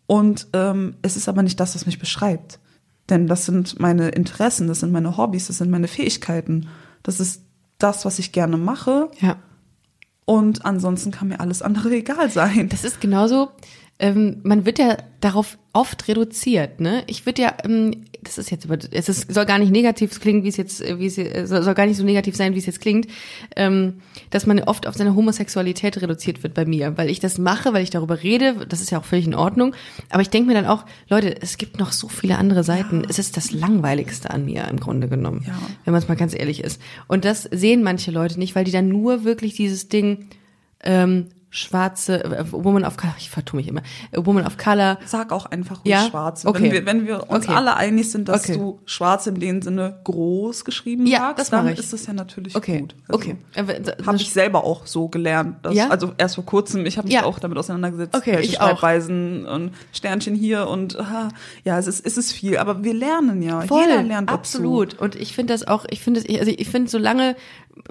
Und 0.05 0.47
ähm, 0.53 0.95
es 1.01 1.17
ist 1.17 1.27
aber 1.27 1.41
nicht 1.41 1.59
das, 1.59 1.73
was 1.73 1.87
mich 1.87 1.97
beschreibt. 1.97 2.59
Denn 3.09 3.27
das 3.27 3.45
sind 3.45 3.79
meine 3.79 4.09
Interessen, 4.09 4.67
das 4.67 4.79
sind 4.79 4.91
meine 4.91 5.17
Hobbys, 5.17 5.47
das 5.47 5.57
sind 5.57 5.71
meine 5.71 5.87
Fähigkeiten. 5.87 6.67
Das 7.01 7.19
ist 7.19 7.41
das, 7.79 8.05
was 8.05 8.19
ich 8.19 8.31
gerne 8.31 8.57
mache. 8.57 9.09
Ja. 9.19 9.37
Und 10.25 10.65
ansonsten 10.65 11.11
kann 11.11 11.29
mir 11.29 11.39
alles 11.39 11.61
andere 11.61 11.91
egal 11.95 12.29
sein. 12.29 12.69
Das 12.69 12.83
ist 12.83 13.01
genauso, 13.01 13.49
ähm, 14.03 14.41
man 14.43 14.65
wird 14.65 14.79
ja 14.79 14.97
darauf 15.21 15.57
oft 15.71 16.09
reduziert, 16.09 16.81
ne? 16.81 17.03
Ich 17.07 17.25
würde 17.25 17.41
ja, 17.41 17.53
ähm, 17.63 18.03
das 18.21 18.37
ist 18.37 18.51
jetzt, 18.51 18.65
über- 18.65 18.77
es 18.91 19.07
ist, 19.07 19.33
soll 19.33 19.45
gar 19.45 19.59
nicht 19.59 19.71
negativ 19.71 20.19
klingen, 20.19 20.43
wie 20.43 20.49
es 20.49 20.57
jetzt, 20.57 20.81
äh, 20.81 20.99
wie 20.99 21.05
es 21.05 21.17
äh, 21.17 21.45
soll 21.47 21.73
gar 21.73 21.85
nicht 21.85 21.95
so 21.95 22.03
negativ 22.03 22.35
sein, 22.35 22.53
wie 22.53 22.59
es 22.59 22.65
jetzt 22.65 22.81
klingt, 22.81 23.07
ähm, 23.55 24.01
dass 24.29 24.45
man 24.45 24.59
oft 24.59 24.87
auf 24.87 24.95
seine 24.95 25.15
Homosexualität 25.15 26.01
reduziert 26.01 26.43
wird 26.43 26.53
bei 26.53 26.65
mir, 26.65 26.97
weil 26.97 27.09
ich 27.09 27.21
das 27.21 27.37
mache, 27.37 27.71
weil 27.73 27.81
ich 27.83 27.91
darüber 27.91 28.21
rede, 28.21 28.65
das 28.67 28.81
ist 28.81 28.91
ja 28.91 28.99
auch 28.99 29.05
völlig 29.05 29.25
in 29.25 29.35
Ordnung. 29.35 29.73
Aber 30.09 30.21
ich 30.21 30.29
denke 30.29 30.47
mir 30.49 30.53
dann 30.53 30.65
auch, 30.65 30.85
Leute, 31.09 31.41
es 31.41 31.57
gibt 31.57 31.79
noch 31.79 31.93
so 31.93 32.09
viele 32.09 32.37
andere 32.37 32.63
Seiten. 32.65 33.03
Es 33.09 33.19
ist 33.19 33.37
das 33.37 33.51
Langweiligste 33.51 34.31
an 34.31 34.43
mir 34.45 34.67
im 34.67 34.79
Grunde 34.81 35.07
genommen, 35.07 35.43
Ja. 35.47 35.57
wenn 35.85 35.93
man 35.93 36.01
es 36.01 36.09
mal 36.09 36.15
ganz 36.17 36.33
ehrlich 36.37 36.61
ist. 36.63 36.81
Und 37.07 37.23
das 37.23 37.43
sehen 37.43 37.83
manche 37.83 38.11
Leute 38.11 38.37
nicht, 38.37 38.53
weil 38.55 38.65
die 38.65 38.71
dann 38.71 38.89
nur 38.89 39.23
wirklich 39.23 39.53
dieses 39.55 39.87
Ding 39.87 40.27
ähm, 40.83 41.27
schwarze 41.55 42.23
äh, 42.23 42.51
Woman 42.51 42.83
of 42.83 42.97
Color, 42.97 43.13
ich 43.19 43.29
vertue 43.29 43.57
mich 43.57 43.67
immer, 43.67 43.81
äh, 44.11 44.17
Woman 44.25 44.45
of 44.45 44.57
Color. 44.57 44.97
Sag 45.05 45.31
auch 45.31 45.45
einfach 45.45 45.77
ruhig 45.77 45.85
Ja? 45.91 46.07
Schwarze. 46.09 46.47
Okay. 46.47 46.63
Wenn, 46.63 46.71
wir, 46.71 46.85
wenn 46.87 47.05
wir 47.07 47.29
uns 47.29 47.45
Okay. 47.45 47.55
alle 47.55 47.75
einig 47.77 48.09
sind, 48.09 48.27
dass 48.27 48.49
Okay. 48.49 48.57
du 48.57 48.79
Schwarze 48.85 49.29
in 49.29 49.35
dem 49.39 49.61
Sinne 49.61 49.99
groß 50.03 50.65
geschrieben 50.65 51.05
Ja, 51.05 51.19
sagst, 51.19 51.39
das 51.39 51.49
dann 51.51 51.67
ich. 51.67 51.77
ist 51.77 51.93
das 51.93 52.07
ja 52.07 52.13
natürlich 52.13 52.55
Okay, 52.55 52.79
gut. 52.81 52.95
Also, 53.07 53.19
okay. 53.21 53.35
Äh, 53.53 54.03
Habe 54.05 54.17
ich 54.17 54.33
selber 54.33 54.63
auch 54.63 54.87
so 54.87 55.07
gelernt. 55.09 55.57
Dass, 55.63 55.75
Ja? 55.75 55.89
Also 55.89 56.13
erst 56.17 56.35
vor 56.35 56.45
kurzem, 56.45 56.87
ich 56.87 56.97
habe 56.97 57.07
mich 57.07 57.15
Ja. 57.15 57.23
auch 57.25 57.37
damit 57.37 57.57
auseinandergesetzt, 57.59 58.15
Okay, 58.15 58.33
welche 58.33 58.49
ich 58.53 58.59
auch. 58.59 58.69
Schreibweisen 58.79 59.45
und 59.45 59.71
Sternchen 59.91 60.33
hier 60.33 60.67
und 60.67 60.99
aha, 60.99 61.29
ja, 61.63 61.77
es 61.77 61.85
ist, 61.85 62.03
es 62.03 62.17
ist 62.17 62.31
viel, 62.31 62.57
aber 62.57 62.83
wir 62.83 62.95
lernen 62.95 63.43
ja. 63.43 63.61
Voll, 63.61 63.83
Jeder 63.83 64.01
lernt 64.01 64.29
dazu. 64.31 64.39
absolut. 64.39 64.99
Und 64.99 65.15
ich 65.15 65.33
finde 65.35 65.53
das 65.53 65.67
auch, 65.67 65.85
ich 65.91 66.01
finde 66.01 66.21
es, 66.21 66.39
also 66.39 66.51
ich 66.57 66.67
finde 66.69 66.89
solange 66.89 67.35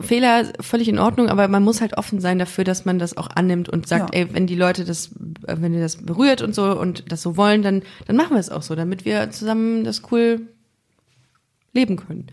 Fehler 0.00 0.52
völlig 0.60 0.88
in 0.88 0.98
Ordnung, 0.98 1.28
aber 1.28 1.48
man 1.48 1.62
muss 1.62 1.80
halt 1.80 1.98
offen 1.98 2.20
sein 2.20 2.38
dafür, 2.38 2.64
dass 2.64 2.84
man 2.84 2.98
das 2.98 3.16
auch 3.16 3.28
annimmt 3.34 3.68
und 3.68 3.86
sagt, 3.88 4.14
Ja. 4.14 4.20
ey, 4.20 4.34
wenn 4.34 4.46
die 4.46 4.54
Leute 4.54 4.84
das, 4.84 5.08
äh, 5.46 5.56
wenn 5.58 5.74
ihr 5.74 5.80
das 5.80 5.96
berührt 5.96 6.40
und 6.40 6.54
so 6.54 6.78
und 6.78 7.10
das 7.10 7.22
so 7.22 7.36
wollen, 7.36 7.62
dann, 7.62 7.82
dann 8.06 8.16
machen 8.16 8.34
wir 8.34 8.40
es 8.40 8.50
auch 8.50 8.62
so, 8.62 8.74
damit 8.74 9.04
wir 9.04 9.30
zusammen 9.30 9.84
das 9.84 10.02
cool 10.10 10.46
leben 11.72 11.96
können. 11.96 12.28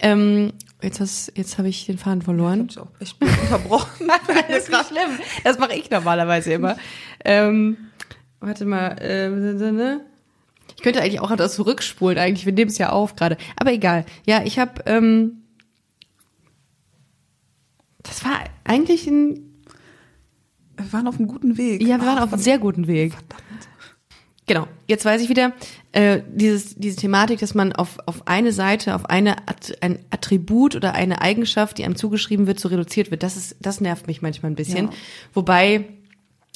Ähm, 0.00 0.52
jetzt 0.82 1.00
hast, 1.00 1.32
jetzt 1.36 1.56
habe 1.58 1.68
ich 1.68 1.86
den 1.86 1.96
Faden 1.98 2.22
verloren. 2.22 2.68
Hab 2.76 2.88
ich 3.00 3.14
blöd 3.16 3.30
unterbrochen. 3.42 4.08
das 4.48 4.58
ist 4.64 4.70
nicht 4.70 4.86
schlimm. 4.88 5.18
Das 5.42 5.58
mache 5.58 5.74
ich 5.74 5.90
normalerweise 5.90 6.52
immer. 6.52 6.76
Ähm, 7.24 7.76
warte 8.40 8.66
mal. 8.66 8.88
Äh, 9.00 9.30
ne? 9.30 10.00
ich 10.76 10.82
könnte 10.82 11.00
eigentlich 11.00 11.20
auch 11.20 11.34
das 11.36 11.54
zurückspulen. 11.54 12.18
Eigentlich, 12.18 12.44
wir 12.44 12.52
nehmen 12.52 12.70
es 12.70 12.78
ja 12.78 12.90
auf 12.90 13.16
gerade. 13.16 13.36
Aber 13.56 13.72
egal. 13.72 14.04
Ja, 14.26 14.42
ich 14.44 14.58
habe. 14.58 14.82
Ähm, 14.86 15.43
das 18.04 18.24
war 18.24 18.38
eigentlich 18.62 19.06
ein. 19.08 19.50
Wir 20.76 20.92
waren 20.92 21.06
auf 21.08 21.18
einem 21.18 21.28
guten 21.28 21.56
Weg. 21.58 21.82
Ja, 21.82 21.98
wir 22.00 22.06
waren 22.06 22.18
auf 22.18 22.32
einem 22.32 22.42
sehr 22.42 22.58
guten 22.58 22.86
Weg. 22.86 23.12
Genau. 24.46 24.66
Jetzt 24.86 25.04
weiß 25.06 25.22
ich 25.22 25.28
wieder, 25.30 25.52
äh, 25.92 26.20
dieses, 26.28 26.74
diese 26.74 26.96
Thematik, 26.96 27.38
dass 27.38 27.54
man 27.54 27.72
auf, 27.72 27.98
auf 28.06 28.26
eine 28.26 28.52
Seite, 28.52 28.94
auf 28.94 29.06
eine 29.06 29.48
At 29.48 29.72
ein 29.80 30.00
Attribut 30.10 30.76
oder 30.76 30.92
eine 30.94 31.22
Eigenschaft, 31.22 31.78
die 31.78 31.84
einem 31.84 31.96
zugeschrieben 31.96 32.46
wird, 32.46 32.60
so 32.60 32.68
reduziert 32.68 33.10
wird, 33.10 33.22
das 33.22 33.36
ist, 33.36 33.56
das 33.60 33.80
nervt 33.80 34.06
mich 34.06 34.20
manchmal 34.20 34.52
ein 34.52 34.56
bisschen. 34.56 34.86
Ja. 34.86 34.92
Wobei, 35.32 35.86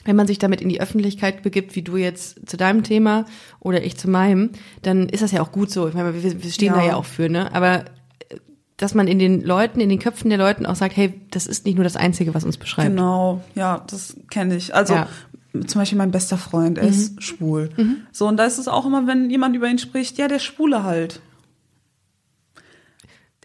wenn 0.04 0.16
man 0.16 0.26
sich 0.26 0.38
damit 0.38 0.60
in 0.60 0.68
die 0.68 0.80
Öffentlichkeit 0.82 1.42
begibt, 1.42 1.76
wie 1.76 1.82
du 1.82 1.96
jetzt 1.96 2.46
zu 2.48 2.58
deinem 2.58 2.82
Thema 2.82 3.24
oder 3.60 3.82
ich 3.82 3.96
zu 3.96 4.10
meinem, 4.10 4.50
dann 4.82 5.08
ist 5.08 5.22
das 5.22 5.32
ja 5.32 5.40
auch 5.40 5.52
gut 5.52 5.70
so. 5.70 5.88
Ich 5.88 5.94
meine, 5.94 6.12
wir, 6.12 6.42
wir 6.42 6.50
stehen 6.50 6.74
Ja. 6.74 6.80
da 6.80 6.84
ja 6.84 6.96
auch 6.96 7.06
für, 7.06 7.30
ne? 7.30 7.54
Aber 7.54 7.86
dass 8.78 8.94
man 8.94 9.06
in 9.08 9.18
den 9.18 9.42
Leuten, 9.42 9.80
in 9.80 9.90
den 9.90 9.98
Köpfen 9.98 10.30
der 10.30 10.38
Leuten 10.38 10.64
auch 10.64 10.74
sagt, 10.76 10.96
hey, 10.96 11.20
das 11.30 11.46
ist 11.46 11.66
nicht 11.66 11.74
nur 11.74 11.84
das 11.84 11.96
Einzige, 11.96 12.32
was 12.34 12.44
uns 12.44 12.56
beschreibt. 12.56 12.88
Genau, 12.88 13.42
ja, 13.54 13.84
das 13.88 14.16
kenne 14.30 14.56
ich. 14.56 14.74
Also 14.74 14.94
Ja. 14.94 15.08
zum 15.66 15.80
Beispiel 15.80 15.98
mein 15.98 16.10
bester 16.12 16.38
Freund, 16.38 16.78
er 16.78 16.84
Mhm. 16.84 16.90
ist 16.90 17.22
schwul. 17.22 17.70
So, 18.12 18.26
und 18.26 18.36
da 18.38 18.44
ist 18.44 18.58
es 18.58 18.66
auch 18.68 18.86
immer, 18.86 19.06
wenn 19.06 19.28
jemand 19.30 19.54
über 19.56 19.68
ihn 19.68 19.78
spricht, 19.78 20.16
ja, 20.18 20.28
der 20.28 20.38
Schwule 20.38 20.84
halt. 20.84 21.20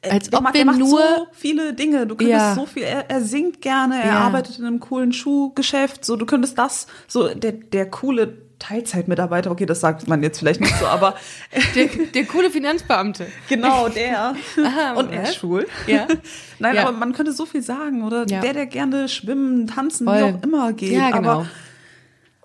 Äh, 0.02 0.12
Als 0.12 0.30
der 0.30 0.40
ob 0.40 0.44
macht, 0.44 0.54
wir 0.56 0.66
macht 0.66 0.80
nur- 0.80 0.90
so 0.90 1.28
viele 1.32 1.74
Dinge. 1.74 2.06
Du 2.06 2.16
könntest 2.16 2.40
Ja. 2.40 2.56
so 2.56 2.66
viel, 2.66 2.84
er, 2.84 3.10
er 3.10 3.22
singt 3.22 3.62
gerne, 3.62 4.02
er 4.02 4.08
Ja. 4.08 4.20
arbeitet 4.20 4.60
in 4.60 4.66
einem 4.66 4.80
coolen 4.82 5.14
Schuhgeschäft, 5.14 6.04
so, 6.04 6.16
du 6.18 6.26
könntest 6.26 6.58
das, 6.58 6.88
so, 7.08 7.30
der, 7.34 7.54
der 7.54 7.90
coole 7.90 8.28
Teilzeitmitarbeiter, 8.64 9.52
okay, 9.52 9.66
das 9.66 9.82
sagt 9.82 10.08
man 10.08 10.24
jetzt 10.24 10.40
vielleicht 10.40 10.62
nicht 10.62 10.76
so, 10.80 10.86
aber 10.88 11.16
Der, 11.76 11.88
der 11.88 12.26
coole 12.26 12.50
Finanzbeamte. 12.50 13.28
genau 13.50 13.90
der. 13.90 14.36
Aha, 14.64 14.94
und 14.94 15.12
er 15.12 15.24
ist 15.24 15.36
schwul. 15.36 15.68
Ja. 15.86 16.08
Nein, 16.60 16.76
Ja. 16.76 16.84
aber 16.88 16.94
man 16.98 17.12
könnte 17.14 17.34
so 17.34 17.46
viel 17.46 17.62
sagen, 17.62 18.04
oder? 18.04 18.26
Ja. 18.28 18.40
Der, 18.40 18.54
der 18.54 18.66
gerne 18.66 19.10
schwimmen, 19.10 19.68
tanzen, 19.68 20.08
Voll. 20.08 20.18
wie 20.18 20.24
auch 20.24 20.44
immer 20.44 20.72
geht. 20.74 20.94
Ja, 20.94 21.12
genau. 21.12 21.30
Aber 21.40 21.48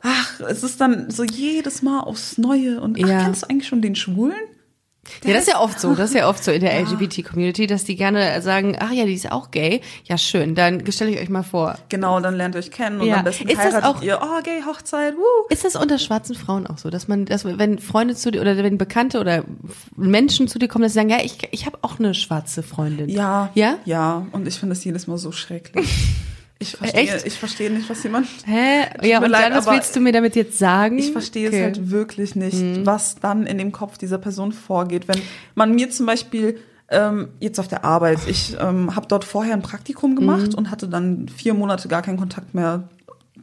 ach, 0.02 0.40
es 0.40 0.62
ist 0.64 0.80
dann 0.80 1.10
so 1.10 1.22
jedes 1.22 1.82
Mal 1.82 2.00
aufs 2.00 2.36
Neue. 2.38 2.80
Und 2.80 2.98
ach, 3.02 3.08
Ja. 3.08 3.22
kennst 3.24 3.42
du 3.44 3.48
eigentlich 3.50 3.68
schon 3.68 3.80
den 3.82 3.94
Schwulen? 3.94 4.34
Ja, 5.24 5.32
das 5.34 5.42
ist 5.42 5.52
ja 5.52 5.60
oft 5.60 5.80
so. 5.80 5.94
Das 5.94 6.10
ist 6.10 6.16
ja 6.16 6.28
oft 6.28 6.42
so 6.44 6.50
in 6.52 6.60
der 6.60 6.78
LGBT-Community, 6.82 7.66
dass 7.66 7.84
die 7.84 7.96
gerne 7.96 8.40
sagen, 8.42 8.76
ach 8.78 8.92
ja, 8.92 9.04
die 9.04 9.14
ist 9.14 9.30
auch 9.32 9.50
gay. 9.50 9.80
Ja, 10.04 10.16
schön. 10.18 10.54
Dann 10.54 10.90
stelle 10.92 11.10
ich 11.10 11.20
euch 11.20 11.28
mal 11.28 11.42
vor. 11.42 11.76
Genau, 11.88 12.20
dann 12.20 12.34
lernt 12.36 12.54
ihr 12.54 12.58
euch 12.60 12.70
kennen 12.70 13.00
und 13.00 13.06
Ja. 13.06 13.16
am 13.16 13.24
besten 13.24 13.48
Ist 13.48 13.56
das 13.58 13.64
heiratet 13.66 13.84
auch- 13.84 14.02
ihr. 14.02 14.20
Oh, 14.22 14.42
gay, 14.42 14.62
Hochzeit, 14.66 15.14
woo. 15.16 15.46
Ist 15.50 15.64
das 15.64 15.76
unter 15.76 15.98
schwarzen 15.98 16.34
Frauen 16.34 16.66
auch 16.66 16.78
so, 16.78 16.90
dass 16.90 17.08
man, 17.08 17.24
dass 17.24 17.44
wenn 17.44 17.78
Freunde 17.78 18.14
zu 18.14 18.30
dir 18.30 18.40
oder 18.40 18.56
wenn 18.56 18.78
Bekannte 18.78 19.20
oder 19.20 19.44
Menschen 19.96 20.48
zu 20.48 20.58
dir 20.58 20.68
kommen, 20.68 20.82
dass 20.84 20.92
sie 20.92 20.98
sagen, 20.98 21.10
ja, 21.10 21.18
ich, 21.22 21.38
ich 21.50 21.66
habe 21.66 21.78
auch 21.82 21.98
eine 21.98 22.14
schwarze 22.14 22.62
Freundin. 22.62 23.08
Ja. 23.08 23.50
Ja? 23.54 23.76
Ja, 23.84 24.26
und 24.32 24.46
ich 24.46 24.54
finde 24.58 24.74
es 24.74 24.84
jedes 24.84 25.06
Mal 25.06 25.18
so 25.18 25.32
schrecklich. 25.32 25.88
Ich 26.60 26.72
verstehe, 26.72 27.00
Echt? 27.14 27.26
ich 27.26 27.34
verstehe 27.38 27.70
nicht, 27.70 27.88
was 27.88 28.02
jemand. 28.02 28.26
Hä? 28.44 28.82
Ja, 29.06 29.18
und 29.22 29.30
leid, 29.30 29.52
dann, 29.52 29.58
was 29.58 29.66
willst 29.70 29.94
du 29.94 30.00
mir 30.00 30.12
damit 30.12 30.34
jetzt 30.34 30.58
sagen? 30.58 30.98
Ich 30.98 31.12
verstehe 31.12 31.48
Okay. 31.48 31.56
Mhm. 31.66 31.72
es 31.72 31.78
halt 31.78 31.90
wirklich 31.90 32.34
nicht, 32.34 32.84
was 32.84 33.14
dann 33.16 33.46
in 33.46 33.58
dem 33.58 33.70
Kopf 33.70 33.96
dieser 33.96 34.18
Person 34.18 34.50
vorgeht. 34.52 35.06
Wenn 35.06 35.20
man 35.54 35.74
mir 35.74 35.88
zum 35.90 36.06
Beispiel 36.06 36.58
ähm, 36.90 37.28
jetzt 37.38 37.60
auf 37.60 37.68
der 37.68 37.84
Arbeit, 37.84 38.18
ich 38.26 38.56
ähm, 38.58 38.96
habe 38.96 39.06
dort 39.06 39.24
vorher 39.24 39.52
ein 39.54 39.62
Praktikum 39.62 40.16
gemacht 40.16 40.48
Mhm. 40.52 40.54
und 40.58 40.70
hatte 40.72 40.88
dann 40.88 41.28
vier 41.28 41.54
Monate 41.54 41.86
gar 41.86 42.02
keinen 42.02 42.16
Kontakt 42.18 42.54
mehr 42.54 42.88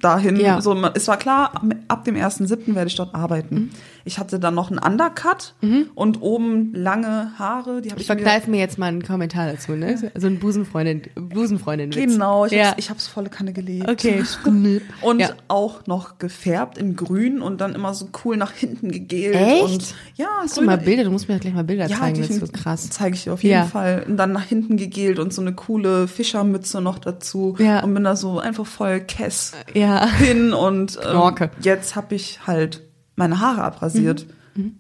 dahin. 0.01 0.36
Ja. 0.38 0.59
So, 0.61 0.76
es 0.93 1.07
war 1.07 1.18
klar, 1.18 1.61
ab 1.88 2.03
dem 2.03 2.16
1.7. 2.16 2.76
werde 2.76 2.88
ich 2.88 2.95
dort 2.95 3.13
Mhm. 3.13 3.70
Ich 4.08 4.20
hatte 4.20 4.39
dann 4.39 4.53
noch 4.53 4.70
einen 4.70 4.78
Undercut 4.80 5.56
und 5.95 6.22
oben 6.22 6.74
lange 6.76 7.32
Haare. 7.39 7.82
Die 7.82 7.89
habe 7.89 7.99
Ich 7.99 8.06
ich, 8.06 8.10
mir 8.10 8.16
verkneife 8.16 8.51
mir 8.51 8.60
jetzt 8.60 8.78
mal 8.78 8.86
einen 8.86 9.01
Kommentar 9.03 9.51
dazu, 9.51 9.72
ne? 9.74 9.97
So 10.16 10.28
ein 10.28 10.38
Busenfreundin, 10.39 11.01
Busenfreundin. 11.16 11.89
Genau, 11.89 12.45
ich 12.45 12.51
ja. 12.51 12.66
hab's, 12.68 12.76
ich 12.78 12.89
hab's 12.91 13.08
volle 13.08 13.30
Kanne 13.30 13.51
gelebt. 13.51 13.89
Okay. 13.89 14.24
Und 15.01 15.20
Ja. 15.20 15.30
auch 15.47 15.88
noch 15.88 16.20
gefärbt 16.20 16.78
in 16.78 16.95
grün 16.95 17.41
und 17.41 17.62
dann 17.62 17.74
immer 17.74 17.93
so 17.95 18.10
cool 18.24 18.38
nach 18.38 18.51
hinten 18.51 18.91
gegelt. 18.91 19.36
Echt? 19.36 19.64
Und, 19.64 19.95
ja, 20.16 20.28
Hast 20.41 20.58
du 20.58 20.62
mal 20.62 20.78
Bilder? 20.78 21.03
Du 21.03 21.12
musst 21.12 21.28
mir 21.28 21.39
gleich 21.39 21.53
mal 21.53 21.64
Bilder 21.64 21.88
Ja, 21.88 21.97
zeigen. 21.97 22.20
Das 22.22 22.30
ist 22.30 22.39
so 22.41 22.47
krass. 22.47 22.89
Zeige 22.91 23.16
ich 23.16 23.24
dir 23.24 23.34
auf 23.34 23.43
jeden 23.43 23.53
Ja. 23.56 23.66
Fall. 23.66 24.06
Und 24.08 24.18
dann 24.18 24.32
nach 24.34 24.43
hinten 24.45 24.78
gegelt 24.78 25.18
und 25.18 25.34
so 25.34 25.41
eine 25.41 25.53
coole 25.53 26.08
Fischermütze 26.08 26.80
noch 26.80 26.99
dazu. 26.99 27.56
Ja. 27.58 27.84
Und 27.84 27.93
bin 27.95 28.03
da 28.03 28.16
so 28.16 28.39
einfach 28.39 28.66
voll 28.68 28.99
Kess 28.99 29.53
Ja. 29.74 30.08
hin. 30.08 30.53
Und 30.53 30.99
ähm, 31.03 31.34
jetzt 31.62 31.95
habe 31.95 32.14
ich 32.16 32.45
halt 32.45 32.84
meine 33.16 33.39
Haare 33.39 33.63
abrasiert. 33.63 34.26
Mhm. 34.55 34.78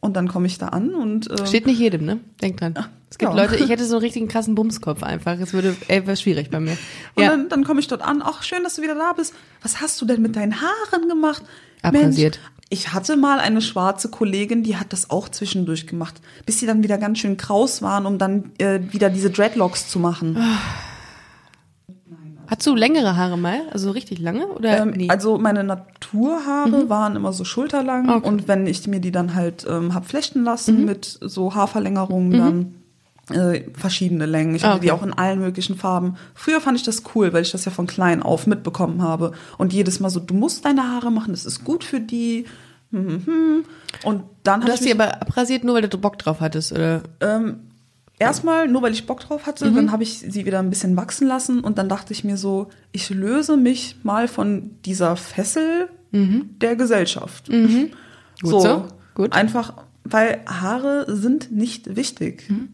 Und 0.00 0.14
dann 0.16 0.28
komme 0.28 0.46
ich 0.46 0.58
da 0.58 0.68
an 0.68 0.94
und 0.94 1.28
ähm, 1.30 1.46
Steht 1.46 1.66
nicht 1.66 1.80
jedem, 1.80 2.04
ne? 2.04 2.20
Denk 2.40 2.58
dran. 2.58 2.74
Es 3.10 3.18
gibt 3.18 3.32
ja. 3.32 3.36
Leute, 3.36 3.56
ich 3.56 3.68
hätte 3.68 3.84
so 3.84 3.96
einen 3.96 4.02
richtigen 4.04 4.28
krassen 4.28 4.54
Bumskopf 4.54 5.02
einfach. 5.02 5.38
Es 5.40 5.52
würde, 5.52 5.74
ey, 5.88 6.06
wäre 6.06 6.16
schwierig 6.16 6.50
bei 6.50 6.60
mir. 6.60 6.78
Und 7.16 7.24
Ja. 7.24 7.30
dann, 7.30 7.48
dann 7.48 7.64
komme 7.64 7.80
ich 7.80 7.88
dort 7.88 8.02
an. 8.02 8.22
Ach, 8.24 8.42
schön, 8.44 8.62
dass 8.62 8.76
du 8.76 8.82
wieder 8.82 8.94
da 8.94 9.12
bist. 9.14 9.34
Was 9.62 9.80
hast 9.80 10.00
du 10.00 10.04
denn 10.06 10.22
mit 10.22 10.36
deinen 10.36 10.60
Haaren 10.60 11.08
gemacht? 11.08 11.42
Abrasiert. 11.82 12.36
Mensch, 12.36 12.52
ich 12.70 12.92
hatte 12.92 13.16
mal 13.16 13.40
eine 13.40 13.60
schwarze 13.62 14.08
Kollegin, 14.10 14.62
die 14.62 14.76
hat 14.76 14.92
das 14.92 15.10
auch 15.10 15.28
zwischendurch 15.30 15.86
gemacht, 15.86 16.20
bis 16.44 16.60
sie 16.60 16.66
dann 16.66 16.82
wieder 16.82 16.98
ganz 16.98 17.18
schön 17.18 17.36
kraus 17.38 17.80
waren, 17.82 18.04
um 18.06 18.18
dann 18.18 18.52
äh, 18.58 18.80
wieder 18.92 19.08
diese 19.10 19.30
Dreadlocks 19.30 19.88
zu 19.88 19.98
machen. 19.98 20.36
Hast 22.50 22.66
du 22.66 22.74
längere 22.74 23.16
Haare 23.16 23.36
mal? 23.38 23.60
Also 23.72 23.90
richtig 23.90 24.18
lange? 24.20 24.46
Oder 24.48 24.80
Ähm, 24.82 24.90
nie? 24.90 25.10
Also 25.10 25.38
meine 25.38 25.62
Naturhaare 25.64 26.88
waren 26.88 27.14
immer 27.16 27.32
so 27.32 27.44
schulterlang 27.44 28.04
Mhm. 28.06 28.08
Okay. 28.10 28.18
Mhm. 28.18 28.24
und 28.24 28.48
wenn 28.48 28.66
ich 28.66 28.86
mir 28.86 29.00
die 29.00 29.12
dann 29.12 29.34
halt 29.34 29.66
ähm, 29.68 29.94
hab 29.94 30.06
flechten 30.06 30.44
lassen 30.44 30.84
mit 30.84 31.18
so 31.20 31.54
Haarverlängerungen, 31.54 32.38
dann 32.38 32.74
äh, 33.30 33.64
verschiedene 33.74 34.24
Längen. 34.24 34.54
Ich 34.54 34.62
hatte 34.64 34.72
Ah, 34.72 34.76
okay. 34.76 34.86
die 34.86 34.92
auch 34.92 35.02
in 35.02 35.12
allen 35.12 35.38
möglichen 35.40 35.76
Farben. 35.76 36.16
Früher 36.34 36.60
fand 36.62 36.78
ich 36.78 36.84
das 36.84 37.02
cool, 37.14 37.32
weil 37.34 37.42
ich 37.42 37.50
das 37.52 37.66
ja 37.66 37.70
von 37.70 37.86
klein 37.86 38.22
auf 38.22 38.46
mitbekommen 38.46 39.02
habe 39.02 39.32
und 39.58 39.72
jedes 39.74 40.00
Mal 40.00 40.08
so, 40.08 40.18
du 40.18 40.32
musst 40.34 40.64
deine 40.64 40.82
Haare 40.90 41.10
machen, 41.12 41.32
das 41.32 41.44
ist 41.44 41.62
gut 41.64 41.84
für 41.84 42.00
die. 42.00 42.46
Hm, 42.90 43.06
hm, 43.06 43.22
hm. 43.26 43.64
Und 44.04 44.22
dann 44.44 44.60
du 44.60 44.64
habe 44.64 44.72
hast 44.72 44.80
ich 44.80 44.90
die 44.90 44.94
mich, 44.96 45.02
aber 45.06 45.20
abrasiert, 45.20 45.62
nur 45.64 45.74
weil 45.74 45.86
du 45.86 45.98
Bock 45.98 46.18
drauf 46.18 46.40
hattest, 46.40 46.72
oder? 46.72 47.02
ähm, 47.20 47.67
erstmal 48.18 48.68
nur 48.68 48.82
weil 48.82 48.92
ich 48.92 49.06
Bock 49.06 49.20
drauf 49.20 49.46
hatte, 49.46 49.70
Mhm. 49.70 49.76
dann 49.76 49.92
habe 49.92 50.02
ich 50.02 50.18
sie 50.20 50.44
wieder 50.46 50.58
ein 50.58 50.70
bisschen 50.70 50.96
wachsen 50.96 51.26
lassen 51.28 51.60
und 51.60 51.78
dann 51.78 51.88
dachte 51.88 52.12
ich 52.12 52.24
mir 52.24 52.36
so, 52.36 52.68
ich 52.92 53.10
löse 53.10 53.56
mich 53.56 53.96
mal 54.02 54.28
von 54.28 54.70
dieser 54.84 55.16
Fessel 55.16 55.88
der 56.10 56.74
Gesellschaft. 56.76 57.50
Mhm. 57.50 57.90
Gut 58.40 58.62
so. 58.62 58.88
Gut. 59.14 59.32
Einfach, 59.34 59.74
weil 60.04 60.40
Haare 60.46 61.04
sind 61.14 61.52
nicht 61.52 61.96
wichtig. 61.96 62.48
Mhm. 62.48 62.70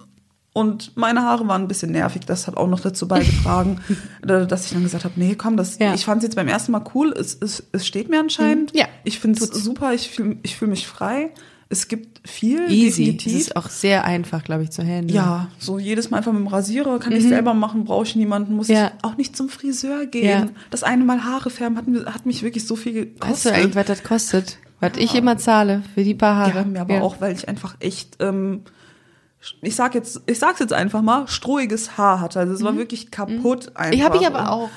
Und 0.52 0.96
meine 0.96 1.22
Haare 1.22 1.48
waren 1.48 1.62
ein 1.62 1.66
bisschen 1.68 1.90
nervig. 1.90 2.22
Das 2.26 2.46
hat 2.46 2.56
auch 2.56 2.68
noch 2.68 2.78
dazu 2.78 3.08
beigetragen, 3.08 3.80
dass 4.22 4.66
ich 4.66 4.72
dann 4.72 4.84
gesagt 4.84 5.02
habe, 5.04 5.14
nee, 5.18 5.34
komm, 5.34 5.56
das, 5.56 5.80
Ja. 5.80 5.94
ich 5.94 6.04
fand 6.04 6.18
es 6.22 6.28
jetzt 6.28 6.36
beim 6.36 6.46
ersten 6.46 6.70
Mal 6.70 6.84
cool. 6.94 7.12
Es, 7.12 7.36
es, 7.40 7.64
es 7.72 7.84
steht 7.84 8.08
mir 8.08 8.20
anscheinend. 8.20 8.72
Mhm. 8.72 8.78
Ja, 8.78 8.86
Ich 9.02 9.18
finde 9.18 9.42
es 9.42 9.48
super. 9.50 9.92
Ich 9.94 10.08
fühle 10.10 10.36
ich 10.44 10.54
fühl 10.56 10.68
mich 10.68 10.86
frei. 10.86 11.30
Es 11.70 11.88
gibt 11.88 12.28
viel, 12.28 12.70
Easy. 12.70 13.04
definitiv. 13.06 13.32
Das 13.32 13.40
ist 13.42 13.56
auch 13.56 13.68
sehr 13.70 14.04
einfach, 14.04 14.44
glaube 14.44 14.62
ich, 14.64 14.70
zu 14.70 14.82
handeln. 14.82 15.08
Ja, 15.16 15.48
so 15.58 15.78
jedes 15.78 16.10
Mal 16.10 16.18
einfach 16.18 16.32
mit 16.32 16.40
dem 16.40 16.46
Rasierer 16.46 16.98
kann 16.98 17.12
ich 17.12 17.22
selber 17.26 17.54
machen, 17.54 17.84
brauche 17.84 18.04
ich 18.04 18.16
niemanden, 18.16 18.54
muss 18.54 18.68
Mhm. 18.68 18.74
Ja. 18.74 18.92
ich 18.98 19.04
auch 19.04 19.16
nicht 19.16 19.36
zum 19.36 19.48
Friseur 19.48 20.06
gehen. 20.06 20.28
Ja. 20.28 20.46
Das 20.70 20.82
eine 20.82 21.04
Mal 21.04 21.24
Haare 21.24 21.50
färben 21.50 21.76
hat, 21.78 21.86
hat 22.14 22.26
mich 22.26 22.42
wirklich 22.42 22.66
so 22.66 22.76
viel 22.76 22.92
gekostet. 22.92 23.30
Weißt 23.30 23.44
du 23.46 23.52
eigentlich, 23.52 23.74
was 23.76 23.86
das 23.86 24.02
kostet? 24.02 24.58
Was 24.80 24.92
ich 24.98 25.14
immer 25.14 25.38
zahle 25.38 25.82
für 25.94 26.04
die 26.04 26.14
paar 26.14 26.36
Haare. 26.36 26.58
ja, 26.58 26.64
mir 26.64 26.80
aber 26.82 27.02
auch, 27.02 27.20
weil 27.20 27.34
ich 27.34 27.48
einfach 27.48 27.76
echt, 27.80 28.16
ähm, 28.20 28.62
ich 29.62 29.74
sag 29.74 29.94
jetzt, 29.94 30.20
ich 30.26 30.38
sag's 30.38 30.60
jetzt 30.60 30.72
einfach 30.72 31.00
mal, 31.02 31.26
strohiges 31.28 31.96
Haar 31.96 32.20
hatte. 32.20 32.40
Also 32.40 32.52
es 32.52 32.62
war 32.62 32.76
wirklich 32.76 33.10
kaputt 33.10 33.72
einfach. 33.74 33.86
Mhm. 33.88 33.92
Ich 33.94 34.02
habe 34.04 34.16
ich 34.18 34.26
aber 34.26 34.50
auch. 34.50 34.68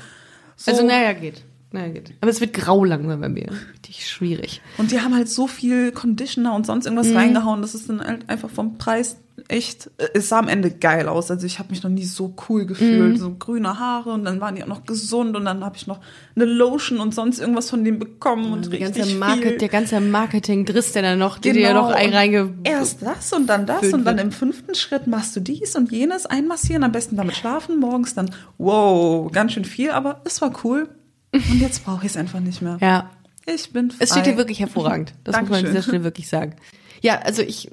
So, 0.55 0.71
Also 0.71 0.85
naja, 0.85 1.13
geht. 1.13 1.43
Naja, 1.71 1.89
geht. 1.89 2.13
Aber 2.21 2.31
es 2.31 2.39
wird 2.39 2.53
grau 2.53 2.85
langsam 2.85 3.19
bei 3.19 3.27
mir. 3.29 3.49
Richtig 3.73 4.07
schwierig. 4.09 4.61
Und 4.77 4.91
die 4.91 5.01
haben 5.01 5.13
halt 5.13 5.27
so 5.27 5.47
viel 5.47 5.91
Conditioner 5.91 6.55
und 6.55 6.65
sonst 6.65 6.85
irgendwas 6.85 7.09
Mhm. 7.09 7.17
reingehauen. 7.17 7.61
Das 7.61 7.75
ist 7.75 7.89
dann 7.89 7.99
halt 8.01 8.29
einfach 8.29 8.49
vom 8.49 8.77
Preis 8.77 9.17
echt. 9.49 9.91
Es 10.13 10.29
sah 10.29 10.39
am 10.39 10.47
Ende 10.47 10.71
geil 10.71 11.09
aus. 11.09 11.29
Also 11.29 11.45
ich 11.45 11.59
habe 11.59 11.69
mich 11.71 11.83
noch 11.83 11.89
nie 11.89 12.05
so 12.05 12.33
cool 12.47 12.65
gefühlt. 12.65 13.13
Mhm. 13.13 13.17
So 13.17 13.35
grüne 13.37 13.77
Haare 13.79 14.11
und 14.11 14.23
dann 14.23 14.39
waren 14.39 14.55
die 14.55 14.63
auch 14.63 14.67
noch 14.67 14.85
gesund 14.85 15.35
und 15.35 15.43
dann 15.43 15.63
habe 15.63 15.75
ich 15.75 15.87
noch 15.87 15.99
eine 16.37 16.45
Lotion 16.45 16.99
und 16.99 17.13
sonst 17.13 17.39
irgendwas 17.39 17.69
von 17.69 17.83
denen 17.83 17.99
bekommen 17.99 18.53
und 18.53 18.67
Die 18.71 18.77
richtig 18.77 18.95
ganze 19.03 19.15
Market, 19.15 19.43
viel. 19.43 19.57
der 19.57 19.69
ganze 19.69 19.99
Marketing-Driss, 19.99 20.93
der 20.93 21.01
dann 21.01 21.19
noch, 21.19 21.37
die 21.37 21.51
dir 21.51 21.59
ja 21.61 21.73
noch 21.73 21.89
ein 21.91 22.07
und 22.09 22.15
reinge... 22.15 22.53
Erst 22.63 23.01
das 23.01 23.33
und 23.33 23.47
dann 23.47 23.65
das 23.65 23.91
und 23.93 24.05
dann 24.05 24.17
im 24.19 24.31
fünften 24.31 24.73
Schritt 24.73 25.05
machst 25.05 25.35
du 25.35 25.41
dies 25.41 25.75
und 25.75 25.91
jenes, 25.91 26.25
einmassieren, 26.25 26.83
am 26.85 26.93
besten 26.93 27.17
damit 27.17 27.35
schlafen, 27.35 27.79
morgens 27.79 28.15
dann, 28.15 28.31
wow, 28.57 29.29
ganz 29.31 29.51
schön 29.51 29.65
viel, 29.65 29.91
aber 29.91 30.21
es 30.23 30.41
war 30.41 30.53
cool. 30.63 30.87
Und 31.33 31.59
jetzt 31.59 31.83
brauche 31.85 32.05
ich 32.05 32.11
es 32.11 32.17
einfach 32.17 32.39
nicht 32.39 32.61
mehr. 32.61 32.77
Ja, 32.81 33.11
Ich 33.45 33.71
bin 33.73 33.91
frei. 33.91 34.03
es 34.03 34.11
steht 34.11 34.25
hier 34.25 34.37
wirklich 34.37 34.59
hervorragend. 34.59 35.13
Das 35.23 35.33
muss 35.39 35.49
man 35.49 35.59
an 35.59 35.63
Dankeschön. 35.65 35.71
dieser 35.75 35.83
Stelle 35.83 36.03
wirklich 36.03 36.27
sagen. 36.29 36.55
Ja, 37.01 37.19
also 37.19 37.41
ich 37.41 37.69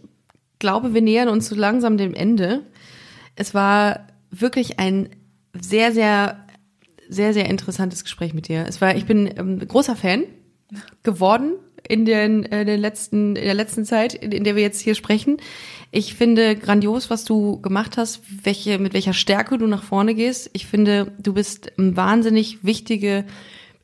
glaube, 0.59 0.94
wir 0.94 1.02
nähern 1.02 1.28
uns 1.28 1.48
so 1.48 1.55
langsam 1.55 1.96
dem 1.96 2.14
Ende. 2.14 2.62
Es 3.36 3.55
war 3.55 4.07
wirklich 4.30 4.78
ein 4.78 5.09
sehr, 5.59 5.92
sehr, 5.92 6.44
sehr, 7.09 7.32
sehr 7.32 7.48
interessantes 7.48 8.02
Gespräch 8.05 8.34
mit 8.34 8.48
dir. 8.48 8.66
Es 8.68 8.80
war, 8.80 8.94
ich 8.96 9.07
bin 9.07 9.32
ähm, 9.36 9.59
großer 9.66 9.96
Fan 9.96 10.24
geworden 11.02 11.52
in 11.89 12.05
den, 12.05 12.45
äh, 12.45 12.64
den 12.64 12.80
letzten, 12.80 13.37
in 13.37 13.45
der 13.45 13.55
letzten 13.55 13.85
Zeit, 13.85 14.14
in, 14.14 14.32
in 14.32 14.45
der 14.45 14.57
wir 14.57 14.62
jetzt 14.62 14.80
hier 14.80 14.95
sprechen. 14.95 15.39
Ich 15.91 16.14
finde 16.14 16.57
grandios, 16.57 17.11
was 17.11 17.24
du 17.24 17.61
gemacht 17.61 17.97
hast, 17.97 18.22
welche, 18.43 18.78
mit 18.78 18.95
welcher 18.95 19.12
Stärke 19.12 19.59
du 19.59 19.66
nach 19.66 19.85
vorne 19.85 20.14
gehst. 20.14 20.51
Ich 20.53 20.66
finde, 20.66 21.12
du 21.18 21.35
bist 21.35 21.72
wahnsinnig 21.76 22.64
wichtige 22.64 23.24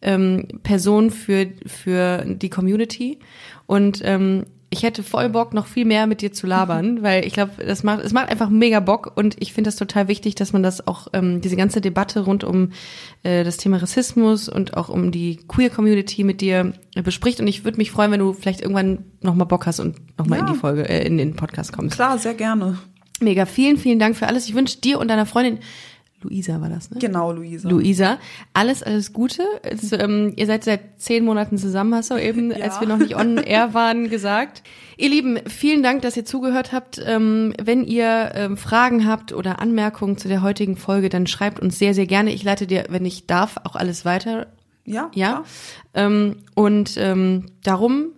ähm, 0.03 0.49
Person 0.63 1.11
für, 1.11 1.47
für 1.67 2.25
die 2.27 2.51
Community. 2.51 3.19
Und 3.67 4.01
ähm, 4.03 4.47
ich 4.73 4.85
hätte 4.85 5.03
voll 5.03 5.29
Bock, 5.31 5.53
noch 5.53 5.67
viel 5.67 5.85
mehr 5.85 6.07
mit 6.07 6.23
dir 6.23 6.33
zu 6.33 6.47
labern, 6.47 6.99
weil 7.03 7.25
ich 7.27 7.33
glaube, 7.33 7.53
das 7.65 7.83
macht, 7.83 8.05
es 8.05 8.13
macht 8.13 8.29
einfach 8.29 8.49
mega 8.51 8.79
Bock 8.81 9.13
und 9.17 9.37
ich 9.41 9.53
finde 9.53 9.69
das 9.69 9.77
total 9.77 10.07
wichtig, 10.09 10.37
dass 10.37 10.53
man 10.53 10.63
das 10.63 10.87
auch, 10.87 11.09
ähm, 11.13 11.41
diese 11.41 11.57
ganze 11.57 11.81
Debatte 11.81 12.21
rund 12.21 12.45
um 12.45 12.71
äh, 13.25 13.43
das 13.45 13.57
Thema 13.57 13.79
Rassismus 13.79 14.49
und 14.49 14.77
auch 14.77 14.89
um 14.89 15.11
die 15.11 15.37
Queer 15.49 15.71
Community 15.71 16.23
mit 16.25 16.41
dir 16.41 16.73
äh, 16.95 17.03
bespricht. 17.03 17.41
Und 17.41 17.49
ich 17.49 17.65
würde 17.65 17.79
mich 17.79 17.91
freuen, 17.91 18.13
wenn 18.13 18.21
du 18.21 18.33
vielleicht 18.33 18.61
irgendwann 18.61 19.05
nochmal 19.21 19.47
Bock 19.47 19.67
hast 19.67 19.81
und 19.81 19.97
nochmal 20.19 20.39
Ja. 20.39 20.47
in 20.47 20.53
die 20.53 20.59
Folge, 20.59 20.89
äh, 20.89 21.05
in 21.07 21.19
den 21.19 21.35
Podcast 21.35 21.73
kommst. 21.73 21.97
Klar, 21.97 22.19
sehr 22.19 22.35
gerne. 22.35 22.79
Mega, 23.23 23.45
vielen, 23.45 23.77
vielen 23.77 23.99
Dank 23.99 24.17
für 24.17 24.27
alles. 24.29 24.49
Ich 24.49 24.55
wünsche 24.55 24.79
dir 24.79 24.99
und 24.99 25.09
deiner 25.09 25.27
Freundin, 25.27 25.59
Luisa 26.23 26.61
war 26.61 26.69
das, 26.69 26.91
ne? 26.91 26.99
Genau, 27.01 27.33
Luisa. 27.33 27.69
Luisa, 27.69 28.19
alles, 28.53 28.83
alles 28.83 29.13
Gute. 29.15 29.43
Es, 29.63 29.91
ähm, 29.93 30.35
ihr 30.37 30.47
seid 30.47 30.65
seit 30.65 31.01
zehn 31.01 31.25
Monaten 31.25 31.57
zusammen, 31.57 31.95
hast 31.95 32.11
du 32.11 32.17
eben, 32.17 32.51
Ja. 32.57 32.65
als 32.65 32.81
wir 32.81 32.87
noch 32.89 32.99
nicht 32.99 33.17
on 33.17 33.39
air 33.39 33.73
waren, 33.73 34.11
gesagt. 34.11 34.63
Ihr 34.99 35.09
Lieben, 35.09 35.39
vielen 35.47 35.83
Dank, 35.83 36.03
dass 36.03 36.17
ihr 36.19 36.27
zugehört 36.27 36.73
habt. 36.73 37.01
Ähm, 37.07 37.55
wenn 37.63 37.85
ihr 37.85 38.33
ähm, 38.35 38.57
Fragen 38.59 39.07
habt 39.07 39.33
oder 39.33 39.61
Anmerkungen 39.61 40.19
zu 40.19 40.29
der 40.29 40.43
heutigen 40.43 40.77
Folge, 40.77 41.09
dann 41.09 41.27
schreibt 41.27 41.59
uns 41.61 41.79
sehr, 41.79 41.95
sehr 41.95 42.07
gerne. 42.07 42.33
Ich 42.35 42.43
leite 42.43 42.67
dir, 42.67 42.85
wenn 42.91 43.07
ich 43.07 43.27
darf, 43.27 43.57
auch 43.65 43.77
alles 43.77 44.05
weiter. 44.05 44.49
ja, 44.85 45.11
Ja. 45.15 45.45
Ähm, 45.95 46.37
und 46.55 46.97
ähm, 46.99 47.47
darum, 47.65 48.09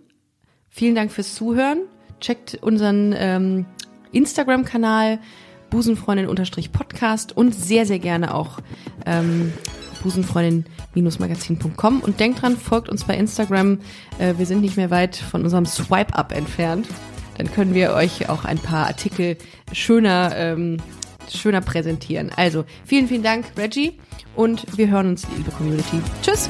vielen 0.69 0.95
Dank 0.95 1.11
fürs 1.13 1.35
Zuhören. 1.35 1.79
Checkt 2.19 2.57
unseren 2.61 3.13
ähm, 3.17 3.65
Instagram-Kanal 4.11 5.19
busenfreundin-podcast 5.73 7.35
und 7.35 7.53
sehr, 7.53 7.85
sehr 7.87 7.99
gerne 7.99 8.33
auch 8.35 8.59
ähm, 9.05 9.51
busenfreundin-magazin.com 10.03 12.01
und 12.01 12.19
denkt 12.19 12.43
dran, 12.43 12.55
folgt 12.57 12.89
uns 12.89 13.05
bei 13.05 13.17
Instagram. 13.17 13.79
Äh, 14.19 14.35
wir 14.37 14.45
sind 14.45 14.61
nicht 14.61 14.77
mehr 14.77 14.91
weit 14.91 15.15
von 15.15 15.43
unserem 15.43 15.65
Swipe-Up 15.65 16.31
entfernt. 16.31 16.87
Dann 17.37 17.51
können 17.51 17.73
wir 17.73 17.93
euch 17.93 18.29
auch 18.29 18.45
ein 18.45 18.59
paar 18.59 18.85
Artikel 18.85 19.35
schöner, 19.71 20.33
ähm, 20.35 20.77
schöner 21.27 21.61
präsentieren. 21.61 22.29
Also, 22.35 22.65
vielen, 22.85 23.07
vielen 23.07 23.23
Dank, 23.23 23.45
Reggie. 23.57 23.97
Und 24.35 24.77
wir 24.77 24.89
hören 24.89 25.07
uns, 25.07 25.25
liebe 25.35 25.49
Community. 25.49 25.99
Tschüss! 26.21 26.49